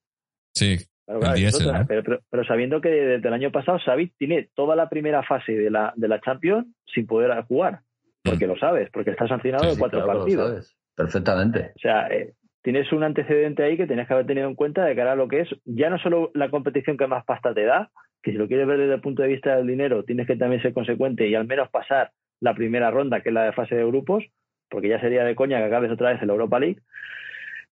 Sí. 0.54 0.78
pero, 1.06 2.44
sabiendo 2.46 2.80
que 2.80 2.88
desde 2.88 3.28
el 3.28 3.34
año 3.34 3.50
pasado 3.50 3.78
Xavi 3.84 4.12
tiene 4.16 4.48
toda 4.54 4.76
la 4.76 4.88
primera 4.88 5.22
fase 5.22 5.52
de 5.52 5.70
la, 5.70 5.92
de 5.96 6.08
la 6.08 6.20
Champions 6.20 6.66
sin 6.86 7.06
poder 7.06 7.42
jugar. 7.44 7.80
Porque 8.22 8.46
mm. 8.46 8.48
lo 8.48 8.56
sabes, 8.56 8.90
porque 8.90 9.10
está 9.10 9.28
sancionado 9.28 9.70
de 9.70 9.78
cuatro 9.78 10.06
partidos. 10.06 10.76
Perfectamente. 10.94 11.72
O 11.76 11.78
sea, 11.80 12.06
eh, 12.08 12.34
tienes 12.62 12.90
un 12.92 13.02
antecedente 13.02 13.62
ahí 13.62 13.76
que 13.76 13.86
tienes 13.86 14.06
que 14.06 14.14
haber 14.14 14.26
tenido 14.26 14.48
en 14.48 14.54
cuenta 14.54 14.84
de 14.84 14.96
cara 14.96 15.12
a 15.12 15.16
lo 15.16 15.28
que 15.28 15.40
es 15.40 15.48
ya 15.64 15.90
no 15.90 15.98
solo 15.98 16.30
la 16.34 16.50
competición 16.50 16.96
que 16.96 17.06
más 17.06 17.24
pasta 17.24 17.52
te 17.52 17.64
da, 17.64 17.90
que 18.22 18.32
si 18.32 18.38
lo 18.38 18.48
quieres 18.48 18.66
ver 18.66 18.78
desde 18.78 18.94
el 18.94 19.00
punto 19.00 19.22
de 19.22 19.28
vista 19.28 19.56
del 19.56 19.66
dinero, 19.66 20.04
tienes 20.04 20.26
que 20.26 20.36
también 20.36 20.62
ser 20.62 20.72
consecuente 20.72 21.28
y 21.28 21.34
al 21.34 21.46
menos 21.46 21.68
pasar 21.68 22.12
la 22.40 22.54
primera 22.54 22.90
ronda, 22.90 23.20
que 23.20 23.28
es 23.28 23.34
la 23.34 23.44
de 23.44 23.52
fase 23.52 23.74
de 23.74 23.84
grupos, 23.84 24.24
porque 24.70 24.88
ya 24.88 24.98
sería 25.00 25.24
de 25.24 25.34
coña 25.34 25.58
que 25.58 25.64
acabes 25.64 25.90
otra 25.90 26.10
vez 26.10 26.22
en 26.22 26.28
la 26.28 26.32
Europa 26.32 26.58
League 26.58 26.80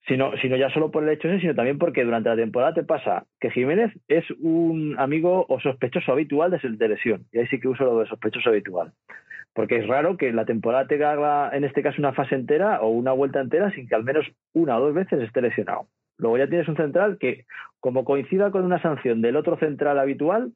sino, 0.06 0.32
sino 0.40 0.56
ya 0.56 0.70
solo 0.70 0.90
por 0.90 1.04
el 1.04 1.10
hecho 1.10 1.28
ese, 1.28 1.40
sino 1.40 1.54
también 1.54 1.78
porque 1.78 2.04
durante 2.04 2.28
la 2.28 2.36
temporada 2.36 2.74
te 2.74 2.82
pasa 2.82 3.26
que 3.40 3.50
Jiménez 3.50 3.92
es 4.08 4.24
un 4.40 4.96
amigo 4.98 5.46
o 5.48 5.60
sospechoso 5.60 6.12
habitual 6.12 6.50
de, 6.50 6.88
lesión. 6.88 7.26
Y 7.32 7.38
ahí 7.38 7.46
sí 7.48 7.60
que 7.60 7.68
uso 7.68 7.84
lo 7.84 8.00
de 8.00 8.08
sospechoso 8.08 8.50
habitual. 8.50 8.92
Porque 9.54 9.76
es 9.76 9.86
raro 9.86 10.16
que 10.16 10.32
la 10.32 10.46
temporada 10.46 10.86
te 10.86 11.02
haga, 11.04 11.50
en 11.54 11.64
este 11.64 11.82
caso, 11.82 11.96
una 11.98 12.14
fase 12.14 12.34
entera 12.34 12.80
o 12.80 12.88
una 12.88 13.12
vuelta 13.12 13.40
entera 13.40 13.70
sin 13.72 13.86
que 13.86 13.94
al 13.94 14.02
menos 14.02 14.26
una 14.54 14.78
o 14.78 14.80
dos 14.80 14.94
veces 14.94 15.20
esté 15.20 15.42
lesionado. 15.42 15.86
Luego 16.16 16.38
ya 16.38 16.48
tienes 16.48 16.68
un 16.68 16.76
central 16.76 17.18
que, 17.20 17.44
como 17.78 18.04
coincida 18.04 18.50
con 18.50 18.64
una 18.64 18.80
sanción 18.80 19.20
del 19.20 19.36
otro 19.36 19.58
central 19.58 19.98
habitual, 19.98 20.52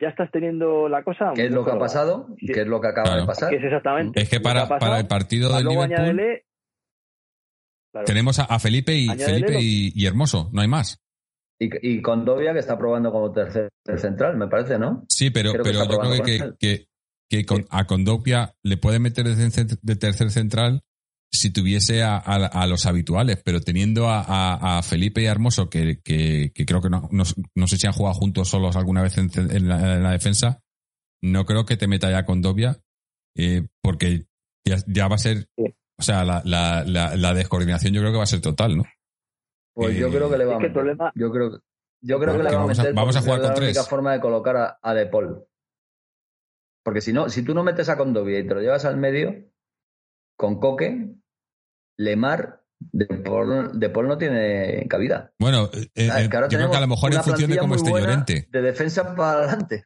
ya 0.00 0.08
estás 0.08 0.30
teniendo 0.30 0.88
la 0.88 1.02
cosa. 1.04 1.32
¿Qué 1.34 1.46
es 1.46 1.52
lo 1.52 1.64
que 1.64 1.72
ha 1.72 1.78
pasado? 1.78 2.28
¿Qué 2.38 2.62
es 2.62 2.66
lo 2.66 2.80
que 2.80 2.88
acaba 2.88 3.16
de 3.16 3.26
pasar? 3.26 3.52
es 3.52 3.62
exactamente. 3.62 4.22
Es 4.22 4.30
que 4.30 4.40
para, 4.40 4.66
para 4.66 4.98
el 4.98 5.06
partido 5.06 5.54
del 5.54 5.66
Liverpool. 5.66 6.42
Tenemos 8.06 8.38
a, 8.38 8.58
Felipe 8.58 8.94
y 8.96 9.08
Felipe 9.08 9.58
y, 9.60 10.06
Hermoso, 10.06 10.48
no 10.52 10.60
hay 10.60 10.68
más. 10.68 11.00
Y, 11.58 12.00
con 12.00 12.24
Dovia, 12.24 12.52
que 12.52 12.60
está 12.60 12.78
probando 12.78 13.12
como 13.12 13.32
tercer 13.32 13.68
central, 13.96 14.36
me 14.36 14.48
parece, 14.48 14.78
¿no? 14.78 15.04
Sí, 15.08 15.30
pero, 15.30 15.52
pero 15.62 15.84
yo 15.84 15.98
creo 15.98 16.22
que, 16.22 16.54
que, 16.58 16.86
que 17.30 17.46
con, 17.46 17.66
a 17.70 17.86
Condopia 17.86 18.56
le 18.62 18.76
puede 18.76 18.98
meter 18.98 19.24
de, 19.24 19.96
tercer 19.96 20.30
central 20.30 20.82
si 21.32 21.50
tuviese 21.50 22.02
a, 22.02 22.66
los 22.66 22.86
habituales, 22.86 23.40
pero 23.44 23.60
teniendo 23.60 24.08
a, 24.10 24.80
Felipe 24.82 25.22
y 25.22 25.26
Hermoso, 25.26 25.70
que, 25.70 26.00
creo 26.02 26.80
que 26.82 26.90
no, 26.90 27.08
no, 27.12 27.66
sé 27.68 27.76
si 27.76 27.86
han 27.86 27.92
jugado 27.92 28.14
juntos 28.14 28.48
solos 28.48 28.74
alguna 28.74 29.02
vez 29.02 29.16
en, 29.16 29.68
la, 29.68 30.10
defensa, 30.10 30.60
no 31.22 31.46
creo 31.46 31.64
que 31.64 31.76
te 31.76 31.86
meta 31.86 32.10
ya 32.10 32.24
con 32.24 32.42
eh, 33.36 33.68
porque 33.80 34.26
ya, 34.64 35.06
va 35.06 35.14
a 35.14 35.18
ser, 35.18 35.46
o 36.00 36.02
sea, 36.02 36.24
la, 36.24 36.42
la, 36.44 37.34
descoordinación 37.34 37.92
yo 37.92 38.00
creo 38.00 38.12
que 38.12 38.18
va 38.18 38.24
a 38.24 38.26
ser 38.26 38.40
total, 38.40 38.78
¿no? 38.78 38.84
Pues 39.74 39.96
yo 39.96 40.10
creo 40.10 40.30
que 40.30 40.38
le 40.38 40.44
va 40.44 40.56
a 40.56 40.58
meter. 40.58 40.96
Yo 41.14 41.30
creo, 41.30 41.60
yo 42.02 42.18
creo 42.18 42.36
que 42.36 42.42
le 42.42 42.56
va 42.56 42.62
a 42.62 42.66
meter. 42.66 42.94
Vamos 42.94 43.16
a 43.16 43.20
jugar 43.20 43.40
con 43.40 43.54
tres. 43.54 43.60
la 43.60 43.80
única 43.80 43.84
forma 43.84 44.12
de 44.12 44.20
colocar 44.20 44.56
a, 44.56 44.78
a 44.82 44.94
De 44.94 45.06
Paul. 45.06 45.44
Porque 46.82 47.00
si 47.00 47.12
no, 47.12 47.28
si 47.28 47.44
tú 47.44 47.54
no 47.54 47.62
metes 47.62 47.88
a 47.88 47.96
Condovia 47.96 48.38
y 48.38 48.46
te 48.46 48.54
lo 48.54 48.60
llevas 48.60 48.84
al 48.84 48.96
medio, 48.96 49.34
con 50.36 50.58
Coque, 50.58 51.14
Lemar, 51.98 52.64
de 52.80 53.06
Paul, 53.06 53.78
de 53.78 53.90
Paul 53.90 54.08
no 54.08 54.18
tiene 54.18 54.86
cabida. 54.88 55.32
Bueno, 55.38 55.68
eh, 55.72 55.90
eh, 55.94 56.08
yo 56.22 56.30
creo 56.30 56.70
que 56.70 56.76
a 56.76 56.80
lo 56.80 56.88
mejor 56.88 57.12
en 57.12 57.22
función 57.22 57.50
de 57.50 57.58
cómo 57.58 57.74
esté 57.74 57.90
Llorente. 57.90 58.48
De 58.50 58.62
defensa 58.62 59.14
para 59.14 59.32
adelante. 59.32 59.84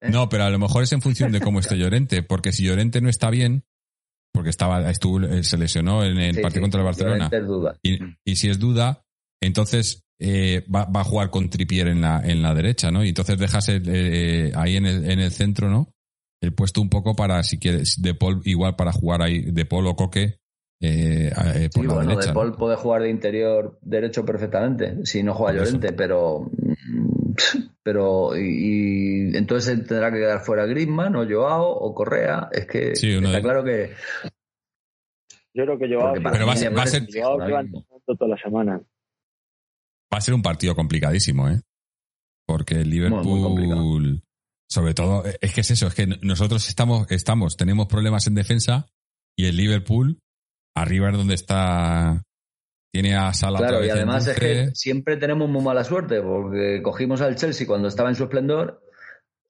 ¿eh? 0.00 0.10
No, 0.10 0.28
pero 0.28 0.44
a 0.44 0.50
lo 0.50 0.58
mejor 0.58 0.82
es 0.82 0.92
en 0.92 1.00
función 1.00 1.30
de 1.30 1.40
cómo 1.40 1.60
esté 1.60 1.76
Llorente, 1.78 2.22
porque 2.22 2.52
si 2.52 2.64
Llorente 2.64 3.00
no 3.00 3.08
está 3.08 3.30
bien, 3.30 3.64
porque 4.32 4.50
estaba, 4.50 4.90
estuvo, 4.90 5.20
se 5.42 5.58
lesionó 5.58 6.04
en 6.04 6.18
el 6.18 6.40
partido 6.40 6.62
contra 6.62 6.80
el 6.80 6.86
Barcelona. 6.86 7.28
duda. 7.28 7.76
Y, 7.82 8.36
si 8.36 8.48
es 8.48 8.58
duda, 8.58 9.02
entonces 9.40 10.04
va, 10.22 10.88
a 10.92 11.04
jugar 11.04 11.30
con 11.30 11.50
Tripier 11.50 11.88
en 11.88 12.00
la, 12.00 12.20
en 12.24 12.42
la 12.42 12.54
derecha, 12.54 12.90
¿no? 12.90 13.04
Y 13.04 13.08
entonces 13.08 13.38
dejas 13.38 13.68
ahí 13.68 14.76
en 14.76 14.86
el, 14.86 15.10
en 15.10 15.20
el 15.20 15.30
centro, 15.30 15.68
¿no? 15.68 15.92
el 16.42 16.52
puesto 16.52 16.80
un 16.82 16.90
poco 16.90 17.14
para, 17.14 17.42
si 17.44 17.58
quieres, 17.58 18.02
De 18.02 18.14
Paul 18.14 18.42
igual 18.44 18.74
para 18.76 18.92
jugar 18.92 19.22
ahí, 19.22 19.40
De 19.40 19.64
Paul 19.64 19.86
o 19.86 19.96
Coque. 19.96 20.38
Eh, 20.80 21.32
eh 21.54 21.70
por 21.72 21.86
la 21.86 22.02
derecha, 22.04 22.28
De 22.28 22.34
Paul 22.34 22.56
puede 22.56 22.76
jugar 22.76 23.02
de 23.02 23.10
interior 23.10 23.78
derecho 23.80 24.24
perfectamente, 24.24 25.06
si 25.06 25.22
no 25.22 25.32
juega 25.34 25.58
Llorente, 25.58 25.92
pero 25.92 26.50
pero 27.82 28.36
y, 28.36 29.36
entonces 29.36 29.86
tendrá 29.86 30.10
que 30.10 30.18
quedar 30.18 30.40
fuera 30.40 30.66
Griezmann 30.66 31.16
o 31.16 31.26
Joao 31.28 31.70
o 31.70 31.94
Correa, 31.94 32.48
es 32.52 32.66
que 32.66 32.92
está 32.92 33.40
claro 33.40 33.64
que 33.64 33.92
yo 35.54 35.64
creo 35.64 35.78
que 35.78 35.94
Joao 35.94 36.14
pero 36.14 36.46
va, 36.46 36.52
a 36.52 36.86
ser 36.86 37.06
toda 38.06 38.28
la 38.28 38.38
semana. 38.38 38.80
Va 40.12 40.18
a 40.18 40.20
ser 40.20 40.34
un 40.34 40.42
partido 40.42 40.74
complicadísimo, 40.74 41.48
¿eh? 41.48 41.60
Porque 42.46 42.76
el 42.76 42.90
Liverpool 42.90 44.22
sobre 44.72 44.94
todo, 44.94 45.24
es 45.42 45.52
que 45.52 45.60
es 45.60 45.70
eso, 45.70 45.86
es 45.86 45.94
que 45.94 46.06
nosotros 46.06 46.66
estamos, 46.66 47.06
estamos, 47.10 47.58
tenemos 47.58 47.88
problemas 47.88 48.26
en 48.26 48.34
defensa 48.34 48.86
y 49.36 49.44
el 49.44 49.58
Liverpool, 49.58 50.18
arriba 50.74 51.10
es 51.10 51.16
donde 51.18 51.34
está, 51.34 52.22
tiene 52.92 53.16
a. 53.16 53.32
Claro, 53.32 53.84
y 53.84 53.90
además 53.90 54.26
es 54.28 54.38
que 54.38 54.70
siempre 54.74 55.16
tenemos 55.16 55.48
muy 55.48 55.62
mala 55.62 55.82
suerte, 55.82 56.20
porque 56.20 56.82
cogimos 56.82 57.22
al 57.22 57.36
Chelsea 57.36 57.66
cuando 57.66 57.88
estaba 57.88 58.10
en 58.10 58.14
su 58.14 58.24
esplendor, 58.24 58.82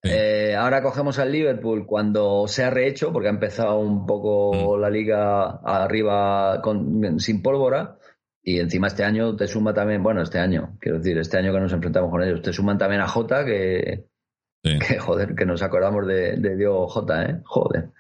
eh, 0.04 0.54
ahora 0.56 0.82
cogemos 0.82 1.18
al 1.18 1.32
Liverpool 1.32 1.84
cuando 1.86 2.46
se 2.46 2.64
ha 2.64 2.70
rehecho, 2.70 3.12
porque 3.12 3.28
ha 3.28 3.32
empezado 3.32 3.78
un 3.78 4.06
poco 4.06 4.76
mm. 4.76 4.80
la 4.80 4.90
liga 4.90 5.60
arriba 5.64 6.60
con, 6.62 7.18
sin 7.20 7.42
pólvora. 7.42 7.98
Y 8.44 8.58
encima 8.58 8.88
este 8.88 9.04
año 9.04 9.36
te 9.36 9.46
suma 9.46 9.72
también, 9.72 10.02
bueno, 10.02 10.22
este 10.22 10.38
año, 10.40 10.76
quiero 10.80 10.98
decir, 10.98 11.16
este 11.18 11.38
año 11.38 11.52
que 11.52 11.60
nos 11.60 11.72
enfrentamos 11.72 12.10
con 12.10 12.22
ellos, 12.22 12.42
te 12.42 12.52
suman 12.52 12.76
también 12.76 13.00
a 13.00 13.06
Jota, 13.06 13.44
que, 13.44 14.06
que 14.62 14.98
joder, 14.98 15.34
que 15.34 15.46
nos 15.46 15.62
acordamos 15.62 16.06
de, 16.06 16.36
de 16.36 16.56
Diego 16.56 16.88
J, 16.88 17.22
¿eh? 17.24 17.40
Joder. 17.44 17.90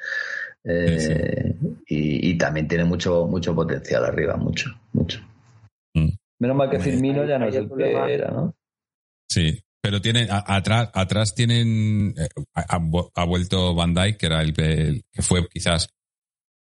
Eh, 0.64 1.54
y, 1.86 2.38
también 2.38 2.68
tiene 2.68 2.84
mucho, 2.84 3.26
mucho 3.26 3.54
potencial 3.54 4.04
arriba, 4.04 4.36
mucho, 4.36 4.70
mucho. 4.92 5.20
Menos 6.42 6.56
mal 6.56 6.68
que 6.68 6.80
Firmino 6.80 7.24
ya 7.24 7.38
no 7.38 7.46
es 7.46 7.54
el 7.54 7.70
que 7.70 7.92
era, 7.92 8.32
¿no? 8.32 8.56
Sí, 9.30 9.62
pero 9.80 10.00
tiene 10.00 10.26
atrás, 10.28 10.90
atrás 10.92 11.36
tienen 11.36 12.16
eh, 12.18 12.28
ha, 12.52 13.24
vuelto 13.24 13.76
Van 13.76 13.94
Dijk, 13.94 14.16
que 14.16 14.26
era 14.26 14.42
el, 14.42 14.52
que 14.52 15.22
fue 15.22 15.46
quizás 15.48 15.90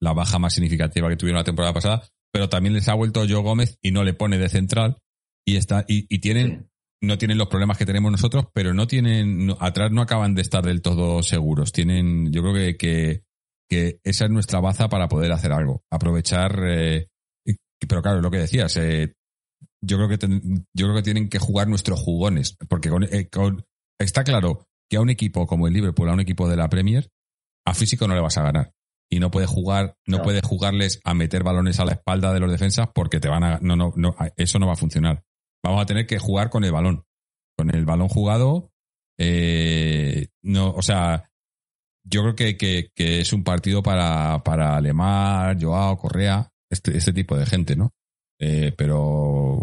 la 0.01 0.14
baja 0.14 0.41
más 0.41 0.55
significativa 0.55 1.09
que 1.09 1.16
tuvieron 1.16 1.39
la 1.39 1.45
temporada 1.45 1.74
pasada, 1.74 2.03
pero 2.33 2.49
también 2.49 2.74
les 2.74 2.89
ha 2.89 2.95
vuelto 2.95 3.20
Joe 3.20 3.41
Gómez 3.41 3.79
y 3.81 3.93
no 3.93 4.03
le 4.03 4.14
pone 4.14 4.37
de 4.37 4.49
central 4.49 4.99
y 5.47 5.55
está 5.55 5.85
y, 5.87 6.18
tienen 6.18 6.68
no 7.01 7.16
tienen 7.16 7.39
los 7.39 7.47
problemas 7.47 7.79
que 7.79 7.87
tenemos 7.87 8.11
nosotros, 8.11 8.47
pero 8.53 8.74
no 8.74 8.89
tienen, 8.89 9.55
atrás 9.61 9.93
no 9.93 10.03
acaban 10.03 10.35
de 10.35 10.43
estar 10.43 10.64
del 10.64 10.83
todo 10.83 11.22
seguros. 11.22 11.70
Tienen, 11.70 12.33
yo 12.33 12.43
creo 12.43 12.55
que, 12.55 12.76
que, 12.76 13.22
que 13.70 14.01
esa 14.03 14.24
es 14.24 14.31
nuestra 14.33 14.59
baza 14.59 14.89
para 14.89 15.07
poder 15.07 15.31
hacer 15.31 15.53
algo. 15.53 15.85
Aprovechar, 15.89 16.59
eh, 16.66 17.07
pero 17.89 18.03
claro, 18.03 18.20
lo 18.20 18.33
que 18.33 18.39
decías, 18.39 18.76
eh, 18.79 19.14
yo 19.81 19.97
creo 19.97 20.09
que 20.09 20.18
yo 20.74 20.87
creo 20.87 20.95
que 20.95 21.03
tienen 21.03 21.29
que 21.29 21.39
jugar 21.39 21.68
nuestros 21.68 22.01
jugones, 22.01 22.57
porque 22.68 22.91
eh, 23.11 23.29
está 23.99 24.24
claro 24.24 24.66
que 24.91 24.97
a 24.97 25.01
un 25.01 25.11
equipo 25.11 25.47
como 25.47 25.66
el 25.66 25.74
Liverpool, 25.74 26.09
a 26.09 26.14
un 26.14 26.20
equipo 26.20 26.49
de 26.49 26.57
la 26.57 26.68
Premier, 26.68 27.09
a 27.66 27.74
físico 27.74 28.09
no 28.09 28.14
le 28.14 28.20
vas 28.20 28.39
a 28.39 28.43
ganar 28.43 28.72
y 29.11 29.20
no 29.20 29.31
puede 29.31 29.47
jugar, 29.47 29.97
no, 30.07 30.22
puede 30.22 30.43
jugarles 30.43 31.01
a 31.05 31.14
meter 31.14 31.43
balones 31.43 31.81
a 31.81 31.85
la 31.85 31.93
espalda 31.93 32.33
de 32.35 32.41
los 32.41 32.51
defensas 32.51 32.89
porque 32.95 33.20
te 33.20 33.29
van 33.29 33.43
a, 33.43 33.59
no, 33.61 33.76
no, 33.76 33.93
no, 33.97 34.14
eso 34.37 34.59
no 34.59 34.66
va 34.66 34.74
a 34.74 34.76
funcionar 34.76 35.24
vamos 35.62 35.83
a 35.83 35.87
tener 35.87 36.07
que 36.07 36.18
jugar 36.18 36.51
con 36.51 36.64
el 36.64 36.72
balón. 36.72 37.05
Con 37.57 37.74
el 37.74 37.85
balón 37.85 38.09
jugado, 38.09 38.70
eh, 39.18 40.29
no, 40.43 40.70
o 40.70 40.83
sea, 40.83 41.29
yo 42.05 42.22
creo 42.22 42.37
que, 42.37 42.57
que, 42.95 43.20
es 43.20 43.33
un 43.33 43.43
partido 43.43 43.83
para, 43.83 44.43
para 44.45 44.76
Alemar, 44.76 45.61
Joao, 45.61 45.99
Correa, 45.99 46.53
este, 46.70 46.97
este 46.97 47.12
tipo 47.12 47.37
de 47.37 47.47
gente, 47.47 47.74
¿no? 47.74 47.91
Eh, 48.39 48.72
pero, 48.76 49.61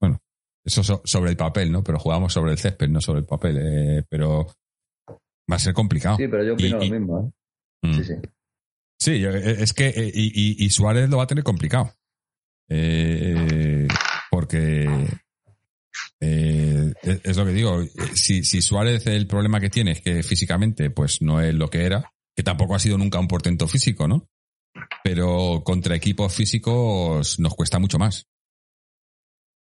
bueno, 0.00 0.20
eso 0.64 0.82
sobre 1.04 1.30
el 1.30 1.36
papel, 1.36 1.70
¿no? 1.70 1.82
Pero 1.82 1.98
jugamos 1.98 2.32
sobre 2.32 2.52
el 2.52 2.58
césped, 2.58 2.88
no 2.88 3.00
sobre 3.00 3.20
el 3.20 3.26
papel. 3.26 3.58
Eh, 3.60 4.02
pero 4.08 4.46
va 5.50 5.56
a 5.56 5.60
ser 5.60 5.74
complicado. 5.74 6.16
Sí, 6.16 6.28
pero 6.28 6.44
yo 6.44 6.54
opino 6.54 6.78
lo 6.78 6.84
mismo, 6.84 7.32
¿eh? 7.82 7.88
Mm. 7.88 7.94
Sí, 7.94 8.04
sí. 8.04 8.14
Sí, 8.98 9.24
es 9.24 9.74
que 9.74 9.92
y, 10.14 10.64
y, 10.64 10.70
Suárez 10.70 11.10
lo 11.10 11.18
va 11.18 11.24
a 11.24 11.26
tener 11.26 11.44
complicado. 11.44 11.92
porque 14.30 14.88
eh, 16.20 16.92
es, 17.02 17.36
lo 17.36 17.44
que 17.44 17.52
digo. 17.52 17.82
Si, 18.14 18.44
si 18.44 18.62
Suárez 18.62 19.06
el 19.06 19.26
problema 19.26 19.60
que 19.60 19.70
tiene 19.70 19.92
es 19.92 20.00
que 20.00 20.22
físicamente 20.22 20.90
pues 20.90 21.20
no 21.22 21.40
es 21.40 21.54
lo 21.54 21.68
que 21.68 21.84
era, 21.84 22.12
que 22.34 22.42
tampoco 22.42 22.74
ha 22.74 22.78
sido 22.78 22.98
nunca 22.98 23.18
un 23.18 23.28
portento 23.28 23.68
físico, 23.68 24.08
¿no? 24.08 24.28
Pero 25.02 25.62
contra 25.64 25.96
equipos 25.96 26.34
físicos 26.34 27.38
nos 27.38 27.54
cuesta 27.54 27.78
mucho 27.78 27.98
más. 27.98 28.26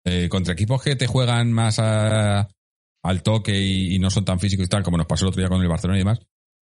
Eh, 0.05 0.29
contra 0.29 0.55
equipos 0.55 0.83
que 0.83 0.97
te 0.97 1.07
juegan 1.07 1.53
más 1.53 1.79
al 1.79 3.23
toque 3.23 3.59
y, 3.59 3.99
no 3.99 4.11
son 4.11 4.25
tan 4.25 4.41
físicos 4.41 4.67
y 4.67 4.69
tal, 4.69 4.83
como 4.83 4.97
nos 4.97 5.07
pasó 5.07 5.25
el 5.25 5.31
otro 5.31 5.41
día 5.41 5.49
con 5.49 5.61
el 5.61 5.69
Barcelona 5.69 5.99
y 5.99 6.01
demás, 6.01 6.21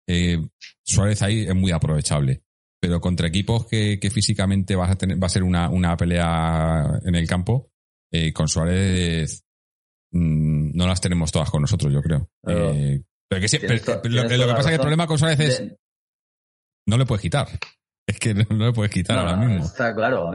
eh, 0.08 0.38
Suárez 0.84 1.22
ahí 1.22 1.42
es 1.42 1.56
muy 1.56 1.72
aprovechable. 1.72 2.44
Pero 2.80 3.00
contra 3.00 3.28
equipos 3.28 3.66
que, 3.66 3.98
físicamente 4.14 4.76
vas 4.76 4.92
a 4.92 4.96
tener, 4.96 5.22
va 5.22 5.28
a 5.28 5.30
ser 5.30 5.44
una, 5.44 5.70
una 5.70 5.96
pelea 5.96 7.00
en 7.06 7.16
el 7.16 7.28
campo, 7.28 7.70
con 8.34 8.48
Suárez 8.48 9.44
Mm, 10.14 10.78
no 10.78 10.86
las 10.86 11.02
tenemos 11.02 11.32
todas 11.32 11.50
con 11.50 11.62
nosotros, 11.62 11.92
yo 11.92 12.02
creo. 12.02 12.30
Eh, 12.48 13.02
pero 13.28 13.42
que 13.42 14.38
lo, 14.38 14.48
que 14.48 14.54
pasa 14.54 14.60
es 14.60 14.66
que 14.68 14.74
el 14.76 14.80
problema 14.80 15.08
con 15.08 15.18
Suárez 15.18 15.40
es 15.40 15.64
no 16.88 16.98
le 16.98 17.06
puedes 17.06 17.22
quitar. 17.22 17.48
Es 18.06 18.20
que 18.20 18.34
no, 18.34 18.44
le 18.50 18.74
puedes 18.74 18.92
quitar 18.92 19.18
ahora 19.18 19.38
mismo. 19.38 19.64
Está 19.64 19.96
claro. 19.96 20.32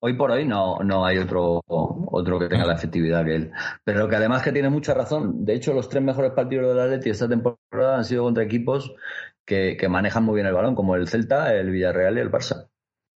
hoy 0.00 0.12
por 0.14 0.30
hoy 0.30 0.44
no, 0.44 0.78
no 0.84 1.04
hay 1.04 1.18
otro, 1.18 1.62
otro 1.66 2.38
que 2.38 2.48
tenga 2.48 2.64
la 2.64 2.74
efectividad 2.74 3.24
que 3.24 3.34
él. 3.34 3.50
Pero 3.84 4.08
que 4.08 4.16
además 4.16 4.42
que 4.42 4.52
tiene 4.52 4.70
mucha 4.70 4.94
razón. 4.94 5.44
De 5.44 5.54
hecho, 5.54 5.74
los 5.74 5.88
tres 5.88 6.02
mejores 6.02 6.32
partidos 6.32 6.68
del 6.68 6.80
Atleti 6.84 7.10
esta 7.10 7.28
temporada 7.28 7.98
han 7.98 8.04
sido 8.04 8.22
contra 8.22 8.44
equipos 8.44 8.94
que, 9.44 9.76
manejan 9.88 10.24
muy 10.24 10.36
bien 10.36 10.46
el 10.46 10.54
balón, 10.54 10.74
como 10.74 10.94
el 10.94 11.08
Celta, 11.08 11.54
el 11.54 11.70
Villarreal 11.70 12.18
y 12.18 12.20
el 12.20 12.30
Barça. 12.30 12.68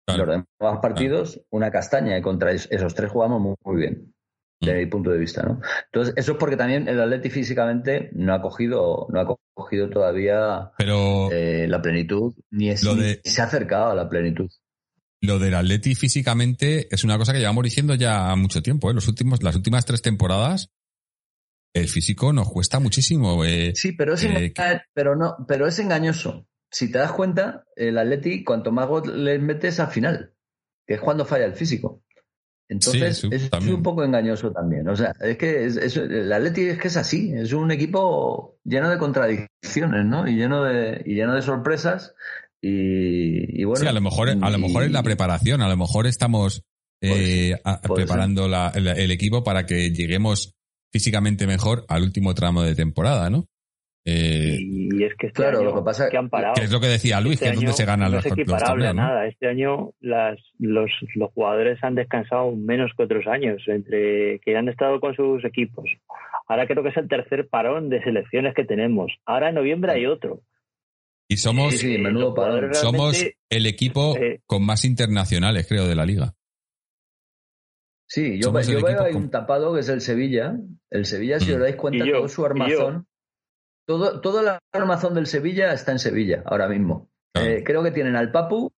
Los 0.06 0.26
demás 0.26 0.78
partidos, 0.80 1.42
una 1.50 1.70
castaña, 1.70 2.16
y 2.16 2.22
contra 2.22 2.52
esos 2.52 2.94
tres 2.94 3.10
jugamos 3.10 3.56
muy 3.62 3.76
bien 3.76 4.14
de 4.60 4.74
mi 4.74 4.86
punto 4.86 5.10
de 5.10 5.18
vista, 5.18 5.42
¿no? 5.42 5.60
Entonces, 5.86 6.14
eso 6.16 6.32
es 6.32 6.38
porque 6.38 6.56
también 6.56 6.88
el 6.88 7.00
Atleti 7.00 7.30
físicamente 7.30 8.10
no 8.12 8.34
ha 8.34 8.42
cogido, 8.42 9.06
no 9.10 9.20
ha 9.20 9.36
cogido 9.54 9.88
todavía 9.88 10.72
eh, 10.78 11.66
la 11.68 11.80
plenitud, 11.80 12.34
ni, 12.50 12.70
es, 12.70 12.80
se 12.80 13.40
ha 13.40 13.44
acercado 13.44 13.90
a 13.90 13.94
la 13.94 14.08
plenitud. 14.08 14.50
Lo 15.20 15.38
del 15.38 15.54
Atleti 15.54 15.94
físicamente 15.94 16.88
es 16.90 17.04
una 17.04 17.18
cosa 17.18 17.32
que 17.32 17.40
llevamos 17.40 17.64
diciendo 17.64 17.94
ya 17.94 18.34
mucho 18.36 18.62
tiempo, 18.62 18.90
¿eh? 18.90 18.94
Los 18.94 19.08
últimos, 19.08 19.42
las 19.42 19.56
últimas 19.56 19.84
tres 19.84 20.02
temporadas, 20.02 20.70
el 21.74 21.88
físico 21.88 22.32
nos 22.32 22.50
cuesta 22.50 22.80
muchísimo. 22.80 23.44
Eh, 23.44 23.72
sí, 23.74 23.92
pero 23.92 24.14
es, 24.14 24.24
eh, 24.24 24.52
pero, 24.92 25.16
no, 25.16 25.36
pero 25.46 25.66
es 25.66 25.78
engañoso. 25.78 26.46
Si 26.70 26.90
te 26.90 26.98
das 26.98 27.12
cuenta, 27.12 27.64
el 27.76 27.98
Atleti, 27.98 28.44
cuanto 28.44 28.72
más 28.72 28.88
gol 28.88 29.24
les 29.24 29.40
metes 29.40 29.80
al 29.80 29.88
final, 29.88 30.34
que 30.86 30.94
es 30.94 31.00
cuando 31.00 31.24
falla 31.24 31.46
el 31.46 31.54
físico. 31.54 32.02
Entonces, 32.68 33.24
es 33.24 33.50
un 33.66 33.82
poco 33.82 34.04
engañoso 34.04 34.52
también. 34.52 34.86
O 34.88 34.96
sea, 34.96 35.14
es 35.20 35.38
que 35.38 35.64
es, 35.64 35.96
el 35.96 36.30
Atleti 36.30 36.62
es 36.62 36.78
que 36.78 36.88
es 36.88 36.96
así, 36.98 37.32
es 37.34 37.52
un 37.54 37.70
equipo 37.70 38.58
lleno 38.62 38.90
de 38.90 38.98
contradicciones, 38.98 40.04
¿no? 40.04 40.28
Y 40.28 40.36
lleno 40.36 40.64
de, 40.64 41.02
y 41.06 41.14
lleno 41.14 41.34
de 41.34 41.42
sorpresas. 41.42 42.14
Y, 42.60 43.64
bueno. 43.64 43.80
Sí, 43.80 43.86
a 43.86 43.92
lo 43.92 44.00
mejor, 44.00 44.28
a 44.28 44.50
lo 44.50 44.58
mejor 44.58 44.82
es 44.82 44.90
la 44.90 45.02
preparación, 45.02 45.62
a 45.62 45.68
lo 45.68 45.76
mejor 45.76 46.06
estamos 46.06 46.62
eh, 47.00 47.56
preparando 47.94 48.46
el, 48.74 49.10
equipo 49.10 49.44
para 49.44 49.64
que 49.64 49.90
lleguemos 49.90 50.54
físicamente 50.92 51.46
mejor 51.46 51.86
al 51.88 52.02
último 52.02 52.34
tramo 52.34 52.62
de 52.62 52.74
temporada, 52.74 53.30
¿no? 53.30 53.46
Eh, 54.10 54.56
y 54.58 55.04
es 55.04 55.14
que 55.16 55.26
este 55.26 55.42
claro, 55.42 55.58
año 55.58 55.68
lo 55.68 55.74
que 55.76 55.82
pasa 55.82 56.08
que 56.08 56.16
han 56.16 56.30
parado. 56.30 56.54
Que 56.54 56.62
es 56.62 56.72
lo 56.72 56.80
que 56.80 56.86
decía 56.86 57.20
Luis, 57.20 57.38
que 57.38 57.44
es 57.44 57.50
este 57.52 57.64
donde 57.64 57.76
se 57.76 57.84
ganan 57.84 58.10
no 58.10 58.16
los, 58.16 58.26
es 58.26 58.32
equiparable 58.32 58.94
nada. 58.94 59.26
Este 59.26 59.48
año 59.48 59.92
las, 60.00 60.38
los, 60.58 60.90
los 61.14 61.30
jugadores 61.32 61.78
han 61.82 61.94
descansado 61.94 62.56
menos 62.56 62.90
que 62.96 63.02
otros 63.02 63.26
años, 63.26 63.62
entre 63.66 64.40
que 64.40 64.56
han 64.56 64.68
estado 64.68 64.98
con 65.00 65.14
sus 65.14 65.44
equipos. 65.44 65.84
Ahora 66.46 66.66
creo 66.66 66.82
que 66.82 66.88
es 66.88 66.96
el 66.96 67.08
tercer 67.08 67.48
parón 67.48 67.90
de 67.90 68.02
selecciones 68.02 68.54
que 68.54 68.64
tenemos. 68.64 69.12
Ahora 69.26 69.50
en 69.50 69.56
noviembre 69.56 69.92
hay 69.92 70.06
otro. 70.06 70.40
Y 71.28 71.36
somos, 71.36 71.74
somos 72.72 73.26
el 73.50 73.66
equipo 73.66 74.16
eh, 74.16 74.40
con 74.46 74.64
más 74.64 74.86
internacionales, 74.86 75.66
creo, 75.68 75.86
de 75.86 75.94
la 75.94 76.06
liga. 76.06 76.34
Sí, 78.06 78.40
yo, 78.40 78.52
veo 78.52 79.02
hay 79.02 79.14
un 79.14 79.28
tapado 79.28 79.74
que 79.74 79.80
es 79.80 79.88
el 79.90 80.00
Sevilla. 80.00 80.56
El 80.88 81.04
Sevilla, 81.04 81.38
si 81.38 81.52
os 81.52 81.60
dais 81.60 81.76
cuenta, 81.76 82.06
todo 82.10 82.26
su 82.26 82.46
armazón 82.46 83.06
todo, 83.88 84.20
todo 84.20 84.40
el 84.40 84.48
armazón 84.70 85.14
del 85.14 85.26
Sevilla 85.26 85.72
está 85.72 85.92
en 85.92 85.98
Sevilla 85.98 86.42
ahora 86.44 86.68
mismo. 86.68 87.08
Eh, 87.34 87.62
creo 87.64 87.82
que 87.82 87.90
tienen 87.90 88.16
al 88.16 88.30
Papu 88.30 88.70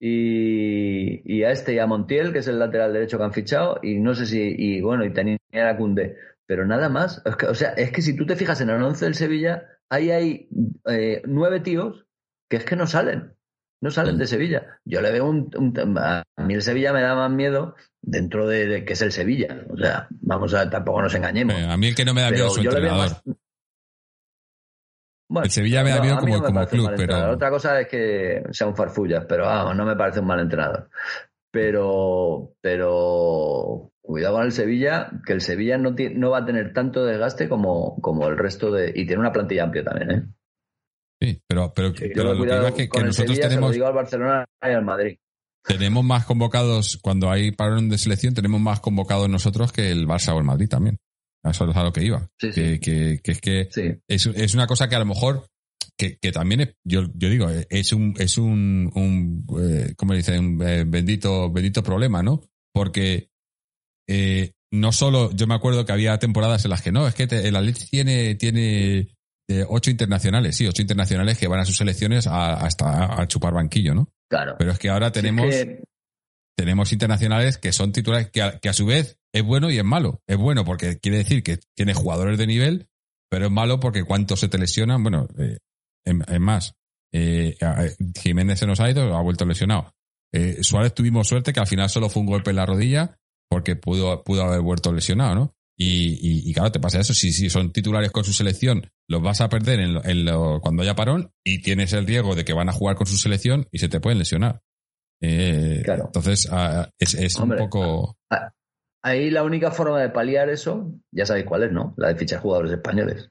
y, 0.00 1.42
a 1.44 1.52
este 1.52 1.74
y 1.74 1.78
a 1.78 1.86
Montiel, 1.86 2.32
que 2.32 2.40
es 2.40 2.48
el 2.48 2.58
lateral 2.58 2.92
derecho 2.92 3.18
que 3.18 3.24
han 3.24 3.32
fichado, 3.32 3.78
y 3.84 4.00
no 4.00 4.16
sé 4.16 4.26
si, 4.26 4.40
y 4.58 4.80
bueno, 4.80 5.04
y 5.04 5.12
tenía 5.12 5.38
a 5.52 5.76
Cunde, 5.76 6.16
pero 6.44 6.66
nada 6.66 6.88
más. 6.88 7.22
o 7.48 7.54
sea, 7.54 7.70
es 7.70 7.92
que 7.92 8.02
si 8.02 8.16
tú 8.16 8.26
te 8.26 8.34
fijas 8.34 8.60
en 8.60 8.70
el 8.70 8.82
once 8.82 9.04
del 9.04 9.14
Sevilla, 9.14 9.62
ahí 9.88 10.10
hay 10.10 10.48
eh, 10.86 11.22
nueve 11.24 11.60
tíos 11.60 12.06
que 12.50 12.56
es 12.56 12.64
que 12.64 12.74
no 12.74 12.88
salen, 12.88 13.34
no 13.80 13.92
salen 13.92 14.18
de 14.18 14.26
Sevilla. 14.26 14.80
Yo 14.84 15.00
le 15.02 15.12
veo 15.12 15.26
un, 15.26 15.52
a 15.98 16.24
mí 16.38 16.54
el 16.54 16.62
Sevilla 16.62 16.92
me 16.92 17.02
da 17.02 17.14
más 17.14 17.30
miedo 17.30 17.76
dentro 18.02 18.48
de, 18.48 18.84
que 18.84 18.94
es 18.94 19.02
el 19.02 19.12
Sevilla. 19.12 19.66
O 19.70 19.76
sea, 19.76 20.08
vamos 20.10 20.52
a, 20.54 20.68
tampoco 20.68 21.02
nos 21.02 21.14
engañemos. 21.14 21.54
a 21.54 21.76
mí 21.76 21.88
el 21.88 21.94
que 21.94 22.04
no 22.04 22.12
me 22.12 22.22
da 22.22 22.30
miedo 22.32 22.48
es 22.48 22.54
su 22.54 22.60
entrenador 22.62 23.10
el 25.42 25.50
Sevilla 25.50 25.84
me 25.84 25.90
da 25.90 26.00
miedo 26.00 26.18
como, 26.18 26.42
como 26.42 26.66
club, 26.66 26.90
pero. 26.96 27.32
Otra 27.32 27.50
cosa 27.50 27.80
es 27.80 27.88
que 27.88 28.42
sea 28.50 28.66
un 28.66 28.76
farfullas, 28.76 29.24
pero 29.28 29.44
vamos, 29.44 29.76
no 29.76 29.84
me 29.84 29.96
parece 29.96 30.20
un 30.20 30.26
mal 30.26 30.40
entrenador. 30.40 30.88
Pero, 31.50 32.52
pero 32.60 33.90
cuidado 34.00 34.36
con 34.36 34.44
el 34.44 34.52
Sevilla, 34.52 35.10
que 35.26 35.34
el 35.34 35.40
Sevilla 35.40 35.78
no, 35.78 35.94
no 36.14 36.30
va 36.30 36.38
a 36.38 36.44
tener 36.44 36.72
tanto 36.72 37.04
desgaste 37.04 37.48
como, 37.48 38.00
como 38.00 38.26
el 38.28 38.38
resto 38.38 38.70
de. 38.70 38.90
Y 38.94 39.06
tiene 39.06 39.20
una 39.20 39.32
plantilla 39.32 39.64
amplia 39.64 39.84
también, 39.84 40.10
¿eh? 40.10 40.24
Sí, 41.20 41.42
pero, 41.46 41.72
pero, 41.74 41.88
lo 41.88 41.94
que 41.94 42.08
digo 42.08 42.66
es 42.68 42.74
que, 42.74 43.02
nosotros 43.02 43.40
tenemos. 43.40 43.76
al 43.76 43.92
Barcelona 43.92 44.44
y 44.62 44.70
al 44.70 44.84
Madrid. 44.84 45.18
Tenemos 45.64 46.04
más 46.04 46.24
convocados, 46.24 46.96
cuando 47.02 47.30
hay 47.30 47.50
parón 47.52 47.88
de 47.88 47.98
selección, 47.98 48.32
tenemos 48.32 48.60
más 48.60 48.80
convocados 48.80 49.28
nosotros 49.28 49.72
que 49.72 49.90
el 49.90 50.06
Barça 50.06 50.34
o 50.34 50.38
el 50.38 50.44
Madrid 50.44 50.68
también. 50.68 50.98
Eso 51.44 51.70
es 51.70 51.76
a 51.76 51.82
lo 51.82 51.92
que 51.92 52.04
iba. 52.04 52.28
Que, 52.38 52.80
que, 52.80 53.20
es 53.22 53.40
que 53.40 53.68
es, 54.08 54.26
es, 54.26 54.54
una 54.54 54.66
cosa 54.66 54.88
que 54.88 54.96
a 54.96 54.98
lo 54.98 55.06
mejor, 55.06 55.46
que, 55.96 56.18
que 56.18 56.32
también 56.32 56.60
es, 56.60 56.74
yo, 56.84 57.02
yo 57.14 57.28
digo, 57.28 57.48
es 57.48 57.92
un, 57.92 58.14
es 58.18 58.38
un, 58.38 58.90
un 58.94 59.46
eh, 59.60 59.94
¿cómo 59.96 60.14
dicen? 60.14 60.58
Eh, 60.62 60.84
bendito, 60.86 61.50
bendito 61.50 61.82
problema, 61.82 62.22
¿no? 62.22 62.42
Porque 62.72 63.30
eh, 64.08 64.52
no 64.70 64.92
solo, 64.92 65.30
yo 65.32 65.46
me 65.46 65.54
acuerdo 65.54 65.84
que 65.84 65.92
había 65.92 66.18
temporadas 66.18 66.64
en 66.64 66.70
las 66.70 66.82
que 66.82 66.92
no, 66.92 67.06
es 67.06 67.14
que 67.14 67.24
el 67.24 67.56
Atleti 67.56 67.86
tiene, 67.86 68.34
tiene 68.34 69.16
eh, 69.48 69.64
ocho 69.66 69.90
internacionales, 69.90 70.56
sí, 70.56 70.66
ocho 70.66 70.82
internacionales 70.82 71.38
que 71.38 71.48
van 71.48 71.60
a 71.60 71.64
sus 71.64 71.76
selecciones 71.76 72.26
a, 72.26 72.54
hasta 72.54 73.20
a 73.20 73.26
chupar 73.28 73.54
banquillo, 73.54 73.94
¿no? 73.94 74.12
Claro. 74.28 74.56
Pero 74.58 74.72
es 74.72 74.78
que 74.78 74.90
ahora 74.90 75.10
tenemos, 75.10 75.54
tenemos 76.56 76.92
internacionales 76.92 77.56
que 77.56 77.72
son 77.72 77.92
titulares 77.92 78.30
que 78.30 78.42
a, 78.42 78.58
que 78.58 78.68
a 78.68 78.74
su 78.74 78.84
vez 78.84 79.17
es 79.32 79.42
bueno 79.42 79.70
y 79.70 79.78
es 79.78 79.84
malo. 79.84 80.22
Es 80.26 80.36
bueno 80.36 80.64
porque 80.64 80.98
quiere 80.98 81.18
decir 81.18 81.42
que 81.42 81.58
tiene 81.74 81.94
jugadores 81.94 82.38
de 82.38 82.46
nivel, 82.46 82.88
pero 83.30 83.46
es 83.46 83.52
malo 83.52 83.80
porque 83.80 84.04
cuántos 84.04 84.40
se 84.40 84.48
te 84.48 84.58
lesionan. 84.58 85.02
Bueno, 85.02 85.28
eh, 85.38 85.58
es, 86.04 86.40
más, 86.40 86.74
eh, 87.12 87.56
Jiménez 88.20 88.58
se 88.58 88.66
nos 88.66 88.80
ha 88.80 88.90
ido, 88.90 89.16
ha 89.16 89.22
vuelto 89.22 89.44
lesionado. 89.44 89.92
Eh, 90.32 90.58
Suárez 90.62 90.94
tuvimos 90.94 91.26
suerte 91.26 91.52
que 91.52 91.60
al 91.60 91.66
final 91.66 91.88
solo 91.88 92.08
fue 92.08 92.20
un 92.20 92.28
golpe 92.28 92.50
en 92.50 92.56
la 92.56 92.66
rodilla 92.66 93.18
porque 93.48 93.76
pudo, 93.76 94.22
pudo 94.24 94.44
haber 94.44 94.60
vuelto 94.60 94.92
lesionado, 94.92 95.34
¿no? 95.34 95.54
Y, 95.80 96.50
y, 96.50 96.52
claro, 96.52 96.72
te 96.72 96.80
pasa 96.80 96.98
eso. 96.98 97.14
Si, 97.14 97.32
si 97.32 97.48
son 97.48 97.72
titulares 97.72 98.10
con 98.10 98.24
su 98.24 98.32
selección, 98.32 98.90
los 99.08 99.22
vas 99.22 99.40
a 99.40 99.48
perder 99.48 99.78
en, 99.78 99.96
en 100.04 100.60
cuando 100.60 100.82
haya 100.82 100.96
parón 100.96 101.30
y 101.44 101.62
tienes 101.62 101.92
el 101.92 102.04
riesgo 102.04 102.34
de 102.34 102.44
que 102.44 102.52
van 102.52 102.68
a 102.68 102.72
jugar 102.72 102.96
con 102.96 103.06
su 103.06 103.16
selección 103.16 103.68
y 103.70 103.78
se 103.78 103.88
te 103.88 104.00
pueden 104.00 104.18
lesionar. 104.18 104.60
Eh, 105.20 105.82
claro. 105.84 106.06
Entonces, 106.06 106.48
ah, 106.50 106.90
es, 106.98 107.14
es 107.14 107.36
un 107.36 107.56
poco. 107.56 108.16
Ahí 109.02 109.30
la 109.30 109.44
única 109.44 109.70
forma 109.70 110.00
de 110.00 110.10
paliar 110.10 110.48
eso, 110.48 110.92
ya 111.12 111.24
sabéis 111.24 111.46
cuál 111.46 111.64
es, 111.64 111.72
¿no? 111.72 111.94
La 111.96 112.08
de 112.08 112.16
fichar 112.16 112.40
jugadores 112.40 112.72
españoles. 112.72 113.30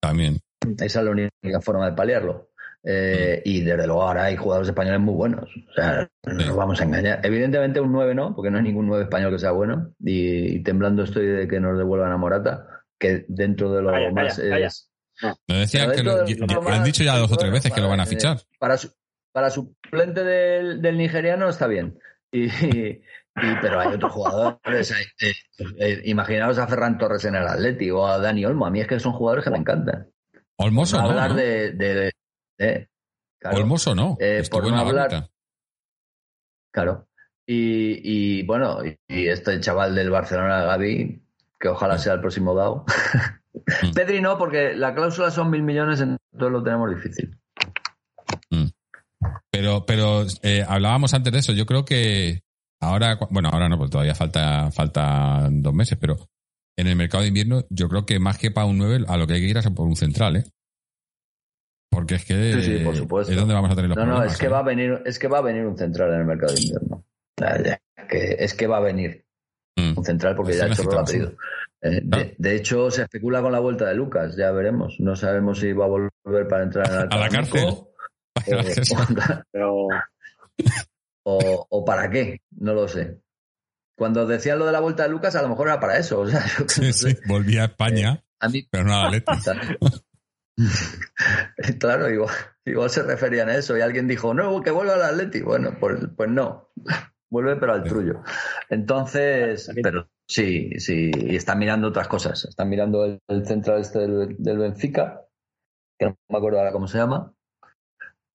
También. 0.00 0.38
Esa 0.78 1.00
es 1.00 1.04
la 1.04 1.10
única 1.10 1.60
forma 1.60 1.86
de 1.86 1.96
paliarlo. 1.96 2.50
Eh, 2.82 3.42
y 3.44 3.60
desde 3.60 3.86
luego 3.86 4.02
ahora 4.02 4.24
hay 4.24 4.36
jugadores 4.36 4.68
españoles 4.68 5.00
muy 5.00 5.14
buenos. 5.14 5.44
O 5.44 5.72
sea, 5.74 6.08
no 6.24 6.32
nos 6.32 6.56
vamos 6.56 6.80
a 6.80 6.84
engañar. 6.84 7.20
Evidentemente 7.24 7.80
un 7.80 7.92
9 7.92 8.14
no, 8.14 8.34
porque 8.34 8.50
no 8.50 8.58
hay 8.58 8.64
ningún 8.64 8.86
9 8.86 9.04
español 9.04 9.32
que 9.32 9.38
sea 9.38 9.50
bueno. 9.50 9.92
Y, 10.00 10.62
temblando 10.62 11.02
estoy 11.02 11.26
de 11.26 11.48
que 11.48 11.60
nos 11.60 11.76
devuelvan 11.76 12.12
a 12.12 12.16
Morata, 12.16 12.84
que 12.98 13.24
dentro 13.28 13.72
de 13.72 13.82
lo 13.82 14.12
más 14.12 14.38
es... 14.38 14.90
Me 15.48 15.58
decían 15.58 15.92
que 15.92 16.02
lo, 16.02 16.22
han 16.72 16.84
dicho 16.84 17.04
ya 17.04 17.18
dos 17.18 17.30
o 17.30 17.36
tres 17.36 17.52
veces 17.52 17.72
que 17.72 17.80
lo 17.82 17.90
van 17.90 18.00
a 18.00 18.06
fichar. 18.06 18.38
Para, 18.58 18.78
su, 18.78 18.90
para 19.32 19.50
suplente 19.50 20.24
del, 20.24 20.80
del 20.80 20.96
nigeriano 20.96 21.48
está 21.48 21.66
bien. 21.66 21.98
Y, 22.32 22.46
pero 23.60 23.80
hay 23.80 23.94
otros 23.94 24.12
jugadores. 24.12 24.90
Eh, 25.20 25.32
eh, 25.78 26.02
imaginaos 26.04 26.58
a 26.58 26.66
Ferran 26.66 26.98
Torres 26.98 27.24
en 27.24 27.34
el 27.34 27.46
Atleti 27.46 27.90
o 27.90 28.06
a 28.06 28.18
Dani 28.18 28.44
Olmo. 28.44 28.66
A 28.66 28.70
mí 28.70 28.80
es 28.80 28.86
que 28.86 29.00
son 29.00 29.12
jugadores 29.12 29.44
que 29.44 29.50
me 29.50 29.58
encantan. 29.58 30.08
Olmoso 30.56 30.98
no. 31.00 31.08
Hablar 31.08 31.34
de. 31.34 31.72
de, 32.58 32.88
Olmoso 33.44 33.94
no. 33.94 34.16
Eh, 34.20 34.42
por 34.50 34.68
no 34.68 34.78
hablar. 34.78 35.28
Claro. 36.72 37.08
Y, 37.46 38.00
y 38.40 38.42
bueno, 38.44 38.78
y, 38.84 39.26
este 39.26 39.58
chaval 39.60 39.94
del 39.94 40.10
Barcelona, 40.10 40.62
Gaby, 40.62 41.22
que 41.58 41.68
ojalá 41.68 41.98
sea 41.98 42.14
el 42.14 42.20
próximo 42.20 42.54
DAO. 42.54 42.84
Mm. 43.82 43.90
Pedri 43.94 44.20
no, 44.20 44.38
porque 44.38 44.74
la 44.74 44.94
cláusula 44.94 45.30
son 45.30 45.50
mil 45.50 45.62
millones, 45.62 46.00
entonces 46.00 46.52
lo 46.52 46.62
tenemos 46.62 46.90
difícil. 46.90 47.36
Mm. 48.50 48.66
Pero, 49.50 49.84
pero 49.84 50.24
hablábamos 50.68 51.12
antes 51.12 51.32
de 51.32 51.38
eso. 51.40 51.52
Yo 51.52 51.66
creo 51.66 51.84
que 51.84 52.42
Ahora, 52.80 53.18
bueno, 53.30 53.50
ahora 53.52 53.68
no, 53.68 53.76
porque 53.76 53.92
todavía 53.92 54.14
falta, 54.14 54.70
falta 54.70 55.48
dos 55.50 55.74
meses, 55.74 55.98
pero 56.00 56.16
en 56.78 56.86
el 56.86 56.96
mercado 56.96 57.22
de 57.22 57.28
invierno 57.28 57.64
yo 57.68 57.88
creo 57.88 58.06
que 58.06 58.18
más 58.18 58.38
que 58.38 58.50
para 58.50 58.66
un 58.66 58.78
9, 58.78 59.04
a 59.06 59.16
lo 59.16 59.26
que 59.26 59.34
hay 59.34 59.40
que 59.40 59.48
ir 59.48 59.56
es 59.56 59.70
por 59.70 59.86
un 59.86 59.96
central, 59.96 60.36
¿eh? 60.36 60.44
Porque 61.90 62.14
es 62.14 62.24
que 62.24 62.62
sí, 62.62 62.84
por 62.84 62.96
supuesto. 62.96 63.32
es 63.32 63.38
donde 63.38 63.52
vamos 63.52 63.70
a 63.70 63.74
tener 63.74 63.88
los 63.88 63.96
no, 63.96 64.04
problemas. 64.04 64.26
No, 64.26 64.32
es 64.32 64.38
que, 64.38 64.46
¿eh? 64.46 64.48
va 64.48 64.58
a 64.60 64.62
venir, 64.62 65.02
es 65.04 65.18
que 65.18 65.28
va 65.28 65.38
a 65.38 65.42
venir 65.42 65.66
un 65.66 65.76
central 65.76 66.14
en 66.14 66.20
el 66.20 66.24
mercado 66.24 66.54
de 66.54 66.60
invierno. 66.60 67.04
Que 68.08 68.36
es 68.38 68.54
que 68.54 68.66
va 68.66 68.78
a 68.78 68.80
venir 68.80 69.24
mm. 69.76 69.98
un 69.98 70.04
central 70.04 70.36
porque 70.36 70.56
ya 70.56 70.66
el 70.66 70.76
Chorro 70.76 70.92
lo 70.92 71.00
ha 71.00 71.04
pedido. 71.04 71.32
Eh, 71.82 72.00
de, 72.36 72.56
hecho, 72.56 72.90
se 72.90 73.02
especula 73.02 73.42
con 73.42 73.52
la 73.52 73.58
vuelta 73.58 73.86
de 73.86 73.94
Lucas, 73.94 74.36
ya 74.36 74.50
veremos. 74.52 74.96
No 75.00 75.16
sabemos 75.16 75.58
si 75.58 75.72
va 75.72 75.86
a 75.86 75.88
volver 75.88 76.48
para 76.48 76.62
entrar 76.62 76.86
a 77.10 77.16
la 77.16 77.28
cárcel. 77.28 77.74
pero, 79.52 79.88
o, 81.22 81.84
para 81.84 82.10
qué, 82.10 82.40
no 82.50 82.74
lo 82.74 82.88
sé. 82.88 83.20
Cuando 83.96 84.26
decían 84.26 84.58
lo 84.58 84.66
de 84.66 84.72
la 84.72 84.80
vuelta 84.80 85.02
de 85.02 85.10
Lucas, 85.10 85.36
a 85.36 85.42
lo 85.42 85.48
mejor 85.48 85.68
era 85.68 85.80
para 85.80 85.98
eso. 85.98 86.20
O 86.20 86.26
sea, 86.26 86.42
sí, 86.68 86.92
sí, 86.92 87.16
volvía 87.26 87.62
a 87.62 87.66
España, 87.66 88.24
eh, 88.42 88.66
pero 88.70 88.84
no 88.84 88.94
a 88.94 89.10
la 89.10 89.22
claro, 91.78 92.10
igual, 92.10 92.34
igual, 92.64 92.90
se 92.90 93.02
referían 93.02 93.48
a 93.48 93.56
eso 93.56 93.76
y 93.76 93.80
alguien 93.80 94.08
dijo, 94.08 94.34
no, 94.34 94.60
que 94.62 94.70
vuelva 94.70 94.94
al 94.94 95.02
Atleti. 95.02 95.40
Bueno, 95.42 95.76
pues, 95.78 96.00
pues 96.16 96.30
no, 96.30 96.70
vuelve 97.30 97.56
pero 97.56 97.74
al 97.74 97.84
trullo. 97.84 98.22
Entonces, 98.68 99.70
pero 99.82 100.08
sí, 100.26 100.78
sí, 100.78 101.10
y 101.14 101.36
están 101.36 101.58
mirando 101.58 101.88
otras 101.88 102.08
cosas. 102.08 102.44
Están 102.44 102.68
mirando 102.68 103.04
el, 103.04 103.46
central 103.46 103.80
este 103.80 104.00
del, 104.00 104.36
del, 104.38 104.58
Benfica, 104.58 105.22
que 105.98 106.06
no 106.06 106.18
me 106.28 106.38
acuerdo 106.38 106.58
ahora 106.58 106.72
cómo 106.72 106.88
se 106.88 106.98
llama. 106.98 107.32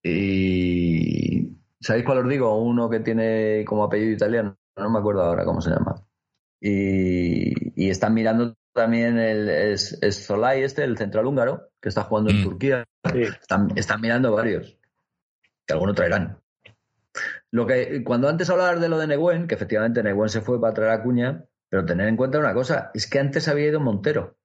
Y, 0.03 1.57
¿Sabéis 1.85 2.03
cuál 2.03 2.17
os 2.17 2.27
digo? 2.27 2.57
Uno 2.57 2.89
que 2.89 2.99
tiene 3.01 3.63
como 3.63 3.83
apellido 3.83 4.13
italiano, 4.13 4.57
no 4.75 4.89
me 4.89 4.97
acuerdo 4.97 5.21
ahora 5.21 5.45
cómo 5.45 5.61
se 5.61 5.69
llama. 5.69 6.03
Y, 6.59 7.87
están 7.87 8.15
mirando 8.15 8.55
también 8.73 9.19
el 9.19 9.47
es, 9.47 9.99
Solay 10.09 10.63
este, 10.63 10.83
el 10.83 10.97
central 10.97 11.27
húngaro, 11.27 11.69
que 11.79 11.89
está 11.89 12.01
jugando 12.01 12.31
en 12.31 12.41
mm. 12.41 12.43
Turquía. 12.43 12.83
Están, 13.13 13.71
están, 13.75 14.01
mirando 14.01 14.31
varios. 14.31 14.79
Que 15.67 15.73
alguno 15.73 15.93
traerán. 15.93 16.41
lo 17.51 17.67
que, 17.67 18.03
cuando 18.03 18.29
antes 18.29 18.49
hablabas 18.49 18.81
de 18.81 18.89
lo 18.89 18.97
de 18.97 19.05
Neguen, 19.05 19.47
que 19.47 19.53
efectivamente 19.53 20.01
Neguen 20.01 20.29
se 20.29 20.41
fue 20.41 20.59
para 20.59 20.73
traer 20.73 20.91
a 20.91 21.03
Cuña, 21.03 21.45
pero 21.69 21.85
tener 21.85 22.07
en 22.07 22.17
cuenta 22.17 22.39
una 22.39 22.55
cosa, 22.55 22.89
es 22.95 23.07
que 23.07 23.19
antes 23.19 23.47
había 23.47 23.67
ido 23.67 23.79
Montero. 23.79 24.39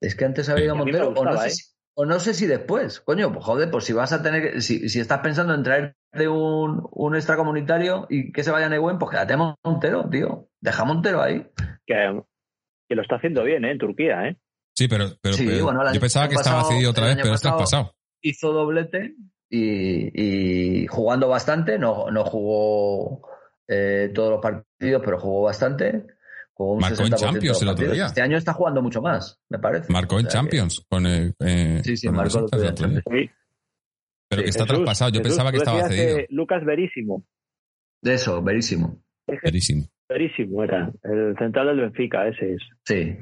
Es 0.00 0.14
que 0.14 0.24
antes 0.24 0.48
había 0.48 0.64
ido 0.64 0.76
Montero, 0.76 1.10
o 1.10 1.24
no, 1.26 1.36
sé 1.36 1.48
¿eh? 1.48 1.50
si, 1.50 1.73
o 1.96 2.04
no, 2.04 2.18
sé 2.18 2.34
si, 2.34 2.46
después. 2.46 3.00
Coño, 3.00 3.32
pues 3.32 3.44
joder, 3.44 3.70
pues 3.70 3.84
si 3.84 3.92
vas 3.92 4.12
a 4.12 4.22
tener, 4.22 4.60
si, 4.62 4.88
si 4.88 5.00
estás 5.00 5.20
pensando 5.20 5.54
en 5.54 5.62
traer 5.62 5.96
de 6.12 6.28
un, 6.28 6.86
un 6.90 7.14
extracomunitario 7.14 8.06
y 8.10 8.32
que 8.32 8.42
se 8.42 8.50
vaya 8.50 8.66
a 8.66 8.98
pues 8.98 9.10
quédate 9.10 9.36
Montero, 9.36 10.08
tío. 10.10 10.48
Deja 10.60 10.84
Montero 10.84 11.22
ahí. 11.22 11.46
Que, 11.86 12.20
que 12.88 12.94
lo 12.94 13.02
está 13.02 13.16
haciendo 13.16 13.44
bien, 13.44 13.64
¿eh? 13.64 13.72
En 13.72 13.78
Turquía, 13.78 14.28
¿eh? 14.28 14.36
Sí, 14.74 14.88
pero, 14.88 15.06
pero, 15.20 15.36
yo 15.36 16.00
pensaba 16.00 16.28
que 16.28 16.34
estaba 16.34 16.64
cedido 16.64 16.90
otra 16.90 17.06
vez, 17.06 17.18
pero 17.22 17.34
está 17.34 17.56
pasado. 17.56 17.94
Hizo 18.20 18.52
doblete 18.52 19.14
y, 19.48 20.86
jugando 20.88 21.28
bastante, 21.28 21.78
no, 21.78 22.10
no 22.10 22.24
jugó 22.24 23.28
eh, 23.68 24.10
todos 24.12 24.32
los 24.32 24.40
partidos, 24.40 25.02
pero 25.04 25.20
jugó 25.20 25.42
bastante. 25.42 26.06
Marcó 26.58 27.02
en 27.04 27.12
Champions 27.12 27.62
el 27.62 27.68
otro 27.68 27.92
día. 27.92 28.06
Este 28.06 28.22
año 28.22 28.36
está 28.36 28.52
jugando 28.52 28.82
mucho 28.82 29.02
más, 29.02 29.40
me 29.48 29.58
parece. 29.58 29.92
Marcó 29.92 30.18
en 30.20 30.26
Champions 30.26 30.84
con 30.88 31.06
el, 31.06 31.34
eh, 31.40 31.80
sí, 31.82 31.96
sí, 31.96 32.08
marcó 32.08 32.38
el 32.38 32.44
otro 32.44 32.60
día. 32.60 33.02
Pero 34.28 34.42
que 34.42 34.48
está 34.48 34.64
traspasado. 34.64 35.10
Yo 35.10 35.22
pensaba 35.22 35.50
que 35.50 35.58
estaba 35.58 35.88
cedido. 35.88 36.18
Lucas 36.30 36.64
Verísimo. 36.64 37.24
De 38.02 38.14
eso, 38.14 38.42
Verísimo. 38.42 39.02
Verísimo. 39.26 39.84
Verísimo 40.08 40.62
era. 40.62 40.92
El 41.02 41.36
central 41.38 41.68
del 41.68 41.80
Benfica, 41.80 42.26
ese 42.28 42.54
es. 42.54 42.62
Sí. 42.84 43.16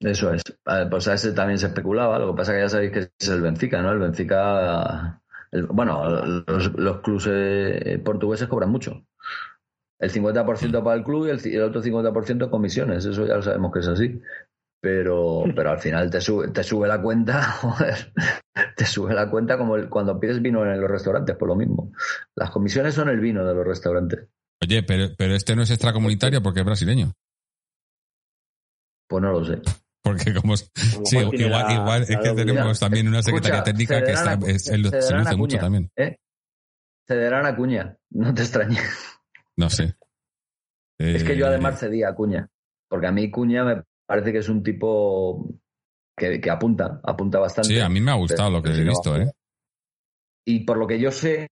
Eso 0.00 0.34
es. 0.34 0.42
Pues 0.90 1.08
a 1.08 1.14
ese 1.14 1.32
también 1.32 1.58
se 1.58 1.66
especulaba. 1.66 2.18
Lo 2.18 2.32
que 2.32 2.36
pasa 2.36 2.52
es 2.52 2.56
que 2.56 2.62
ya 2.62 2.68
sabéis 2.68 2.92
que 2.92 2.98
es 3.18 3.28
el 3.28 3.40
Benfica, 3.40 3.80
¿no? 3.80 3.92
El 3.92 3.98
Benfica 4.00 5.20
bueno, 5.68 6.04
los, 6.46 7.00
clubes 7.00 7.26
eh, 7.28 8.00
portugueses 8.04 8.48
cobran 8.48 8.70
mucho. 8.70 9.06
El 9.98 10.12
50% 10.12 10.82
para 10.82 10.96
el 10.96 11.04
club 11.04 11.26
y 11.26 11.54
el, 11.54 11.62
otro 11.62 11.82
50% 11.82 12.50
comisiones. 12.50 13.04
Eso 13.04 13.26
ya 13.26 13.36
lo 13.36 13.42
sabemos 13.42 13.72
que 13.72 13.80
es 13.80 13.88
así. 13.88 14.20
Pero, 14.80 15.44
pero 15.56 15.70
al 15.70 15.78
final 15.78 16.10
te 16.10 16.20
sube, 16.20 16.48
te 16.48 16.62
sube 16.62 16.86
la 16.86 17.00
cuenta, 17.00 17.42
joder, 17.60 18.12
te 18.76 18.84
sube 18.84 19.14
la 19.14 19.30
cuenta 19.30 19.56
como 19.56 19.76
cuando 19.88 20.20
pides 20.20 20.42
vino 20.42 20.62
en 20.62 20.78
los 20.78 20.90
restaurantes, 20.90 21.36
por 21.36 21.48
lo 21.48 21.56
mismo. 21.56 21.92
Las 22.34 22.50
comisiones 22.50 22.94
son 22.94 23.08
el 23.08 23.18
vino 23.18 23.46
de 23.46 23.54
los 23.54 23.66
restaurantes. 23.66 24.28
Oye, 24.62 24.82
pero, 24.82 25.08
pero 25.16 25.34
este 25.34 25.56
no 25.56 25.62
es 25.62 25.70
extracomunitario 25.70 26.42
porque 26.42 26.60
es 26.60 26.66
brasileño. 26.66 27.12
Pues 29.08 29.22
no 29.22 29.32
lo 29.32 29.44
sé. 29.44 29.60
Porque 30.02 30.34
como... 30.34 30.54
Sí, 30.56 31.16
igual, 31.16 31.72
igual 31.72 32.02
es 32.02 32.08
que 32.08 32.34
tenemos 32.34 32.78
también 32.78 33.08
una 33.08 33.22
secretaria 33.22 33.62
técnica 33.62 34.04
que 34.04 34.12
está, 34.12 34.38
es, 34.46 34.64
se 34.64 34.76
luce 34.76 35.36
mucho 35.36 35.56
también. 35.56 35.90
¿eh? 35.96 36.16
Cederán 37.06 37.46
a 37.46 37.56
Cuña, 37.56 37.96
no 38.10 38.34
te 38.34 38.42
extrañes. 38.42 38.82
No 39.56 39.70
sé. 39.70 39.94
es 40.98 41.24
que 41.24 41.36
yo 41.36 41.46
además 41.46 41.74
eh, 41.76 41.86
cedía 41.86 42.08
a 42.08 42.14
Cuña, 42.14 42.48
porque 42.88 43.06
a 43.06 43.12
mí 43.12 43.30
Cuña 43.30 43.64
me 43.64 43.82
parece 44.06 44.32
que 44.32 44.38
es 44.38 44.48
un 44.48 44.62
tipo 44.62 45.48
que, 46.16 46.40
que 46.40 46.50
apunta, 46.50 47.00
apunta 47.02 47.38
bastante. 47.38 47.68
Sí, 47.68 47.80
a 47.80 47.88
mí 47.88 48.00
me 48.00 48.10
ha 48.10 48.14
gustado 48.14 48.50
lo 48.50 48.62
que 48.62 48.70
he 48.70 48.84
visto, 48.84 49.16
¿eh? 49.16 49.30
Y 50.46 50.60
por 50.64 50.76
lo 50.76 50.86
que 50.86 51.00
yo 51.00 51.10
sé, 51.10 51.48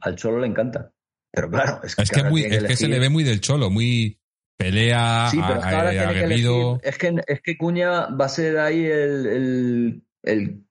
al 0.00 0.16
Cholo 0.16 0.40
le 0.40 0.46
encanta. 0.46 0.92
Pero 1.32 1.50
claro, 1.50 1.80
es 1.82 1.94
que, 1.94 2.02
es 2.02 2.10
que, 2.10 2.24
muy, 2.24 2.44
es 2.44 2.64
que 2.64 2.76
se 2.76 2.88
le 2.88 2.98
ve 2.98 3.10
muy 3.10 3.24
del 3.24 3.40
Cholo, 3.40 3.68
muy 3.68 4.18
pelea, 4.56 5.28
sí, 5.30 5.38
pero 5.46 5.60
que 5.60 6.24
elegir, 6.24 6.48
es 6.82 6.96
que 6.96 7.14
es 7.26 7.42
que 7.42 7.58
Cuña 7.58 8.06
va 8.06 8.24
a 8.24 8.30
ser 8.30 8.58
ahí 8.58 8.86
el, 8.86 10.02
el, 10.22 10.64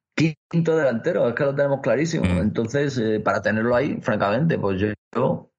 quinto 0.49 0.77
delantero, 0.77 1.27
es 1.27 1.35
que 1.35 1.43
lo 1.43 1.53
tenemos 1.53 1.81
clarísimo. 1.81 2.25
Mm. 2.25 2.37
Entonces, 2.37 2.97
eh, 2.97 3.19
para 3.19 3.41
tenerlo 3.41 3.75
ahí, 3.75 3.99
francamente, 4.01 4.57
pues 4.57 4.81
yo, 4.81 5.51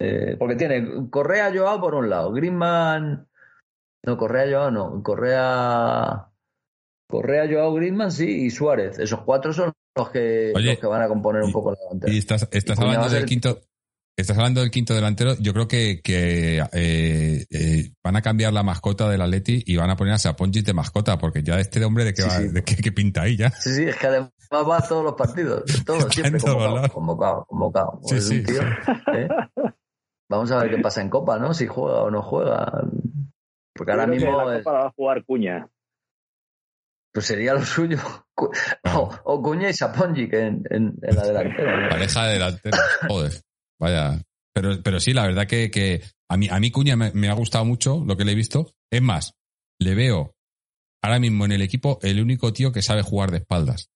eh, 0.00 0.36
porque 0.38 0.56
tiene 0.56 1.08
Correa 1.10 1.52
Joao 1.54 1.80
por 1.80 1.94
un 1.94 2.10
lado, 2.10 2.32
Griezmann, 2.32 3.28
no 4.04 4.16
Correa 4.16 4.50
Joao 4.50 4.70
no, 4.70 5.02
Correa 5.02 6.28
Correa 7.08 7.48
Joao 7.48 7.74
Griezmann 7.74 8.10
sí 8.10 8.46
y 8.46 8.50
Suárez, 8.50 8.98
esos 8.98 9.20
cuatro 9.20 9.52
son 9.52 9.72
los 9.96 10.10
que, 10.10 10.52
los 10.54 10.78
que 10.78 10.86
van 10.86 11.02
a 11.02 11.08
componer 11.08 11.42
un 11.42 11.52
poco 11.52 11.72
la 11.72 11.78
delantera. 11.84 12.12
Y 12.12 12.18
estás, 12.18 12.48
estás 12.50 12.78
hablando 12.78 13.08
del 13.08 13.26
quinto 13.26 13.60
Estás 14.20 14.36
hablando 14.36 14.60
del 14.60 14.70
quinto 14.70 14.94
delantero. 14.94 15.34
Yo 15.38 15.54
creo 15.54 15.66
que, 15.66 16.02
que 16.02 16.58
eh, 16.72 17.46
eh, 17.48 17.92
van 18.04 18.16
a 18.16 18.22
cambiar 18.22 18.52
la 18.52 18.62
mascota 18.62 19.08
del 19.08 19.22
Atleti 19.22 19.62
y 19.66 19.76
van 19.76 19.88
a 19.88 19.96
poner 19.96 20.12
a 20.12 20.18
Sapongi 20.18 20.60
de 20.60 20.74
mascota, 20.74 21.16
porque 21.16 21.42
ya 21.42 21.58
este 21.58 21.82
hombre 21.84 22.04
de 22.04 22.12
qué, 22.12 22.24
va, 22.24 22.38
De 22.38 22.62
qué, 22.62 22.92
pinta 22.92 23.22
ahí 23.22 23.36
ya. 23.36 23.50
Sí, 23.50 23.74
sí, 23.74 23.84
es 23.84 23.96
que 23.96 24.06
además 24.08 24.30
va 24.52 24.76
a 24.76 24.86
todos 24.86 25.04
los 25.04 25.14
partidos, 25.14 25.62
todos, 25.86 26.12
siempre 26.12 26.38
convocado, 26.40 26.88
convocado, 26.92 27.44
convocado. 27.46 28.00
Sí, 28.04 28.20
sí. 28.20 28.42
Tío, 28.42 28.60
¿eh? 29.14 29.28
Vamos 30.30 30.52
a 30.52 30.58
ver 30.58 30.70
qué 30.70 30.78
pasa 30.78 31.02
en 31.02 31.10
Copa, 31.10 31.40
¿no? 31.40 31.52
Si 31.52 31.66
juega 31.66 32.04
o 32.04 32.10
no 32.10 32.22
juega. 32.22 32.84
Porque 33.74 33.90
ahora 33.90 34.06
mismo. 34.06 34.30
la 34.48 34.58
Copa 34.58 34.72
va 34.72 34.86
a 34.86 34.92
jugar 34.92 35.24
Cuña. 35.24 35.68
Pues 37.12 37.26
sería 37.26 37.52
lo 37.52 37.64
suyo. 37.64 37.98
O, 39.24 39.42
Cuña 39.42 39.68
y 39.68 39.74
Sapongi 39.74 40.28
que 40.28 40.46
en, 40.46 40.62
en, 40.70 40.96
la 41.02 41.24
delantera. 41.24 41.88
Pareja 41.90 42.26
de 42.26 42.32
delantera. 42.32 42.78
Joder. 43.08 43.32
Vaya. 43.80 44.22
Pero, 44.54 44.82
pero 44.82 45.00
sí, 45.00 45.12
la 45.12 45.26
verdad 45.26 45.46
que, 45.46 45.70
que 45.70 46.02
a 46.30 46.36
mí, 46.36 46.48
a 46.48 46.60
mí 46.60 46.70
Cuña 46.70 46.96
me, 46.96 47.28
ha 47.28 47.34
gustado 47.34 47.64
mucho 47.64 48.02
lo 48.06 48.16
que 48.16 48.24
le 48.24 48.32
he 48.32 48.36
visto. 48.36 48.72
Es 48.90 49.02
más, 49.02 49.34
le 49.80 49.96
veo 49.96 50.36
ahora 51.02 51.18
mismo 51.18 51.44
en 51.44 51.52
el 51.52 51.62
equipo 51.62 51.98
el 52.02 52.20
único 52.20 52.52
tío 52.52 52.70
que 52.70 52.82
sabe 52.82 53.02
jugar 53.02 53.32
de 53.32 53.38
espaldas. 53.38 53.90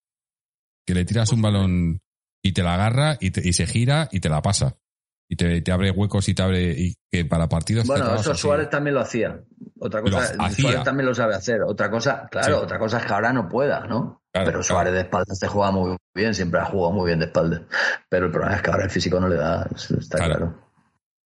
Que 0.85 0.95
le 0.95 1.05
tiras 1.05 1.33
un 1.33 1.43
balón 1.43 2.01
y 2.43 2.53
te 2.53 2.65
la 2.65 2.75
agarra 2.75 3.17
y, 3.21 3.49
y 3.49 3.53
se 3.53 3.67
gira 3.67 4.09
y 4.11 4.19
te 4.19 4.29
la 4.29 4.43
pasa 4.43 4.77
y 5.29 5.37
te, 5.37 5.73
abre 5.73 5.91
huecos 5.91 6.29
y 6.29 6.35
te 6.35 6.43
abre 6.43 6.75
y 6.77 6.95
que 7.11 7.25
para 7.25 7.49
partidos 7.49 7.87
bueno 7.87 8.15
eso 8.15 8.35
Suárez 8.35 8.71
también 8.71 8.95
lo 8.95 9.01
hacía. 9.01 9.41
Otra 9.79 10.03
cosa 10.03 10.51
Suárez 10.51 10.83
también 10.85 11.07
lo 11.07 11.15
sabe 11.15 11.35
hacer. 11.35 11.63
Otra 11.63 11.91
cosa 11.91 12.29
claro 12.31 12.61
otra 12.61 12.79
cosa 12.79 12.99
es 12.99 13.07
que 13.07 13.13
ahora 13.13 13.33
no 13.33 13.49
pueda 13.49 13.87
no 13.87 14.23
pero 14.33 14.63
Suárez 14.63 14.93
de 14.93 15.01
espaldas 15.01 15.39
te 15.39 15.47
juega 15.47 15.71
muy 15.71 15.97
bien 16.15 16.35
siempre 16.35 16.61
ha 16.61 16.65
jugado 16.65 16.93
muy 16.93 17.07
bien 17.07 17.21
de 17.21 17.27
espaldas. 17.27 17.63
Pero 18.09 18.27
el 18.27 18.33
problema 18.33 18.57
es 18.57 18.63
que 18.63 18.71
ahora 18.71 18.85
el 18.85 18.91
físico 18.91 19.21
no 19.21 19.29
le 19.29 19.37
da 19.37 19.69
está 19.75 20.19
claro, 20.19 20.55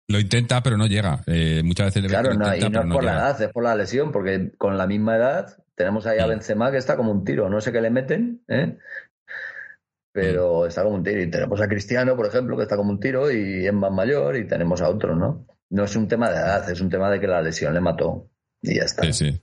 Lo 0.07 0.19
intenta, 0.19 0.63
pero 0.63 0.77
no 0.77 0.87
llega. 0.87 1.21
Eh, 1.27 1.61
muchas 1.63 1.87
veces 1.87 2.03
le 2.03 2.09
Claro, 2.09 2.33
no, 2.33 2.55
y 2.55 2.69
no 2.69 2.81
es 2.81 2.87
por 2.87 3.03
la 3.03 3.13
edad, 3.13 3.41
es 3.41 3.51
por 3.51 3.63
la 3.63 3.75
lesión, 3.75 4.11
porque 4.11 4.51
con 4.57 4.77
la 4.77 4.87
misma 4.87 5.17
edad 5.17 5.57
tenemos 5.75 6.05
ahí 6.05 6.19
a 6.19 6.27
Benzema 6.27 6.71
que 6.71 6.77
está 6.77 6.95
como 6.95 7.11
un 7.11 7.25
tiro, 7.25 7.49
no 7.49 7.59
sé 7.59 7.71
qué 7.71 7.81
le 7.81 7.89
meten, 7.89 8.43
¿eh? 8.47 8.77
Pero 10.14 10.68
está 10.68 10.84
como 10.84 10.95
un 10.95 11.03
tiro. 11.03 11.22
Y 11.22 11.30
tenemos 11.30 11.60
a 11.60 11.68
Cristiano, 11.68 12.15
por 12.15 12.27
ejemplo, 12.27 12.56
que 12.56 12.64
está 12.64 12.77
como 12.77 12.91
un 12.91 12.99
tiro 12.99 13.30
y 13.31 13.65
es 13.65 13.73
más 13.73 13.91
mayor, 13.91 14.38
y 14.38 14.48
tenemos 14.48 14.81
a 14.81 14.88
otro, 14.88 15.15
¿no? 15.15 15.48
No 15.72 15.84
es 15.84 15.95
un 15.95 16.07
tema 16.07 16.30
de 16.30 16.38
edad, 16.38 16.69
es 16.69 16.80
un 16.80 16.90
tema 16.90 17.10
de 17.10 17.19
que 17.19 17.27
la 17.27 17.41
lesión 17.41 17.73
le 17.73 17.81
mató. 17.81 18.30
Y 18.61 18.76
ya 18.76 18.84
está. 18.84 19.03
Sí, 19.03 19.11
sí. 19.11 19.41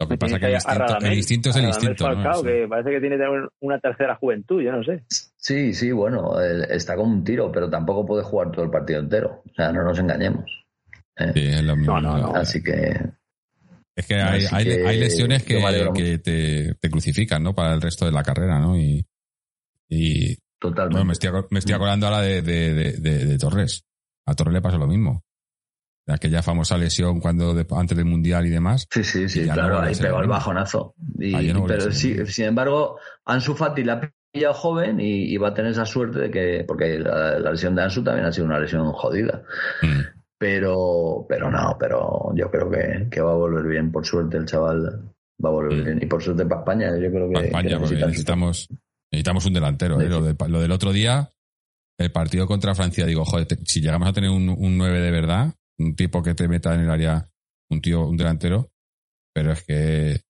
Lo 0.00 0.06
que 0.06 0.16
pasa 0.16 0.36
es 0.36 0.40
que 0.40 0.46
el 0.46 0.54
instinto, 0.54 1.06
el 1.08 1.16
instinto 1.16 1.50
es 1.50 1.56
el 1.56 1.64
instinto. 1.64 2.04
Falcao, 2.04 2.42
que 2.44 2.68
parece 2.68 2.90
que 2.90 3.00
tiene 3.00 3.16
una 3.60 3.80
tercera 3.80 4.14
juventud, 4.14 4.62
yo 4.62 4.70
no 4.70 4.84
sé. 4.84 5.02
Sí, 5.08 5.74
sí, 5.74 5.90
bueno, 5.90 6.40
está 6.40 6.94
como 6.94 7.10
un 7.10 7.24
tiro, 7.24 7.50
pero 7.50 7.68
tampoco 7.68 8.06
puede 8.06 8.22
jugar 8.22 8.52
todo 8.52 8.64
el 8.64 8.70
partido 8.70 9.00
entero. 9.00 9.42
O 9.44 9.54
sea, 9.56 9.72
no 9.72 9.82
nos 9.82 9.98
engañemos. 9.98 10.44
¿eh? 11.16 11.32
Sí, 11.34 11.46
es 11.46 11.64
lo 11.64 11.74
mismo. 11.74 12.00
No, 12.00 12.18
no, 12.18 12.34
Así 12.34 12.62
que. 12.62 12.94
Es 13.96 14.06
que 14.06 14.14
hay, 14.14 14.44
hay, 14.52 15.00
lesiones 15.00 15.42
que, 15.42 15.60
que 15.96 16.18
te, 16.18 16.74
te, 16.74 16.90
crucifican, 16.90 17.42
¿no? 17.42 17.52
Para 17.52 17.74
el 17.74 17.80
resto 17.80 18.04
de 18.04 18.12
la 18.12 18.22
carrera, 18.22 18.60
¿no? 18.60 18.78
Y, 18.78 19.04
y 19.88 20.36
Totalmente. 20.58 21.04
me, 21.04 21.12
estoy, 21.12 21.30
me 21.50 21.58
estoy 21.60 21.74
acordando 21.74 22.06
ahora 22.06 22.20
de, 22.20 22.42
de, 22.42 22.72
de, 22.98 23.38
Torres. 23.38 23.84
A 24.26 24.34
Torres 24.34 24.54
le 24.54 24.60
pasó 24.60 24.78
lo 24.78 24.86
mismo. 24.86 25.24
De 26.06 26.14
aquella 26.14 26.42
famosa 26.42 26.76
lesión 26.78 27.20
cuando 27.20 27.54
antes 27.76 27.96
del 27.96 28.06
Mundial 28.06 28.46
y 28.46 28.50
demás. 28.50 28.86
Sí, 28.90 29.04
sí, 29.04 29.28
sí, 29.28 29.44
claro, 29.44 29.80
ahí 29.80 29.94
pegó 29.94 30.20
el 30.20 30.28
bajonazo. 30.28 30.94
pero 31.18 31.92
sí, 31.92 32.26
sin 32.26 32.46
embargo, 32.46 32.98
Ansu 33.24 33.54
Fati 33.54 33.84
la 33.84 33.94
ha 33.94 34.12
pillado 34.32 34.54
joven 34.54 35.00
y, 35.00 35.36
va 35.36 35.48
a 35.48 35.54
tener 35.54 35.72
esa 35.72 35.84
suerte 35.84 36.18
de 36.18 36.30
que, 36.30 36.64
porque 36.66 36.98
la, 36.98 37.38
lesión 37.38 37.74
de 37.74 37.82
Ansu 37.82 38.02
también 38.02 38.26
ha 38.26 38.32
sido 38.32 38.46
una 38.46 38.58
lesión 38.58 38.90
jodida. 38.92 39.42
Mm. 39.82 40.00
Pero, 40.38 41.26
pero 41.28 41.50
no, 41.50 41.76
pero 41.78 42.32
yo 42.34 42.50
creo 42.50 42.70
que, 42.70 43.08
que, 43.10 43.20
va 43.20 43.32
a 43.32 43.36
volver 43.36 43.66
bien, 43.66 43.90
por 43.90 44.06
suerte 44.06 44.36
el 44.36 44.46
chaval 44.46 45.12
va 45.44 45.48
a 45.48 45.52
volver 45.52 45.80
mm. 45.80 45.84
bien. 45.84 45.98
Y 46.02 46.06
por 46.06 46.22
suerte 46.22 46.46
para 46.46 46.62
España, 46.62 46.90
yo 46.96 47.10
creo 47.10 47.28
que, 47.28 47.34
para 47.34 47.46
España, 47.46 47.78
necesitamos, 47.78 48.68
Necesitamos 49.10 49.46
un 49.46 49.52
delantero. 49.54 50.00
¿eh? 50.00 50.08
Lo, 50.08 50.60
del 50.60 50.72
otro 50.72 50.92
día, 50.92 51.30
el 51.98 52.12
partido 52.12 52.46
contra 52.46 52.74
Francia, 52.74 53.06
digo, 53.06 53.24
joder, 53.24 53.46
si 53.64 53.80
llegamos 53.80 54.08
a 54.08 54.12
tener 54.12 54.30
un, 54.30 54.48
un 54.48 54.76
9 54.76 55.00
de 55.00 55.10
verdad, 55.10 55.54
un 55.78 55.96
tipo 55.96 56.22
que 56.22 56.34
te 56.34 56.48
meta 56.48 56.74
en 56.74 56.80
el 56.80 56.90
área, 56.90 57.28
un 57.70 57.80
tío, 57.80 58.06
un 58.06 58.16
delantero, 58.16 58.70
pero 59.32 59.52
es 59.52 59.64
que. 59.64 60.20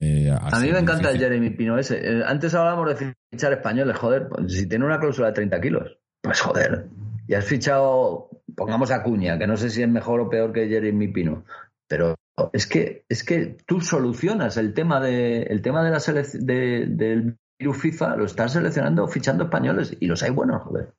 Eh, 0.00 0.30
a 0.30 0.60
mí 0.60 0.70
me 0.70 0.78
encanta 0.78 1.10
el 1.10 1.18
Jeremy 1.18 1.50
Pino 1.50 1.76
ese. 1.76 1.98
Eh, 1.98 2.22
antes 2.24 2.54
hablábamos 2.54 2.90
de 2.90 3.14
fichar 3.32 3.52
españoles, 3.52 3.96
joder, 3.96 4.28
pues, 4.28 4.52
si 4.52 4.68
tiene 4.68 4.84
una 4.84 5.00
cláusula 5.00 5.28
de 5.28 5.34
30 5.34 5.60
kilos, 5.60 5.98
pues 6.22 6.40
joder. 6.40 6.86
Y 7.26 7.34
has 7.34 7.44
fichado, 7.44 8.30
pongamos 8.54 8.90
a 8.90 9.02
Cuña, 9.02 9.38
que 9.38 9.46
no 9.46 9.56
sé 9.56 9.70
si 9.70 9.82
es 9.82 9.88
mejor 9.88 10.20
o 10.20 10.30
peor 10.30 10.52
que 10.52 10.68
Jeremy 10.68 11.08
Pino, 11.08 11.44
pero 11.88 12.14
es 12.52 12.66
que, 12.66 13.04
es 13.08 13.24
que 13.24 13.56
tú 13.66 13.80
solucionas 13.80 14.56
el 14.56 14.72
tema 14.72 15.00
de, 15.00 15.42
el 15.42 15.62
tema 15.62 15.82
de 15.82 15.90
la 15.90 15.98
de, 15.98 16.86
del 16.86 17.36
FIFA 17.58 18.16
lo 18.16 18.24
están 18.24 18.48
seleccionando, 18.48 19.06
fichando 19.08 19.44
españoles 19.44 19.96
y 20.00 20.06
los 20.06 20.22
hay 20.22 20.30
buenos, 20.30 20.62
joder. 20.62 20.92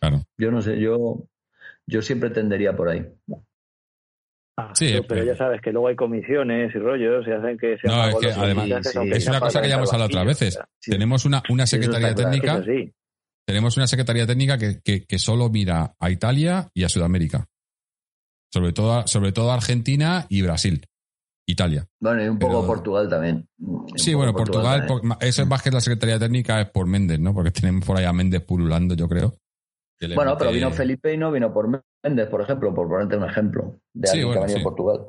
Claro. 0.00 0.22
Yo 0.38 0.50
no 0.50 0.62
sé, 0.62 0.78
yo, 0.78 1.24
yo 1.86 2.02
siempre 2.02 2.30
tendería 2.30 2.76
por 2.76 2.88
ahí. 2.88 3.06
Ah, 4.56 4.70
sí, 4.72 4.86
pero, 4.86 5.06
pero, 5.08 5.24
ya 5.24 5.36
sabes 5.36 5.60
que 5.60 5.72
luego 5.72 5.88
hay 5.88 5.96
comisiones 5.96 6.72
y 6.72 6.78
rollos 6.78 7.26
y 7.26 7.32
hacen 7.32 7.58
que 7.58 7.76
se 7.78 7.88
No, 7.88 8.06
es 8.06 8.14
que 8.16 8.30
además 8.30 8.68
es 9.12 9.26
una 9.26 9.40
cosa 9.40 9.60
que 9.60 9.68
ya 9.68 9.76
hemos 9.76 9.92
hablado 9.92 10.06
otras 10.06 10.26
veces. 10.26 10.58
Tenemos 10.80 11.24
una, 11.24 11.42
una 11.48 11.66
secretaría 11.66 12.14
técnica. 12.14 12.62
Tenemos 13.46 13.76
una 13.76 13.86
secretaría 13.86 14.26
técnica 14.26 14.56
que, 14.56 14.80
que, 14.82 15.04
que, 15.04 15.18
solo 15.18 15.50
mira 15.50 15.94
a 15.98 16.10
Italia 16.10 16.70
y 16.72 16.84
a 16.84 16.88
Sudamérica. 16.88 17.46
Sobre 18.50 18.72
todo, 18.72 19.06
sobre 19.06 19.32
todo 19.32 19.52
Argentina 19.52 20.24
y 20.30 20.40
Brasil. 20.42 20.86
Italia. 21.46 21.86
Bueno, 22.00 22.24
y 22.24 22.28
un 22.28 22.38
poco 22.38 22.66
Portugal 22.66 23.08
también. 23.08 23.46
sí, 23.96 24.14
bueno, 24.14 24.32
Portugal, 24.32 24.86
eso 25.20 25.42
es 25.42 25.48
más 25.48 25.62
que 25.62 25.70
la 25.70 25.80
Secretaría 25.80 26.18
Técnica 26.18 26.60
es 26.60 26.70
por 26.70 26.86
Méndez, 26.86 27.20
¿no? 27.20 27.34
Porque 27.34 27.50
tenemos 27.50 27.84
por 27.84 27.98
ahí 27.98 28.04
a 28.04 28.12
Méndez 28.12 28.42
pululando, 28.42 28.94
yo 28.94 29.08
creo. 29.08 29.34
Bueno, 30.14 30.36
pero 30.36 30.52
vino 30.52 30.70
Felipe 30.70 31.12
y 31.14 31.16
no 31.16 31.30
vino 31.30 31.52
por 31.52 31.82
Méndez, 32.02 32.28
por 32.28 32.42
ejemplo, 32.42 32.74
por 32.74 32.88
ponerte 32.88 33.16
un 33.16 33.24
ejemplo 33.24 33.80
de 33.94 34.10
alguien 34.10 34.32
que 34.32 34.38
ha 34.38 34.42
venido 34.42 34.62
Portugal. 34.62 35.06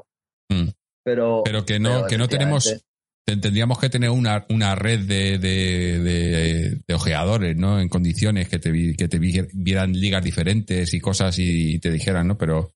Mm. 0.50 0.70
Pero, 1.04 1.42
pero 1.44 1.66
que 1.66 1.80
no, 1.80 2.08
que 2.08 2.18
no 2.18 2.28
tenemos, 2.28 2.84
tendríamos 3.26 3.80
que 3.80 3.90
tener 3.90 4.10
una, 4.10 4.46
una 4.50 4.76
red 4.76 5.02
de, 5.02 5.38
de, 5.38 6.80
de, 6.88 6.94
ojeadores, 6.94 7.56
¿no? 7.56 7.80
En 7.80 7.90
condiciones 7.90 8.48
que 8.50 8.60
te, 8.60 8.96
que 8.96 9.08
te 9.08 9.20
vieran 9.20 9.94
ligas 9.94 10.24
diferentes 10.24 10.94
y 10.94 11.00
cosas 11.00 11.38
y 11.38 11.80
te 11.80 11.92
dijeran, 11.92 12.28
¿no? 12.28 12.38
Pero, 12.38 12.74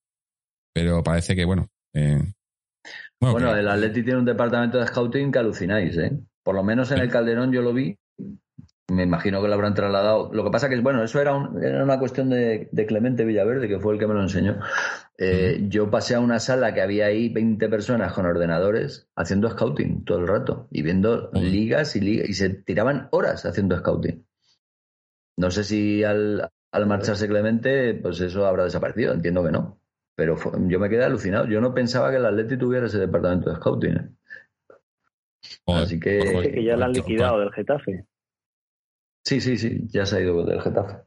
pero 0.74 1.04
parece 1.04 1.36
que, 1.36 1.46
bueno, 1.46 1.70
eh, 1.94 2.22
bueno, 3.20 3.56
el 3.56 3.68
Atleti 3.68 4.04
tiene 4.04 4.20
un 4.20 4.26
departamento 4.26 4.78
de 4.78 4.88
scouting 4.88 5.32
que 5.32 5.40
alucináis, 5.40 5.98
¿eh? 5.98 6.18
Por 6.44 6.56
lo 6.56 6.64
menos 6.64 6.92
en 6.92 7.00
el 7.00 7.10
Calderón 7.10 7.52
yo 7.52 7.62
lo 7.62 7.74
vi. 7.74 7.98
Me 8.88 9.04
imagino 9.04 9.42
que 9.42 9.48
lo 9.48 9.54
habrán 9.54 9.76
trasladado. 9.76 10.32
Lo 10.34 10.44
que 10.44 10.50
pasa 10.50 10.68
que, 10.68 10.80
bueno, 10.80 11.04
eso 11.04 11.22
era, 11.22 11.32
era 11.62 11.84
una 11.84 12.00
cuestión 12.00 12.30
de, 12.30 12.70
Clemente 12.88 13.24
Villaverde, 13.24 13.68
que 13.68 13.80
fue 13.80 13.94
el 13.94 14.00
que 14.00 14.08
me 14.08 14.16
lo 14.16 14.22
enseñó. 14.22 14.60
Eh, 15.18 15.66
yo 15.68 15.92
pasé 15.92 16.16
a 16.16 16.20
una 16.22 16.40
sala 16.40 16.74
que 16.74 16.82
había 16.82 17.06
ahí 17.06 17.30
20 17.30 17.70
personas 17.70 18.14
con 18.14 18.26
ordenadores 18.26 19.10
haciendo 19.16 19.50
scouting 19.50 20.06
todo 20.06 20.20
el 20.20 20.28
rato 20.28 20.68
y 20.72 20.82
viendo 20.82 21.30
ligas 21.34 21.96
y 21.98 22.00
ligas 22.00 22.30
y 22.30 22.34
se 22.34 22.50
tiraban 22.50 23.10
horas 23.12 23.46
haciendo 23.46 23.78
scouting. 23.78 24.26
No 25.38 25.52
sé 25.52 25.64
si 25.64 26.04
al, 26.04 26.50
al 26.72 26.88
marcharse 26.88 27.28
Clemente, 27.28 27.94
pues 27.94 28.20
eso 28.22 28.48
habrá 28.48 28.64
desaparecido. 28.64 29.14
Entiendo 29.14 29.44
que 29.44 29.52
no. 29.52 29.79
Pero 30.20 30.36
yo 30.68 30.80
me 30.82 30.90
quedé 30.90 31.06
alucinado. 31.06 31.48
Yo 31.48 31.62
no 31.62 31.74
pensaba 31.74 32.12
que 32.12 32.18
el 32.18 32.26
Atleti 32.26 32.58
tuviera 32.58 32.88
ese 32.88 33.00
departamento 33.00 33.50
de 33.50 33.56
scouting. 33.56 33.96
¿eh? 33.96 34.10
Así 35.66 35.98
que... 35.98 36.52
que 36.54 36.62
ya 36.62 36.76
lo 36.76 36.84
han 36.84 36.92
liquidado 36.92 37.40
del 37.40 37.54
Getafe. 37.54 38.06
Sí, 39.26 39.40
sí, 39.40 39.58
sí, 39.58 39.88
ya 39.88 40.06
se 40.06 40.18
ha 40.18 40.20
ido 40.20 40.44
del 40.44 40.60
Getafe. 40.60 40.98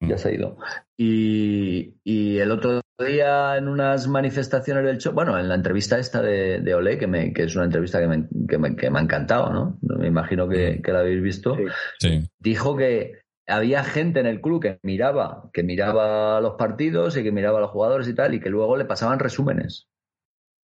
Mm. 0.00 0.08
Ya 0.10 0.18
se 0.18 0.28
ha 0.28 0.32
ido. 0.32 0.58
Y, 0.98 1.94
el 2.04 2.50
otro 2.50 2.82
día 2.98 3.56
en 3.56 3.68
unas 3.68 4.06
manifestaciones 4.06 4.84
del 4.84 4.98
show, 4.98 5.14
bueno, 5.14 5.38
en 5.38 5.48
la 5.48 5.54
entrevista 5.54 5.98
esta 5.98 6.20
de, 6.20 6.60
de 6.60 6.74
Olé, 6.74 6.98
que, 6.98 7.06
me, 7.06 7.32
que 7.32 7.44
es 7.44 7.56
una 7.56 7.64
entrevista 7.64 8.00
que 8.00 8.06
me, 8.06 8.28
que 8.46 8.58
me, 8.58 8.76
que 8.76 8.90
me 8.90 8.98
ha 8.98 9.02
encantado, 9.02 9.50
¿no? 9.50 9.78
Me 9.80 10.08
imagino 10.08 10.46
que, 10.46 10.72
mm. 10.78 10.82
que 10.82 10.92
la 10.92 10.98
habéis 10.98 11.22
visto. 11.22 11.56
Sí. 11.98 12.22
Dijo 12.38 12.76
que 12.76 13.21
había 13.46 13.84
gente 13.84 14.20
en 14.20 14.26
el 14.26 14.40
club 14.40 14.62
que 14.62 14.78
miraba, 14.82 15.50
que 15.52 15.62
miraba 15.62 16.40
los 16.40 16.54
partidos 16.54 17.16
y 17.16 17.22
que 17.22 17.32
miraba 17.32 17.58
a 17.58 17.62
los 17.62 17.70
jugadores 17.70 18.08
y 18.08 18.14
tal, 18.14 18.34
y 18.34 18.40
que 18.40 18.50
luego 18.50 18.76
le 18.76 18.84
pasaban 18.84 19.18
resúmenes. 19.18 19.88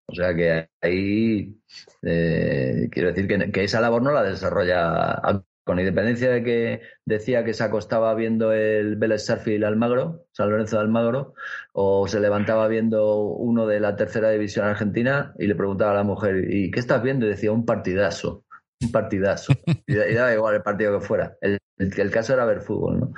O 0.07 0.15
sea 0.15 0.33
que 0.35 0.69
ahí 0.81 1.59
eh, 2.03 2.87
quiero 2.91 3.11
decir 3.11 3.27
que, 3.51 3.63
esa 3.63 3.81
labor 3.81 4.01
no 4.01 4.11
la 4.11 4.23
desarrolla 4.23 5.21
con 5.65 5.79
independencia 5.79 6.31
de 6.31 6.43
que 6.43 6.81
decía 7.03 7.43
que 7.43 7.53
se 7.53 7.63
acostaba 7.63 8.13
viendo 8.15 8.53
el 8.53 8.95
Vélez 8.95 9.25
Sarfield 9.25 9.65
Almagro, 9.65 10.25
San 10.31 10.49
Lorenzo 10.49 10.77
de 10.77 10.83
Almagro, 10.83 11.33
o 11.73 12.07
se 12.07 12.21
levantaba 12.21 12.69
viendo 12.69 13.17
uno 13.17 13.67
de 13.67 13.81
la 13.81 13.97
tercera 13.97 14.29
división 14.29 14.65
argentina 14.65 15.33
y 15.37 15.47
le 15.47 15.55
preguntaba 15.55 15.91
a 15.91 15.95
la 15.95 16.03
mujer, 16.03 16.45
¿y 16.49 16.71
qué 16.71 16.79
estás 16.79 17.03
viendo? 17.03 17.25
Y 17.25 17.29
decía, 17.29 17.51
un 17.51 17.65
partidazo 17.65 18.45
un 18.81 18.91
partidazo. 18.91 19.53
Y, 19.87 19.95
daba 19.95 20.33
igual 20.33 20.55
el 20.55 20.61
partido 20.61 20.99
que 20.99 21.05
fuera. 21.05 21.37
El, 21.77 21.99
el, 21.99 22.11
caso 22.11 22.33
era 22.33 22.45
ver 22.45 22.61
fútbol, 22.61 22.99
¿no? 22.99 23.13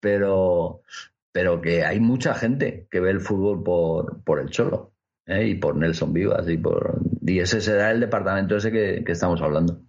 Pero, 0.00 0.82
pero 1.32 1.60
que 1.60 1.84
hay 1.84 2.00
mucha 2.00 2.34
gente 2.34 2.86
que 2.90 3.00
ve 3.00 3.10
el 3.10 3.20
fútbol 3.20 3.62
por, 3.62 4.22
por 4.24 4.40
el 4.40 4.50
Cholo 4.50 4.92
¿eh? 5.26 5.46
y 5.48 5.54
por 5.54 5.76
Nelson 5.76 6.12
Vivas 6.12 6.48
y 6.48 6.56
por 6.56 7.00
y 7.26 7.38
ese 7.38 7.60
será 7.60 7.90
el 7.90 8.00
departamento 8.00 8.56
ese 8.56 8.72
que, 8.72 9.04
estamos 9.06 9.40
hablando. 9.42 9.82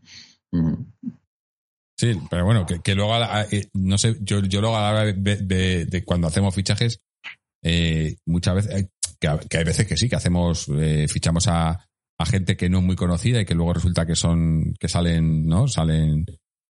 Sí, 1.98 2.20
pero 2.30 2.46
bueno, 2.46 2.66
que, 2.66 2.96
luego, 2.96 3.14
eh, 3.52 3.70
no 3.74 3.98
sé, 3.98 4.18
yo, 4.22 4.42
yo 4.42 4.62
luego 4.62 4.78
a 4.78 4.82
la 4.82 4.90
hora 4.90 5.14
de, 5.14 6.04
cuando 6.06 6.28
hacemos 6.28 6.54
fichajes, 6.54 7.02
eh, 7.64 8.16
muchas 8.26 8.56
veces, 8.56 8.90
que, 9.20 9.58
hay 9.58 9.64
veces 9.64 9.88
que 9.88 9.98
sí, 9.98 10.10
que 10.10 10.16
hacemos, 10.16 10.70
fichamos 11.08 11.48
a, 11.48 11.80
a 12.20 12.26
gente 12.26 12.58
que 12.58 12.70
no 12.70 12.80
es 12.80 12.84
muy 12.84 12.96
conocida 12.96 13.42
y 13.42 13.46
que 13.46 13.56
luego 13.56 13.74
resulta 13.74 14.06
que 14.06 14.16
son, 14.16 14.74
que 14.78 14.90
salen, 14.90 15.46
¿no? 15.46 15.68
Salen, 15.68 16.26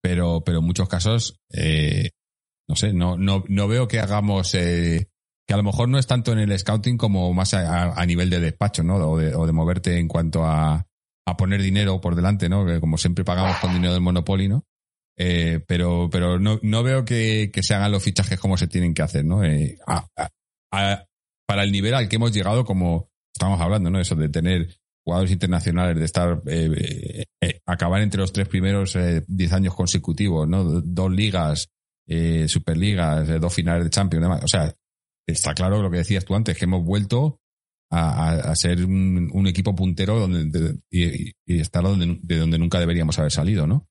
pero, 0.04 0.44
pero 0.44 0.58
en 0.58 0.66
muchos 0.66 0.86
casos, 0.86 1.40
eh, 1.50 2.10
no 2.68 2.76
sé, 2.76 2.92
no, 2.92 3.16
no, 3.16 3.42
no 3.48 3.68
veo 3.68 3.88
que 3.88 4.00
hagamos, 4.00 4.54
eh, 4.54 5.08
que 5.48 5.54
a 5.54 5.56
lo 5.56 5.62
mejor 5.62 5.88
no 5.88 5.98
es 5.98 6.06
tanto 6.06 6.30
en 6.30 6.40
el 6.40 6.58
scouting 6.58 6.98
como 6.98 7.32
más 7.32 7.54
a, 7.54 8.04
nivel 8.04 8.28
de 8.28 8.38
despacho, 8.38 8.82
¿no? 8.82 8.96
O 8.96 9.16
de, 9.16 9.34
o 9.34 9.46
de 9.46 9.52
moverte 9.52 9.98
en 9.98 10.06
cuanto 10.06 10.44
a, 10.44 10.86
a, 11.26 11.36
poner 11.38 11.62
dinero 11.62 12.02
por 12.02 12.16
delante, 12.16 12.50
¿no? 12.50 12.66
Que 12.66 12.80
como 12.80 12.98
siempre 12.98 13.24
pagamos 13.24 13.56
con 13.60 13.72
dinero 13.72 13.94
del 13.94 14.02
Monopoly, 14.02 14.46
¿no? 14.46 14.66
Eh, 15.16 15.64
pero, 15.66 16.10
pero 16.12 16.38
no, 16.38 16.60
no 16.60 16.82
veo 16.82 17.06
que, 17.06 17.50
que, 17.50 17.62
se 17.62 17.72
hagan 17.72 17.92
los 17.92 18.02
fichajes 18.02 18.38
como 18.38 18.58
se 18.58 18.68
tienen 18.68 18.92
que 18.92 19.00
hacer, 19.00 19.24
¿no? 19.24 19.42
Eh, 19.42 19.78
para 20.70 21.62
el 21.62 21.72
nivel 21.72 21.94
al 21.94 22.10
que 22.10 22.16
hemos 22.16 22.32
llegado, 22.32 22.66
como 22.66 23.08
estamos 23.34 23.58
hablando, 23.58 23.88
¿no? 23.88 23.98
Eso 23.98 24.16
de 24.16 24.28
tener 24.28 24.76
jugadores 25.04 25.32
internacionales, 25.32 25.98
de 25.98 26.04
estar, 26.04 26.42
eh, 26.46 26.70
eh, 26.76 27.24
eh, 27.42 27.60
acabar 27.66 28.00
entre 28.00 28.20
los 28.20 28.32
tres 28.32 28.48
primeros 28.48 28.96
diez 29.26 29.52
años 29.52 29.74
consecutivos, 29.74 30.48
¿no? 30.48 30.64
Dos 30.64 31.12
ligas, 31.12 31.68
superligas, 32.46 33.40
dos 33.40 33.54
finales 33.54 33.84
de 33.84 33.90
Champions, 33.90 34.42
O 34.42 34.48
sea, 34.48 34.74
está 35.26 35.54
claro 35.54 35.82
lo 35.82 35.90
que 35.90 35.98
decías 35.98 36.24
tú 36.24 36.34
antes, 36.34 36.56
que 36.56 36.64
hemos 36.64 36.84
vuelto 36.84 37.40
a, 37.90 38.54
ser 38.56 38.84
un, 38.84 39.46
equipo 39.46 39.74
puntero 39.74 40.18
donde, 40.18 40.78
y, 40.90 41.32
estar 41.46 41.84
donde, 41.84 42.18
de 42.22 42.38
donde 42.38 42.58
nunca 42.58 42.80
deberíamos 42.80 43.18
haber 43.18 43.30
salido, 43.30 43.66
¿no? 43.66 43.86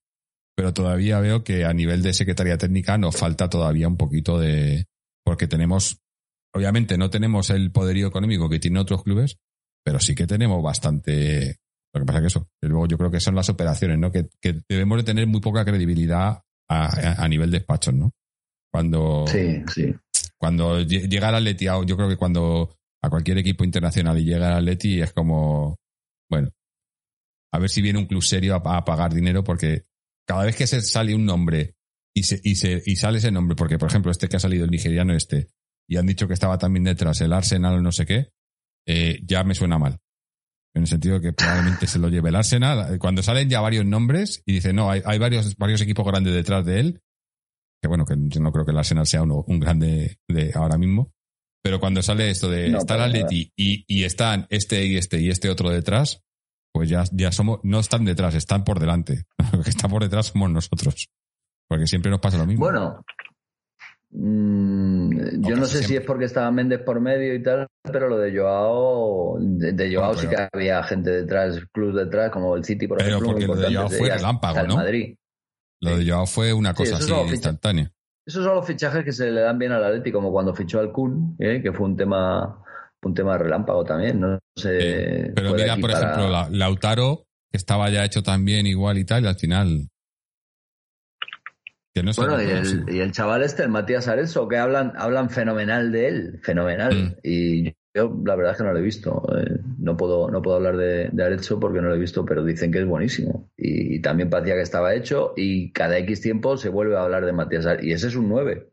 Pero 0.56 0.74
todavía 0.74 1.20
veo 1.20 1.42
que 1.42 1.64
a 1.64 1.72
nivel 1.72 2.02
de 2.02 2.12
Secretaría 2.12 2.58
Técnica 2.58 2.98
nos 2.98 3.16
falta 3.16 3.48
todavía 3.48 3.88
un 3.88 3.96
poquito 3.96 4.38
de, 4.38 4.86
porque 5.24 5.48
tenemos, 5.48 5.98
obviamente 6.52 6.98
no 6.98 7.10
tenemos 7.10 7.50
el 7.50 7.72
poderío 7.72 8.06
económico 8.06 8.48
que 8.48 8.60
tienen 8.60 8.78
otros 8.78 9.02
clubes, 9.02 9.38
pero 9.84 10.00
sí 10.00 10.14
que 10.14 10.26
tenemos 10.26 10.62
bastante. 10.62 11.58
Lo 11.92 12.00
que 12.00 12.06
pasa 12.06 12.20
que 12.20 12.26
eso, 12.26 12.48
luego 12.62 12.88
yo 12.88 12.98
creo 12.98 13.10
que 13.10 13.20
son 13.20 13.36
las 13.36 13.48
operaciones, 13.48 13.98
¿no? 13.98 14.10
Que, 14.10 14.28
debemos 14.68 14.98
de 14.98 15.04
tener 15.04 15.26
muy 15.26 15.40
poca 15.40 15.64
credibilidad 15.64 16.42
a, 16.68 17.28
nivel 17.28 17.50
de 17.50 17.58
despachos, 17.58 17.94
¿no? 17.94 18.12
Cuando. 18.72 19.26
Sí, 19.28 19.62
sí. 19.72 19.94
Cuando 20.38 20.80
llega 20.80 21.28
el 21.28 21.34
Atleti, 21.36 21.66
yo 21.66 21.96
creo 21.96 22.08
que 22.08 22.16
cuando 22.16 22.76
a 23.02 23.10
cualquier 23.10 23.38
equipo 23.38 23.64
internacional 23.64 24.18
y 24.18 24.24
llega 24.24 24.48
el 24.48 24.54
Atleti 24.54 25.00
es 25.00 25.12
como, 25.12 25.78
bueno, 26.28 26.50
a 27.52 27.58
ver 27.58 27.70
si 27.70 27.82
viene 27.82 27.98
un 27.98 28.06
club 28.06 28.22
serio 28.22 28.54
a, 28.56 28.84
pagar 28.84 29.14
dinero 29.14 29.44
porque 29.44 29.84
cada 30.26 30.44
vez 30.44 30.56
que 30.56 30.66
se 30.66 30.80
sale 30.80 31.14
un 31.14 31.24
nombre 31.24 31.76
y 32.14 32.24
se, 32.24 32.40
y 32.42 32.56
se 32.56 32.82
y 32.84 32.96
sale 32.96 33.18
ese 33.18 33.30
nombre, 33.30 33.56
porque 33.56 33.78
por 33.78 33.88
ejemplo 33.88 34.10
este 34.10 34.28
que 34.28 34.36
ha 34.36 34.40
salido 34.40 34.64
el 34.64 34.70
nigeriano 34.70 35.14
este 35.14 35.50
y 35.86 35.96
han 35.96 36.06
dicho 36.06 36.26
que 36.26 36.34
estaba 36.34 36.58
también 36.58 36.84
detrás 36.84 37.20
el 37.20 37.32
Arsenal 37.32 37.74
o 37.74 37.80
no 37.80 37.92
sé 37.92 38.06
qué, 38.06 38.30
eh, 38.86 39.20
ya 39.24 39.44
me 39.44 39.54
suena 39.54 39.78
mal. 39.78 39.98
En 40.74 40.82
el 40.82 40.88
sentido 40.88 41.20
que 41.20 41.32
probablemente 41.32 41.86
se 41.86 41.98
lo 41.98 42.08
lleve 42.08 42.30
el 42.30 42.36
Arsenal. 42.36 42.98
Cuando 42.98 43.22
salen 43.22 43.48
ya 43.48 43.60
varios 43.60 43.84
nombres 43.84 44.42
y 44.44 44.54
dice 44.54 44.72
no, 44.72 44.90
hay, 44.90 45.02
hay 45.04 45.18
varios, 45.18 45.56
varios 45.56 45.80
equipos 45.80 46.04
grandes 46.04 46.34
detrás 46.34 46.64
de 46.64 46.80
él, 46.80 47.02
que 47.80 47.88
bueno, 47.88 48.04
que 48.04 48.14
yo 48.16 48.40
no 48.40 48.50
creo 48.50 48.64
que 48.64 48.72
el 48.72 48.78
Arsenal 48.78 49.06
sea 49.06 49.22
uno, 49.22 49.44
un 49.46 49.60
grande 49.60 50.18
de 50.28 50.52
ahora 50.54 50.76
mismo, 50.76 51.12
pero 51.62 51.80
cuando 51.80 52.02
sale 52.02 52.28
esto 52.30 52.50
de 52.50 52.76
estar 52.76 53.00
Atleti 53.00 53.52
y, 53.56 53.84
y 53.86 54.04
están 54.04 54.46
este 54.50 54.84
y 54.84 54.96
este 54.96 55.20
y 55.20 55.30
este 55.30 55.48
otro 55.48 55.70
detrás, 55.70 56.22
pues 56.74 56.88
ya, 56.88 57.04
ya 57.12 57.30
somos, 57.30 57.60
no 57.62 57.78
están 57.78 58.04
detrás, 58.04 58.34
están 58.34 58.64
por 58.64 58.80
delante. 58.80 59.22
Lo 59.52 59.62
que 59.62 59.70
está 59.70 59.88
por 59.88 60.02
detrás 60.02 60.26
somos 60.26 60.50
nosotros. 60.50 61.08
Porque 61.68 61.86
siempre 61.86 62.10
nos 62.10 62.20
pasa 62.20 62.36
lo 62.36 62.46
mismo. 62.46 62.66
Bueno, 62.66 63.02
Mm, 64.16 65.44
yo 65.44 65.56
no 65.56 65.66
sé 65.66 65.82
si 65.82 65.96
es 65.96 66.02
porque 66.02 66.26
estaba 66.26 66.48
Méndez 66.52 66.80
por 66.82 67.00
medio 67.00 67.34
y 67.34 67.42
tal, 67.42 67.66
pero 67.82 68.08
lo 68.08 68.16
de 68.16 68.36
Joao, 68.36 69.38
de, 69.40 69.92
Joao 69.92 70.14
sí 70.14 70.28
que 70.28 70.36
había 70.52 70.82
gente 70.84 71.10
detrás, 71.10 71.60
club 71.72 71.92
detrás, 71.92 72.30
como 72.30 72.54
el 72.54 72.64
City, 72.64 72.86
por 72.86 72.98
pero 72.98 73.10
ejemplo. 73.10 73.32
Porque 73.32 73.46
lo 73.46 73.56
de 73.56 73.74
Joao 73.74 73.90
fue 73.90 74.10
relámpago, 74.10 74.62
¿no? 74.68 74.76
Madrid. 74.76 75.16
Lo 75.80 75.98
de 75.98 76.08
Joao 76.08 76.26
fue 76.26 76.52
una 76.52 76.74
cosa 76.74 76.96
así 76.96 77.12
instantánea. 77.12 77.90
Esos 78.24 78.44
son 78.44 78.54
los 78.54 78.66
fichajes 78.66 79.04
que 79.04 79.12
se 79.12 79.30
le 79.30 79.40
dan 79.40 79.58
bien 79.58 79.72
al 79.72 79.84
Atleti, 79.84 80.12
como 80.12 80.30
cuando 80.30 80.54
fichó 80.54 80.78
al 80.78 80.92
Kun, 80.92 81.36
¿eh? 81.40 81.60
que 81.60 81.72
fue 81.72 81.86
un 81.86 81.96
tema 81.96 82.60
un 83.02 83.14
tema 83.14 83.36
relámpago 83.36 83.84
también, 83.84 84.18
no 84.18 84.38
sé. 84.56 85.32
pero 85.34 85.52
mira, 85.52 85.76
por 85.76 85.90
ejemplo, 85.90 86.30
Lautaro, 86.50 87.26
que 87.50 87.58
estaba 87.58 87.90
ya 87.90 88.02
hecho 88.02 88.22
también 88.22 88.66
igual 88.66 88.96
y 88.96 89.04
tal, 89.04 89.24
y 89.24 89.26
al 89.26 89.36
final 89.36 89.88
bueno, 92.16 92.42
y 92.42 92.50
el, 92.50 92.84
y 92.88 92.98
el, 93.00 93.12
chaval 93.12 93.42
este, 93.42 93.62
el 93.62 93.68
Matías 93.68 94.08
Areso, 94.08 94.48
que 94.48 94.56
hablan, 94.56 94.92
hablan 94.96 95.30
fenomenal 95.30 95.92
de 95.92 96.08
él, 96.08 96.40
fenomenal. 96.42 96.92
Mm. 96.94 97.16
Y 97.22 97.74
yo 97.94 98.20
la 98.24 98.34
verdad 98.34 98.52
es 98.52 98.58
que 98.58 98.64
no 98.64 98.72
lo 98.72 98.78
he 98.80 98.82
visto. 98.82 99.22
Eh, 99.38 99.60
no, 99.78 99.96
puedo, 99.96 100.28
no 100.28 100.42
puedo 100.42 100.56
hablar 100.56 100.76
de, 100.76 101.08
de 101.12 101.38
porque 101.60 101.80
no 101.80 101.88
lo 101.88 101.94
he 101.94 101.98
visto, 101.98 102.24
pero 102.24 102.44
dicen 102.44 102.72
que 102.72 102.80
es 102.80 102.86
buenísimo. 102.86 103.48
Y, 103.56 104.00
también 104.00 104.28
parecía 104.28 104.54
que 104.54 104.62
estaba 104.62 104.94
hecho 104.94 105.32
y 105.36 105.70
cada 105.70 105.96
X 105.98 106.20
tiempo 106.20 106.56
se 106.56 106.68
vuelve 106.68 106.96
a 106.96 107.04
hablar 107.04 107.24
de 107.24 107.32
Matías 107.32 107.66
Y 107.82 107.92
ese 107.92 108.08
es 108.08 108.16
un 108.16 108.28
9. 108.28 108.68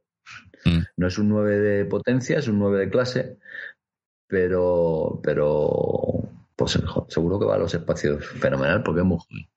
Mm. 0.66 0.80
No 0.98 1.08
es 1.08 1.18
un 1.20 1.30
9 1.30 1.60
de 1.60 1.86
potencia, 1.86 2.40
es 2.40 2.48
un 2.48 2.58
9 2.58 2.80
de 2.80 2.90
clase, 2.90 3.38
pero, 4.28 5.20
pero 5.24 6.28
pues 6.56 6.80
seguro 7.08 7.40
que 7.40 7.46
va 7.46 7.56
a 7.56 7.60
los 7.60 7.74
espacios 7.74 8.26
fenomenal 8.26 8.82
porque 8.82 9.02
es 9.02 9.06
muy 9.06 9.18
joven. 9.20 9.48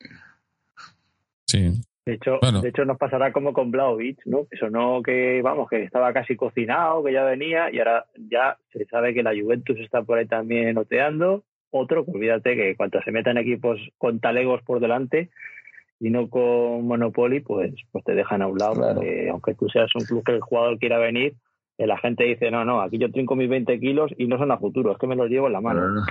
Sí, 1.46 1.82
de 2.06 2.14
hecho, 2.14 2.38
de 2.62 2.68
hecho 2.68 2.84
nos 2.84 2.98
pasará 2.98 3.32
como 3.32 3.54
con 3.54 3.70
Blaovic, 3.70 4.20
¿no? 4.26 4.46
Eso 4.50 4.68
no 4.68 5.02
que, 5.02 5.40
vamos, 5.42 5.70
que 5.70 5.82
estaba 5.82 6.12
casi 6.12 6.36
cocinado, 6.36 7.02
que 7.02 7.12
ya 7.12 7.24
venía 7.24 7.72
y 7.72 7.78
ahora 7.78 8.04
ya 8.28 8.58
se 8.72 8.84
sabe 8.86 9.14
que 9.14 9.22
la 9.22 9.32
Juventus 9.32 9.78
está 9.80 10.02
por 10.02 10.18
ahí 10.18 10.26
también 10.26 10.76
oteando. 10.76 11.44
Otro, 11.70 12.04
olvídate 12.06 12.56
que 12.56 12.76
cuando 12.76 13.00
se 13.02 13.10
metan 13.10 13.38
equipos 13.38 13.80
con 13.96 14.20
talegos 14.20 14.62
por 14.62 14.80
delante 14.80 15.30
y 15.98 16.10
no 16.10 16.28
con 16.28 16.86
Monopoly, 16.86 17.40
pues, 17.40 17.72
pues 17.90 18.04
te 18.04 18.14
dejan 18.14 18.42
a 18.42 18.48
un 18.48 18.58
lado. 18.58 19.00
aunque 19.30 19.54
tú 19.54 19.68
seas 19.70 19.90
un 19.94 20.04
club 20.04 20.22
que 20.24 20.32
el 20.32 20.40
jugador 20.40 20.78
quiera 20.78 20.98
venir, 20.98 21.34
eh, 21.78 21.86
la 21.86 21.98
gente 21.98 22.24
dice, 22.24 22.50
no, 22.50 22.66
no, 22.66 22.82
aquí 22.82 22.98
yo 22.98 23.10
trinco 23.10 23.34
mis 23.34 23.48
20 23.48 23.80
kilos 23.80 24.12
y 24.18 24.26
no 24.26 24.36
son 24.36 24.52
a 24.52 24.58
futuro, 24.58 24.92
es 24.92 24.98
que 24.98 25.06
me 25.06 25.16
los 25.16 25.30
llevo 25.30 25.46
en 25.46 25.54
la 25.54 25.60
mano. 25.62 25.88
No, 25.88 26.02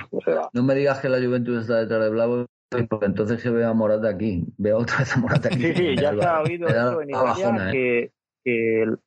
no 0.52 0.64
me 0.64 0.74
digas 0.74 1.00
que 1.00 1.08
la 1.10 1.24
Juventus 1.24 1.62
está 1.62 1.80
detrás 1.80 2.02
de 2.02 2.10
Blau 2.10 2.48
porque 2.90 3.06
entonces 3.06 3.44
yo 3.44 3.54
veo 3.54 3.70
a 3.70 3.74
Morata 3.74 4.10
aquí, 4.10 4.44
veo 4.58 4.80
otra 4.80 5.00
vez 5.00 5.16
a 5.16 5.20
Morata 5.20 5.50
aquí. 5.50 5.62
Sí, 5.62 5.74
sí, 5.76 5.96
ya 5.96 6.14
se 6.14 6.26
ha 6.26 6.42
oído 6.42 6.68
eso 6.68 7.02
en 7.02 7.10
Italia, 7.10 7.72
¿eh? 7.72 7.72
que, 7.72 8.12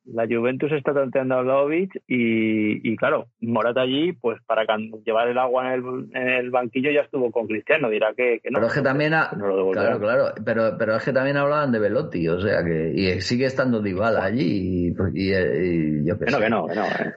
la 0.05 0.25
Juventus 0.25 0.71
está 0.71 0.95
tanteando 0.95 1.35
a 1.35 1.43
Vlaovic 1.43 1.95
y, 2.07 2.91
y, 2.91 2.95
claro, 2.95 3.27
Morata 3.39 3.81
allí, 3.81 4.11
pues 4.13 4.39
para 4.47 4.65
llevar 5.05 5.27
el 5.27 5.37
agua 5.37 5.75
en 5.75 6.15
el, 6.15 6.49
banquillo 6.49 6.89
ya 6.89 7.01
estuvo 7.01 7.31
con 7.31 7.45
Cristiano, 7.45 7.87
dirá 7.87 8.15
que, 8.15 8.41
no. 8.45 8.57
Pero 8.57 8.65
es 8.65 8.73
que 8.73 8.81
también, 8.81 9.11
claro, 9.11 9.99
claro, 9.99 10.33
pero, 10.43 10.75
pero 10.79 10.95
es 10.95 11.03
que 11.03 11.13
también 11.13 11.37
hablaban 11.37 11.71
de 11.71 11.77
Velotti, 11.77 12.27
o 12.27 12.41
sea 12.41 12.63
que, 12.63 12.91
y 12.95 13.21
sigue 13.21 13.45
estando 13.45 13.79
Dybala 13.79 14.23
allí 14.23 14.87
y, 14.87 14.93
y, 15.13 16.03
yo 16.03 16.17
que, 16.17 16.25
no, 16.31 16.39
que 16.39 16.49
no, 16.49 16.67
que 16.67 16.75
no, 16.75 16.85
eh. 16.85 17.13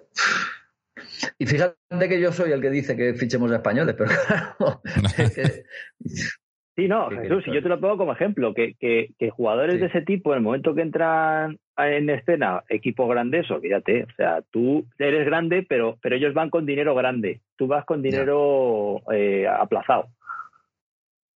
Y 1.38 1.46
fíjate 1.46 2.08
que 2.08 2.20
yo 2.20 2.32
soy 2.32 2.52
el 2.52 2.60
que 2.60 2.70
dice 2.70 2.96
que 2.96 3.14
fichemos 3.14 3.50
a 3.52 3.56
españoles, 3.56 3.94
pero 3.96 4.10
claro, 4.26 4.82
Sí, 6.80 6.88
no, 6.88 7.10
Jesús, 7.10 7.44
si 7.44 7.52
yo 7.52 7.62
te 7.62 7.68
lo 7.68 7.78
pongo 7.78 7.98
como 7.98 8.12
ejemplo, 8.14 8.54
que, 8.54 8.74
que, 8.78 9.30
jugadores 9.30 9.80
de 9.80 9.88
ese 9.88 10.00
tipo, 10.00 10.32
en 10.32 10.38
el 10.38 10.42
momento 10.42 10.74
que 10.74 10.80
entran 10.80 11.58
en 11.76 12.08
escena, 12.08 12.62
equipos 12.70 13.06
grandes, 13.06 13.50
olvídate, 13.50 14.04
o 14.04 14.14
sea, 14.16 14.40
tú 14.50 14.86
eres 14.98 15.26
grande, 15.26 15.66
pero, 15.68 15.98
pero 16.00 16.16
ellos 16.16 16.32
van 16.32 16.48
con 16.48 16.64
dinero 16.64 16.94
grande, 16.94 17.42
tú 17.56 17.66
vas 17.66 17.84
con 17.84 18.00
dinero 18.00 19.02
eh, 19.12 19.46
aplazado. 19.46 20.06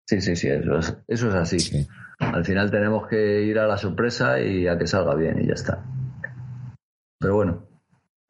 Sí, 0.06 0.20
sí, 0.20 0.36
sí, 0.36 0.48
eso 0.48 0.78
es, 0.78 1.02
eso 1.08 1.28
es 1.28 1.34
así. 1.34 1.86
Al 2.20 2.44
final 2.44 2.70
tenemos 2.70 3.08
que 3.08 3.42
ir 3.42 3.58
a 3.58 3.66
la 3.66 3.78
sorpresa 3.78 4.40
y 4.40 4.68
a 4.68 4.78
que 4.78 4.86
salga 4.86 5.16
bien 5.16 5.40
y 5.40 5.48
ya 5.48 5.54
está. 5.54 5.84
Pero 7.18 7.34
bueno, 7.34 7.66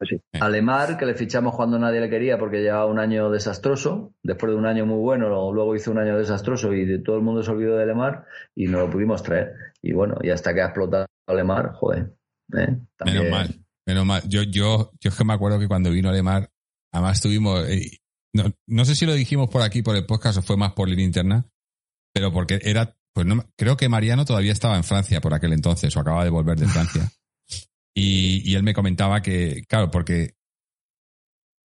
pues 0.09 0.41
Alemar, 0.41 0.97
que 0.97 1.05
le 1.05 1.15
fichamos 1.15 1.55
cuando 1.55 1.79
nadie 1.79 1.99
le 1.99 2.09
quería 2.09 2.37
porque 2.37 2.61
llevaba 2.61 2.85
un 2.85 2.99
año 2.99 3.29
desastroso, 3.29 4.13
después 4.23 4.51
de 4.51 4.57
un 4.57 4.65
año 4.65 4.85
muy 4.85 4.99
bueno, 4.99 5.51
luego 5.51 5.75
hizo 5.75 5.91
un 5.91 5.99
año 5.99 6.17
desastroso 6.17 6.73
y 6.73 7.01
todo 7.03 7.15
el 7.17 7.23
mundo 7.23 7.43
se 7.43 7.51
olvidó 7.51 7.77
de 7.77 7.83
Alemar 7.83 8.25
y 8.55 8.67
no 8.67 8.79
lo 8.79 8.89
pudimos 8.89 9.23
traer. 9.23 9.53
Y 9.81 9.93
bueno, 9.93 10.15
y 10.21 10.29
hasta 10.29 10.53
que 10.53 10.61
ha 10.61 10.65
explotado 10.65 11.07
Alemar, 11.27 11.73
joder. 11.73 12.13
¿eh? 12.57 12.77
Menos 13.05 13.29
mal, 13.29 13.65
menos 13.85 14.05
mal. 14.05 14.21
Yo, 14.27 14.43
yo, 14.43 14.91
yo 14.99 15.09
es 15.09 15.15
que 15.15 15.25
me 15.25 15.33
acuerdo 15.33 15.59
que 15.59 15.67
cuando 15.67 15.91
vino 15.91 16.09
Alemar, 16.09 16.49
además 16.91 17.21
tuvimos, 17.21 17.67
eh, 17.69 17.99
no, 18.33 18.85
sé 18.85 18.95
si 18.95 19.05
lo 19.05 19.13
dijimos 19.13 19.49
por 19.49 19.61
aquí, 19.61 19.81
por 19.81 19.95
el 19.95 20.05
podcast, 20.05 20.39
o 20.39 20.41
fue 20.41 20.57
más 20.57 20.73
por 20.73 20.89
línea 20.89 21.05
interna, 21.05 21.45
pero 22.13 22.31
porque 22.31 22.59
era, 22.63 22.95
pues 23.13 23.25
no, 23.25 23.45
creo 23.57 23.77
que 23.77 23.89
Mariano 23.89 24.25
todavía 24.25 24.51
estaba 24.51 24.75
en 24.75 24.83
Francia 24.83 25.21
por 25.21 25.33
aquel 25.33 25.53
entonces, 25.53 25.95
o 25.95 25.99
acaba 25.99 26.23
de 26.23 26.29
volver 26.29 26.57
de 26.57 26.67
Francia. 26.67 27.09
Y, 27.95 28.55
él 28.55 28.63
me 28.63 28.73
comentaba 28.73 29.21
que, 29.21 29.63
claro, 29.67 29.91
porque 29.91 30.33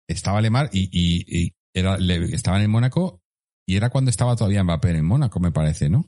estaba 0.08 0.42
Lemar 0.42 0.70
y, 0.72 0.90
y, 0.92 1.54
era, 1.74 1.98
estaba 2.32 2.58
en 2.58 2.64
el 2.64 2.70
Mónaco 2.70 3.22
y 3.68 3.76
era 3.76 3.90
cuando 3.90 4.10
estaba 4.10 4.36
todavía 4.36 4.64
Mbappé 4.64 4.92
en 4.92 4.96
el 4.98 5.04
Mónaco, 5.04 5.40
me 5.40 5.52
parece, 5.52 5.90
¿no? 5.90 6.06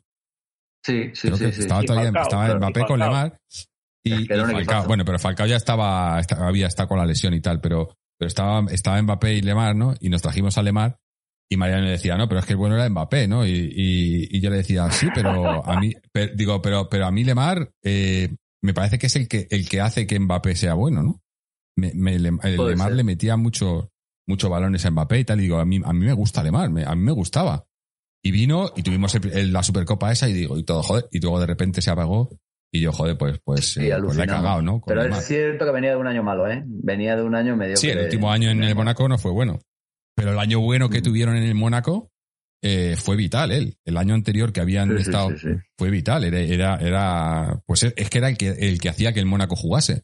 Sí, 0.86 1.12
sí, 1.14 1.30
sí, 1.36 1.46
Estaba 1.46 1.84
todavía 1.84 2.22
estaba 2.22 2.56
Mbappé 2.56 2.86
con 2.86 3.00
Lemar 3.00 3.38
y, 4.04 4.26
Falcao. 4.26 4.86
Bueno, 4.86 5.04
pero 5.04 5.20
Falcao 5.20 5.48
ya 5.48 5.58
estaba, 5.58 6.18
había 6.18 6.68
estado 6.68 6.90
con 6.90 7.00
la 7.00 7.06
lesión 7.06 7.34
y 7.34 7.42
tal, 7.42 7.60
pero, 7.60 7.98
pero 8.18 8.28
estaba, 8.28 8.66
estaba 8.72 9.02
Mbappé 9.02 9.34
y 9.34 9.42
Lemar, 9.42 9.76
¿no? 9.76 9.96
Y 10.00 10.10
nos 10.10 10.22
trajimos 10.22 10.58
a 10.58 10.64
Lemar 10.64 10.98
y 11.50 11.58
Mariano 11.58 11.84
le 11.84 11.92
decía, 11.92 12.18
no, 12.18 12.28
pero 12.28 12.40
es 12.40 12.46
que 12.46 12.54
el 12.54 12.58
bueno 12.58 12.76
era 12.76 12.90
Mbappé, 12.90 13.28
¿no? 13.28 13.46
Y, 13.46 13.74
y, 14.32 14.40
yo 14.40 14.50
le 14.50 14.58
decía, 14.58 14.90
sí, 14.92 15.08
pero 15.14 15.66
a 15.66 15.80
mí, 15.80 15.94
digo, 16.36 16.62
pero, 16.62 16.90
pero 16.90 17.06
a 17.06 17.12
mí 17.12 17.24
Lemar, 17.24 17.72
eh, 17.84 18.36
me 18.64 18.74
parece 18.74 18.98
que 18.98 19.08
es 19.08 19.16
el 19.16 19.28
que, 19.28 19.48
el 19.52 19.68
que 19.68 19.82
hace 19.82 20.08
que 20.08 20.20
Mbappé 20.20 20.56
sea 20.56 20.74
bueno, 20.74 21.04
¿no? 21.04 21.22
Me, 21.78 21.94
me, 21.94 22.18
Lemar 22.18 22.92
le 22.92 23.04
metía 23.04 23.38
mucho, 23.38 23.92
mucho 24.28 24.50
balones 24.50 24.86
a 24.86 24.92
Mbappé 24.92 25.20
y 25.20 25.26
tal. 25.26 25.40
Y 25.40 25.44
digo, 25.44 25.60
a 25.60 25.66
mí, 25.66 25.80
a 25.84 25.94
mí 25.94 26.06
me 26.06 26.14
gusta 26.14 26.44
Lemar, 26.44 26.66
a 26.66 26.96
mí 26.96 27.02
me 27.02 27.12
gustaba. 27.12 27.66
Y 28.24 28.32
vino 28.32 28.72
y 28.76 28.82
tuvimos 28.82 29.16
la 29.24 29.64
Supercopa 29.64 30.12
esa 30.12 30.28
y 30.28 30.34
digo, 30.34 30.58
y 30.58 30.64
todo, 30.64 30.82
joder, 30.82 31.08
y 31.12 31.20
luego 31.20 31.40
de 31.40 31.46
repente 31.46 31.82
se 31.82 31.92
apagó 31.92 32.30
y 32.72 32.82
yo, 32.82 32.92
joder, 32.92 33.18
pues, 33.18 33.40
pues, 33.44 33.78
eh, 33.78 33.96
pues 34.04 34.18
he 34.18 34.28
cagado, 34.28 34.62
¿no? 34.62 34.82
Pero 34.86 35.04
es 35.04 35.26
cierto 35.26 35.66
que 35.66 35.72
venía 35.72 35.92
de 35.92 35.96
un 35.96 36.08
año 36.08 36.24
malo, 36.24 36.50
¿eh? 36.50 36.64
Venía 36.66 37.16
de 37.16 37.24
un 37.24 37.36
año 37.36 37.56
medio. 37.56 37.78
Sí, 37.78 37.90
el 37.90 38.00
último 38.00 38.32
año 38.32 38.50
en 38.50 38.64
el 38.64 38.76
Mónaco 38.76 39.08
no 39.08 39.18
fue 39.18 39.32
bueno. 39.32 39.60
Pero 40.16 40.32
el 40.32 40.40
año 40.40 40.60
bueno 40.60 40.90
que 40.90 41.00
mm. 41.00 41.04
tuvieron 41.04 41.38
en 41.38 41.44
el 41.44 41.56
Mónaco 41.56 42.12
eh, 42.62 42.96
fue 42.98 43.16
vital 43.16 43.52
él. 43.52 43.78
El 43.86 43.98
año 43.98 44.14
anterior 44.14 44.52
que 44.52 44.62
habían 44.62 44.96
estado 44.98 45.30
fue 45.78 45.90
vital. 45.90 46.24
Era, 46.24 46.78
era, 46.78 47.62
pues 47.66 47.84
es 47.84 48.10
que 48.10 48.18
era 48.18 48.30
el 48.30 48.38
que, 48.38 48.50
el 48.50 48.80
que 48.80 48.90
hacía 48.90 49.14
que 49.14 49.20
el 49.20 49.26
Mónaco 49.26 49.56
jugase. 49.56 50.04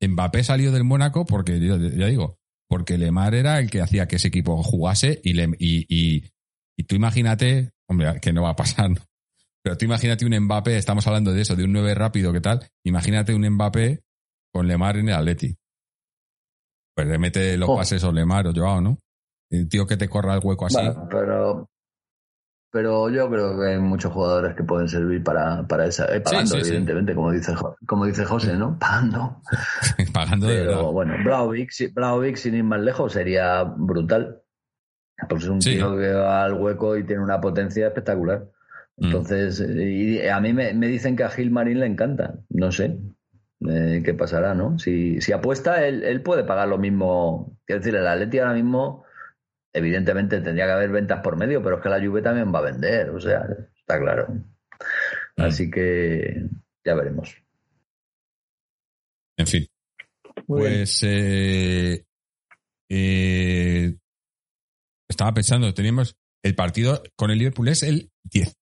Mbappé 0.00 0.44
salió 0.44 0.72
del 0.72 0.84
Mónaco 0.84 1.24
porque, 1.24 1.58
ya 1.58 2.06
digo, 2.06 2.38
porque 2.68 2.98
Lemar 2.98 3.34
era 3.34 3.58
el 3.58 3.70
que 3.70 3.80
hacía 3.80 4.06
que 4.06 4.16
ese 4.16 4.28
equipo 4.28 4.62
jugase 4.62 5.20
y, 5.24 5.32
le, 5.32 5.48
y, 5.58 5.86
y, 6.76 6.84
tú 6.84 6.96
imagínate, 6.96 7.72
hombre, 7.88 8.20
que 8.20 8.32
no 8.32 8.42
va 8.42 8.50
a 8.50 8.56
pasar, 8.56 8.90
pero 9.62 9.76
tú 9.76 9.86
imagínate 9.86 10.26
un 10.26 10.38
Mbappé, 10.38 10.76
estamos 10.76 11.06
hablando 11.06 11.32
de 11.32 11.42
eso, 11.42 11.56
de 11.56 11.64
un 11.64 11.72
9 11.72 11.94
rápido, 11.94 12.32
¿qué 12.32 12.40
tal? 12.40 12.68
Imagínate 12.84 13.34
un 13.34 13.48
Mbappé 13.48 14.02
con 14.52 14.68
Lemar 14.68 14.98
en 14.98 15.08
el 15.08 15.14
Atleti. 15.14 15.56
Pues 16.94 17.08
le 17.08 17.18
mete 17.18 17.56
los 17.56 17.68
oh. 17.68 17.76
pases 17.76 18.04
o 18.04 18.12
Lemar 18.12 18.46
o 18.46 18.52
Joao, 18.54 18.80
¿no? 18.80 18.98
El 19.50 19.68
tío 19.68 19.86
que 19.86 19.96
te 19.96 20.08
corra 20.08 20.34
el 20.34 20.40
hueco 20.42 20.66
así. 20.66 20.78
pero 21.10 21.68
pero 22.76 23.08
yo 23.08 23.30
creo 23.30 23.58
que 23.58 23.68
hay 23.68 23.78
muchos 23.78 24.12
jugadores 24.12 24.54
que 24.54 24.62
pueden 24.62 24.86
servir 24.86 25.24
para, 25.24 25.66
para 25.66 25.86
esa, 25.86 26.14
eh, 26.14 26.20
pagando, 26.20 26.58
evidentemente, 26.58 27.14
como 27.14 27.32
dice 27.32 27.54
como 27.86 28.04
dice 28.04 28.26
José, 28.26 28.54
¿no? 28.54 28.78
Pagando. 28.78 29.40
pagando 30.12 30.46
Pero 30.46 30.92
bueno, 30.92 31.14
Blauvik, 31.24 32.36
sin 32.36 32.54
ir 32.54 32.64
más 32.64 32.80
lejos, 32.82 33.14
sería 33.14 33.62
brutal. 33.62 34.42
Pues 35.26 35.44
es 35.44 35.48
un 35.48 35.60
tío 35.60 35.96
que 35.96 36.12
va 36.12 36.44
al 36.44 36.52
hueco 36.52 36.98
y 36.98 37.04
tiene 37.04 37.22
una 37.22 37.40
potencia 37.40 37.86
espectacular. 37.86 38.44
Mm. 38.98 39.06
Entonces, 39.06 39.66
y 39.66 40.28
a 40.28 40.38
mí 40.40 40.52
me, 40.52 40.74
dicen 40.74 41.16
que 41.16 41.24
a 41.24 41.30
Gil 41.30 41.50
Marín 41.50 41.80
le 41.80 41.86
encanta. 41.86 42.34
No 42.50 42.72
sé 42.72 42.98
eh, 43.70 44.02
qué 44.04 44.12
pasará, 44.12 44.54
¿no? 44.54 44.78
Si, 44.78 45.22
si 45.22 45.32
apuesta, 45.32 45.86
él, 45.86 46.04
él 46.04 46.20
puede 46.20 46.44
pagar 46.44 46.68
lo 46.68 46.76
mismo. 46.76 47.56
Quiero 47.64 47.80
decir, 47.80 47.96
el 47.96 48.06
Atleti 48.06 48.38
ahora 48.38 48.52
mismo 48.52 49.05
evidentemente 49.76 50.40
tendría 50.40 50.64
que 50.64 50.72
haber 50.72 50.90
ventas 50.90 51.20
por 51.22 51.36
medio, 51.36 51.62
pero 51.62 51.76
es 51.76 51.82
que 51.82 51.88
la 51.90 52.00
Juve 52.00 52.22
también 52.22 52.52
va 52.52 52.60
a 52.60 52.70
vender, 52.70 53.10
o 53.10 53.20
sea, 53.20 53.46
está 53.78 54.00
claro. 54.00 54.26
Mm. 54.28 55.42
Así 55.42 55.70
que 55.70 56.48
ya 56.84 56.94
veremos. 56.94 57.36
En 59.36 59.46
fin. 59.46 59.66
pues 60.46 61.02
eh, 61.02 62.04
eh, 62.88 63.94
estaba 65.08 65.34
pensando, 65.34 65.74
teníamos 65.74 66.16
el 66.42 66.54
partido 66.54 67.02
con 67.16 67.30
el 67.30 67.38
Liverpool 67.38 67.68
es 67.68 67.82
el 67.82 68.10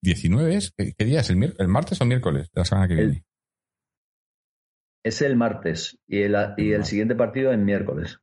19, 0.02 0.56
¿es? 0.56 0.72
¿Qué, 0.72 1.04
día 1.04 1.20
es? 1.20 1.30
¿El, 1.30 1.68
martes 1.68 2.00
o 2.00 2.04
miércoles 2.04 2.50
de 2.52 2.60
la 2.60 2.64
semana 2.64 2.88
que 2.88 2.94
viene? 2.94 3.24
Es 5.04 5.22
el 5.22 5.36
martes 5.36 5.96
y 6.08 6.22
el, 6.22 6.34
y 6.56 6.72
el 6.72 6.84
siguiente 6.84 7.14
partido 7.14 7.52
es 7.52 7.58
miércoles. 7.58 8.18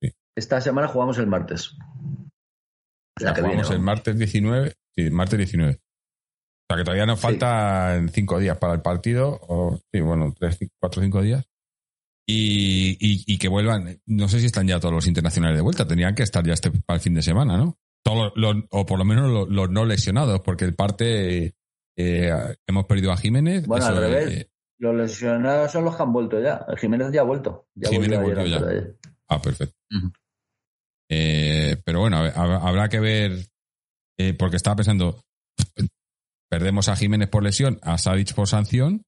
sí. 0.00 0.14
Esta 0.36 0.60
semana 0.60 0.88
jugamos 0.88 1.18
el 1.18 1.26
martes. 1.26 1.76
La 3.20 3.34
jugamos 3.34 3.70
el 3.70 3.80
martes 3.80 4.18
19. 4.18 4.72
Sí, 4.94 5.10
martes 5.10 5.38
19. 5.38 5.72
O 5.72 5.76
sea 6.68 6.76
que 6.76 6.84
todavía 6.84 7.06
nos 7.06 7.20
faltan 7.20 8.08
cinco 8.08 8.38
días 8.38 8.56
para 8.58 8.74
el 8.74 8.80
partido. 8.80 9.38
O, 9.48 9.78
sí, 9.92 10.00
bueno, 10.00 10.34
tres, 10.38 10.58
cuatro 10.80 11.00
o 11.00 11.04
cinco 11.04 11.22
días. 11.22 11.44
Y, 12.26 12.96
y, 13.00 13.38
que 13.38 13.48
vuelvan. 13.48 14.00
No 14.06 14.28
sé 14.28 14.40
si 14.40 14.46
están 14.46 14.66
ya 14.66 14.80
todos 14.80 14.94
los 14.94 15.06
internacionales 15.06 15.56
de 15.56 15.62
vuelta. 15.62 15.86
Tenían 15.86 16.14
que 16.14 16.22
estar 16.22 16.44
ya 16.46 16.54
este 16.54 16.70
para 16.70 16.96
el 16.96 17.02
fin 17.02 17.14
de 17.14 17.22
semana, 17.22 17.58
¿no? 17.58 17.76
Todos 18.02 18.32
los, 18.36 18.56
o 18.70 18.86
por 18.86 18.98
lo 18.98 19.04
menos 19.04 19.48
los, 19.50 19.70
no 19.70 19.84
lesionados, 19.84 20.40
porque 20.40 20.64
el 20.64 20.74
parte. 20.74 21.54
Eh, 21.98 22.56
hemos 22.66 22.86
perdido 22.86 23.12
a 23.12 23.18
Jiménez. 23.18 23.66
Bueno, 23.66 23.84
al 23.84 23.96
revés. 23.98 24.30
Eh, 24.30 24.50
Los 24.78 24.94
lesionados 24.94 25.72
son 25.72 25.84
los 25.84 25.94
que 25.94 26.02
han 26.02 26.12
vuelto 26.12 26.40
ya. 26.40 26.64
Jiménez 26.78 27.12
ya 27.12 27.20
ha 27.20 27.24
vuelto. 27.24 27.66
Ya 27.74 27.90
Jiménez 27.90 28.22
volvió 28.22 28.46
ya. 28.46 28.60
Ah, 29.28 29.42
perfecto. 29.42 29.76
Eh, 31.14 31.76
pero 31.84 32.00
bueno, 32.00 32.16
habrá 32.16 32.88
que 32.88 32.98
ver, 32.98 33.32
eh, 34.18 34.32
porque 34.32 34.56
estaba 34.56 34.76
pensando, 34.76 35.20
perdemos 36.50 36.88
a 36.88 36.96
Jiménez 36.96 37.28
por 37.28 37.42
lesión, 37.42 37.78
a 37.82 37.98
Savic 37.98 38.34
por 38.34 38.48
sanción. 38.48 39.02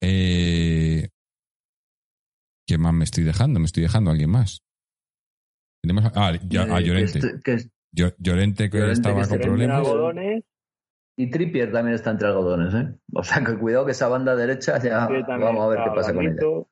Eh, 0.00 1.08
¿Quién 2.64 2.80
más 2.80 2.94
me 2.94 3.02
estoy 3.02 3.24
dejando? 3.24 3.58
Me 3.58 3.66
estoy 3.66 3.82
dejando 3.82 4.10
a 4.10 4.12
alguien 4.12 4.30
más. 4.30 4.60
Tenemos 5.82 6.12
ah, 6.14 6.32
ya, 6.48 6.62
a 6.62 6.80
Llorente. 6.80 7.20
Llorente 8.18 8.70
que 8.70 8.90
estaba 8.92 9.26
con 9.26 9.40
problemas. 9.40 9.84
Y 11.18 11.30
Trippier 11.30 11.72
también 11.72 11.96
está 11.96 12.10
entre 12.10 12.28
algodones, 12.28 12.74
¿eh? 12.74 12.94
O 13.14 13.24
sea, 13.24 13.42
que 13.42 13.58
cuidado 13.58 13.86
que 13.86 13.92
esa 13.92 14.06
banda 14.06 14.36
derecha 14.36 14.80
ya 14.80 15.08
vamos 15.08 15.64
a 15.64 15.68
ver 15.68 15.78
qué 15.82 15.90
pasa 15.92 16.14
con 16.14 16.24
ella. 16.24 16.66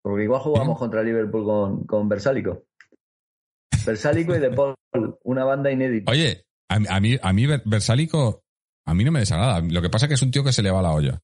Porque 0.00 0.24
igual 0.24 0.40
jugamos 0.40 0.78
contra 0.78 1.02
Liverpool 1.02 1.44
con, 1.44 1.84
con 1.84 2.08
Versálico. 2.08 2.64
Versálico 3.84 4.34
y 4.34 4.38
De 4.40 4.50
Paul, 4.50 4.74
una 5.22 5.44
banda 5.44 5.70
inédita. 5.70 6.10
Oye, 6.10 6.44
a, 6.68 7.00
mí, 7.00 7.18
a 7.20 7.32
mí 7.32 7.46
Versálico, 7.64 8.42
a 8.86 8.94
mí 8.94 9.04
no 9.04 9.12
me 9.12 9.20
desagrada. 9.20 9.60
Lo 9.60 9.82
que 9.82 9.90
pasa 9.90 10.06
es 10.06 10.08
que 10.08 10.14
es 10.14 10.22
un 10.22 10.30
tío 10.30 10.44
que 10.44 10.52
se 10.52 10.62
le 10.62 10.70
va 10.70 10.82
la 10.82 10.92
olla. 10.92 11.20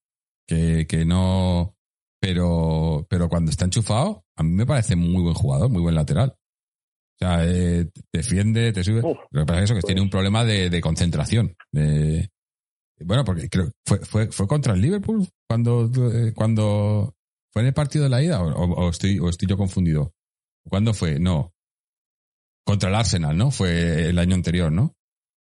Que, 0.46 0.86
que 0.86 1.04
no. 1.04 1.76
Pero, 2.20 3.06
pero 3.08 3.28
cuando 3.28 3.50
está 3.50 3.64
enchufado, 3.64 4.24
a 4.36 4.42
mí 4.42 4.50
me 4.50 4.66
parece 4.66 4.94
muy 4.94 5.22
buen 5.22 5.34
jugador, 5.34 5.70
muy 5.70 5.80
buen 5.80 5.94
lateral. 5.94 6.34
O 6.36 7.18
sea, 7.18 7.46
eh, 7.46 7.88
defiende, 8.12 8.72
te 8.72 8.84
sube. 8.84 9.02
lo 9.02 9.40
que 9.40 9.46
pasa 9.46 9.58
es 9.58 9.64
eso, 9.64 9.74
que 9.74 9.82
tiene 9.82 10.00
un 10.00 10.08
pues 10.08 10.12
problema 10.12 10.44
de, 10.44 10.80
concentración. 10.80 11.54
bueno, 11.72 13.24
porque 13.24 13.48
creo 13.48 13.70
fue, 13.86 13.98
fue, 14.00 14.32
fue 14.32 14.46
contra 14.46 14.74
el 14.74 14.80
Liverpool 14.80 15.26
cuando, 15.48 15.90
eh, 16.12 16.32
cuando 16.34 17.14
fue 17.52 17.62
en 17.62 17.68
el 17.68 17.74
partido 17.74 18.04
de 18.04 18.10
la 18.10 18.22
ida 18.22 18.42
o, 18.42 18.88
estoy, 18.88 19.18
o 19.18 19.28
estoy 19.28 19.48
yo 19.48 19.56
confundido. 19.56 20.12
¿Cuándo 20.68 20.94
fue? 20.94 21.18
No. 21.18 21.52
Contra 22.66 22.88
el 22.88 22.94
Arsenal, 22.94 23.36
¿no? 23.36 23.50
Fue 23.50 24.08
el 24.08 24.18
año 24.18 24.34
anterior, 24.34 24.70
¿no? 24.70 24.94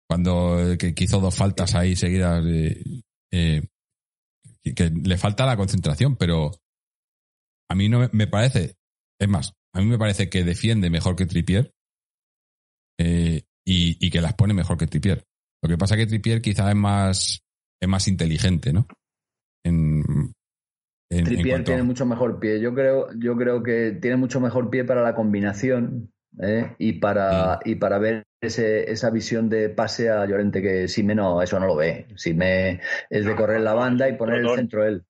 Cuando 0.08 0.72
eh, 0.72 0.78
que, 0.78 0.94
hizo 0.96 1.20
dos 1.20 1.34
faltas 1.34 1.74
ahí 1.74 1.96
seguidas. 1.96 2.42
que 3.30 3.62
le 4.90 5.18
falta 5.18 5.46
la 5.46 5.56
concentración, 5.56 6.16
pero 6.16 6.52
a 7.70 7.74
mí 7.74 7.88
no 7.88 8.08
me 8.12 8.26
parece. 8.26 8.76
Es 9.20 9.28
más, 9.28 9.52
a 9.74 9.80
mí 9.80 9.86
me 9.86 9.98
parece 9.98 10.28
que 10.28 10.44
defiende 10.44 10.90
mejor 10.90 11.16
que 11.16 11.26
Tripier 11.26 11.72
eh, 12.98 13.42
y, 13.66 14.10
que 14.10 14.20
las 14.20 14.34
pone 14.34 14.54
mejor 14.54 14.78
que 14.78 14.86
Tripier. 14.86 15.24
Lo 15.62 15.68
que 15.68 15.76
pasa 15.76 15.94
es 15.94 16.00
que 16.00 16.06
Tripier 16.06 16.40
quizá 16.40 16.70
es 16.70 16.76
más, 16.76 17.40
es 17.80 17.88
más 17.88 18.08
inteligente, 18.08 18.72
¿no? 18.72 18.86
En, 19.64 20.02
Tripier 21.10 21.64
tiene 21.64 21.82
mucho 21.82 22.06
mejor 22.06 22.38
pie. 22.38 22.60
Yo 22.60 22.74
creo, 22.74 23.08
yo 23.18 23.36
creo 23.36 23.62
que 23.62 23.92
tiene 24.00 24.16
mucho 24.16 24.40
mejor 24.40 24.70
pie 24.70 24.84
para 24.84 25.02
la 25.02 25.14
combinación 25.14 26.10
¿eh? 26.40 26.74
y, 26.78 26.94
para, 26.94 27.56
mm. 27.56 27.68
y 27.68 27.74
para 27.76 27.98
ver 27.98 28.24
ese, 28.40 28.90
esa 28.90 29.10
visión 29.10 29.48
de 29.48 29.68
pase 29.68 30.10
a 30.10 30.24
Llorente 30.26 30.62
que 30.62 30.88
Sime 30.88 31.14
no, 31.14 31.42
eso 31.42 31.58
no 31.58 31.66
lo 31.66 31.76
ve. 31.76 32.06
Sime 32.16 32.80
es 33.10 33.24
de 33.24 33.34
correr 33.34 33.60
la 33.60 33.74
banda 33.74 34.08
y 34.08 34.16
poner 34.16 34.40
el 34.40 34.50
centro 34.50 34.84
él. 34.84 35.04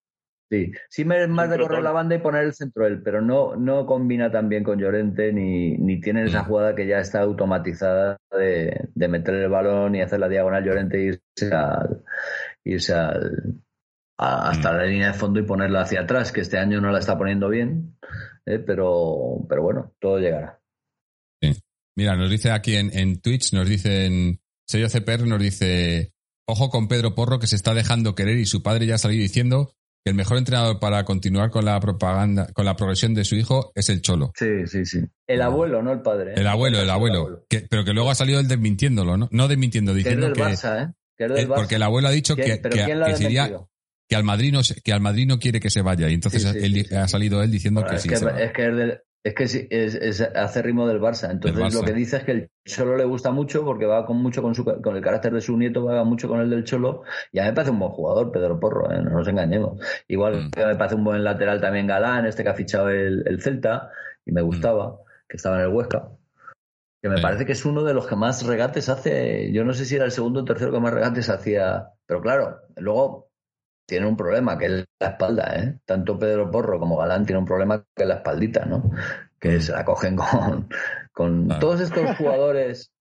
Sí, 0.51 0.73
sí 0.89 1.05
me 1.05 1.23
es 1.23 1.29
más 1.29 1.51
de 1.51 1.59
correr 1.59 1.83
la 1.83 1.93
banda 1.93 2.15
y 2.15 2.21
poner 2.21 2.45
el 2.45 2.55
centro 2.55 2.87
él, 2.87 3.03
pero 3.03 3.21
no, 3.21 3.55
no 3.57 3.85
combina 3.85 4.31
tan 4.31 4.49
bien 4.49 4.65
con 4.65 4.79
Llorente 4.79 5.31
ni, 5.31 5.77
ni 5.77 6.01
tiene 6.01 6.25
esa 6.25 6.43
mm. 6.43 6.47
jugada 6.47 6.75
que 6.75 6.87
ya 6.87 7.01
está 7.01 7.21
automatizada 7.21 8.17
de, 8.31 8.89
de 8.95 9.09
meter 9.09 9.35
el 9.35 9.51
balón 9.51 9.95
y 9.95 10.01
hacer 10.01 10.21
la 10.21 10.29
diagonal 10.29 10.65
Llorente 10.65 10.97
e 10.97 11.03
irse, 11.03 11.55
al, 11.55 12.03
irse 12.65 12.95
hasta 14.17 14.73
mm. 14.73 14.77
la 14.77 14.85
línea 14.85 15.07
de 15.09 15.19
fondo 15.19 15.39
y 15.39 15.45
ponerla 15.45 15.83
hacia 15.83 16.01
atrás, 16.01 16.33
que 16.33 16.41
este 16.41 16.57
año 16.57 16.81
no 16.81 16.93
la 16.93 17.01
está 17.01 17.19
poniendo 17.19 17.51
bien, 17.51 17.99
eh, 18.47 18.59
pero, 18.59 19.45
pero 19.51 19.63
bueno, 19.63 19.93
todo 20.01 20.19
llegará. 20.19 20.58
Mira, 21.99 22.15
nos 22.15 22.31
dice 22.31 22.53
aquí 22.53 22.77
en, 22.77 22.97
en 22.97 23.21
Twitch, 23.21 23.53
nos 23.53 23.69
dicen, 23.69 24.41
Sello 24.69 24.87
CPR 24.89 25.27
nos 25.27 25.41
dice, 25.41 26.13
ojo 26.47 26.71
con 26.71 26.87
Pedro 26.87 27.17
Porro 27.17 27.41
que 27.41 27.49
se 27.49 27.57
está 27.57 27.75
dejando 27.75 28.15
querer 28.15 28.39
y 28.39 28.47
su 28.47 28.63
padre 28.63 28.87
ya 28.87 28.95
ha 28.95 28.99
salido 28.99 29.21
diciendo 29.21 29.75
el 30.05 30.15
mejor 30.15 30.39
entrenador 30.39 30.79
para 30.79 31.05
continuar 31.05 31.51
con 31.51 31.65
la 31.65 31.81
propaganda, 31.81 32.53
con 32.53 32.67
la 32.67 32.77
progresión 32.77 33.15
de 33.15 33.25
su 33.25 33.35
hijo 33.35 33.73
es 33.75 33.89
el 33.89 34.01
Cholo. 34.01 34.31
Sí, 34.37 34.65
sí, 34.69 34.87
sí. 34.87 35.01
El 35.27 35.43
abuelo, 35.43 35.83
no 35.83 35.93
el 35.93 36.01
padre. 36.01 36.35
¿eh? 36.35 36.35
El 36.37 36.47
abuelo, 36.47 36.81
el 36.81 36.89
abuelo. 36.89 37.45
pero 37.69 37.85
que 37.85 37.93
luego 37.93 38.13
ha 38.13 38.15
salido 38.15 38.39
él 38.39 38.47
desmintiéndolo, 38.47 39.17
¿no? 39.17 39.29
No 39.33 39.49
desmintiendo, 39.49 39.93
diciendo 39.93 40.33
que. 40.33 40.43
¿eh? 40.43 40.87
que 41.17 41.47
porque 41.49 41.75
el 41.75 41.83
abuelo 41.83 42.07
ha 42.07 42.13
dicho 42.13 42.37
que, 42.37 42.63
que, 42.63 42.71
que 44.09 44.15
al 44.17 44.23
Madrid 44.23 44.53
no, 44.53 44.61
que 44.85 44.93
al 44.93 45.01
Madrid 45.01 45.27
no 45.27 45.41
quiere 45.41 45.59
que 45.59 45.69
se 45.69 45.83
vaya 45.83 46.09
y 46.09 46.15
entonces 46.15 46.45
él, 46.45 46.87
ha 46.97 47.09
salido 47.09 47.43
él 47.43 47.51
diciendo 47.51 47.85
que 47.85 47.99
sí. 47.99 48.09
es 48.09 48.53
que 48.53 48.69
es 48.69 48.77
del, 48.77 49.01
es 49.25 49.35
que 49.35 49.45
es, 49.45 49.55
es, 49.95 50.21
hace 50.21 50.63
ritmo 50.63 50.87
del 50.87 51.01
Barça. 51.01 51.31
Entonces 51.31 51.75
lo 51.75 51.83
que 51.83 51.93
dice 51.93 52.19
es 52.19 52.25
que 52.25 52.33
el 52.33 52.51
Cholo 52.65 52.97
le 52.97 53.05
gusta 53.05 53.31
mucho 53.31 53.65
porque 53.65 53.87
va 53.87 54.07
con 54.07 54.19
mucho 54.19 54.43
con, 54.43 54.55
su, 54.55 54.65
con 54.65 54.97
el 54.97 55.03
carácter 55.03 55.33
de 55.33 55.41
su 55.41 55.57
nieto, 55.57 55.85
va 55.85 56.05
mucho 56.05 56.29
con 56.29 56.41
el 56.41 56.51
del 56.51 56.65
Cholo. 56.65 57.03
Y 57.33 57.39
a 57.39 57.43
mí 57.43 57.49
me 57.49 57.55
parece 57.55 57.73
un 57.73 57.81
buen 57.81 57.93
jugador, 57.93 58.31
Pedro 58.31 58.59
Porro, 58.61 58.91
¿eh? 58.93 59.03
no 59.03 59.11
nos 59.11 59.29
engañemos. 59.29 59.81
Igual 60.07 60.47
mm. 60.47 60.51
que 60.51 60.65
me 60.65 60.77
parece 60.77 60.95
un 60.95 61.05
buen 61.05 61.25
lateral 61.25 61.61
también 61.61 61.87
Galán, 61.87 62.27
este 62.27 62.43
que 62.43 62.49
ha 62.49 62.55
fichado 62.55 62.91
el, 62.91 63.25
el 63.27 63.43
Celta, 63.43 63.91
y 64.25 64.33
me 64.33 64.43
mm. 64.43 64.47
gustaba, 64.47 64.99
que 65.29 65.37
estaba 65.37 65.57
en 65.57 65.63
el 65.63 65.69
Huesca. 65.69 66.11
Que 67.03 67.09
me 67.09 67.21
parece 67.21 67.47
que 67.47 67.53
es 67.53 67.65
uno 67.65 67.85
de 67.85 67.95
los 67.95 68.09
que 68.09 68.17
más 68.17 68.45
regates 68.45 68.89
hace. 68.89 69.53
Yo 69.53 69.65
no 69.65 69.73
sé 69.73 69.85
si 69.85 69.95
era 69.95 70.05
el 70.05 70.11
segundo 70.11 70.41
o 70.41 70.45
tercero 70.45 70.73
que 70.73 70.81
más 70.81 70.93
regates 70.93 71.31
hacía. 71.31 71.91
Pero 72.07 72.21
claro, 72.21 72.59
luego 72.77 73.28
tiene 73.89 74.07
un 74.07 74.19
problema, 74.19 74.59
que 74.59 74.67
es 74.67 74.85
la 75.01 75.09
espalda, 75.09 75.57
¿eh? 75.57 75.79
Tanto 75.87 76.19
Pedro 76.19 76.51
Porro 76.51 76.79
como 76.79 76.99
Galán 76.99 77.25
tienen 77.25 77.41
un 77.41 77.49
problema 77.49 77.83
que 77.97 78.03
es 78.03 78.09
la 78.09 78.17
espaldita, 78.17 78.67
¿no? 78.67 78.91
Que 79.41 79.63
se 79.63 79.73
la 79.73 79.87
cogen 79.87 80.15
con, 80.15 80.69
con 81.13 81.49
todos 81.59 81.81
estos 81.81 82.15
jugadores. 82.19 82.93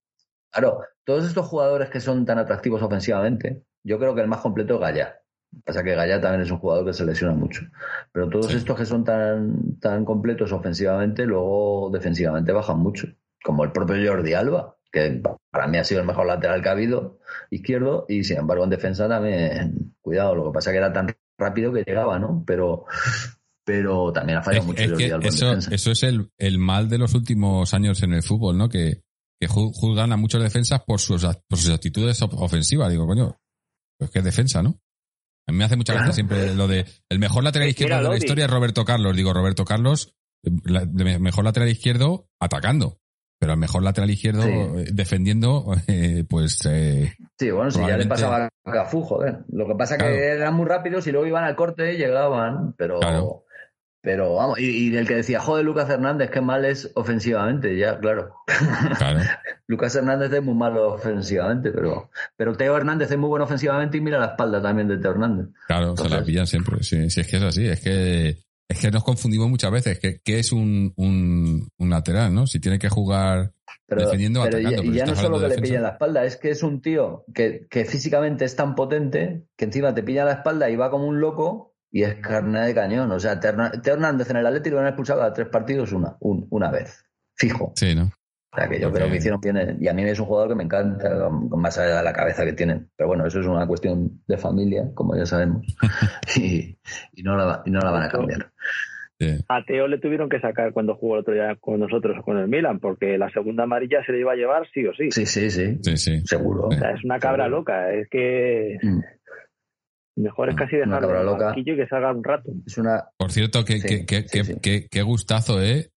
Claro, 0.50 0.80
todos 1.04 1.26
estos 1.26 1.46
jugadores 1.46 1.90
que 1.90 2.00
son 2.00 2.24
tan 2.24 2.38
atractivos 2.38 2.80
ofensivamente, 2.82 3.64
yo 3.84 3.98
creo 3.98 4.14
que 4.14 4.22
el 4.22 4.28
más 4.28 4.40
completo 4.40 4.76
es 4.76 4.80
Gaya. 4.80 5.20
Pasa 5.62 5.84
que 5.84 5.94
Gaya 5.94 6.22
también 6.22 6.40
es 6.40 6.50
un 6.50 6.58
jugador 6.58 6.86
que 6.86 6.94
se 6.94 7.04
lesiona 7.04 7.34
mucho. 7.34 7.66
Pero 8.10 8.30
todos 8.30 8.54
estos 8.54 8.74
que 8.74 8.86
son 8.86 9.04
tan, 9.04 9.78
tan 9.80 10.06
completos 10.06 10.52
ofensivamente, 10.52 11.26
luego 11.26 11.90
defensivamente 11.92 12.50
bajan 12.50 12.78
mucho. 12.78 13.08
Como 13.44 13.62
el 13.62 13.72
propio 13.72 14.10
Jordi 14.10 14.32
Alba, 14.32 14.77
que 14.90 15.22
para 15.50 15.66
mí 15.66 15.78
ha 15.78 15.84
sido 15.84 16.00
el 16.00 16.06
mejor 16.06 16.26
lateral 16.26 16.62
que 16.62 16.68
ha 16.68 16.72
habido, 16.72 17.18
izquierdo, 17.50 18.06
y 18.08 18.24
sin 18.24 18.38
embargo 18.38 18.64
en 18.64 18.70
defensa 18.70 19.08
también, 19.08 19.94
cuidado, 20.00 20.34
lo 20.34 20.44
que 20.46 20.54
pasa 20.54 20.70
que 20.70 20.78
era 20.78 20.92
tan 20.92 21.14
rápido 21.38 21.72
que 21.72 21.84
llegaba, 21.86 22.18
¿no? 22.18 22.42
Pero, 22.46 22.86
pero 23.64 24.12
también 24.12 24.38
ha 24.38 24.42
fallado 24.42 24.66
mucho 24.66 24.82
eso, 24.82 25.52
eso 25.70 25.90
es 25.90 26.02
el, 26.02 26.30
el, 26.38 26.58
mal 26.58 26.88
de 26.88 26.98
los 26.98 27.14
últimos 27.14 27.72
años 27.74 28.02
en 28.02 28.14
el 28.14 28.22
fútbol, 28.22 28.56
¿no? 28.56 28.68
Que, 28.68 29.02
que 29.40 29.46
juzgan 29.46 30.12
a 30.12 30.16
muchos 30.16 30.42
defensas 30.42 30.82
por 30.84 31.00
sus, 31.00 31.24
por 31.24 31.58
sus 31.58 31.70
actitudes 31.70 32.20
ofensivas. 32.22 32.90
Digo, 32.90 33.06
coño, 33.06 33.38
pues 33.98 34.10
que 34.10 34.18
es 34.18 34.24
defensa, 34.24 34.62
¿no? 34.62 34.80
A 35.46 35.52
mí 35.52 35.58
me 35.58 35.64
hace 35.64 35.76
mucha 35.76 35.94
gracia 35.94 36.12
siempre 36.12 36.54
lo 36.54 36.68
de 36.68 36.84
el 37.08 37.18
mejor 37.18 37.42
lateral 37.42 37.68
izquierdo 37.68 38.02
de 38.02 38.08
la 38.08 38.16
historia 38.18 38.44
es 38.44 38.50
Roberto 38.50 38.84
Carlos. 38.84 39.16
Digo, 39.16 39.32
Roberto 39.32 39.64
Carlos, 39.64 40.14
el 40.42 41.20
mejor 41.20 41.44
lateral 41.44 41.70
izquierdo 41.70 42.28
atacando. 42.38 43.00
Pero 43.38 43.52
al 43.52 43.58
mejor 43.58 43.84
lateral 43.84 44.10
izquierdo 44.10 44.42
eh, 44.42 44.86
defendiendo, 44.92 45.64
eh, 45.86 46.24
pues. 46.28 46.60
Eh, 46.66 47.14
sí, 47.38 47.50
bueno, 47.50 47.70
si 47.70 47.80
ya 47.80 47.96
le 47.96 48.06
pasaba 48.06 48.46
a 48.46 48.72
Cafú, 48.72 49.02
joder. 49.02 49.44
Lo 49.50 49.66
que 49.66 49.74
pasa 49.74 49.96
es 49.96 50.02
que 50.02 50.26
eran 50.26 50.54
muy 50.54 50.66
rápidos 50.66 51.06
y 51.06 51.12
luego 51.12 51.26
iban 51.26 51.44
al 51.44 51.56
corte 51.56 51.94
y 51.94 51.98
llegaban, 51.98 52.74
pero. 52.76 53.00
Pero 54.00 54.36
vamos, 54.36 54.60
y, 54.60 54.90
del 54.90 55.08
que 55.08 55.16
decía, 55.16 55.40
joder, 55.40 55.64
Lucas 55.64 55.90
Hernández, 55.90 56.30
qué 56.30 56.40
mal 56.40 56.64
es 56.64 56.90
ofensivamente, 56.94 57.76
ya, 57.76 57.98
claro. 57.98 58.36
Lucas 59.66 59.94
Hernández 59.96 60.32
es 60.32 60.42
muy 60.42 60.54
malo 60.54 60.94
ofensivamente, 60.94 61.72
pero, 61.72 62.08
pero 62.36 62.56
Teo 62.56 62.76
Hernández 62.76 63.10
es 63.10 63.18
muy 63.18 63.28
bueno 63.28 63.44
ofensivamente 63.44 63.98
y 63.98 64.00
mira 64.00 64.20
la 64.20 64.28
espalda 64.28 64.62
también 64.62 64.86
de 64.86 64.98
Teo 64.98 65.10
Hernández. 65.10 65.48
Claro, 65.66 65.96
se 65.96 66.08
la 66.08 66.22
pillan 66.22 66.46
siempre. 66.46 66.80
Sí, 66.82 67.10
sí, 67.10 67.20
es 67.20 67.26
que 67.26 67.36
es 67.38 67.42
así, 67.42 67.66
es 67.66 67.80
que 67.80 68.47
es 68.68 68.78
que 68.78 68.90
nos 68.90 69.02
confundimos 69.02 69.48
muchas 69.48 69.70
veces. 69.70 69.98
¿Qué, 69.98 70.20
es 70.38 70.52
un, 70.52 70.92
un, 70.96 71.90
lateral, 71.90 72.34
no? 72.34 72.46
Si 72.46 72.60
tiene 72.60 72.78
que 72.78 72.90
jugar 72.90 73.54
defendiendo 73.88 74.42
o 74.42 74.44
atacando. 74.44 74.84
Y 74.84 74.92
ya, 74.92 75.06
no 75.06 75.16
solo 75.16 75.40
que 75.40 75.48
le 75.48 75.58
pilla 75.58 75.80
la 75.80 75.90
espalda, 75.90 76.24
es 76.24 76.36
que 76.36 76.50
es 76.50 76.62
un 76.62 76.82
tío 76.82 77.24
que, 77.34 77.66
que, 77.70 77.86
físicamente 77.86 78.44
es 78.44 78.56
tan 78.56 78.74
potente 78.74 79.46
que 79.56 79.64
encima 79.64 79.94
te 79.94 80.02
pilla 80.02 80.26
la 80.26 80.32
espalda 80.32 80.68
y 80.68 80.76
va 80.76 80.90
como 80.90 81.06
un 81.06 81.20
loco 81.20 81.74
y 81.90 82.02
es 82.02 82.16
carne 82.16 82.66
de 82.66 82.74
cañón. 82.74 83.10
O 83.10 83.18
sea, 83.18 83.40
Teo 83.40 83.94
Hernández 83.94 84.28
en 84.28 84.36
el 84.36 84.46
Atlético 84.46 84.76
lo 84.76 84.82
han 84.82 84.88
expulsado 84.88 85.22
a 85.22 85.32
tres 85.32 85.48
partidos 85.48 85.92
una, 85.92 86.18
una 86.20 86.70
vez. 86.70 87.04
Fijo. 87.34 87.72
Sí, 87.76 87.94
¿no? 87.94 88.12
O 88.50 88.56
sea, 88.56 88.68
que 88.68 88.80
yo 88.80 88.90
creo 88.92 89.10
que 89.10 89.16
hicieron 89.16 89.40
bien. 89.40 89.76
Y 89.80 89.88
a 89.88 89.92
mí 89.92 90.02
es 90.04 90.18
un 90.18 90.26
jugador 90.26 90.48
que 90.48 90.54
me 90.54 90.64
encanta, 90.64 91.28
con 91.50 91.60
más 91.60 91.78
allá 91.78 91.98
de 91.98 92.02
la 92.02 92.12
cabeza 92.12 92.44
que 92.44 92.54
tienen. 92.54 92.88
Pero 92.96 93.08
bueno, 93.08 93.26
eso 93.26 93.40
es 93.40 93.46
una 93.46 93.66
cuestión 93.66 94.22
de 94.26 94.38
familia, 94.38 94.90
como 94.94 95.16
ya 95.16 95.26
sabemos. 95.26 95.66
y, 96.36 96.76
no 97.22 97.36
la, 97.36 97.62
y 97.66 97.70
no 97.70 97.80
la 97.80 97.90
van 97.90 98.04
a 98.04 98.08
cambiar. 98.08 98.50
A 99.48 99.64
Teo 99.64 99.88
le 99.88 99.98
tuvieron 99.98 100.28
que 100.28 100.40
sacar 100.40 100.72
cuando 100.72 100.94
jugó 100.94 101.14
el 101.14 101.20
otro 101.22 101.34
día 101.34 101.56
con 101.60 101.80
nosotros 101.80 102.24
con 102.24 102.38
el 102.38 102.46
Milan, 102.46 102.78
porque 102.78 103.18
la 103.18 103.28
segunda 103.30 103.64
amarilla 103.64 104.04
se 104.06 104.12
le 104.12 104.20
iba 104.20 104.32
a 104.32 104.36
llevar 104.36 104.68
sí 104.72 104.86
o 104.86 104.94
sí. 104.94 105.10
Sí, 105.10 105.26
sí, 105.26 105.50
sí. 105.50 105.76
sí, 105.82 105.96
sí. 105.96 106.20
Seguro. 106.24 106.68
O 106.68 106.72
sea, 106.72 106.92
es 106.92 107.04
una 107.04 107.18
cabra 107.18 107.48
loca. 107.48 107.92
Es 107.92 108.08
que. 108.08 108.78
Mm. 108.80 109.00
Mejor 110.18 110.48
es 110.48 110.56
casi 110.56 110.76
dejarlo 110.76 111.22
loca. 111.22 111.52
y 111.54 111.64
que 111.64 111.86
salga 111.86 112.10
un 112.10 112.24
rato. 112.24 112.50
Es 112.66 112.76
una... 112.76 113.04
Por 113.16 113.30
cierto, 113.30 113.64
qué 113.64 113.78
que, 114.90 115.02
gustazo, 115.02 115.62
¿eh? 115.62 115.90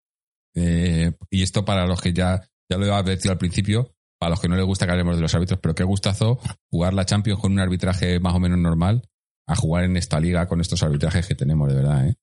¿Eh? 0.55 1.13
Y 1.31 1.43
esto 1.43 1.65
para 1.65 1.87
los 1.87 2.01
que 2.01 2.13
ya, 2.13 2.41
ya 2.71 2.79
lo 2.79 2.87
he 2.87 2.91
advertido 2.93 3.33
al 3.33 3.39
principio, 3.39 3.95
para 4.19 4.31
los 4.31 4.41
que 4.41 4.49
no 4.49 4.57
les 4.57 4.65
gusta 4.65 4.87
que 4.87 4.93
hablemos 4.93 5.17
de 5.17 5.23
los 5.23 5.35
árbitros, 5.35 5.61
pero 5.61 5.75
qué 5.75 5.85
gustazo 5.85 6.39
jugar 6.71 6.95
la 6.95 7.07
Champions 7.07 7.41
con 7.41 7.53
un 7.53 7.61
arbitraje 7.61 8.21
más 8.21 8.35
o 8.35 8.41
menos 8.41 8.59
normal 8.59 9.03
a 9.47 9.57
jugar 9.57 9.85
en 9.85 9.97
esta 9.97 10.21
liga 10.21 10.47
con 10.47 10.61
estos 10.61 10.83
arbitrajes 10.83 11.27
que 11.27 11.35
tenemos, 11.35 11.69
de 11.69 11.75
verdad, 11.75 12.09
¿eh? 12.09 12.15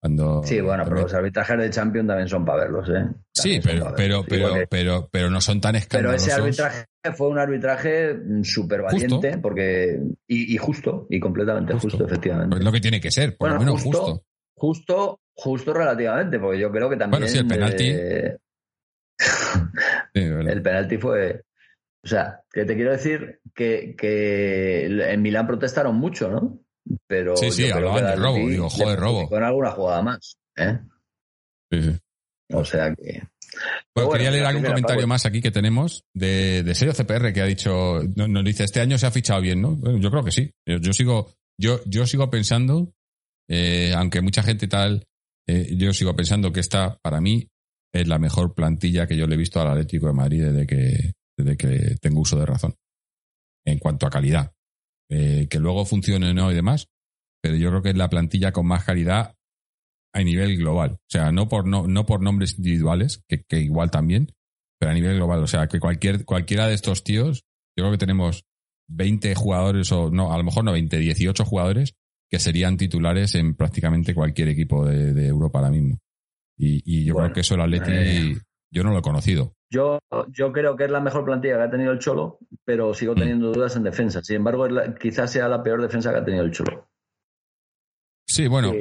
Cuando, 0.00 0.42
sí, 0.44 0.60
bueno, 0.60 0.84
pero 0.84 1.02
los 1.02 1.14
arbitrajes 1.14 1.58
de 1.58 1.70
Champions 1.70 2.06
también 2.06 2.28
son 2.28 2.44
para 2.44 2.64
verlos, 2.64 2.88
¿eh? 2.90 3.08
sí, 3.32 3.60
pero, 3.64 3.92
pero, 3.96 4.24
pero, 4.28 4.54
pero, 4.68 5.08
pero 5.10 5.30
no 5.30 5.40
son 5.40 5.60
tan 5.60 5.74
escandalosos. 5.74 6.28
Pero 6.28 6.46
ese 6.46 6.62
arbitraje 6.62 6.86
fue 7.16 7.28
un 7.28 7.38
arbitraje 7.38 8.16
súper 8.42 8.82
valiente, 8.82 9.38
porque, 9.38 9.98
y, 10.28 10.56
justo, 10.58 11.06
y 11.08 11.18
completamente 11.18 11.74
justo, 11.74 12.04
efectivamente. 12.04 12.50
Pues 12.50 12.60
es 12.60 12.64
lo 12.64 12.72
que 12.72 12.80
tiene 12.80 13.00
que 13.00 13.10
ser, 13.10 13.36
por 13.36 13.50
lo 13.50 13.58
menos 13.58 13.82
justo, 13.82 14.04
justo. 14.04 14.24
Justo, 14.54 15.20
relativamente, 15.66 16.38
porque 16.38 16.58
yo 16.58 16.70
creo 16.70 16.88
que 16.88 16.96
también. 16.96 17.22
Bueno, 17.22 17.28
sí, 17.28 17.38
el 17.38 17.46
penalti. 17.46 17.88
Eh, 17.88 18.36
el 20.14 20.62
penalti 20.62 20.98
fue. 20.98 21.42
O 22.04 22.08
sea, 22.08 22.40
que 22.52 22.64
te 22.64 22.74
quiero 22.76 22.92
decir 22.92 23.40
que, 23.54 23.96
que 23.98 24.84
en 24.86 25.22
Milán 25.22 25.46
protestaron 25.46 25.96
mucho, 25.96 26.30
¿no? 26.30 26.60
Pero 27.06 27.36
sí, 27.36 27.50
sí, 27.50 27.70
hablaban 27.70 28.04
de 28.04 28.16
robo, 28.16 28.48
digo, 28.48 28.70
joder, 28.70 28.98
robo. 28.98 29.28
Con 29.28 29.42
alguna 29.42 29.72
jugada 29.72 30.02
más, 30.02 30.36
¿eh? 30.56 30.78
Sí, 31.70 31.82
sí. 31.82 31.98
O 32.52 32.64
sea 32.64 32.94
que. 32.94 33.22
Bueno, 33.94 34.10
quería 34.10 34.30
leer 34.30 34.44
algún 34.44 34.64
comentario 34.64 35.06
más 35.06 35.24
aquí 35.24 35.40
que 35.40 35.50
tenemos 35.50 36.04
de, 36.14 36.62
de 36.62 36.74
Serio 36.74 36.94
CPR 36.94 37.32
que 37.32 37.40
ha 37.40 37.46
dicho, 37.46 38.00
nos 38.14 38.44
dice, 38.44 38.64
este 38.64 38.80
año 38.80 38.98
se 38.98 39.06
ha 39.06 39.10
fichado 39.10 39.40
bien, 39.40 39.62
¿no? 39.62 39.78
yo 39.98 40.10
creo 40.10 40.22
que 40.22 40.32
sí. 40.32 40.50
Yo, 40.66 40.92
sigo, 40.92 41.32
yo, 41.58 41.80
yo 41.86 42.06
sigo 42.06 42.28
pensando, 42.28 42.92
eh, 43.48 43.94
aunque 43.96 44.20
mucha 44.20 44.42
gente 44.42 44.68
tal, 44.68 45.06
eh, 45.46 45.76
yo 45.76 45.92
sigo 45.92 46.14
pensando 46.16 46.52
que 46.52 46.60
esta, 46.60 46.98
para 47.02 47.20
mí, 47.20 47.48
es 47.92 48.08
la 48.08 48.18
mejor 48.18 48.54
plantilla 48.54 49.06
que 49.06 49.16
yo 49.16 49.26
le 49.26 49.34
he 49.34 49.38
visto 49.38 49.60
al 49.60 49.68
Atlético 49.68 50.06
de 50.06 50.12
Madrid 50.12 50.44
desde 50.44 50.66
que, 50.66 51.12
desde 51.36 51.56
que 51.56 51.96
tengo 52.00 52.20
uso 52.20 52.38
de 52.38 52.46
razón. 52.46 52.74
En 53.64 53.78
cuanto 53.78 54.06
a 54.06 54.10
calidad. 54.10 54.52
Eh, 55.08 55.46
que 55.48 55.60
luego 55.60 55.84
funcione 55.84 56.30
o 56.30 56.34
no 56.34 56.50
y 56.50 56.54
demás, 56.54 56.88
pero 57.40 57.56
yo 57.56 57.68
creo 57.70 57.82
que 57.82 57.90
es 57.90 57.96
la 57.96 58.10
plantilla 58.10 58.52
con 58.52 58.66
más 58.66 58.84
calidad 58.84 59.34
a 60.12 60.22
nivel 60.22 60.56
global. 60.56 60.92
O 60.92 61.08
sea, 61.08 61.30
no 61.30 61.48
por, 61.48 61.66
no, 61.66 61.86
no 61.86 62.06
por 62.06 62.22
nombres 62.22 62.56
individuales, 62.58 63.22
que, 63.28 63.44
que 63.48 63.60
igual 63.60 63.90
también, 63.90 64.32
pero 64.80 64.90
a 64.90 64.94
nivel 64.94 65.16
global. 65.16 65.42
O 65.42 65.46
sea, 65.46 65.68
que 65.68 65.78
cualquier, 65.78 66.24
cualquiera 66.24 66.66
de 66.66 66.74
estos 66.74 67.04
tíos, 67.04 67.44
yo 67.76 67.84
creo 67.84 67.92
que 67.92 67.98
tenemos 67.98 68.44
20 68.88 69.34
jugadores, 69.36 69.92
o 69.92 70.10
no, 70.10 70.32
a 70.32 70.38
lo 70.38 70.44
mejor 70.44 70.64
no 70.64 70.72
20, 70.72 70.98
18 70.98 71.44
jugadores 71.44 71.94
que 72.28 72.38
serían 72.38 72.76
titulares 72.76 73.34
en 73.34 73.54
prácticamente 73.54 74.14
cualquier 74.14 74.48
equipo 74.48 74.84
de, 74.84 75.26
Europa 75.26 75.58
ahora 75.58 75.70
mismo. 75.70 75.98
Y, 76.56 76.82
y 76.84 77.04
yo 77.04 77.14
creo 77.14 77.32
que 77.32 77.40
eso 77.40 77.54
el 77.54 77.60
Atleti, 77.60 77.90
eh, 77.92 78.36
yo 78.70 78.82
no 78.82 78.90
lo 78.90 78.98
he 78.98 79.02
conocido. 79.02 79.54
Yo, 79.70 79.98
yo 80.28 80.52
creo 80.52 80.76
que 80.76 80.84
es 80.84 80.90
la 80.90 81.00
mejor 81.00 81.24
plantilla 81.24 81.56
que 81.56 81.62
ha 81.62 81.70
tenido 81.70 81.92
el 81.92 81.98
Cholo, 81.98 82.38
pero 82.64 82.94
sigo 82.94 83.14
mm. 83.14 83.18
teniendo 83.18 83.52
dudas 83.52 83.76
en 83.76 83.82
defensa. 83.82 84.22
Sin 84.22 84.36
embargo, 84.36 84.66
quizás 85.00 85.32
sea 85.32 85.48
la 85.48 85.62
peor 85.62 85.82
defensa 85.82 86.12
que 86.12 86.18
ha 86.18 86.24
tenido 86.24 86.44
el 86.44 86.52
Cholo. 86.52 86.88
Sí, 88.28 88.48
bueno. 88.48 88.72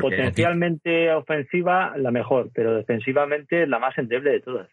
potencialmente 0.00 1.12
ofensiva 1.12 1.96
la 1.96 2.10
mejor, 2.10 2.50
pero 2.54 2.74
defensivamente 2.74 3.66
la 3.66 3.78
más 3.78 3.96
endeble 3.96 4.32
de 4.32 4.40
todas. 4.40 4.68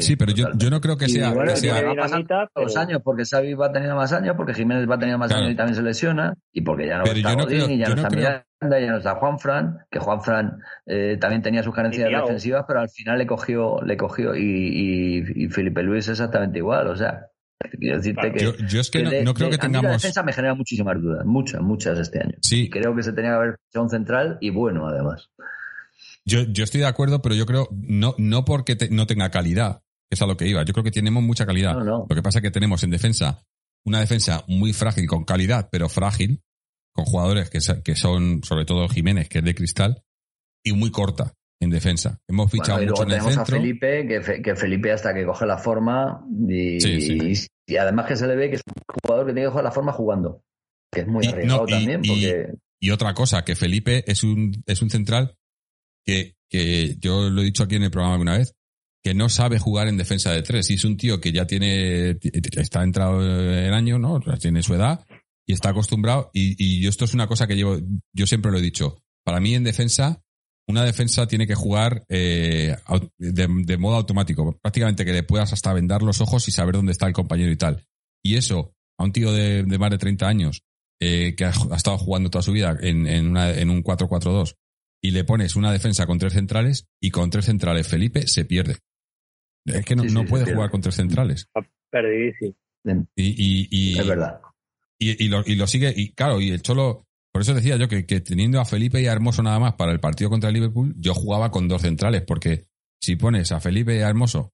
Sí, 0.00 0.16
pero 0.16 0.32
yo, 0.32 0.46
yo, 0.56 0.70
no 0.70 0.80
creo 0.80 0.96
que 0.96 1.08
sea. 1.08 1.34
que 1.34 1.56
sea... 1.56 1.82
Va 1.82 2.48
los 2.54 2.76
años, 2.76 3.00
porque 3.02 3.24
Xavi 3.24 3.54
va 3.54 3.66
a 3.66 3.72
tener 3.72 3.92
más 3.94 4.12
años, 4.12 4.34
porque 4.36 4.54
Jiménez 4.54 4.88
va 4.88 4.94
a 4.94 4.98
tener 4.98 5.18
más 5.18 5.32
años 5.32 5.50
y 5.50 5.56
también 5.56 5.74
se 5.74 5.82
lesiona, 5.82 6.34
y 6.52 6.60
porque 6.60 6.86
ya 6.86 6.98
no 6.98 7.04
está 7.04 7.34
Godín, 7.34 7.70
y 7.72 7.78
ya 7.78 7.88
no, 7.88 7.96
está 7.96 8.10
Miranda, 8.10 8.44
ya 8.60 8.90
no 8.90 8.98
está 8.98 9.16
Juanfran, 9.16 9.78
que 9.90 9.98
Juanfran 9.98 10.60
eh, 10.86 11.18
también 11.20 11.42
tenía 11.42 11.62
sus 11.62 11.74
carencias 11.74 12.08
defensivas, 12.08 12.64
pero 12.66 12.80
al 12.80 12.90
final 12.90 13.18
le 13.18 13.26
cogió, 13.26 13.80
le 13.82 13.96
cogió, 13.96 14.36
y, 14.36 15.24
y, 15.34 15.48
Felipe 15.48 15.82
Luis 15.82 16.08
exactamente 16.08 16.58
igual, 16.58 16.88
o 16.88 16.96
sea. 16.96 17.26
Quiero 17.80 17.96
decirte 17.96 18.32
que. 18.32 18.44
Yo, 18.44 18.80
es 18.80 18.90
que, 18.90 19.02
no, 19.22 19.34
creo 19.34 19.50
que 19.50 19.58
tengamos. 19.58 19.84
la 19.84 19.92
defensa 19.92 20.22
me 20.22 20.32
genera 20.32 20.54
muchísimas 20.54 21.00
dudas, 21.00 21.24
muchas, 21.24 21.60
muchas 21.62 21.98
este 21.98 22.20
año. 22.20 22.36
Sí. 22.42 22.68
creo 22.68 22.94
que 22.94 23.02
se 23.02 23.12
tenía 23.12 23.30
que 23.30 23.36
haber 23.36 23.56
hecho 23.70 23.82
un 23.82 23.88
central 23.88 24.38
y 24.40 24.50
bueno, 24.50 24.86
además. 24.86 25.30
Yo, 26.26 26.42
yo 26.42 26.64
estoy 26.64 26.80
de 26.80 26.86
acuerdo, 26.86 27.22
pero 27.22 27.34
yo 27.34 27.46
creo, 27.46 27.68
no, 27.70 28.14
no 28.18 28.44
porque 28.44 28.76
no 28.90 29.06
tenga 29.06 29.30
calidad, 29.30 29.82
es 30.10 30.20
a 30.20 30.26
lo 30.26 30.36
que 30.36 30.48
iba. 30.48 30.64
Yo 30.64 30.72
creo 30.72 30.84
que 30.84 30.90
tenemos 30.90 31.22
mucha 31.22 31.46
calidad. 31.46 31.76
Lo 31.76 32.06
que 32.06 32.22
pasa 32.22 32.40
es 32.40 32.42
que 32.42 32.50
tenemos 32.50 32.82
en 32.82 32.90
defensa 32.90 33.42
una 33.84 34.00
defensa 34.00 34.44
muy 34.48 34.72
frágil, 34.72 35.06
con 35.06 35.24
calidad, 35.24 35.68
pero 35.70 35.88
frágil, 35.88 36.42
con 36.92 37.04
jugadores 37.04 37.48
que, 37.48 37.60
que 37.84 37.94
son, 37.94 38.42
sobre 38.42 38.64
todo 38.64 38.88
Jiménez, 38.88 39.28
que 39.28 39.38
es 39.38 39.44
de 39.44 39.54
cristal, 39.54 40.02
y 40.64 40.72
muy 40.72 40.90
corta 40.90 41.34
en 41.60 41.70
defensa. 41.70 42.18
Hemos 42.28 42.50
fichado 42.50 42.82
mucho 42.82 43.04
en 43.04 43.12
el 43.12 43.20
centro. 43.20 43.42
a 43.42 43.46
Felipe, 43.46 44.06
que, 44.08 44.42
que, 44.42 44.56
Felipe 44.56 44.90
hasta 44.90 45.14
que 45.14 45.24
coge 45.24 45.46
la 45.46 45.58
forma 45.58 46.26
y, 46.48 46.78
y, 47.66 47.76
además 47.76 48.06
que 48.06 48.16
se 48.16 48.26
le 48.26 48.34
ve 48.34 48.50
que 48.50 48.56
es 48.56 48.62
un 48.66 48.82
jugador 49.02 49.26
que 49.26 49.32
tiene 49.32 49.46
que 49.46 49.52
coger 49.52 49.64
la 49.64 49.72
forma 49.72 49.92
jugando, 49.92 50.42
que 50.92 51.02
es 51.02 51.06
muy 51.06 51.24
arriesgado 51.26 51.66
también. 51.66 52.02
Porque... 52.02 52.54
Y, 52.80 52.90
otra 52.90 53.14
cosa, 53.14 53.44
que 53.44 53.54
Felipe 53.54 54.04
es 54.10 54.24
un, 54.24 54.62
es 54.66 54.82
un 54.82 54.90
central 54.90 55.36
que, 56.06 56.36
que 56.48 56.96
yo 57.00 57.28
lo 57.28 57.42
he 57.42 57.44
dicho 57.44 57.64
aquí 57.64 57.74
en 57.74 57.82
el 57.82 57.90
programa 57.90 58.14
alguna 58.14 58.38
vez, 58.38 58.54
que 59.02 59.14
no 59.14 59.28
sabe 59.28 59.58
jugar 59.58 59.88
en 59.88 59.96
defensa 59.96 60.32
de 60.32 60.42
tres. 60.42 60.70
Y 60.70 60.74
es 60.74 60.84
un 60.84 60.96
tío 60.96 61.20
que 61.20 61.32
ya 61.32 61.46
tiene, 61.46 62.18
está 62.56 62.82
entrado 62.82 63.22
en 63.22 63.72
año, 63.72 63.98
¿no? 63.98 64.20
Tiene 64.40 64.62
su 64.62 64.74
edad 64.74 65.04
y 65.46 65.52
está 65.52 65.70
acostumbrado. 65.70 66.30
Y, 66.32 66.56
y 66.58 66.86
esto 66.86 67.04
es 67.04 67.14
una 67.14 67.26
cosa 67.26 67.46
que 67.46 67.56
llevo, 67.56 67.78
yo 68.12 68.26
siempre 68.26 68.50
lo 68.50 68.58
he 68.58 68.62
dicho. 68.62 69.02
Para 69.24 69.40
mí 69.40 69.54
en 69.54 69.64
defensa, 69.64 70.22
una 70.68 70.84
defensa 70.84 71.26
tiene 71.26 71.46
que 71.46 71.54
jugar 71.54 72.04
eh, 72.08 72.76
de, 73.18 73.76
modo 73.78 73.96
automático. 73.96 74.58
Prácticamente 74.60 75.04
que 75.04 75.12
le 75.12 75.22
puedas 75.22 75.52
hasta 75.52 75.72
vendar 75.72 76.02
los 76.02 76.20
ojos 76.20 76.48
y 76.48 76.52
saber 76.52 76.74
dónde 76.74 76.92
está 76.92 77.06
el 77.06 77.12
compañero 77.12 77.52
y 77.52 77.56
tal. 77.56 77.84
Y 78.22 78.36
eso, 78.36 78.74
a 78.98 79.04
un 79.04 79.12
tío 79.12 79.32
de, 79.32 79.64
más 79.78 79.90
de 79.90 79.98
30 79.98 80.26
años, 80.26 80.62
eh, 81.00 81.34
que 81.36 81.44
ha, 81.44 81.50
estado 81.50 81.98
jugando 81.98 82.30
toda 82.30 82.42
su 82.42 82.52
vida 82.52 82.76
en, 82.80 83.06
en, 83.06 83.28
una, 83.28 83.50
en 83.50 83.70
un 83.70 83.84
4-4-2, 83.84 84.56
y 85.02 85.10
le 85.10 85.24
pones 85.24 85.56
una 85.56 85.72
defensa 85.72 86.06
con 86.06 86.18
tres 86.18 86.32
centrales, 86.32 86.86
y 87.00 87.10
con 87.10 87.30
tres 87.30 87.46
centrales 87.46 87.86
Felipe 87.86 88.26
se 88.26 88.44
pierde. 88.44 88.78
Es 89.64 89.84
que 89.84 89.96
no, 89.96 90.24
puede 90.24 90.52
jugar 90.52 90.70
con 90.70 90.80
tres 90.80 90.94
centrales. 90.94 91.48
Perdidísimo. 91.90 92.54
Y, 93.16 93.68
y, 93.70 93.98
es 93.98 94.06
verdad. 94.06 94.40
Y, 94.98 95.28
lo, 95.28 95.42
y 95.44 95.56
lo 95.56 95.66
sigue, 95.66 95.92
y 95.94 96.12
claro, 96.12 96.40
y 96.40 96.50
el 96.50 96.62
Cholo, 96.62 97.06
por 97.32 97.42
eso 97.42 97.52
decía 97.52 97.76
yo 97.76 97.88
que, 97.88 98.02
teniendo 98.02 98.60
a 98.60 98.64
Felipe 98.64 99.00
y 99.00 99.06
a 99.06 99.12
Hermoso 99.12 99.42
nada 99.42 99.58
más 99.58 99.74
para 99.74 99.92
el 99.92 100.00
partido 100.00 100.30
contra 100.30 100.48
el 100.48 100.54
Liverpool, 100.54 100.94
yo 100.98 101.14
jugaba 101.14 101.50
con 101.50 101.68
dos 101.68 101.82
centrales, 101.82 102.22
porque 102.22 102.64
si 103.00 103.16
pones 103.16 103.52
a 103.52 103.60
Felipe 103.60 103.96
y 103.96 104.00
a 104.00 104.08
Hermoso 104.08 104.52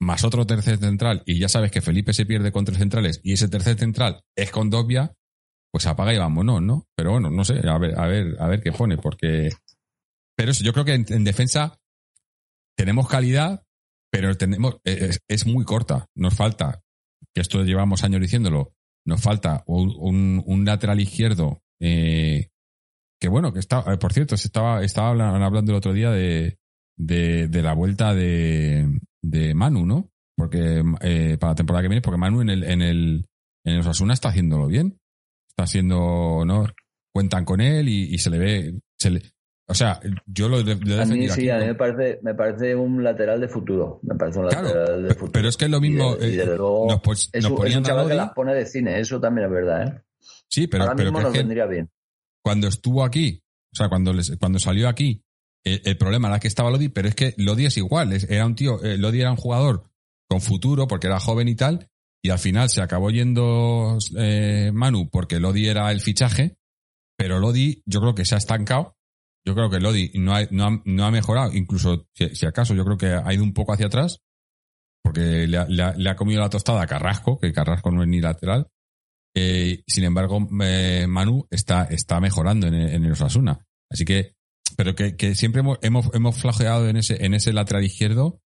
más 0.00 0.24
otro 0.24 0.44
tercer 0.44 0.78
central, 0.78 1.22
y 1.24 1.38
ya 1.38 1.48
sabes 1.48 1.70
que 1.70 1.80
Felipe 1.80 2.12
se 2.12 2.26
pierde 2.26 2.52
con 2.52 2.64
tres 2.64 2.78
centrales, 2.78 3.20
y 3.22 3.32
ese 3.32 3.48
tercer 3.48 3.78
central 3.78 4.22
es 4.36 4.50
con 4.50 4.68
Dobia, 4.68 5.14
pues 5.72 5.86
apaga 5.86 6.14
y 6.14 6.18
vámonos, 6.18 6.62
¿no? 6.62 6.86
Pero 6.94 7.12
bueno, 7.12 7.30
no 7.30 7.44
sé, 7.44 7.66
a 7.66 7.78
ver, 7.78 7.98
a 7.98 8.06
ver, 8.06 8.36
a 8.38 8.46
ver 8.46 8.62
qué 8.62 8.70
pone, 8.70 8.98
porque. 8.98 9.50
Pero 10.36 10.52
yo 10.52 10.72
creo 10.72 10.84
que 10.84 10.94
en 10.94 11.24
defensa 11.24 11.78
tenemos 12.76 13.08
calidad, 13.08 13.64
pero 14.10 14.36
tenemos, 14.36 14.76
eh, 14.84 15.10
es, 15.28 15.46
muy 15.46 15.64
corta. 15.64 16.06
Nos 16.14 16.34
falta, 16.34 16.82
que 17.34 17.40
esto 17.40 17.64
llevamos 17.64 18.04
años 18.04 18.20
diciéndolo, 18.20 18.74
nos 19.06 19.20
falta 19.22 19.64
un, 19.66 20.42
un, 20.44 20.64
lateral 20.64 21.00
izquierdo 21.00 21.62
eh, 21.80 22.48
que 23.20 23.28
bueno, 23.28 23.52
que 23.52 23.60
está, 23.60 23.84
eh, 23.92 23.96
por 23.96 24.12
cierto, 24.12 24.36
se 24.36 24.48
estaba, 24.48 24.82
estaba 24.84 25.10
hablando 25.10 25.72
el 25.72 25.78
otro 25.78 25.92
día 25.92 26.10
de, 26.10 26.58
de, 26.96 27.62
la 27.62 27.74
vuelta 27.74 28.14
de, 28.14 29.00
de 29.22 29.54
Manu, 29.54 29.86
¿no? 29.86 30.10
Porque 30.36 30.82
para 31.38 31.52
la 31.52 31.54
temporada 31.54 31.82
que 31.82 31.88
viene, 31.88 32.02
porque 32.02 32.18
Manu 32.18 32.42
en 32.42 32.50
el, 32.50 32.64
en 32.64 32.82
el, 32.82 33.26
en 33.64 33.74
el 33.74 33.80
Osasuna 33.80 34.14
está 34.14 34.28
haciéndolo 34.28 34.66
bien. 34.66 34.98
Está 35.52 35.64
haciendo, 35.64 36.44
¿no? 36.44 36.66
Cuentan 37.12 37.44
con 37.44 37.60
él 37.60 37.88
y, 37.88 38.14
y 38.14 38.18
se 38.18 38.30
le 38.30 38.38
ve, 38.38 38.74
se 38.98 39.10
le, 39.10 39.22
o 39.72 39.74
sea, 39.74 40.00
yo 40.26 40.48
lo 40.48 40.62
de, 40.62 40.72
A 41.00 41.06
mí 41.06 41.28
sí, 41.30 41.48
a 41.48 41.58
mí 41.58 41.66
me 41.66 41.74
parece, 41.74 42.20
me 42.22 42.34
parece 42.34 42.74
un 42.74 43.02
lateral 43.02 43.40
de 43.40 43.48
futuro. 43.48 44.00
Me 44.02 44.14
parece 44.16 44.38
un 44.38 44.46
lateral 44.46 45.02
de 45.02 45.14
futuro. 45.14 45.32
Pero 45.32 45.48
es 45.48 45.56
que 45.56 45.64
es 45.64 45.70
lo 45.70 45.80
mismo. 45.80 46.14
Y, 46.16 46.36
desde 46.36 46.42
eh, 46.42 46.56
luego, 46.56 46.86
nos, 46.88 47.30
es, 47.32 47.44
un, 47.46 47.66
es 47.66 47.76
un 47.76 47.82
chaval 47.82 48.08
que 48.08 48.14
las 48.14 48.32
pone 48.32 48.54
de 48.54 48.66
cine, 48.66 49.00
eso 49.00 49.18
también 49.18 49.46
es 49.46 49.52
verdad, 49.52 49.86
¿eh? 49.86 50.02
Sí, 50.48 50.66
pero, 50.66 50.84
Ahora 50.84 50.94
mismo 50.94 51.20
nos 51.22 51.32
vendría 51.32 51.66
bien. 51.66 51.90
Cuando 52.42 52.68
estuvo 52.68 53.02
aquí, 53.02 53.42
o 53.72 53.76
sea, 53.76 53.88
cuando, 53.88 54.12
les, 54.12 54.36
cuando 54.36 54.58
salió 54.58 54.88
aquí, 54.88 55.24
el, 55.64 55.96
problema 55.96 56.28
era 56.28 56.40
que 56.40 56.48
estaba 56.48 56.70
Lodi, 56.70 56.88
pero 56.88 57.08
es 57.08 57.14
que 57.14 57.34
Lodi 57.38 57.66
es 57.66 57.76
igual. 57.78 58.12
era 58.28 58.44
un 58.44 58.54
tío, 58.54 58.82
eh, 58.82 58.98
Lodi 58.98 59.20
era 59.20 59.30
un 59.30 59.36
jugador 59.36 59.84
con 60.28 60.40
futuro 60.40 60.86
porque 60.86 61.06
era 61.06 61.20
joven 61.20 61.48
y 61.48 61.54
tal, 61.54 61.88
y 62.22 62.30
al 62.30 62.38
final 62.38 62.70
se 62.70 62.82
acabó 62.82 63.10
yendo 63.10 63.98
eh, 64.16 64.70
Manu 64.72 65.10
porque 65.10 65.40
Lodi 65.40 65.66
era 65.66 65.90
el 65.90 66.00
fichaje, 66.00 66.56
pero 67.16 67.40
Lodi 67.40 67.82
yo 67.86 68.00
creo 68.00 68.14
que 68.14 68.24
se 68.24 68.34
ha 68.34 68.38
estancado 68.38 68.96
yo 69.44 69.54
creo 69.54 69.70
que 69.70 69.80
Lodi 69.80 70.12
no 70.14 70.34
ha, 70.34 70.44
no 70.50 70.66
ha, 70.66 70.82
no 70.84 71.04
ha 71.04 71.10
mejorado, 71.10 71.52
incluso 71.52 72.06
si, 72.14 72.46
acaso 72.46 72.74
yo 72.74 72.84
creo 72.84 72.96
que 72.96 73.06
ha 73.06 73.34
ido 73.34 73.42
un 73.42 73.52
poco 73.52 73.72
hacia 73.72 73.86
atrás, 73.86 74.20
porque 75.02 75.48
le 75.48 76.10
ha, 76.10 76.16
comido 76.16 76.40
la 76.40 76.48
tostada 76.48 76.82
a 76.82 76.86
Carrasco, 76.86 77.38
que 77.38 77.52
Carrasco 77.52 77.90
no 77.90 78.02
es 78.02 78.08
ni 78.08 78.20
lateral. 78.20 78.68
Eh, 79.34 79.82
sin 79.86 80.04
embargo, 80.04 80.38
Manu 80.40 81.46
está, 81.50 81.84
está 81.84 82.20
mejorando 82.20 82.68
en, 82.68 82.74
en 82.74 83.04
el 83.04 83.12
Osasuna. 83.12 83.66
Así 83.90 84.04
que, 84.04 84.34
pero 84.76 84.94
que, 84.94 85.34
siempre 85.34 85.60
hemos, 85.60 85.78
hemos, 85.82 86.10
hemos 86.14 86.60
en 86.60 86.96
ese, 86.96 87.24
en 87.24 87.34
ese 87.34 87.52
lateral 87.52 87.84
izquierdo, 87.84 88.40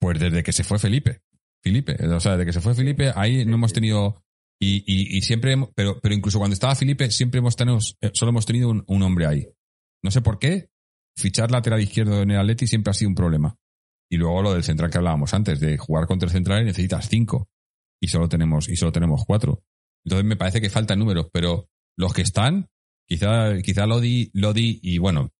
pues 0.00 0.18
desde 0.18 0.42
que 0.42 0.52
se 0.52 0.64
fue 0.64 0.78
Felipe. 0.78 1.20
Felipe, 1.62 1.96
o 2.06 2.20
sea, 2.20 2.32
desde 2.32 2.46
que 2.46 2.52
se 2.52 2.60
fue 2.60 2.74
Felipe, 2.74 3.12
ahí 3.14 3.44
no 3.44 3.54
hemos 3.54 3.72
tenido, 3.72 4.22
y, 4.60 4.84
y, 4.86 5.18
y 5.18 5.22
siempre, 5.22 5.56
pero, 5.74 6.00
pero 6.00 6.14
incluso 6.14 6.38
cuando 6.38 6.54
estaba 6.54 6.74
Felipe, 6.74 7.10
siempre 7.10 7.38
hemos 7.38 7.56
tenido, 7.56 7.78
eh, 8.00 8.10
solo 8.14 8.30
hemos 8.30 8.46
tenido 8.46 8.70
un, 8.70 8.84
un 8.86 9.02
hombre 9.02 9.26
ahí. 9.26 9.46
No 10.02 10.10
sé 10.10 10.22
por 10.22 10.38
qué, 10.38 10.70
fichar 11.16 11.50
lateral 11.50 11.80
izquierdo 11.80 12.22
en 12.22 12.30
el 12.30 12.38
Atleti 12.38 12.66
siempre 12.66 12.90
ha 12.90 12.94
sido 12.94 13.10
un 13.10 13.14
problema. 13.14 13.56
Y 14.10 14.16
luego 14.16 14.42
lo 14.42 14.54
del 14.54 14.64
central 14.64 14.90
que 14.90 14.98
hablábamos 14.98 15.34
antes, 15.34 15.60
de 15.60 15.78
jugar 15.78 16.06
contra 16.06 16.26
el 16.26 16.32
central 16.32 16.64
necesitas 16.64 17.08
cinco. 17.08 17.48
Y 18.00 18.08
solo 18.08 18.28
tenemos, 18.28 18.68
y 18.68 18.76
solo 18.76 18.92
tenemos 18.92 19.24
cuatro. 19.26 19.62
Entonces 20.04 20.26
me 20.26 20.36
parece 20.36 20.60
que 20.60 20.70
faltan 20.70 20.98
números, 20.98 21.28
pero 21.32 21.68
los 21.96 22.12
que 22.12 22.22
están, 22.22 22.68
quizá, 23.06 23.58
quizá 23.62 23.86
Lodi, 23.86 24.30
Lodi 24.32 24.80
y 24.82 24.98
bueno, 24.98 25.30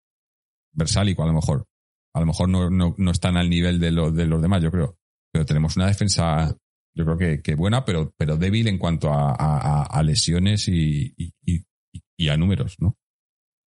Versálico 0.73 1.23
a 1.23 1.27
lo 1.27 1.33
mejor. 1.33 1.67
A 2.13 2.19
lo 2.19 2.25
mejor 2.25 2.49
no, 2.49 2.69
no, 2.69 2.95
no 2.97 3.11
están 3.11 3.37
al 3.37 3.49
nivel 3.49 3.79
de, 3.79 3.91
lo, 3.91 4.11
de 4.11 4.25
los 4.25 4.41
demás, 4.41 4.61
yo 4.61 4.71
creo. 4.71 4.97
Pero 5.31 5.45
tenemos 5.45 5.75
una 5.77 5.87
defensa, 5.87 6.55
yo 6.93 7.05
creo 7.05 7.17
que, 7.17 7.41
que 7.41 7.55
buena, 7.55 7.85
pero, 7.85 8.13
pero 8.17 8.37
débil 8.37 8.67
en 8.67 8.77
cuanto 8.77 9.11
a, 9.11 9.33
a, 9.33 9.83
a 9.83 10.03
lesiones 10.03 10.67
y, 10.67 11.13
y, 11.17 11.65
y, 12.17 12.29
a 12.29 12.37
números, 12.37 12.75
¿no? 12.79 12.97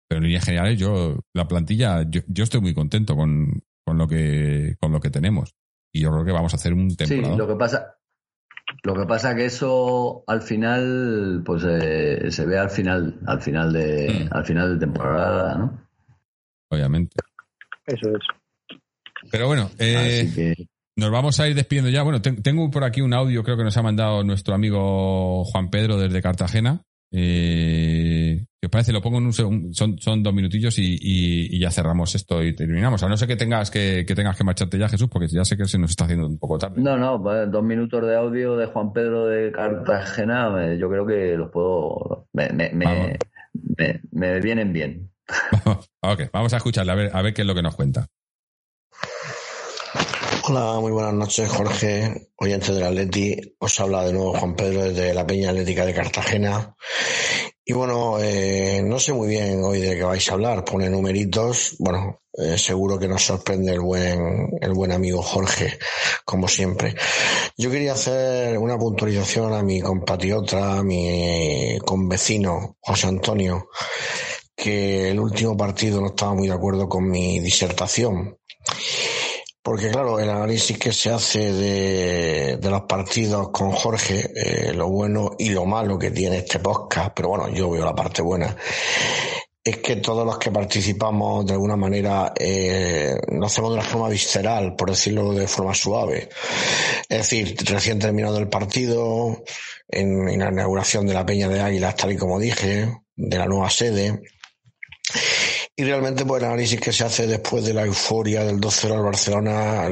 Pero 0.09 0.19
en 0.21 0.25
líneas 0.25 0.45
generales, 0.45 0.79
yo, 0.79 1.21
la 1.35 1.47
plantilla, 1.47 2.03
yo, 2.09 2.23
yo 2.29 2.45
estoy 2.45 2.61
muy 2.61 2.75
contento 2.75 3.15
con, 3.17 3.63
con 3.85 3.99
lo 3.99 4.09
que, 4.09 4.77
con 4.81 4.93
lo 4.93 5.01
que 5.01 5.11
tenemos. 5.11 5.55
Y 5.93 6.03
yo 6.03 6.11
creo 6.13 6.25
que 6.25 6.33
vamos 6.33 6.53
a 6.55 6.57
hacer 6.57 6.73
un 6.73 6.95
temporada. 6.97 7.35
Sí, 7.35 7.39
lo 7.39 7.47
que 7.47 7.55
pasa, 7.57 7.99
lo 8.85 8.95
que 8.95 9.07
pasa 9.07 9.35
que 9.35 9.47
eso 9.47 10.25
al 10.27 10.43
final, 10.43 11.43
pues 11.45 11.65
eh, 11.67 12.31
se 12.31 12.47
ve 12.47 12.59
al 12.59 12.71
final, 12.71 13.19
al 13.27 13.41
final 13.41 13.73
de, 13.73 14.29
mm. 14.31 14.37
al 14.37 14.47
final 14.47 14.75
de 14.75 14.87
temporada, 14.87 15.59
¿no? 15.59 15.89
Obviamente. 16.71 17.17
Eso 17.87 18.11
es. 18.11 18.79
Pero 19.31 19.47
bueno, 19.47 19.71
eh, 19.79 20.31
que... 20.35 20.69
nos 20.99 21.11
vamos 21.13 21.39
a 21.39 21.49
ir 21.49 21.55
despidiendo 21.55 21.91
ya. 21.91 22.03
Bueno, 22.03 22.21
tengo 22.21 22.71
por 22.71 22.83
aquí 22.83 23.01
un 23.01 23.15
audio, 23.15 23.45
creo 23.45 23.57
que 23.57 23.63
nos 23.63 23.77
ha 23.77 23.83
mandado 23.83 24.25
nuestro 24.25 24.55
amigo 24.55 25.45
Juan 25.45 25.71
Pedro 25.71 25.97
desde 25.97 26.21
Cartagena. 26.21 26.83
Eh, 27.13 28.45
¿Qué 28.61 28.67
os 28.67 28.71
parece? 28.71 28.93
Lo 28.93 29.01
pongo 29.01 29.19
en 29.19 29.27
un 29.27 29.33
son, 29.33 29.73
son 29.73 30.23
dos 30.23 30.35
minutillos 30.35 30.77
y, 30.79 30.95
y, 31.01 31.57
y, 31.57 31.61
ya 31.61 31.71
cerramos 31.71 32.15
esto 32.17 32.43
y 32.43 32.55
terminamos. 32.55 33.03
A 33.03 33.09
no 33.09 33.17
ser 33.17 33.29
que 33.29 33.37
tengas 33.37 33.71
que, 33.71 34.05
que, 34.07 34.15
tengas 34.17 34.37
que 34.37 34.43
marcharte 34.43 34.77
ya, 34.77 34.89
Jesús, 34.89 35.09
porque 35.09 35.29
ya 35.29 35.45
sé 35.45 35.57
que 35.57 35.67
se 35.67 35.79
nos 35.79 35.91
está 35.91 36.05
haciendo 36.05 36.27
un 36.27 36.39
poco 36.39 36.59
tarde. 36.59 36.83
No, 36.83 36.99
no, 36.99 37.23
pues, 37.23 37.51
dos 37.51 37.63
minutos 37.63 38.05
de 38.05 38.17
audio 38.17 38.57
de 38.57 38.67
Juan 38.67 38.93
Pedro 38.93 39.27
de 39.27 39.53
Cartagena, 39.53 40.75
yo 40.75 40.91
creo 40.91 41.07
que 41.07 41.37
los 41.37 41.51
puedo. 41.51 42.27
Me, 42.33 42.49
me, 42.51 42.71
me, 42.75 43.19
me, 43.55 44.01
me 44.11 44.41
vienen 44.41 44.73
bien. 44.73 45.11
ok, 46.03 46.23
vamos 46.33 46.53
a 46.53 46.57
escucharle, 46.57 46.91
a 46.91 46.97
ver, 46.97 47.11
a 47.15 47.23
ver 47.23 47.33
qué 47.33 47.43
es 47.43 47.47
lo 47.47 47.55
que 47.55 47.63
nos 47.63 47.77
cuenta. 47.77 48.09
Hola, 50.51 50.81
muy 50.81 50.93
buenas 50.93 51.13
noches, 51.13 51.47
Jorge, 51.51 52.31
oyente 52.37 52.73
del 52.73 52.85
Atleti. 52.85 53.37
Os 53.59 53.81
habla 53.81 54.03
de 54.05 54.15
nuevo 54.15 54.33
Juan 54.33 54.57
Pedro 54.57 54.85
desde 54.85 55.13
la 55.13 55.27
Peña 55.27 55.51
Atlética 55.51 55.85
de 55.85 55.93
Cartagena. 55.93 56.75
Y 57.63 57.75
bueno, 57.75 58.19
eh, 58.19 58.81
no 58.83 58.99
sé 58.99 59.13
muy 59.13 59.29
bien 59.29 59.63
hoy 59.63 59.81
de 59.81 59.95
qué 59.95 60.05
vais 60.05 60.27
a 60.31 60.33
hablar. 60.33 60.65
Pone 60.65 60.89
numeritos. 60.89 61.77
Bueno, 61.79 62.23
eh, 62.33 62.57
seguro 62.57 62.99
que 62.99 63.09
nos 63.09 63.27
sorprende 63.27 63.75
el 63.75 63.81
buen, 63.81 64.49
el 64.63 64.73
buen 64.73 64.91
amigo 64.91 65.21
Jorge, 65.21 65.79
como 66.25 66.49
siempre. 66.49 66.95
Yo 67.59 67.71
quería 67.71 67.93
hacer 67.93 68.57
una 68.57 68.79
puntualización 68.79 69.53
a 69.53 69.63
mi 69.63 69.83
compatriota, 69.83 70.79
a 70.79 70.83
mi 70.83 71.79
convecino, 71.85 72.79
José 72.81 73.09
Antonio, 73.09 73.69
que 74.57 75.11
el 75.11 75.21
último 75.21 75.59
partido 75.59 76.01
no 76.01 76.07
estaba 76.07 76.33
muy 76.33 76.49
de 76.49 76.55
acuerdo 76.55 76.89
con 76.89 77.07
mi 77.07 77.39
disertación. 77.39 78.39
Porque 79.63 79.91
claro, 79.91 80.19
el 80.19 80.31
análisis 80.31 80.79
que 80.79 80.93
se 80.93 81.11
hace 81.11 81.53
de, 81.53 82.59
los 82.63 82.83
partidos 82.83 83.51
con 83.51 83.73
Jorge, 83.73 84.31
eh, 84.35 84.73
lo 84.73 84.89
bueno 84.89 85.33
y 85.39 85.51
lo 85.51 85.67
malo 85.67 85.99
que 85.99 86.11
tiene 86.11 86.39
este 86.39 86.59
podcast, 86.61 87.11
pero 87.15 87.31
bueno, 87.31 87.49
yo 87.49 87.71
veo 87.71 87.85
la 87.85 87.95
parte 87.95 88.23
buena, 88.23 88.57
es 89.63 89.79
que 89.79 89.97
todos 89.97 90.25
los 90.25 90.39
que 90.39 90.51
participamos 90.51 91.45
de 91.45 91.53
alguna 91.53 91.77
manera 91.77 92.33
eh, 92.39 93.15
lo 93.29 93.47
hacemos 93.47 93.73
de 93.73 93.79
una 93.79 93.87
forma 93.87 94.09
visceral, 94.09 94.75
por 94.77 94.91
decirlo 94.91 95.35
de 95.35 95.47
forma 95.47 95.75
suave. 95.75 96.29
Es 97.09 97.19
decir, 97.19 97.57
recién 97.67 97.99
terminado 97.99 98.39
el 98.39 98.49
partido, 98.49 99.43
en, 99.89 100.29
en 100.29 100.39
la 100.39 100.51
inauguración 100.51 101.07
de 101.07 101.15
la 101.15 101.27
Peña 101.27 101.49
de 101.49 101.61
Águilas, 101.61 101.97
tal 101.97 102.13
y 102.13 102.17
como 102.17 102.39
dije, 102.39 102.89
de 103.17 103.39
la 103.39 103.47
nueva 103.47 103.69
sede, 103.69 104.23
y 105.79 105.85
realmente, 105.85 106.25
pues 106.25 106.43
el 106.43 106.49
análisis 106.49 106.81
que 106.81 106.93
se 106.93 107.05
hace 107.05 107.29
después 107.29 107.65
de 107.65 107.73
la 107.73 107.85
euforia 107.85 108.43
del 108.43 108.59
2-0 108.59 108.95
al 108.95 109.05
Barcelona, 109.05 109.89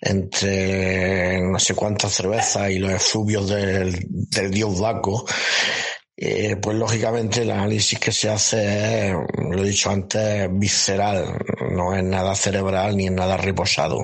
entre 0.00 1.40
no 1.42 1.60
sé 1.60 1.76
cuántas 1.76 2.12
cervezas 2.12 2.72
y 2.72 2.80
los 2.80 2.90
efluvios 2.90 3.48
del, 3.48 4.04
del 4.08 4.50
dios 4.50 4.80
Daco, 4.80 5.24
eh, 6.16 6.56
pues 6.56 6.76
lógicamente 6.76 7.42
el 7.42 7.52
análisis 7.52 8.00
que 8.00 8.10
se 8.10 8.30
hace, 8.30 9.12
lo 9.12 9.62
he 9.62 9.68
dicho 9.68 9.90
antes, 9.90 10.48
visceral, 10.50 11.38
no 11.70 11.94
es 11.94 12.02
nada 12.02 12.34
cerebral 12.34 12.96
ni 12.96 13.06
es 13.06 13.12
nada 13.12 13.36
reposado. 13.36 14.00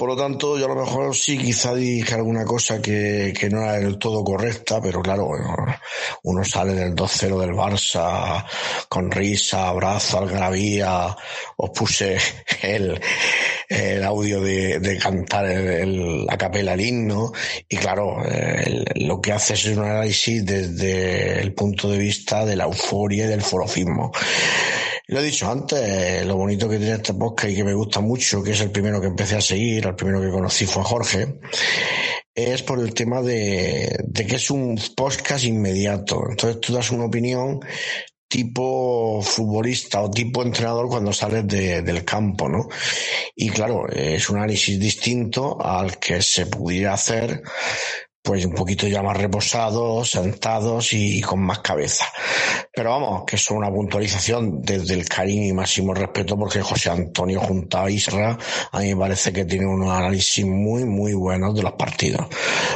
Por 0.00 0.08
lo 0.08 0.16
tanto, 0.16 0.56
yo 0.56 0.64
a 0.64 0.68
lo 0.68 0.82
mejor 0.82 1.14
sí 1.14 1.36
quizá 1.36 1.74
dije 1.74 2.14
alguna 2.14 2.46
cosa 2.46 2.80
que, 2.80 3.34
que 3.38 3.50
no 3.50 3.60
era 3.62 3.74
del 3.74 3.98
todo 3.98 4.24
correcta, 4.24 4.80
pero 4.80 5.02
claro, 5.02 5.28
uno 6.22 6.42
sale 6.42 6.72
del 6.72 6.94
2-0 6.94 7.38
del 7.38 7.50
Barça 7.50 8.42
con 8.88 9.10
risa, 9.10 9.68
abrazo, 9.68 10.16
algarabía, 10.16 11.14
os 11.58 11.70
puse 11.78 12.16
el, 12.62 12.98
el 13.68 14.02
audio 14.02 14.40
de, 14.40 14.80
de 14.80 14.96
cantar 14.96 15.44
el, 15.44 15.68
el, 15.68 16.24
la 16.24 16.38
capela, 16.38 16.72
el 16.72 16.80
himno, 16.80 17.32
y 17.68 17.76
claro, 17.76 18.24
el, 18.24 18.86
lo 19.06 19.20
que 19.20 19.32
hace 19.32 19.52
es 19.52 19.66
un 19.66 19.84
análisis 19.84 20.46
desde 20.46 21.42
el 21.42 21.52
punto 21.52 21.90
de 21.90 21.98
vista 21.98 22.46
de 22.46 22.56
la 22.56 22.64
euforia 22.64 23.26
y 23.26 23.28
del 23.28 23.42
forofismo. 23.42 24.12
Lo 25.10 25.18
he 25.18 25.24
dicho 25.24 25.50
antes, 25.50 26.24
lo 26.24 26.36
bonito 26.36 26.68
que 26.68 26.78
tiene 26.78 26.94
este 26.94 27.14
podcast 27.14 27.52
y 27.52 27.56
que 27.56 27.64
me 27.64 27.74
gusta 27.74 27.98
mucho, 27.98 28.44
que 28.44 28.52
es 28.52 28.60
el 28.60 28.70
primero 28.70 29.00
que 29.00 29.08
empecé 29.08 29.34
a 29.34 29.40
seguir, 29.40 29.84
el 29.84 29.96
primero 29.96 30.20
que 30.20 30.30
conocí 30.30 30.66
fue 30.66 30.82
a 30.82 30.84
Jorge, 30.84 31.40
es 32.32 32.62
por 32.62 32.78
el 32.78 32.94
tema 32.94 33.20
de, 33.20 34.04
de 34.04 34.26
que 34.26 34.36
es 34.36 34.52
un 34.52 34.80
podcast 34.94 35.44
inmediato. 35.44 36.22
Entonces 36.30 36.60
tú 36.60 36.72
das 36.72 36.92
una 36.92 37.06
opinión 37.06 37.58
tipo 38.28 39.20
futbolista 39.20 40.00
o 40.00 40.12
tipo 40.12 40.44
entrenador 40.44 40.86
cuando 40.88 41.12
sales 41.12 41.44
de, 41.48 41.82
del 41.82 42.04
campo, 42.04 42.48
¿no? 42.48 42.68
Y 43.34 43.50
claro, 43.50 43.88
es 43.88 44.30
un 44.30 44.36
análisis 44.36 44.78
distinto 44.78 45.60
al 45.60 45.98
que 45.98 46.22
se 46.22 46.46
pudiera 46.46 46.92
hacer 46.92 47.42
pues 48.22 48.44
un 48.44 48.52
poquito 48.52 48.86
ya 48.86 49.02
más 49.02 49.16
reposados, 49.16 50.10
sentados 50.10 50.92
y 50.92 51.20
con 51.20 51.40
más 51.40 51.60
cabeza. 51.60 52.04
Pero 52.72 52.90
vamos, 52.90 53.24
que 53.26 53.36
es 53.36 53.50
una 53.50 53.70
puntualización 53.70 54.60
desde 54.62 54.94
el 54.94 55.08
cariño 55.08 55.46
y 55.46 55.52
máximo 55.52 55.94
respeto 55.94 56.36
porque 56.36 56.60
José 56.60 56.90
Antonio 56.90 57.40
junto 57.40 57.78
a 57.78 57.90
Isra 57.90 58.38
a 58.72 58.78
mí 58.80 58.94
me 58.94 59.00
parece 59.00 59.32
que 59.32 59.44
tiene 59.44 59.66
unos 59.66 59.90
análisis 59.90 60.44
muy, 60.44 60.84
muy 60.84 61.14
buenos 61.14 61.54
de 61.54 61.62
los 61.62 61.72
partidos. 61.72 62.26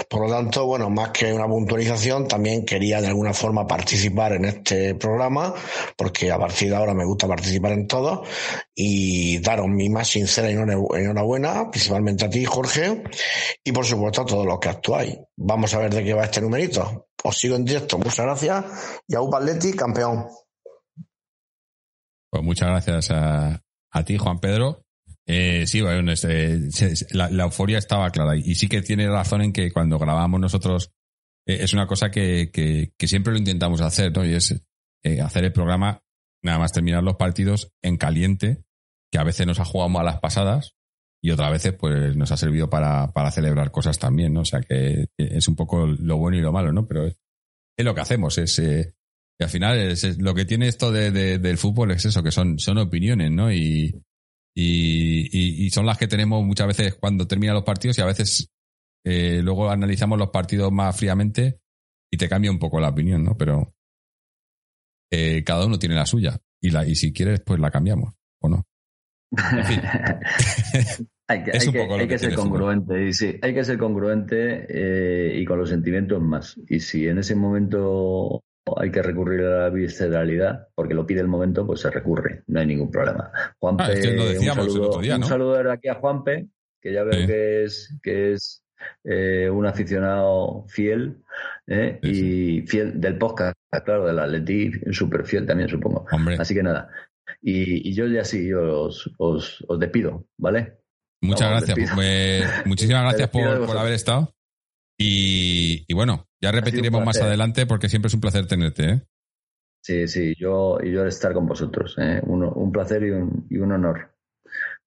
Por 0.09 0.27
lo 0.27 0.35
tanto, 0.35 0.66
bueno, 0.66 0.89
más 0.89 1.11
que 1.11 1.33
una 1.33 1.47
puntualización, 1.47 2.27
también 2.27 2.65
quería 2.65 3.01
de 3.01 3.09
alguna 3.09 3.35
forma 3.35 3.66
participar 3.66 4.33
en 4.33 4.47
este 4.47 4.95
programa 4.95 5.55
porque 5.97 6.33
a 6.33 6.39
partir 6.39 6.71
de 6.71 6.77
ahora 6.77 6.95
me 6.95 7.05
gusta 7.05 7.29
participar 7.29 7.73
en 7.73 7.87
todo 7.87 8.25
y 8.75 9.39
daros 9.39 9.69
mi 9.69 9.89
más 9.89 10.09
sincera 10.09 10.51
enhorabuena, 10.51 11.71
principalmente 11.71 12.25
a 12.25 12.31
ti, 12.31 12.45
Jorge, 12.45 13.05
y 13.62 13.73
por 13.73 13.85
supuesto 13.85 14.23
a 14.23 14.27
todos 14.27 14.47
los 14.47 14.59
que 14.59 14.69
actuáis. 14.69 15.16
Vamos 15.36 15.74
a 15.74 15.78
ver 15.78 15.94
de 15.94 16.05
qué 16.05 16.15
va 16.15 16.24
este 16.24 16.40
numerito. 16.40 17.09
Os 17.24 17.36
sigo 17.36 17.56
en 17.56 17.65
directo. 17.65 17.98
Muchas 17.98 18.24
gracias. 18.24 18.65
Y 19.09 19.15
a 19.15 19.20
Upaletti, 19.20 19.73
campeón. 19.73 20.27
Pues 22.31 22.43
muchas 22.43 22.69
gracias 22.69 23.11
a, 23.11 23.62
a 23.90 24.05
ti, 24.05 24.19
Juan 24.19 24.39
Pedro. 24.40 24.85
Eh, 25.27 25.66
sí, 25.66 25.81
bueno, 25.81 26.12
este, 26.12 26.59
la, 27.12 27.31
la, 27.31 27.44
euforia 27.44 27.78
estaba 27.78 28.11
clara. 28.11 28.36
Y 28.36 28.55
sí 28.55 28.69
que 28.69 28.82
tiene 28.82 29.09
razón 29.09 29.43
en 29.43 29.52
que 29.52 29.73
cuando 29.73 29.98
grabamos 29.98 30.40
nosotros 30.40 30.93
eh, 31.47 31.59
es 31.61 31.73
una 31.73 31.86
cosa 31.86 32.11
que, 32.11 32.51
que, 32.52 33.06
siempre 33.06 33.32
lo 33.32 33.39
intentamos 33.39 33.81
hacer, 33.81 34.15
¿no? 34.15 34.24
Y 34.24 34.35
es 34.35 34.55
eh, 35.02 35.20
hacer 35.20 35.44
el 35.44 35.52
programa, 35.52 36.02
nada 36.43 36.59
más 36.59 36.73
terminar 36.73 37.02
los 37.02 37.16
partidos 37.16 37.73
en 37.82 37.97
caliente, 37.97 38.65
que 39.11 39.19
a 39.19 39.24
veces 39.24 39.47
nos 39.47 39.61
ha 39.61 39.65
jugado 39.65 39.98
a 39.98 40.05
las 40.05 40.20
pasadas, 40.20 40.74
y 41.25 41.31
otras 41.31 41.51
veces 41.51 41.73
pues 41.73 42.15
nos 42.15 42.31
ha 42.33 42.37
servido 42.37 42.69
para, 42.69 43.11
para 43.15 43.31
celebrar 43.31 43.71
cosas 43.71 43.99
también, 43.99 44.35
¿no? 44.35 44.41
O 44.43 44.45
sea 44.45 44.61
que 44.61 45.07
es 45.17 45.49
un 45.49 45.57
poco 45.57 45.87
lo 45.87 46.19
bueno 46.19 46.37
y 46.37 46.43
lo 46.43 46.53
malo, 46.53 46.71
¿no? 46.71 46.87
Pero 46.87 47.07
es, 47.07 47.17
lo 47.79 47.95
que 47.95 48.03
hacemos, 48.03 48.37
es... 48.37 48.59
Eh, 48.59 48.95
y 49.41 49.43
al 49.43 49.49
final 49.49 49.79
es, 49.79 50.19
lo 50.19 50.35
que 50.35 50.45
tiene 50.45 50.69
esto 50.69 50.93
de, 50.93 51.11
de, 51.11 51.39
del 51.39 51.57
fútbol 51.57 51.93
es 51.93 52.05
eso, 52.05 52.23
que 52.23 52.31
son, 52.31 52.59
son 52.59 52.77
opiniones, 52.77 53.31
¿no? 53.31 53.51
Y, 53.51 54.05
y, 54.55 55.71
son 55.71 55.87
las 55.87 55.97
que 55.97 56.09
tenemos 56.09 56.45
muchas 56.45 56.67
veces 56.67 56.95
cuando 56.97 57.27
terminan 57.27 57.55
los 57.55 57.65
partidos 57.65 57.97
y 57.97 58.03
a 58.03 58.07
veces 58.07 58.51
eh, 59.07 59.41
luego 59.43 59.71
analizamos 59.71 60.19
los 60.19 60.29
partidos 60.29 60.71
más 60.73 60.95
fríamente 60.95 61.59
y 62.13 62.19
te 62.19 62.29
cambia 62.29 62.51
un 62.51 62.59
poco 62.59 62.81
la 62.81 62.91
opinión, 62.91 63.25
¿no? 63.25 63.35
Pero 63.35 63.75
eh, 65.11 65.43
cada 65.43 65.65
uno 65.65 65.79
tiene 65.79 65.95
la 65.95 66.05
suya 66.05 66.39
y, 66.61 66.69
la, 66.69 66.87
y 66.87 66.95
si 66.95 67.15
quieres, 67.15 67.41
pues 67.41 67.59
la 67.59 67.71
cambiamos, 67.71 68.13
¿o 68.43 68.49
no? 68.51 68.67
En 69.33 69.65
fin. 69.65 69.81
hay 71.27 71.43
que, 71.43 71.53
hay 71.53 72.09
que, 72.09 72.19
ser 72.19 72.35
congruente, 72.35 73.09
y 73.09 73.13
sí, 73.13 73.39
hay 73.41 73.55
que 73.55 73.65
ser 73.65 73.79
congruente 73.79 74.67
eh, 74.69 75.39
y 75.39 75.45
con 75.45 75.59
los 75.59 75.71
sentimientos 75.71 76.21
más. 76.21 76.61
Y 76.69 76.81
si 76.81 77.09
en 77.09 77.19
ese 77.19 77.35
momento 77.35 78.43
hay 78.77 78.91
que 78.91 79.03
recurrir 79.03 79.41
a 79.43 79.63
la 79.63 79.71
visceralidad, 79.71 80.69
porque 80.75 80.95
lo 80.95 81.07
pide 81.07 81.21
el 81.21 81.29
momento, 81.29 81.67
pues 81.67 81.81
se 81.81 81.91
recurre, 81.91 82.43
no 82.49 82.61
hay 82.61 82.67
ningún 82.67 82.91
problema. 82.91 83.31
Juanpe, 83.59 83.85
ah, 83.85 83.89
un 83.91 84.45
saludo, 84.45 84.99
un 84.99 85.25
saludo 85.25 85.71
aquí 85.71 85.89
a 85.89 85.95
Juanpe, 85.95 86.49
que 86.81 86.93
ya 86.93 87.03
veo 87.05 87.27
que 87.27 87.65
es, 87.65 87.99
que 88.03 88.33
es 88.33 88.65
eh, 89.05 89.49
un 89.51 89.67
aficionado 89.67 90.65
fiel 90.69 91.23
eh, 91.67 91.99
y 92.03 92.63
fiel 92.67 93.01
del 93.01 93.17
podcast, 93.17 93.57
claro, 93.85 94.07
del 94.07 94.19
Atleti, 94.19 94.73
súper 94.93 95.25
fiel 95.25 95.47
también, 95.47 95.69
supongo. 95.69 96.07
Así 96.39 96.55
que 96.55 96.63
nada. 96.63 96.91
Y, 97.41 97.93
yo 97.95 98.07
ya 98.07 98.25
sí, 98.25 98.49
yo 98.49 98.85
os, 98.85 99.11
os, 99.19 99.65
despido, 99.79 100.27
¿vale? 100.39 100.79
Muchas 101.25 101.51
gracias. 101.51 101.91
Pues, 101.95 102.45
muchísimas 102.67 103.03
gracias 103.03 103.29
por, 103.31 103.67
por, 103.67 103.79
haber 103.79 103.93
estado. 103.95 104.35
Y, 104.99 105.85
y 105.89 105.95
bueno, 105.95 106.29
ya 106.41 106.53
repetiremos 106.53 107.05
más 107.05 107.21
adelante 107.21 107.67
porque 107.67 107.89
siempre 107.89 108.09
es 108.09 108.15
un 108.15 108.21
placer 108.21 108.47
tenerte. 108.47 108.91
¿eh? 108.91 109.03
Sí, 109.83 110.07
sí, 110.07 110.35
yo 110.39 110.79
y 110.83 110.93
yo 110.93 111.05
estar 111.07 111.33
con 111.33 111.47
vosotros. 111.47 111.97
¿eh? 111.99 112.21
Un, 112.25 112.45
un, 112.45 112.73
placer 112.73 113.03
y 113.03 113.11
un, 113.11 113.47
y 113.51 113.59
un 113.59 113.73
honor. 113.73 114.15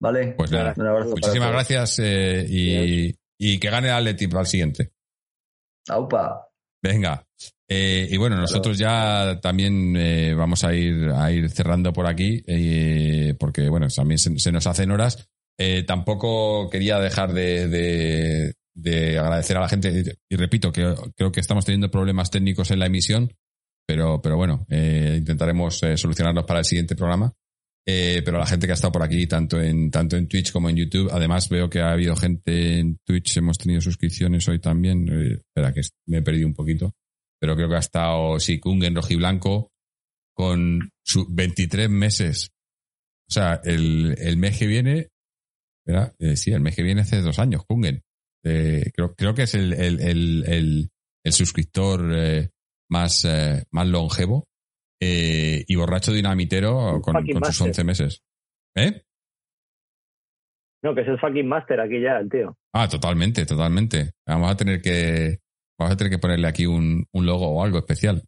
¿Vale? 0.00 0.34
Pues 0.36 0.50
nada, 0.50 0.74
muchísimas 1.04 1.50
gracias 1.50 1.98
eh, 1.98 2.46
y, 2.48 3.14
y, 3.38 3.58
que 3.58 3.70
gane 3.70 3.88
el 3.88 3.94
Atleti 3.94 4.28
al 4.34 4.46
siguiente. 4.46 4.92
Aupa. 5.88 6.48
Venga. 6.82 7.24
Eh, 7.70 8.08
y 8.10 8.16
bueno, 8.16 8.36
nosotros 8.36 8.78
ya 8.78 9.38
también 9.42 9.94
eh, 9.96 10.34
vamos 10.34 10.64
a 10.64 10.72
ir, 10.72 11.10
a 11.10 11.30
ir 11.30 11.50
cerrando 11.50 11.92
por 11.92 12.06
aquí, 12.06 12.42
eh, 12.46 13.34
porque 13.38 13.68
bueno, 13.68 13.88
también 13.94 14.18
se, 14.18 14.38
se 14.38 14.52
nos 14.52 14.66
hacen 14.66 14.90
horas. 14.90 15.28
Eh, 15.58 15.82
tampoco 15.82 16.70
quería 16.70 17.00
dejar 17.00 17.32
de, 17.32 18.54
de 18.78 19.18
agradecer 19.18 19.56
a 19.56 19.60
la 19.60 19.68
gente. 19.68 20.16
Y, 20.28 20.36
repito, 20.36 20.70
que 20.70 20.94
creo 21.16 21.32
que 21.32 21.40
estamos 21.40 21.64
teniendo 21.64 21.90
problemas 21.90 22.30
técnicos 22.30 22.70
en 22.70 22.78
la 22.78 22.86
emisión, 22.86 23.34
pero, 23.86 24.22
pero 24.22 24.36
bueno, 24.36 24.66
eh, 24.70 25.16
intentaremos 25.18 25.82
eh, 25.82 25.96
solucionarlos 25.96 26.44
para 26.44 26.60
el 26.60 26.64
siguiente 26.64 26.94
programa. 26.94 27.32
Eh, 27.90 28.20
pero 28.22 28.38
la 28.38 28.46
gente 28.46 28.66
que 28.66 28.72
ha 28.72 28.74
estado 28.74 28.92
por 28.92 29.02
aquí, 29.02 29.26
tanto 29.26 29.60
en, 29.60 29.90
tanto 29.90 30.16
en 30.16 30.28
Twitch 30.28 30.52
como 30.52 30.68
en 30.68 30.76
YouTube, 30.76 31.08
además 31.10 31.48
veo 31.48 31.70
que 31.70 31.80
ha 31.80 31.92
habido 31.92 32.14
gente 32.14 32.78
en 32.78 32.98
Twitch, 33.02 33.38
hemos 33.38 33.56
tenido 33.56 33.80
suscripciones 33.80 34.46
hoy 34.46 34.58
también. 34.58 35.08
espera, 35.08 35.72
que 35.72 35.80
me 36.06 36.18
he 36.18 36.22
perdido 36.22 36.46
un 36.46 36.54
poquito. 36.54 36.92
Pero 37.40 37.56
creo 37.56 37.68
que 37.68 37.76
ha 37.76 37.80
estado, 37.80 38.38
sí, 38.40 38.60
Kungen 38.60 38.94
Rojiblanco 38.94 39.72
con 40.34 40.90
sus 41.02 41.26
23 41.34 41.88
meses. 41.88 42.50
O 43.28 43.32
sea, 43.32 43.60
el, 43.64 44.14
el 44.18 44.36
mes 44.36 44.58
que 44.58 44.66
viene, 44.66 45.08
espera, 45.88 46.14
sí, 46.36 46.52
el 46.52 46.60
mes 46.60 46.76
que 46.76 46.82
viene 46.82 47.00
hace 47.00 47.20
dos 47.20 47.38
años, 47.38 47.64
Kungen 47.64 48.02
creo, 48.42 49.14
creo 49.14 49.34
que 49.34 49.42
es 49.42 49.54
el, 49.54 49.72
el, 49.72 50.00
el, 50.00 50.90
el 51.24 51.32
suscriptor 51.32 52.10
eh, 52.14 52.50
más, 52.90 53.24
eh, 53.24 53.64
más 53.70 53.86
longevo 53.86 54.46
eh, 55.00 55.64
y 55.66 55.76
borracho 55.76 56.12
dinamitero 56.12 57.00
con, 57.02 57.14
con 57.14 57.44
sus 57.44 57.60
11 57.60 57.84
meses. 57.84 58.22
¿Eh? 58.76 59.02
No, 60.82 60.94
que 60.94 61.02
es 61.02 61.08
el 61.08 61.18
fucking 61.18 61.48
master 61.48 61.80
aquí 61.80 62.00
ya, 62.00 62.18
el 62.18 62.28
tío. 62.28 62.56
Ah, 62.72 62.88
totalmente, 62.88 63.44
totalmente. 63.44 64.12
Vamos 64.26 64.50
a 64.50 64.56
tener 64.56 64.80
que 64.80 65.38
vamos 65.78 65.94
a 65.94 65.96
tener 65.96 66.10
que 66.12 66.18
ponerle 66.18 66.48
aquí 66.48 66.66
un, 66.66 67.04
un 67.12 67.26
logo 67.26 67.48
o 67.48 67.64
algo 67.64 67.78
especial. 67.78 68.22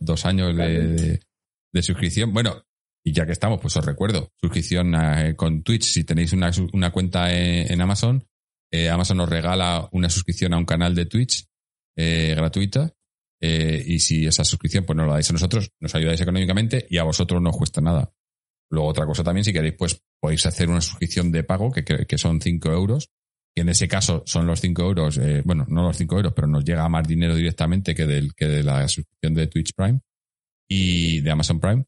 dos 0.00 0.26
años 0.26 0.56
de, 0.56 1.20
de, 1.72 1.82
suscripción. 1.82 2.32
Bueno, 2.32 2.62
y 3.04 3.12
ya 3.12 3.26
que 3.26 3.32
estamos, 3.32 3.60
pues 3.60 3.76
os 3.76 3.84
recuerdo, 3.84 4.32
suscripción 4.40 4.94
con 5.36 5.62
Twitch. 5.62 5.84
Si 5.84 6.04
tenéis 6.04 6.32
una, 6.32 6.50
una 6.72 6.90
cuenta 6.92 7.32
en 7.32 7.80
Amazon, 7.80 8.24
eh, 8.72 8.88
Amazon 8.88 9.18
nos 9.18 9.28
regala 9.28 9.86
una 9.92 10.08
suscripción 10.08 10.54
a 10.54 10.56
un 10.56 10.64
canal 10.64 10.94
de 10.94 11.04
Twitch 11.04 11.46
eh, 11.96 12.34
gratuita. 12.34 12.90
Eh, 13.40 13.82
y 13.86 13.98
si 13.98 14.24
esa 14.24 14.44
suscripción 14.44 14.84
pues 14.84 14.96
nos 14.96 15.06
la 15.06 15.14
dais 15.14 15.28
a 15.28 15.32
nosotros, 15.32 15.70
nos 15.80 15.94
ayudáis 15.94 16.20
económicamente 16.20 16.86
y 16.88 16.98
a 16.98 17.02
vosotros 17.02 17.42
no 17.42 17.50
os 17.50 17.56
cuesta 17.56 17.80
nada. 17.80 18.12
Luego 18.70 18.88
otra 18.88 19.04
cosa 19.04 19.22
también, 19.22 19.44
si 19.44 19.52
queréis, 19.52 19.74
pues 19.76 20.00
podéis 20.18 20.46
hacer 20.46 20.70
una 20.70 20.80
suscripción 20.80 21.30
de 21.30 21.44
pago 21.44 21.70
que, 21.70 21.84
que, 21.84 22.18
son 22.18 22.40
5 22.40 22.70
euros. 22.70 23.10
Y 23.54 23.60
en 23.60 23.68
ese 23.68 23.86
caso 23.86 24.22
son 24.24 24.46
los 24.46 24.60
5 24.62 24.82
euros, 24.82 25.20
bueno, 25.44 25.66
no 25.68 25.82
los 25.82 25.98
5 25.98 26.16
euros, 26.16 26.32
pero 26.34 26.46
nos 26.46 26.64
llega 26.64 26.88
más 26.88 27.06
dinero 27.06 27.34
directamente 27.34 27.94
que, 27.94 28.06
del, 28.06 28.32
que 28.34 28.46
de 28.46 28.62
la 28.62 28.88
suscripción 28.88 29.34
de 29.34 29.46
Twitch 29.48 29.74
Prime 29.76 30.00
y 30.70 31.20
de 31.20 31.30
Amazon 31.30 31.60
Prime. 31.60 31.84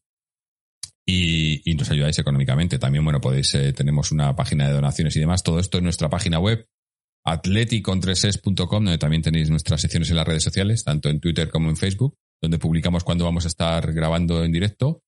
Y, 1.07 1.61
y 1.69 1.75
nos 1.75 1.91
ayudáis 1.91 2.17
económicamente. 2.17 2.79
También, 2.79 3.03
bueno, 3.03 3.21
podéis, 3.21 3.55
tenemos 3.75 4.11
una 4.11 4.35
página 4.35 4.67
de 4.67 4.73
donaciones 4.73 5.15
y 5.15 5.19
demás. 5.19 5.43
Todo 5.43 5.59
esto 5.59 5.77
en 5.77 5.83
nuestra 5.83 6.09
página 6.09 6.39
web, 6.39 6.67
atleticontreses.com, 7.25 8.85
donde 8.85 8.97
también 8.97 9.21
tenéis 9.21 9.49
nuestras 9.49 9.81
secciones 9.81 10.09
en 10.09 10.15
las 10.15 10.27
redes 10.27 10.43
sociales, 10.43 10.83
tanto 10.83 11.09
en 11.09 11.19
Twitter 11.19 11.49
como 11.49 11.69
en 11.69 11.77
Facebook, 11.77 12.15
donde 12.41 12.59
publicamos 12.59 13.03
cuando 13.03 13.25
vamos 13.25 13.45
a 13.45 13.47
estar 13.47 13.91
grabando 13.93 14.43
en 14.43 14.51
directo. 14.51 15.01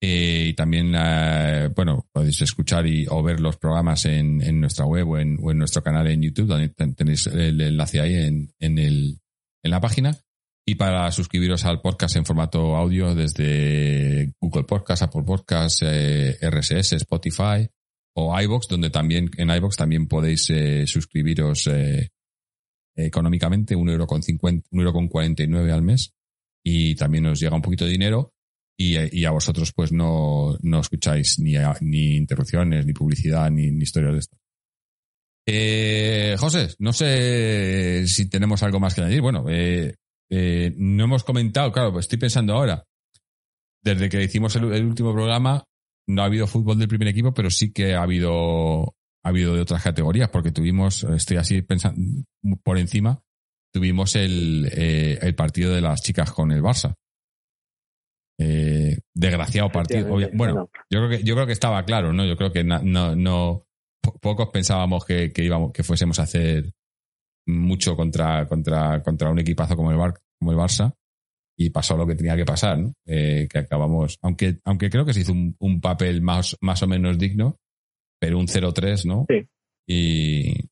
Eh, 0.00 0.48
y 0.50 0.54
también, 0.54 0.92
eh, 0.94 1.70
bueno, 1.74 2.06
podéis 2.12 2.42
escuchar 2.42 2.86
y, 2.86 3.06
o 3.08 3.22
ver 3.22 3.40
los 3.40 3.56
programas 3.56 4.04
en, 4.04 4.42
en 4.42 4.60
nuestra 4.60 4.84
web 4.84 5.08
o 5.08 5.18
en, 5.18 5.38
o 5.42 5.50
en, 5.50 5.58
nuestro 5.58 5.82
canal 5.82 6.06
en 6.08 6.20
YouTube, 6.20 6.46
donde 6.46 6.68
tenéis 6.68 7.26
el 7.28 7.58
enlace 7.60 8.00
ahí 8.00 8.14
en, 8.14 8.52
en, 8.58 8.78
el, 8.78 9.18
en 9.62 9.70
la 9.70 9.80
página. 9.80 10.18
Y 10.66 10.76
para 10.76 11.10
suscribiros 11.12 11.64
al 11.66 11.82
podcast 11.82 12.16
en 12.16 12.24
formato 12.24 12.74
audio 12.74 13.14
desde 13.14 14.32
Google 14.40 14.64
Podcast, 14.64 15.02
Apple 15.02 15.22
Podcast, 15.24 15.82
eh, 15.84 16.38
RSS, 16.40 16.94
Spotify, 16.94 17.68
o 18.16 18.40
iBox, 18.40 18.68
donde 18.68 18.90
también 18.90 19.30
en 19.36 19.50
iBox 19.50 19.76
también 19.76 20.08
podéis 20.08 20.48
eh, 20.50 20.86
suscribiros 20.86 21.66
eh, 21.66 22.08
económicamente, 22.96 23.76
un 23.76 23.90
euro 23.90 24.06
con 24.06 24.22
cincuenta, 24.22 24.66
un 24.70 24.80
euro 24.80 24.92
con 24.92 25.08
cuarenta 25.08 25.42
y 25.42 25.48
nueve 25.48 25.70
al 25.70 25.82
mes, 25.82 26.14
y 26.64 26.94
también 26.94 27.26
os 27.26 27.38
llega 27.38 27.56
un 27.56 27.62
poquito 27.62 27.84
de 27.84 27.90
dinero 27.90 28.32
y, 28.78 28.96
y 29.20 29.24
a 29.26 29.32
vosotros 29.32 29.72
pues 29.74 29.92
no, 29.92 30.56
no 30.62 30.80
escucháis 30.80 31.38
ni, 31.40 31.56
ni 31.82 32.16
interrupciones, 32.16 32.86
ni 32.86 32.92
publicidad, 32.94 33.50
ni, 33.50 33.70
ni 33.70 33.82
historias 33.82 34.12
de 34.12 34.18
esto. 34.18 34.36
Eh, 35.46 36.36
José, 36.38 36.68
no 36.78 36.92
sé 36.92 38.06
si 38.06 38.28
tenemos 38.30 38.62
algo 38.62 38.80
más 38.80 38.94
que 38.94 39.02
añadir. 39.02 39.20
Bueno, 39.20 39.44
eh, 39.48 39.96
eh, 40.30 40.72
no 40.76 41.04
hemos 41.04 41.24
comentado, 41.24 41.72
claro, 41.72 41.92
pues 41.92 42.04
estoy 42.04 42.18
pensando 42.18 42.54
ahora, 42.54 42.84
desde 43.82 44.08
que 44.08 44.22
hicimos 44.22 44.56
el, 44.56 44.72
el 44.72 44.84
último 44.84 45.12
programa, 45.12 45.64
no 46.06 46.22
ha 46.22 46.26
habido 46.26 46.46
fútbol 46.46 46.78
del 46.78 46.88
primer 46.88 47.08
equipo, 47.08 47.32
pero 47.32 47.50
sí 47.50 47.72
que 47.72 47.94
ha 47.94 48.02
habido, 48.02 48.94
ha 49.22 49.28
habido 49.28 49.54
de 49.54 49.60
otras 49.60 49.82
categorías, 49.82 50.30
porque 50.30 50.52
tuvimos, 50.52 51.04
estoy 51.04 51.36
así 51.36 51.62
pensando 51.62 52.00
por 52.62 52.78
encima, 52.78 53.22
tuvimos 53.72 54.14
el, 54.16 54.70
eh, 54.72 55.18
el 55.20 55.34
partido 55.34 55.74
de 55.74 55.80
las 55.80 56.02
chicas 56.02 56.30
con 56.30 56.52
el 56.52 56.62
Barça. 56.62 56.94
Eh, 58.38 58.98
desgraciado 59.14 59.70
partido. 59.70 60.08
bueno, 60.32 60.68
yo 60.90 60.98
creo 60.98 61.08
que 61.08 61.22
yo 61.22 61.34
creo 61.34 61.46
que 61.46 61.52
estaba 61.52 61.84
claro, 61.84 62.12
¿no? 62.12 62.24
Yo 62.24 62.36
creo 62.36 62.52
que 62.52 62.64
no, 62.64 63.14
no, 63.14 63.66
pocos 64.20 64.48
pensábamos 64.52 65.04
que, 65.04 65.32
que 65.32 65.44
íbamos, 65.44 65.72
que 65.72 65.84
fuésemos 65.84 66.18
a 66.18 66.24
hacer 66.24 66.72
mucho 67.46 67.96
contra, 67.96 68.46
contra, 68.46 69.02
contra 69.02 69.30
un 69.30 69.38
equipazo 69.38 69.76
como 69.76 69.90
el, 69.90 69.96
Bar, 69.96 70.14
como 70.38 70.52
el 70.52 70.58
Barça 70.58 70.94
y 71.56 71.70
pasó 71.70 71.96
lo 71.96 72.06
que 72.06 72.16
tenía 72.16 72.36
que 72.36 72.44
pasar, 72.44 72.78
¿no? 72.78 72.92
Eh, 73.06 73.46
que 73.50 73.58
acabamos, 73.58 74.18
aunque, 74.22 74.56
aunque 74.64 74.90
creo 74.90 75.04
que 75.04 75.12
se 75.12 75.20
hizo 75.20 75.32
un, 75.32 75.54
un 75.60 75.80
papel 75.80 76.20
más, 76.20 76.56
más 76.60 76.82
o 76.82 76.88
menos 76.88 77.18
digno, 77.18 77.56
pero 78.18 78.38
un 78.38 78.46
0-3, 78.46 79.06
¿no? 79.06 79.26
Sí. 79.28 79.46
Y. 79.86 80.68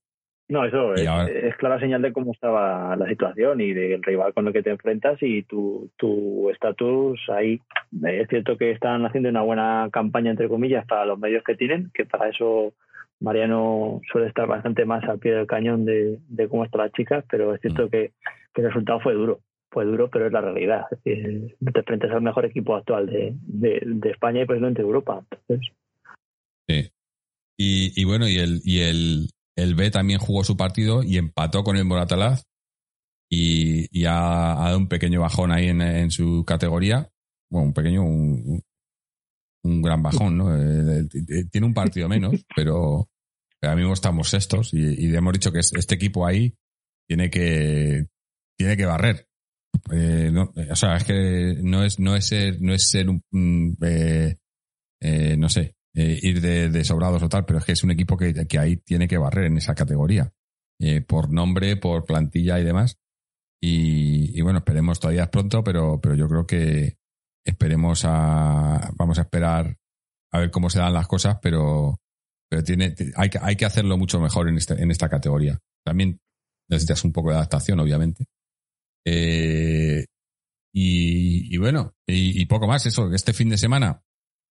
No, 0.48 0.66
eso 0.66 0.94
es, 0.94 1.08
es, 1.30 1.56
clara 1.56 1.80
señal 1.80 2.02
de 2.02 2.12
cómo 2.12 2.32
estaba 2.32 2.94
la 2.96 3.06
situación 3.06 3.60
y 3.62 3.72
del 3.72 4.02
rival 4.02 4.34
con 4.34 4.46
el 4.46 4.52
que 4.52 4.62
te 4.62 4.70
enfrentas 4.70 5.16
y 5.22 5.44
tu 5.44 6.50
estatus 6.50 7.18
ahí. 7.28 7.58
Es 8.04 8.28
cierto 8.28 8.58
que 8.58 8.70
están 8.72 9.06
haciendo 9.06 9.30
una 9.30 9.40
buena 9.40 9.88
campaña, 9.90 10.30
entre 10.30 10.48
comillas, 10.48 10.84
para 10.86 11.06
los 11.06 11.18
medios 11.18 11.42
que 11.42 11.54
tienen, 11.54 11.90
que 11.94 12.04
para 12.04 12.28
eso 12.28 12.74
Mariano 13.22 14.00
suele 14.10 14.28
estar 14.28 14.46
bastante 14.46 14.84
más 14.84 15.04
al 15.04 15.18
pie 15.18 15.32
del 15.32 15.46
cañón 15.46 15.84
de, 15.84 16.18
de 16.28 16.48
cómo 16.48 16.64
están 16.64 16.82
las 16.82 16.92
chicas, 16.92 17.24
pero 17.30 17.54
es 17.54 17.60
cierto 17.60 17.86
mm. 17.86 17.90
que, 17.90 18.12
que 18.52 18.60
el 18.60 18.66
resultado 18.66 19.00
fue 19.00 19.14
duro 19.14 19.40
fue 19.72 19.86
duro, 19.86 20.10
pero 20.10 20.26
es 20.26 20.32
la 20.32 20.42
realidad. 20.42 20.84
Es 20.90 21.02
decir, 21.02 21.56
te 21.72 21.82
frentes 21.82 22.10
al 22.10 22.20
mejor 22.22 22.44
equipo 22.44 22.76
actual 22.76 23.06
de, 23.06 23.34
de, 23.40 24.10
España 24.10 24.42
y 24.42 24.44
posiblemente 24.44 24.82
de 24.82 24.86
Europa. 24.86 25.24
Sí. 26.68 26.90
Y, 27.56 28.00
y, 28.00 28.04
bueno, 28.04 28.28
y 28.28 28.36
el, 28.36 28.60
y 28.64 28.80
el, 28.80 29.30
el 29.56 29.74
B 29.74 29.90
también 29.90 30.18
jugó 30.18 30.44
su 30.44 30.56
partido 30.56 31.02
y 31.02 31.16
empató 31.16 31.64
con 31.64 31.76
el 31.76 31.84
Moratalaz 31.84 32.44
y, 33.30 33.86
y 33.98 34.04
ha, 34.04 34.52
ha, 34.52 34.64
dado 34.66 34.78
un 34.78 34.88
pequeño 34.88 35.22
bajón 35.22 35.52
ahí 35.52 35.68
en, 35.68 35.80
en 35.80 36.10
su 36.10 36.44
categoría. 36.46 37.08
Bueno, 37.50 37.68
un 37.68 37.72
pequeño, 37.72 38.02
un, 38.04 38.62
un 39.64 39.82
gran 39.82 40.02
bajón, 40.02 40.36
¿no? 40.36 40.54
Eh, 40.54 41.08
tiene 41.50 41.66
un 41.66 41.74
partido 41.74 42.08
menos, 42.08 42.44
Pero 42.54 43.08
ahora 43.66 43.76
mismo 43.76 43.93
estamos 43.93 44.28
sextos 44.28 44.74
y, 44.74 45.06
y 45.06 45.14
hemos 45.14 45.32
dicho 45.32 45.52
que 45.52 45.60
este 45.60 45.94
equipo 45.94 46.26
ahí 46.26 46.55
tiene 47.09 47.30
que, 47.30 48.06
tiene 48.56 48.76
que 48.76 48.86
barrer. 48.86 49.28
Eh, 49.90 50.30
no, 50.32 50.52
o 50.70 50.76
sea, 50.76 50.97
es 50.97 51.05
que 51.05 51.56
no 51.62 51.82
es, 51.84 51.98
no 51.98 52.14
es 52.14 52.30
no 52.60 52.74
es 52.74 52.89
ser 52.89 53.09
un, 53.09 53.76
eh, 53.82 54.36
eh, 55.01 55.36
no 55.36 55.48
sé, 55.48 55.74
eh, 55.94 56.18
ir 56.22 56.40
de, 56.40 56.84
sobrados 56.84 57.22
o 57.22 57.28
tal, 57.28 57.44
pero 57.44 57.59
es 57.59 57.64
que 57.64 57.72
es 57.72 57.84
un 57.84 57.90
equipo 57.90 58.16
que, 58.16 58.47
que 58.47 58.59
ahí 58.59 58.76
tiene 58.76 59.09
que 59.09 59.18
barrer 59.18 59.47
en 59.47 59.59
esa 59.59 59.74
categoría. 59.74 60.32
Eh, 60.80 61.01
por 61.01 61.30
nombre, 61.30 61.76
por 61.76 62.05
plantilla 62.05 62.59
y 62.59 62.64
demás. 62.64 62.98
Y, 63.60 64.36
y, 64.36 64.40
bueno, 64.43 64.60
esperemos 64.60 65.01
todavía 65.01 65.24
es 65.24 65.28
pronto, 65.28 65.62
pero, 65.62 66.01
pero 66.01 66.14
yo 66.14 66.28
creo 66.28 66.47
que 66.47 66.98
esperemos 67.44 68.05
a, 68.05 68.90
vamos 68.97 69.18
a 69.18 69.22
esperar 69.22 69.76
a 70.32 70.39
ver 70.39 70.51
cómo 70.51 70.70
se 70.70 70.78
dan 70.78 70.94
las 70.94 71.06
cosas, 71.06 71.39
pero, 71.43 72.01
pero 72.52 72.62
tiene, 72.62 72.94
hay 73.16 73.30
que, 73.30 73.38
hay 73.40 73.56
que 73.56 73.64
hacerlo 73.64 73.96
mucho 73.96 74.20
mejor 74.20 74.46
en 74.46 74.58
este, 74.58 74.74
en 74.74 74.90
esta 74.90 75.08
categoría. 75.08 75.58
También 75.82 76.20
necesitas 76.68 77.02
un 77.02 77.10
poco 77.10 77.30
de 77.30 77.36
adaptación, 77.36 77.80
obviamente. 77.80 78.26
Eh, 79.06 80.04
y, 80.74 81.56
bueno, 81.56 81.94
y, 82.06 82.44
poco 82.44 82.66
más. 82.66 82.84
Eso, 82.84 83.10
este 83.14 83.32
fin 83.32 83.48
de 83.48 83.56
semana 83.56 84.02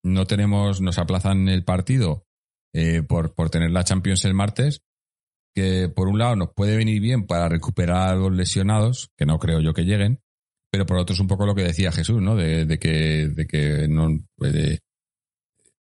no 0.02 0.26
tenemos, 0.26 0.80
nos 0.80 0.98
aplazan 0.98 1.48
el 1.48 1.62
partido 1.62 2.26
eh, 2.74 3.04
por, 3.04 3.32
por 3.36 3.48
tener 3.48 3.70
la 3.70 3.84
Champions 3.84 4.24
el 4.24 4.34
martes, 4.34 4.82
que 5.54 5.88
por 5.88 6.08
un 6.08 6.18
lado 6.18 6.34
nos 6.34 6.52
puede 6.52 6.76
venir 6.76 7.00
bien 7.00 7.28
para 7.28 7.48
recuperar 7.48 8.08
a 8.08 8.16
los 8.16 8.32
lesionados, 8.32 9.12
que 9.16 9.24
no 9.24 9.38
creo 9.38 9.60
yo 9.60 9.72
que 9.72 9.84
lleguen, 9.84 10.20
pero 10.72 10.84
por 10.84 10.96
otro 10.96 11.14
es 11.14 11.20
un 11.20 11.28
poco 11.28 11.46
lo 11.46 11.54
que 11.54 11.62
decía 11.62 11.92
Jesús, 11.92 12.20
¿no? 12.20 12.34
De, 12.34 12.66
de 12.66 12.76
que, 12.76 13.28
de 13.28 13.46
que 13.46 13.86
no 13.86 14.08
puede, 14.36 14.80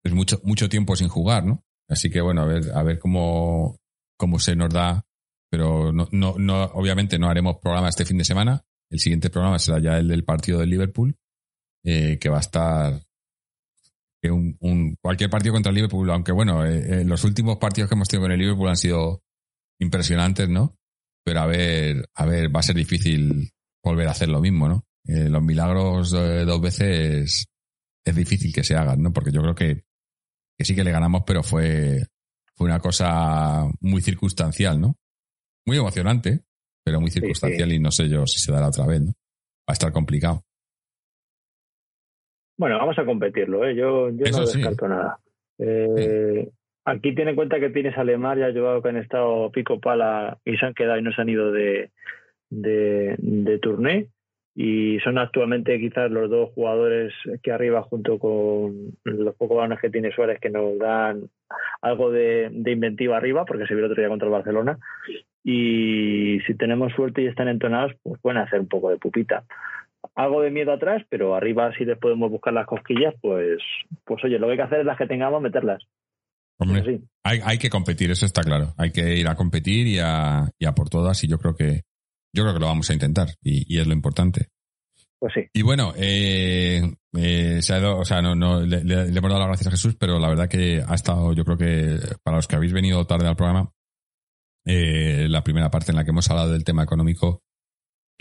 es 0.04 0.12
mucho, 0.12 0.42
mucho 0.44 0.70
tiempo 0.70 0.96
sin 0.96 1.08
jugar, 1.08 1.46
¿no? 1.46 1.64
Así 1.90 2.10
que 2.10 2.22
bueno, 2.22 2.44
a 2.44 2.46
ver, 2.46 2.72
a 2.74 2.84
ver 2.84 3.00
cómo, 3.00 3.78
cómo 4.18 4.40
se 4.40 4.56
nos 4.56 4.74
da 4.74 5.06
pero 5.50 5.92
no, 5.92 6.08
no, 6.12 6.36
no, 6.38 6.64
obviamente 6.74 7.18
no 7.18 7.30
haremos 7.30 7.58
programa 7.58 7.90
este 7.90 8.06
fin 8.06 8.18
de 8.18 8.24
semana. 8.24 8.64
El 8.92 9.00
siguiente 9.00 9.30
programa 9.30 9.60
será 9.60 9.80
ya 9.80 9.98
el 9.98 10.08
del 10.08 10.24
partido 10.24 10.60
del 10.60 10.70
Liverpool, 10.70 11.16
eh, 11.84 12.18
que 12.20 12.30
va 12.30 12.38
a 12.38 12.42
estar 12.42 13.02
un, 14.24 14.98
cualquier 15.02 15.30
partido 15.30 15.54
contra 15.54 15.70
el 15.70 15.76
Liverpool, 15.76 16.10
aunque 16.12 16.32
bueno, 16.32 16.66
eh, 16.66 17.02
eh, 17.02 17.06
los 17.06 17.24
últimos 17.24 17.58
partidos 17.58 17.90
que 17.90 17.96
hemos 17.96 18.08
tenido 18.08 18.26
con 18.26 18.32
el 18.32 18.40
Liverpool 18.40 18.70
han 18.70 18.78
sido 18.78 19.24
impresionantes, 19.80 20.50
¿no? 20.50 20.76
Pero 21.24 21.40
a 21.40 21.46
ver, 21.48 22.10
a 22.16 22.26
ver, 22.26 22.54
va 22.54 22.60
a 22.60 22.64
ser 22.64 22.76
difícil 22.76 23.50
volver 23.84 24.08
a 24.08 24.12
hacer 24.12 24.30
lo 24.30 24.42
mismo, 24.42 24.68
¿no? 24.68 24.86
Eh, 25.06 25.30
los 25.30 25.42
milagros 25.42 26.12
dos 26.12 26.62
veces 26.62 27.46
es 28.06 28.16
difícil 28.16 28.54
que 28.54 28.64
se 28.64 28.76
hagan, 28.76 29.02
¿no? 29.02 29.14
Porque 29.14 29.32
yo 29.32 29.42
creo 29.42 29.56
que, 29.56 29.84
que 30.60 30.66
sí 30.66 30.76
que 30.76 30.84
le 30.84 30.92
ganamos, 30.92 31.24
pero 31.26 31.42
fue, 31.42 32.04
fue 32.54 32.68
una 32.68 32.80
cosa 32.80 33.66
muy 33.80 34.02
circunstancial, 34.02 34.80
¿no? 34.80 34.96
muy 35.70 35.78
emocionante, 35.78 36.40
pero 36.84 37.00
muy 37.00 37.12
circunstancial 37.12 37.70
sí, 37.70 37.76
sí. 37.76 37.80
y 37.80 37.80
no 37.80 37.92
sé 37.92 38.10
yo 38.10 38.26
si 38.26 38.40
se 38.40 38.52
dará 38.52 38.68
otra 38.68 38.88
vez, 38.88 39.02
¿no? 39.02 39.12
Va 39.12 39.72
a 39.72 39.74
estar 39.74 39.92
complicado. 39.92 40.42
Bueno, 42.58 42.78
vamos 42.78 42.98
a 42.98 43.06
competirlo, 43.06 43.66
¿eh? 43.66 43.76
Yo, 43.76 44.10
yo 44.10 44.26
no 44.32 44.40
descarto 44.40 44.86
sí. 44.86 44.92
nada. 44.92 45.20
Eh, 45.60 46.50
aquí 46.86 47.16
tiene 47.16 47.32
en 47.32 47.36
cuenta 47.36 47.60
que 47.60 47.70
tienes 47.70 47.98
a 47.98 48.04
Lemar 48.04 48.40
y 48.40 48.44
a 48.44 48.52
que 48.52 48.90
han 48.90 48.98
estado 48.98 49.52
pico 49.52 49.80
pala 49.80 50.40
y 50.44 50.58
se 50.58 50.66
han 50.66 50.74
quedado 50.74 50.98
y 50.98 51.04
no 51.04 51.12
se 51.14 51.22
han 51.22 51.30
ido 51.30 51.52
de, 51.52 51.92
de, 52.50 53.16
de 53.20 53.60
turné 53.60 54.10
y 54.56 55.00
son 55.00 55.18
actualmente 55.18 55.80
quizás 55.80 56.10
los 56.12 56.30
dos 56.30 56.50
jugadores 56.54 57.14
que 57.44 57.52
arriba 57.52 57.84
junto 57.84 58.18
con 58.20 58.98
los 59.04 59.36
pocos 59.36 59.58
balones 59.58 59.80
que 59.80 59.90
tiene 59.90 60.12
Suárez 60.12 60.40
que 60.42 60.50
nos 60.50 60.78
dan 60.78 61.30
algo 61.82 62.12
de, 62.12 62.50
de, 62.52 62.72
inventiva 62.72 63.18
arriba 63.18 63.46
porque 63.46 63.66
se 63.68 63.74
vio 63.74 63.86
el 63.86 63.92
otro 63.92 64.02
día 64.02 64.10
contra 64.10 64.28
el 64.28 64.34
Barcelona. 64.34 64.78
Y 65.44 66.40
si 66.46 66.56
tenemos 66.56 66.92
suerte 66.94 67.22
y 67.22 67.28
están 67.28 67.48
entonados 67.48 67.94
pues 68.04 68.20
pueden 68.22 68.40
hacer 68.40 68.60
un 68.60 68.68
poco 68.68 68.90
de 68.90 68.98
pupita. 68.98 69.44
Algo 70.16 70.42
de 70.42 70.52
miedo 70.52 70.74
atrás 70.74 71.04
pero 71.10 71.36
arriba 71.36 71.72
si 71.78 71.86
les 71.86 71.98
podemos 71.98 72.30
buscar 72.30 72.54
las 72.54 72.68
cosquillas 72.68 73.14
pues 73.22 73.60
pues 74.04 74.24
oye 74.24 74.40
lo 74.40 74.48
que 74.48 74.52
hay 74.52 74.58
que 74.58 74.64
hacer 74.64 74.80
es 74.82 74.86
las 74.86 74.98
que 74.98 75.08
tengamos 75.08 75.42
meterlas. 75.42 75.82
Hombre, 76.62 76.84
sí. 76.84 77.02
hay, 77.24 77.40
hay 77.46 77.58
que 77.58 77.70
competir 77.70 78.12
eso 78.12 78.26
está 78.26 78.42
claro. 78.42 78.74
Hay 78.78 78.92
que 78.92 79.16
ir 79.16 79.28
a 79.30 79.36
competir 79.36 79.88
y 79.88 80.00
a, 80.00 80.50
y 80.60 80.66
a 80.66 80.74
por 80.74 80.90
todas 80.90 81.24
y 81.24 81.30
yo 81.30 81.38
creo 81.38 81.56
que 81.56 81.84
yo 82.34 82.44
creo 82.44 82.54
que 82.54 82.60
lo 82.60 82.68
vamos 82.68 82.90
a 82.90 82.94
intentar 82.94 83.30
y, 83.42 83.74
y 83.74 83.80
es 83.80 83.88
lo 83.88 83.94
importante. 83.94 84.50
Pues 85.20 85.34
sí. 85.34 85.42
Y 85.54 85.62
bueno, 85.64 85.94
eh, 85.98 86.82
eh, 87.18 87.62
se 87.62 87.74
ha 87.74 87.80
dado, 87.80 87.98
o 87.98 88.06
sea, 88.06 88.22
no, 88.22 88.36
no 88.36 88.62
le, 88.62 88.84
le, 88.84 89.12
le, 89.12 89.18
hemos 89.18 89.30
dado 89.30 89.40
las 89.40 89.50
gracias 89.50 89.68
a 89.68 89.72
Jesús, 89.72 89.96
pero 90.00 90.18
la 90.18 90.30
verdad 90.30 90.48
que 90.48 90.82
ha 90.86 90.96
estado, 90.96 91.34
yo 91.34 91.44
creo 91.44 91.58
que 91.58 92.00
para 92.24 92.38
los 92.38 92.48
que 92.48 92.56
habéis 92.56 92.72
venido 92.72 93.06
tarde 93.06 93.28
al 93.28 93.36
programa, 93.36 93.74
eh, 94.66 95.28
la 95.30 95.44
primera 95.44 95.70
parte 95.70 95.92
en 95.92 95.98
la 95.98 96.04
que 96.04 96.12
hemos 96.12 96.30
hablado 96.30 96.52
del 96.52 96.64
tema 96.64 96.84
económico, 96.84 97.44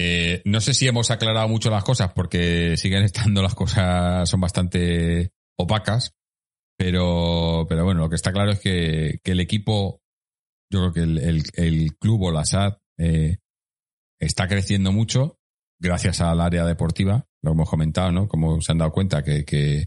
eh, 0.00 0.42
no 0.44 0.60
sé 0.60 0.74
si 0.74 0.86
hemos 0.86 1.10
aclarado 1.10 1.48
mucho 1.48 1.70
las 1.70 1.84
cosas 1.84 2.12
porque 2.12 2.76
siguen 2.76 3.02
estando 3.04 3.42
las 3.42 3.54
cosas, 3.54 4.28
son 4.28 4.40
bastante 4.40 5.32
opacas, 5.56 6.14
pero, 6.76 7.66
pero 7.68 7.84
bueno, 7.84 8.00
lo 8.00 8.08
que 8.08 8.16
está 8.16 8.32
claro 8.32 8.52
es 8.52 8.60
que, 8.60 9.20
que 9.22 9.32
el 9.32 9.40
equipo, 9.40 10.00
yo 10.72 10.80
creo 10.80 10.92
que 10.92 11.00
el, 11.00 11.18
el, 11.18 11.42
el 11.54 11.96
club 11.96 12.22
o 12.22 12.30
la 12.30 12.44
SAD, 12.44 12.78
eh, 12.98 13.38
está 14.18 14.48
creciendo 14.48 14.92
mucho 14.92 15.38
gracias 15.80 16.20
al 16.20 16.40
área 16.40 16.64
deportiva, 16.64 17.26
lo 17.42 17.52
hemos 17.52 17.68
comentado, 17.68 18.10
¿no? 18.12 18.28
Como 18.28 18.60
se 18.60 18.72
han 18.72 18.78
dado 18.78 18.92
cuenta 18.92 19.22
que, 19.22 19.44
que, 19.44 19.86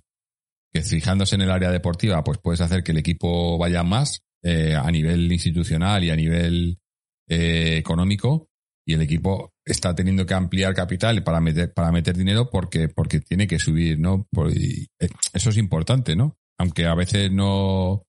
que 0.71 0.81
fijándose 0.83 1.35
en 1.35 1.41
el 1.41 1.51
área 1.51 1.71
deportiva, 1.71 2.23
pues 2.23 2.39
puedes 2.41 2.61
hacer 2.61 2.83
que 2.83 2.93
el 2.93 2.97
equipo 2.97 3.57
vaya 3.57 3.83
más 3.83 4.23
eh, 4.43 4.75
a 4.75 4.89
nivel 4.89 5.31
institucional 5.31 6.03
y 6.03 6.09
a 6.09 6.15
nivel 6.15 6.79
eh, 7.27 7.77
económico 7.77 8.49
y 8.85 8.93
el 8.93 9.01
equipo 9.01 9.53
está 9.63 9.93
teniendo 9.93 10.25
que 10.25 10.33
ampliar 10.33 10.73
capital 10.73 11.23
para 11.23 11.39
meter 11.39 11.71
para 11.73 11.91
meter 11.91 12.17
dinero 12.17 12.49
porque 12.49 12.89
porque 12.89 13.19
tiene 13.19 13.47
que 13.47 13.59
subir, 13.59 13.99
¿no? 13.99 14.27
Por, 14.31 14.51
y, 14.51 14.87
eh, 14.99 15.09
eso 15.33 15.49
es 15.49 15.57
importante, 15.57 16.15
¿no? 16.15 16.37
Aunque 16.57 16.85
a 16.87 16.95
veces 16.95 17.31
no 17.31 18.03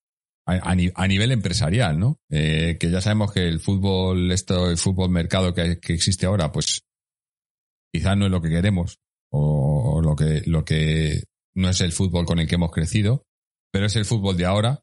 a, 0.47 0.73
a, 0.73 1.07
nivel 1.09 1.33
empresarial, 1.33 1.99
¿no? 1.99 2.19
Eh, 2.31 2.77
que 2.79 2.91
ya 2.91 3.01
sabemos 3.01 3.33
que 3.33 3.49
el 3.49 3.61
fútbol, 3.61 4.31
esto, 4.33 4.71
el 4.71 4.77
fútbol 4.77 5.11
mercado 5.11 5.55
que, 5.55 5.79
que, 5.79 5.95
existe 5.95 6.27
ahora, 6.27 6.51
pues 6.51 6.83
quizás 7.93 8.17
no 8.17 8.27
es 8.27 8.31
lo 8.31 8.43
que 8.43 8.49
queremos 8.49 8.99
o, 9.31 9.97
o, 9.97 10.03
lo 10.03 10.17
que 10.17 10.43
lo 10.47 10.65
que 10.65 11.25
no 11.55 11.69
es 11.69 11.81
el 11.81 11.93
fútbol 11.93 12.27
con 12.27 12.39
el 12.39 12.49
que 12.49 12.57
hemos 12.57 12.73
crecido, 12.73 13.25
pero 13.71 13.87
es 13.87 13.97
el 13.97 14.05
fútbol 14.05 14.37
de 14.37 14.47
ahora 14.47 14.81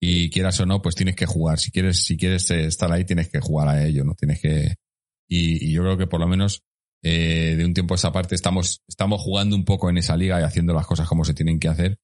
y 0.00 0.30
quieras 0.30 0.60
o 0.60 0.66
no, 0.66 0.80
pues 0.80 0.94
tienes 0.94 1.16
que 1.16 1.26
jugar. 1.26 1.58
Si 1.58 1.70
quieres 1.72 2.04
si 2.04 2.16
quieres 2.16 2.50
estar 2.50 2.92
ahí, 2.92 3.04
tienes 3.04 3.28
que 3.28 3.40
jugar 3.40 3.68
a 3.68 3.84
ello, 3.84 4.04
¿no? 4.04 4.14
Tienes 4.14 4.40
que 4.40 4.76
y, 5.28 5.70
y 5.70 5.72
yo 5.72 5.82
creo 5.82 5.98
que 5.98 6.06
por 6.06 6.20
lo 6.20 6.28
menos 6.28 6.62
eh, 7.02 7.54
de 7.56 7.64
un 7.64 7.74
tiempo 7.74 7.94
a 7.94 7.96
esa 7.96 8.12
parte 8.12 8.34
estamos 8.34 8.82
estamos 8.86 9.20
jugando 9.20 9.56
un 9.56 9.64
poco 9.64 9.90
en 9.90 9.98
esa 9.98 10.16
liga 10.16 10.40
y 10.40 10.44
haciendo 10.44 10.72
las 10.72 10.86
cosas 10.86 11.08
como 11.08 11.24
se 11.24 11.34
tienen 11.34 11.58
que 11.58 11.68
hacer 11.68 11.98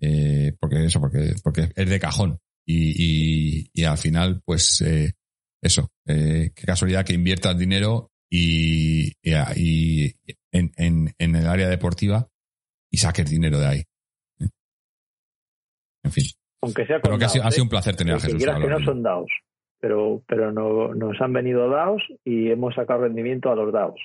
eh, 0.00 0.52
porque 0.58 0.84
eso, 0.84 1.00
porque, 1.00 1.34
porque 1.42 1.68
es 1.74 1.90
de 1.90 2.00
cajón. 2.00 2.38
Y, 2.66 2.94
y, 2.96 3.70
y 3.72 3.84
al 3.84 3.98
final, 3.98 4.42
pues, 4.44 4.80
eh, 4.82 5.12
eso, 5.62 5.90
eh, 6.06 6.50
qué 6.54 6.66
casualidad 6.66 7.04
que 7.04 7.14
inviertas 7.14 7.58
dinero 7.58 8.10
y, 8.30 9.12
y, 9.22 10.14
en, 10.52 10.70
en, 10.76 11.14
en, 11.18 11.36
el 11.36 11.46
área 11.46 11.68
deportiva 11.68 12.28
y 12.90 12.98
saques 12.98 13.28
dinero 13.28 13.58
de 13.58 13.66
ahí. 13.66 13.82
En 16.02 16.12
fin. 16.12 16.24
Aunque 16.62 16.86
sea 16.86 17.00
con 17.00 17.18
que 17.18 17.24
ha 17.24 17.28
sido, 17.28 17.44
ha 17.44 17.50
sido, 17.50 17.64
un 17.64 17.70
placer 17.70 17.96
tener 17.96 18.14
a 18.14 18.20
Jesús. 18.20 18.42
Que 18.44 18.68
no 18.68 18.80
son 18.80 19.02
DAOs, 19.02 19.30
pero, 19.80 20.22
pero 20.26 20.52
no, 20.52 20.94
nos 20.94 21.20
han 21.20 21.32
venido 21.32 21.68
DAOs 21.68 22.02
y 22.24 22.50
hemos 22.50 22.74
sacado 22.74 23.02
rendimiento 23.02 23.50
a 23.50 23.56
los 23.56 23.72
DAOs. 23.72 24.00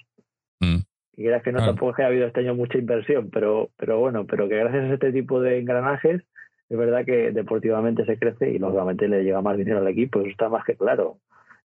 Y 1.17 1.23
creas 1.23 1.43
que 1.43 1.51
no 1.51 1.59
tampoco 1.59 1.91
es 1.91 1.95
que 1.97 2.03
ha 2.03 2.07
habido 2.07 2.27
este 2.27 2.41
año 2.41 2.55
mucha 2.55 2.77
inversión, 2.77 3.29
pero, 3.31 3.69
pero 3.77 3.99
bueno, 3.99 4.25
pero 4.25 4.49
que 4.49 4.57
gracias 4.57 4.83
a 4.83 4.93
este 4.93 5.13
tipo 5.13 5.39
de 5.41 5.59
engranajes 5.59 6.21
es 6.69 6.77
verdad 6.77 7.05
que 7.05 7.31
deportivamente 7.31 8.05
se 8.05 8.17
crece 8.17 8.49
y 8.49 8.59
lógicamente 8.59 9.07
le 9.07 9.23
llega 9.23 9.41
más 9.41 9.57
dinero 9.57 9.79
al 9.79 9.87
equipo, 9.87 10.19
eso 10.19 10.29
está 10.29 10.49
más 10.49 10.65
que 10.65 10.75
claro. 10.75 11.19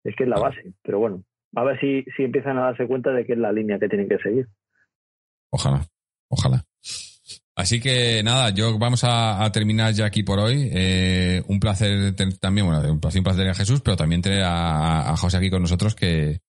Es 0.04 0.14
que 0.14 0.24
es 0.24 0.28
la 0.28 0.38
base, 0.38 0.72
pero 0.82 0.98
bueno, 0.98 1.24
a 1.54 1.64
ver 1.64 1.80
si, 1.80 2.04
si 2.16 2.22
empiezan 2.24 2.58
a 2.58 2.62
darse 2.62 2.86
cuenta 2.86 3.10
de 3.12 3.26
que 3.26 3.32
es 3.32 3.38
la 3.38 3.52
línea 3.52 3.78
que 3.78 3.88
tienen 3.88 4.08
que 4.08 4.18
seguir. 4.18 4.46
Ojalá, 5.50 5.84
ojalá. 6.28 6.64
Así 7.56 7.80
que 7.80 8.22
nada, 8.22 8.50
yo 8.50 8.78
vamos 8.78 9.04
a, 9.04 9.44
a 9.44 9.52
terminar 9.52 9.92
ya 9.92 10.06
aquí 10.06 10.22
por 10.22 10.38
hoy. 10.38 10.70
Eh, 10.72 11.42
un 11.48 11.60
placer 11.60 12.14
tener 12.14 12.38
también, 12.38 12.66
bueno, 12.66 12.80
un 12.90 13.00
placer, 13.00 13.20
un 13.20 13.24
placer 13.24 13.40
tener 13.40 13.52
a 13.52 13.56
Jesús, 13.56 13.82
pero 13.82 13.96
también 13.96 14.22
tener 14.22 14.42
a, 14.42 15.10
a 15.10 15.16
José 15.16 15.36
aquí 15.36 15.50
con 15.50 15.60
nosotros 15.60 15.94
que, 15.94 16.40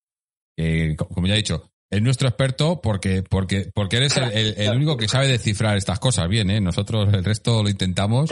que, 0.56 0.96
como 0.96 1.26
ya 1.26 1.34
he 1.34 1.38
dicho, 1.38 1.70
es 1.92 2.00
nuestro 2.00 2.26
experto 2.26 2.80
porque, 2.80 3.22
porque, 3.22 3.70
porque 3.74 3.98
eres 3.98 4.16
el, 4.16 4.74
único 4.74 4.96
que 4.96 5.08
sabe 5.08 5.28
descifrar 5.28 5.76
estas 5.76 5.98
cosas 5.98 6.26
bien, 6.26 6.48
¿eh? 6.48 6.58
Nosotros 6.58 7.12
el 7.12 7.22
resto 7.22 7.62
lo 7.62 7.68
intentamos. 7.68 8.30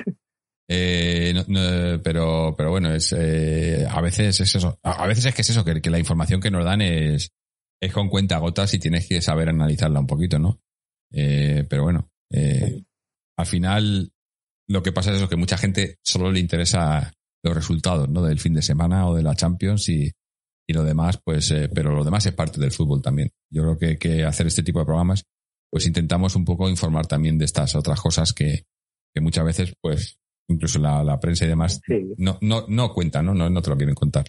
Eh, 0.67 1.33
no, 1.35 1.45
no, 1.47 2.03
pero, 2.03 2.55
pero 2.57 2.71
bueno, 2.71 2.95
es, 2.95 3.13
eh, 3.13 3.87
a 3.87 4.01
veces 4.01 4.41
es 4.41 4.55
eso. 4.55 4.79
A, 4.83 5.07
veces 5.07 5.27
es 5.27 5.35
que 5.35 5.43
es 5.43 5.51
eso, 5.51 5.63
que, 5.63 5.83
que, 5.83 5.91
la 5.91 5.99
información 5.99 6.41
que 6.41 6.51
nos 6.51 6.65
dan 6.65 6.81
es, 6.81 7.33
es 7.83 7.93
con 7.93 8.09
cuenta 8.09 8.39
gotas 8.39 8.73
y 8.73 8.79
tienes 8.79 9.07
que 9.07 9.21
saber 9.21 9.51
analizarla 9.51 10.01
un 10.01 10.07
poquito, 10.07 10.39
¿no? 10.39 10.59
Eh, 11.13 11.67
pero 11.69 11.83
bueno, 11.83 12.11
eh, 12.33 12.83
al 13.37 13.47
final 13.47 14.11
lo 14.69 14.83
que 14.83 14.93
pasa 14.93 15.11
es 15.11 15.19
eso, 15.19 15.29
que 15.29 15.37
mucha 15.37 15.59
gente 15.59 15.99
solo 16.03 16.33
le 16.33 16.41
interesa 16.41 17.13
los 17.45 17.55
resultados, 17.55 18.09
¿no? 18.09 18.23
Del 18.23 18.41
fin 18.41 18.55
de 18.55 18.63
semana 18.63 19.07
o 19.07 19.15
de 19.15 19.23
la 19.23 19.35
Champions 19.35 19.87
y, 19.91 20.11
y 20.71 20.73
lo 20.73 20.85
demás, 20.85 21.21
pues, 21.25 21.51
eh, 21.51 21.69
pero 21.75 21.93
lo 21.93 22.05
demás 22.05 22.25
es 22.27 22.33
parte 22.33 22.61
del 22.61 22.71
fútbol 22.71 23.03
también. 23.03 23.31
Yo 23.51 23.63
creo 23.63 23.77
que, 23.77 23.99
que 23.99 24.25
hacer 24.25 24.47
este 24.47 24.63
tipo 24.63 24.79
de 24.79 24.85
programas, 24.85 25.27
pues 25.69 25.85
intentamos 25.85 26.37
un 26.37 26.45
poco 26.45 26.69
informar 26.69 27.09
también 27.09 27.39
de 27.39 27.45
estas 27.45 27.75
otras 27.75 28.01
cosas 28.01 28.33
que, 28.33 28.67
que 29.13 29.21
muchas 29.21 29.45
veces, 29.45 29.75
pues, 29.81 30.21
incluso 30.49 30.79
la, 30.79 31.03
la 31.03 31.19
prensa 31.19 31.45
y 31.45 31.49
demás, 31.49 31.81
no, 32.19 32.39
no, 32.41 32.67
no 32.69 32.93
cuentan, 32.93 33.27
¿no? 33.27 33.35
¿no? 33.35 33.51
No 33.51 33.63
te 33.63 33.71
lo 33.71 33.77
quieren 33.77 33.97
contar. 33.97 34.27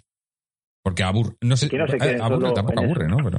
Porque 0.84 1.04
aburre, 1.04 1.36
no 1.42 1.56
sé, 1.56 1.70
no 1.78 1.86
eh, 1.86 2.18
aburre, 2.20 2.54
tampoco 2.54 2.82
aburre, 2.82 3.08
¿no? 3.08 3.18
Pero... 3.18 3.38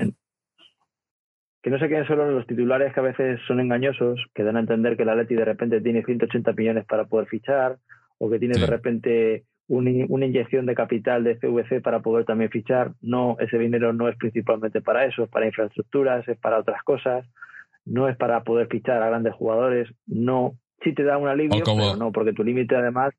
Que 1.60 1.70
no 1.70 1.78
se 1.80 1.88
queden 1.88 2.06
solo 2.06 2.30
los 2.30 2.46
titulares 2.46 2.94
que 2.94 3.00
a 3.00 3.02
veces 3.02 3.40
son 3.48 3.58
engañosos, 3.58 4.20
que 4.32 4.44
dan 4.44 4.56
a 4.56 4.60
entender 4.60 4.96
que 4.96 5.04
la 5.04 5.16
Leti 5.16 5.34
de 5.34 5.44
repente 5.44 5.80
tiene 5.80 6.04
180 6.04 6.52
millones 6.52 6.84
para 6.86 7.06
poder 7.06 7.26
fichar, 7.26 7.78
o 8.18 8.30
que 8.30 8.38
tiene 8.38 8.60
de 8.60 8.66
repente 8.66 9.44
una 9.72 10.26
inyección 10.26 10.66
de 10.66 10.74
capital 10.74 11.24
de 11.24 11.38
CVC 11.38 11.80
para 11.80 12.00
poder 12.00 12.26
también 12.26 12.50
fichar. 12.50 12.92
No, 13.00 13.36
ese 13.40 13.58
dinero 13.58 13.92
no 13.92 14.08
es 14.08 14.16
principalmente 14.16 14.82
para 14.82 15.06
eso, 15.06 15.24
es 15.24 15.30
para 15.30 15.46
infraestructuras, 15.46 16.28
es 16.28 16.38
para 16.38 16.58
otras 16.58 16.82
cosas, 16.82 17.26
no 17.86 18.08
es 18.08 18.16
para 18.16 18.42
poder 18.42 18.68
fichar 18.68 19.02
a 19.02 19.08
grandes 19.08 19.34
jugadores, 19.34 19.88
no. 20.06 20.54
Sí 20.84 20.92
te 20.92 21.04
da 21.04 21.16
un 21.16 21.28
alivio, 21.28 21.62
pero 21.64 21.96
no, 21.96 22.12
porque 22.12 22.32
tu 22.32 22.44
límite 22.44 22.76
además 22.76 23.14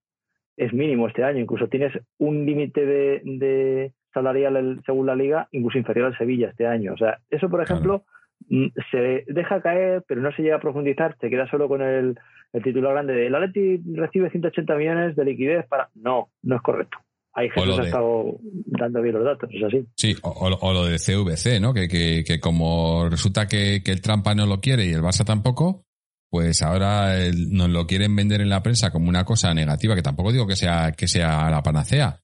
es 0.58 0.74
mínimo 0.74 1.08
este 1.08 1.24
año. 1.24 1.40
Incluso 1.40 1.70
tienes 1.70 1.94
un 2.20 2.46
límite 2.46 2.86
de, 2.86 3.22
de, 3.24 3.94
salarial 4.14 4.82
según 4.86 5.08
la 5.08 5.16
liga 5.16 5.48
incluso 5.52 5.78
inferior 5.78 6.08
al 6.08 6.18
Sevilla 6.18 6.50
este 6.50 6.68
año. 6.68 6.94
O 6.94 6.98
sea, 6.98 7.20
eso, 7.30 7.50
por 7.50 7.64
ejemplo, 7.64 8.04
mm, 8.50 8.68
se 8.92 9.24
deja 9.28 9.62
caer, 9.62 10.04
pero 10.08 10.22
no 10.22 10.32
se 10.34 10.44
llega 10.44 10.58
a 10.58 10.62
profundizar, 10.62 11.16
te 11.16 11.30
queda 11.30 11.48
solo 11.48 11.68
con 11.68 11.82
el, 11.82 12.20
el 12.54 12.64
titular 12.64 12.94
grande 12.94 13.14
de 13.14 13.28
el 13.28 13.36
Atleti 13.36 13.82
recibe 13.94 14.30
180 14.30 14.76
millones 14.76 15.16
de 15.16 15.26
liquidez 15.26 15.66
para... 15.68 15.90
No, 15.96 16.30
no 16.44 16.56
es 16.56 16.62
correcto. 16.62 16.98
Hay 17.36 17.50
gente 17.50 17.74
que 17.76 17.82
ha 17.82 17.86
estado 17.86 18.38
dando 18.68 19.02
bien 19.02 19.16
los 19.16 19.26
datos, 19.26 19.50
es 19.52 19.64
así. 19.64 19.88
Sí, 19.98 20.16
o, 20.22 20.72
lo 20.72 20.86
de 20.86 20.98
CVC, 20.98 21.60
¿no? 21.60 21.74
Que, 21.74 21.88
que, 21.88 22.24
que 22.24 22.40
como 22.40 23.10
resulta 23.10 23.48
que, 23.48 23.82
que, 23.84 23.92
el 23.92 24.02
Trampa 24.02 24.36
no 24.36 24.46
lo 24.46 24.62
quiere 24.62 24.86
y 24.86 24.92
el 24.92 25.02
Barça 25.02 25.26
tampoco, 25.26 25.84
pues 26.30 26.62
ahora 26.62 27.16
nos 27.50 27.70
lo 27.70 27.88
quieren 27.88 28.16
vender 28.16 28.42
en 28.42 28.50
la 28.50 28.62
prensa 28.62 28.92
como 28.92 29.10
una 29.10 29.26
cosa 29.26 29.52
negativa, 29.56 29.96
que 29.96 30.04
tampoco 30.04 30.32
digo 30.32 30.46
que 30.46 30.56
sea, 30.56 30.92
que 30.92 31.08
sea 31.08 31.50
la 31.50 31.64
panacea, 31.64 32.22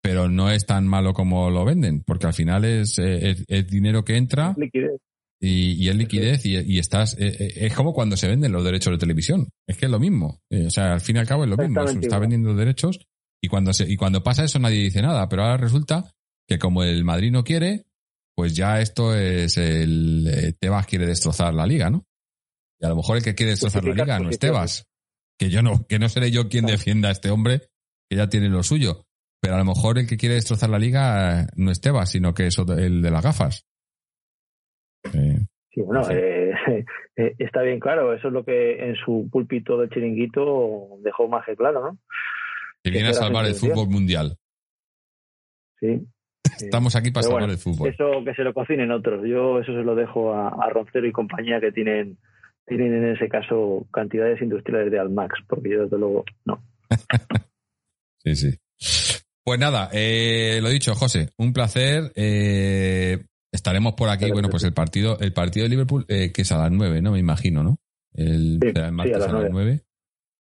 pero 0.00 0.28
no 0.28 0.48
es 0.48 0.64
tan 0.64 0.86
malo 0.86 1.12
como 1.12 1.50
lo 1.50 1.64
venden, 1.64 2.04
porque 2.04 2.26
al 2.26 2.32
final 2.32 2.64
es, 2.64 2.98
es, 2.98 3.66
dinero 3.68 4.04
que 4.04 4.16
entra 4.16 4.54
Y, 5.44 5.72
y, 5.72 5.88
es 5.88 5.96
liquidez 5.96 6.46
y, 6.46 6.78
estás 6.78 7.14
eh, 7.18 7.36
eh, 7.36 7.52
es 7.66 7.74
como 7.74 7.92
cuando 7.92 8.16
se 8.16 8.28
venden 8.28 8.52
los 8.52 8.62
derechos 8.62 8.92
de 8.92 8.98
televisión. 8.98 9.48
Es 9.66 9.76
que 9.76 9.86
es 9.86 9.90
lo 9.90 9.98
mismo. 9.98 10.40
Eh, 10.50 10.66
o 10.66 10.70
sea 10.70 10.92
al 10.92 11.00
fin 11.00 11.16
y 11.16 11.18
al 11.18 11.26
cabo 11.26 11.44
es 11.44 11.50
lo 11.50 11.56
mismo. 11.56 11.86
Se 11.86 11.98
está 11.98 12.18
vendiendo 12.18 12.54
derechos 12.54 13.00
y 13.42 13.48
cuando 13.48 13.72
se, 13.72 13.90
y 13.90 13.96
cuando 13.96 14.22
pasa 14.22 14.44
eso 14.44 14.60
nadie 14.60 14.78
dice 14.78 15.02
nada 15.02 15.28
pero 15.28 15.42
ahora 15.42 15.56
resulta 15.56 16.12
que 16.46 16.60
como 16.60 16.84
el 16.84 17.02
Madrid 17.02 17.32
no 17.32 17.42
quiere 17.42 17.86
pues 18.36 18.54
ya 18.54 18.80
esto 18.80 19.16
es 19.16 19.56
el 19.56 20.56
Tebas 20.60 20.86
quiere 20.86 21.06
destrozar 21.06 21.52
la 21.52 21.66
liga 21.66 21.90
no 21.90 22.04
y 22.80 22.86
a 22.86 22.88
lo 22.88 22.94
mejor 22.94 23.16
el 23.16 23.24
que 23.24 23.34
quiere 23.34 23.50
destrozar 23.50 23.82
la 23.82 23.94
liga 23.94 24.20
no 24.20 24.30
es 24.30 24.38
Tebas 24.38 24.84
que 25.40 25.50
yo 25.50 25.60
no 25.60 25.84
que 25.88 25.98
no 25.98 26.08
seré 26.08 26.30
yo 26.30 26.48
quien 26.48 26.66
defienda 26.66 27.08
a 27.08 27.12
este 27.12 27.30
hombre 27.30 27.62
que 28.12 28.16
ya 28.18 28.28
tiene 28.28 28.50
lo 28.50 28.62
suyo. 28.62 29.06
Pero 29.40 29.54
a 29.54 29.58
lo 29.58 29.64
mejor 29.64 29.98
el 29.98 30.06
que 30.06 30.18
quiere 30.18 30.34
destrozar 30.34 30.68
la 30.68 30.78
liga 30.78 31.48
no 31.56 31.70
es 31.70 31.80
Tebas, 31.80 32.10
sino 32.10 32.34
que 32.34 32.46
es 32.46 32.58
el 32.58 33.00
de 33.00 33.10
las 33.10 33.22
gafas. 33.22 33.64
Sí, 35.10 35.80
bueno, 35.82 36.02
eh, 36.10 36.52
eh, 37.16 37.34
está 37.38 37.62
bien 37.62 37.80
claro. 37.80 38.14
Eso 38.14 38.28
es 38.28 38.34
lo 38.34 38.44
que 38.44 38.88
en 38.88 38.96
su 38.96 39.28
púlpito 39.30 39.78
del 39.78 39.90
chiringuito 39.90 40.98
dejó 41.00 41.28
más 41.28 41.44
que 41.44 41.56
claro, 41.56 41.82
¿no? 41.82 41.98
Que 42.82 42.90
viene 42.90 43.08
a 43.08 43.14
salvar 43.14 43.46
el 43.46 43.54
fútbol 43.54 43.88
mundial. 43.88 44.36
Sí. 45.80 46.06
Estamos 46.60 46.94
aquí 46.96 47.10
para 47.10 47.24
salvar 47.24 47.50
el 47.50 47.58
fútbol. 47.58 47.88
Eso 47.88 48.24
que 48.24 48.34
se 48.34 48.42
lo 48.42 48.52
cocinen 48.52 48.90
otros. 48.90 49.26
Yo 49.26 49.60
eso 49.60 49.72
se 49.72 49.82
lo 49.82 49.94
dejo 49.94 50.34
a, 50.34 50.48
a 50.48 50.68
Roncero 50.70 51.06
y 51.06 51.12
compañía 51.12 51.60
que 51.60 51.72
tienen, 51.72 52.18
tienen 52.66 52.94
en 52.94 53.16
ese 53.16 53.28
caso 53.28 53.86
cantidades 53.92 54.40
industriales 54.42 54.90
de 54.90 54.98
Almax, 54.98 55.40
porque 55.46 55.70
yo 55.70 55.84
desde 55.84 55.98
luego 55.98 56.24
no. 56.44 56.62
sí, 58.18 58.36
sí. 58.36 58.58
Pues 59.44 59.58
nada, 59.58 59.90
eh, 59.92 60.60
lo 60.62 60.68
dicho, 60.68 60.94
José, 60.94 61.30
un 61.36 61.52
placer. 61.52 62.12
Eh, 62.14 63.24
estaremos 63.52 63.94
por 63.94 64.08
aquí. 64.08 64.30
Bueno, 64.30 64.48
pues 64.48 64.64
el 64.64 64.72
partido, 64.72 65.18
el 65.20 65.32
partido 65.32 65.64
de 65.64 65.70
Liverpool, 65.70 66.04
eh, 66.08 66.32
que 66.32 66.42
es 66.42 66.52
a 66.52 66.58
las 66.58 66.72
nueve, 66.72 67.00
¿no? 67.02 67.12
Me 67.12 67.18
imagino, 67.18 67.62
¿no? 67.62 67.78
El, 68.14 68.58
martes 68.92 69.22
a 69.22 69.32
las, 69.32 69.50
nueve. 69.50 69.82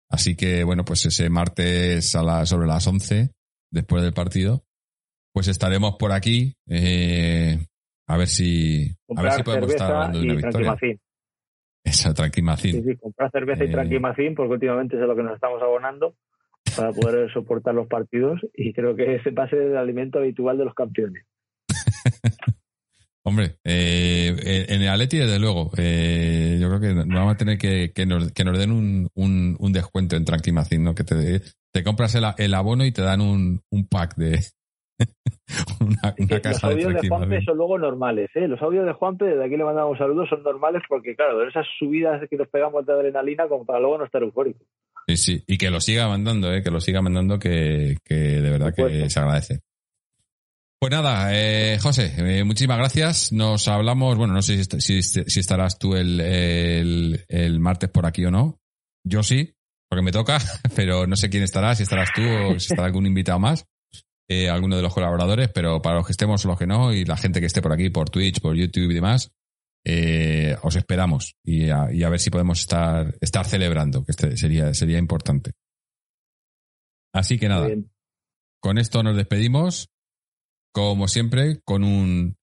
Así 0.10 0.36
que, 0.36 0.64
bueno, 0.64 0.86
pues 0.86 1.06
ese 1.06 1.30
martes 1.30 2.16
a 2.16 2.24
la, 2.24 2.46
sobre 2.46 2.68
las 2.68 2.88
once, 2.88 3.32
después 3.72 4.02
del 4.02 4.14
partido, 4.14 4.64
pues 5.34 5.48
estaremos 5.48 5.96
por 5.98 6.12
aquí. 6.12 6.56
a 6.68 8.18
ver 8.18 8.28
si, 8.28 8.96
a 9.16 9.22
ver 9.22 9.32
si 9.34 9.44
podemos 9.44 9.70
estar 9.70 9.92
hablando 9.92 10.20
de 10.20 10.26
una 10.26 10.36
victoria. 10.36 10.78
Esa 11.84 12.14
tranquimacín. 12.14 12.84
Sí, 12.84 12.84
sí, 12.84 12.98
comprar 12.98 13.32
cerveza 13.32 13.64
y 13.64 13.72
tranquimacín, 13.72 14.36
porque 14.36 14.54
últimamente 14.54 14.96
es 14.98 15.02
a 15.02 15.06
lo 15.06 15.16
que 15.16 15.24
nos 15.24 15.36
estamos 15.36 15.62
abonando 15.62 16.16
para 16.76 16.92
poder 16.92 17.32
soportar 17.32 17.74
los 17.74 17.88
partidos 17.88 18.40
y 18.54 18.74
creo 18.74 18.96
que 18.96 19.16
ese 19.16 19.32
pase 19.32 19.56
es 19.56 19.72
el 19.72 19.78
alimento 19.78 20.20
habitual 20.20 20.58
de 20.58 20.66
los 20.66 20.74
campeones. 20.74 21.26
Hombre, 23.30 23.58
eh, 23.64 24.66
en 24.70 24.82
el 24.82 24.90
Atleti 24.90 25.20
desde 25.20 25.38
luego, 25.38 25.70
eh, 25.78 26.58
yo 26.60 26.68
creo 26.68 26.80
que 26.80 26.94
vamos 26.96 27.32
a 27.32 27.38
tener 27.38 27.60
que, 27.60 27.92
que, 27.94 28.08
nos, 28.08 28.32
que 28.32 28.44
nos 28.44 28.58
den 28.58 28.72
un, 28.72 29.08
un, 29.14 29.56
un 29.60 29.72
descuento 29.72 30.16
en 30.16 30.26
Tranquimacin, 30.26 30.84
¿no? 30.84 30.96
Que 30.96 31.04
te, 31.04 31.40
te 31.72 31.84
compras 31.84 32.16
el, 32.16 32.24
el, 32.40 32.54
abono 32.56 32.86
y 32.86 32.92
te 32.92 33.04
dan 33.04 33.22
un, 33.22 33.62
un 33.70 33.88
pack 33.88 34.16
de 34.16 34.40
una, 35.80 36.16
una 36.18 36.42
Los 36.44 36.64
audios 36.64 36.94
de, 37.00 37.08
Juanpe 37.08 37.42
son 37.44 37.58
luego 37.58 37.78
normales, 37.78 38.32
¿eh? 38.34 38.48
Los 38.48 38.60
audios 38.64 38.88
de 38.88 38.94
Juanpe, 38.94 39.26
desde 39.26 39.46
aquí 39.46 39.58
le 39.58 39.64
mandamos 39.64 40.00
saludos, 40.00 40.28
son 40.28 40.42
normales 40.42 40.82
porque, 40.90 41.16
claro, 41.16 41.48
esas 41.48 41.68
subidas 41.78 42.28
que 42.28 42.36
nos 42.36 42.48
pegamos 42.48 42.84
de 42.84 42.94
adrenalina 42.94 43.48
como 43.48 43.64
para 43.64 43.80
luego 43.80 44.00
no 44.00 44.06
estar 44.06 44.24
eufórico. 44.24 44.66
Sí, 45.08 45.18
sí, 45.18 45.44
y 45.46 45.60
que 45.60 45.70
lo 45.70 45.82
siga 45.82 46.08
mandando, 46.08 46.52
¿eh? 46.52 46.64
que 46.64 46.72
lo 46.72 46.80
siga 46.80 47.04
mandando, 47.04 47.38
que, 47.38 47.96
que 48.04 48.16
de 48.16 48.50
verdad 48.50 48.74
que 48.76 49.08
se 49.08 49.20
agradece. 49.20 49.60
Pues 50.82 50.92
nada, 50.92 51.30
eh, 51.34 51.78
José, 51.78 52.14
eh, 52.18 52.46
muchísimas 52.46 52.78
gracias. 52.78 53.34
Nos 53.34 53.68
hablamos, 53.68 54.16
bueno, 54.18 54.34
no 54.34 54.42
sé 54.42 54.64
si, 54.64 55.04
si, 55.04 55.40
estarás 55.40 55.78
tú 55.78 55.94
el, 55.94 56.22
el, 56.22 57.26
el, 57.28 57.60
martes 57.60 57.90
por 57.90 58.06
aquí 58.06 58.24
o 58.24 58.32
no. 58.32 58.62
Yo 59.06 59.22
sí, 59.22 59.54
porque 59.90 60.04
me 60.04 60.14
toca, 60.14 60.40
pero 60.78 61.06
no 61.06 61.18
sé 61.18 61.30
quién 61.30 61.44
estará, 61.44 61.76
si 61.76 61.84
estarás 61.84 62.12
tú 62.16 62.22
o 62.22 62.52
si 62.60 62.68
estará 62.68 62.86
algún 62.86 63.06
invitado 63.06 63.40
más, 63.40 63.66
eh, 64.30 64.50
alguno 64.50 64.78
de 64.78 64.82
los 64.82 64.94
colaboradores, 64.94 65.50
pero 65.54 65.82
para 65.82 65.98
los 65.98 66.06
que 66.06 66.14
estemos 66.14 66.46
o 66.46 66.48
los 66.48 66.58
que 66.58 66.68
no, 66.68 66.94
y 66.94 67.04
la 67.04 67.18
gente 67.18 67.42
que 67.42 67.48
esté 67.48 67.62
por 67.62 67.74
aquí, 67.74 67.90
por 67.90 68.10
Twitch, 68.10 68.40
por 68.40 68.56
YouTube 68.56 68.92
y 68.92 68.94
demás, 68.94 69.34
eh, 69.86 70.56
os 70.62 70.78
esperamos 70.78 71.36
y 71.44 71.70
a, 71.72 71.92
y 71.92 72.04
a, 72.04 72.10
ver 72.10 72.22
si 72.22 72.30
podemos 72.30 72.60
estar, 72.62 73.16
estar 73.20 73.46
celebrando, 73.46 74.06
que 74.06 74.12
este 74.12 74.38
sería, 74.38 74.74
sería 74.74 74.98
importante. 74.98 75.52
Así 77.14 77.38
que 77.38 77.50
nada, 77.50 77.68
con 78.62 78.78
esto 78.78 79.04
nos 79.04 79.18
despedimos, 79.18 79.90
como 80.72 81.08
siempre, 81.08 81.60
con 81.66 81.84
un... 81.84 82.38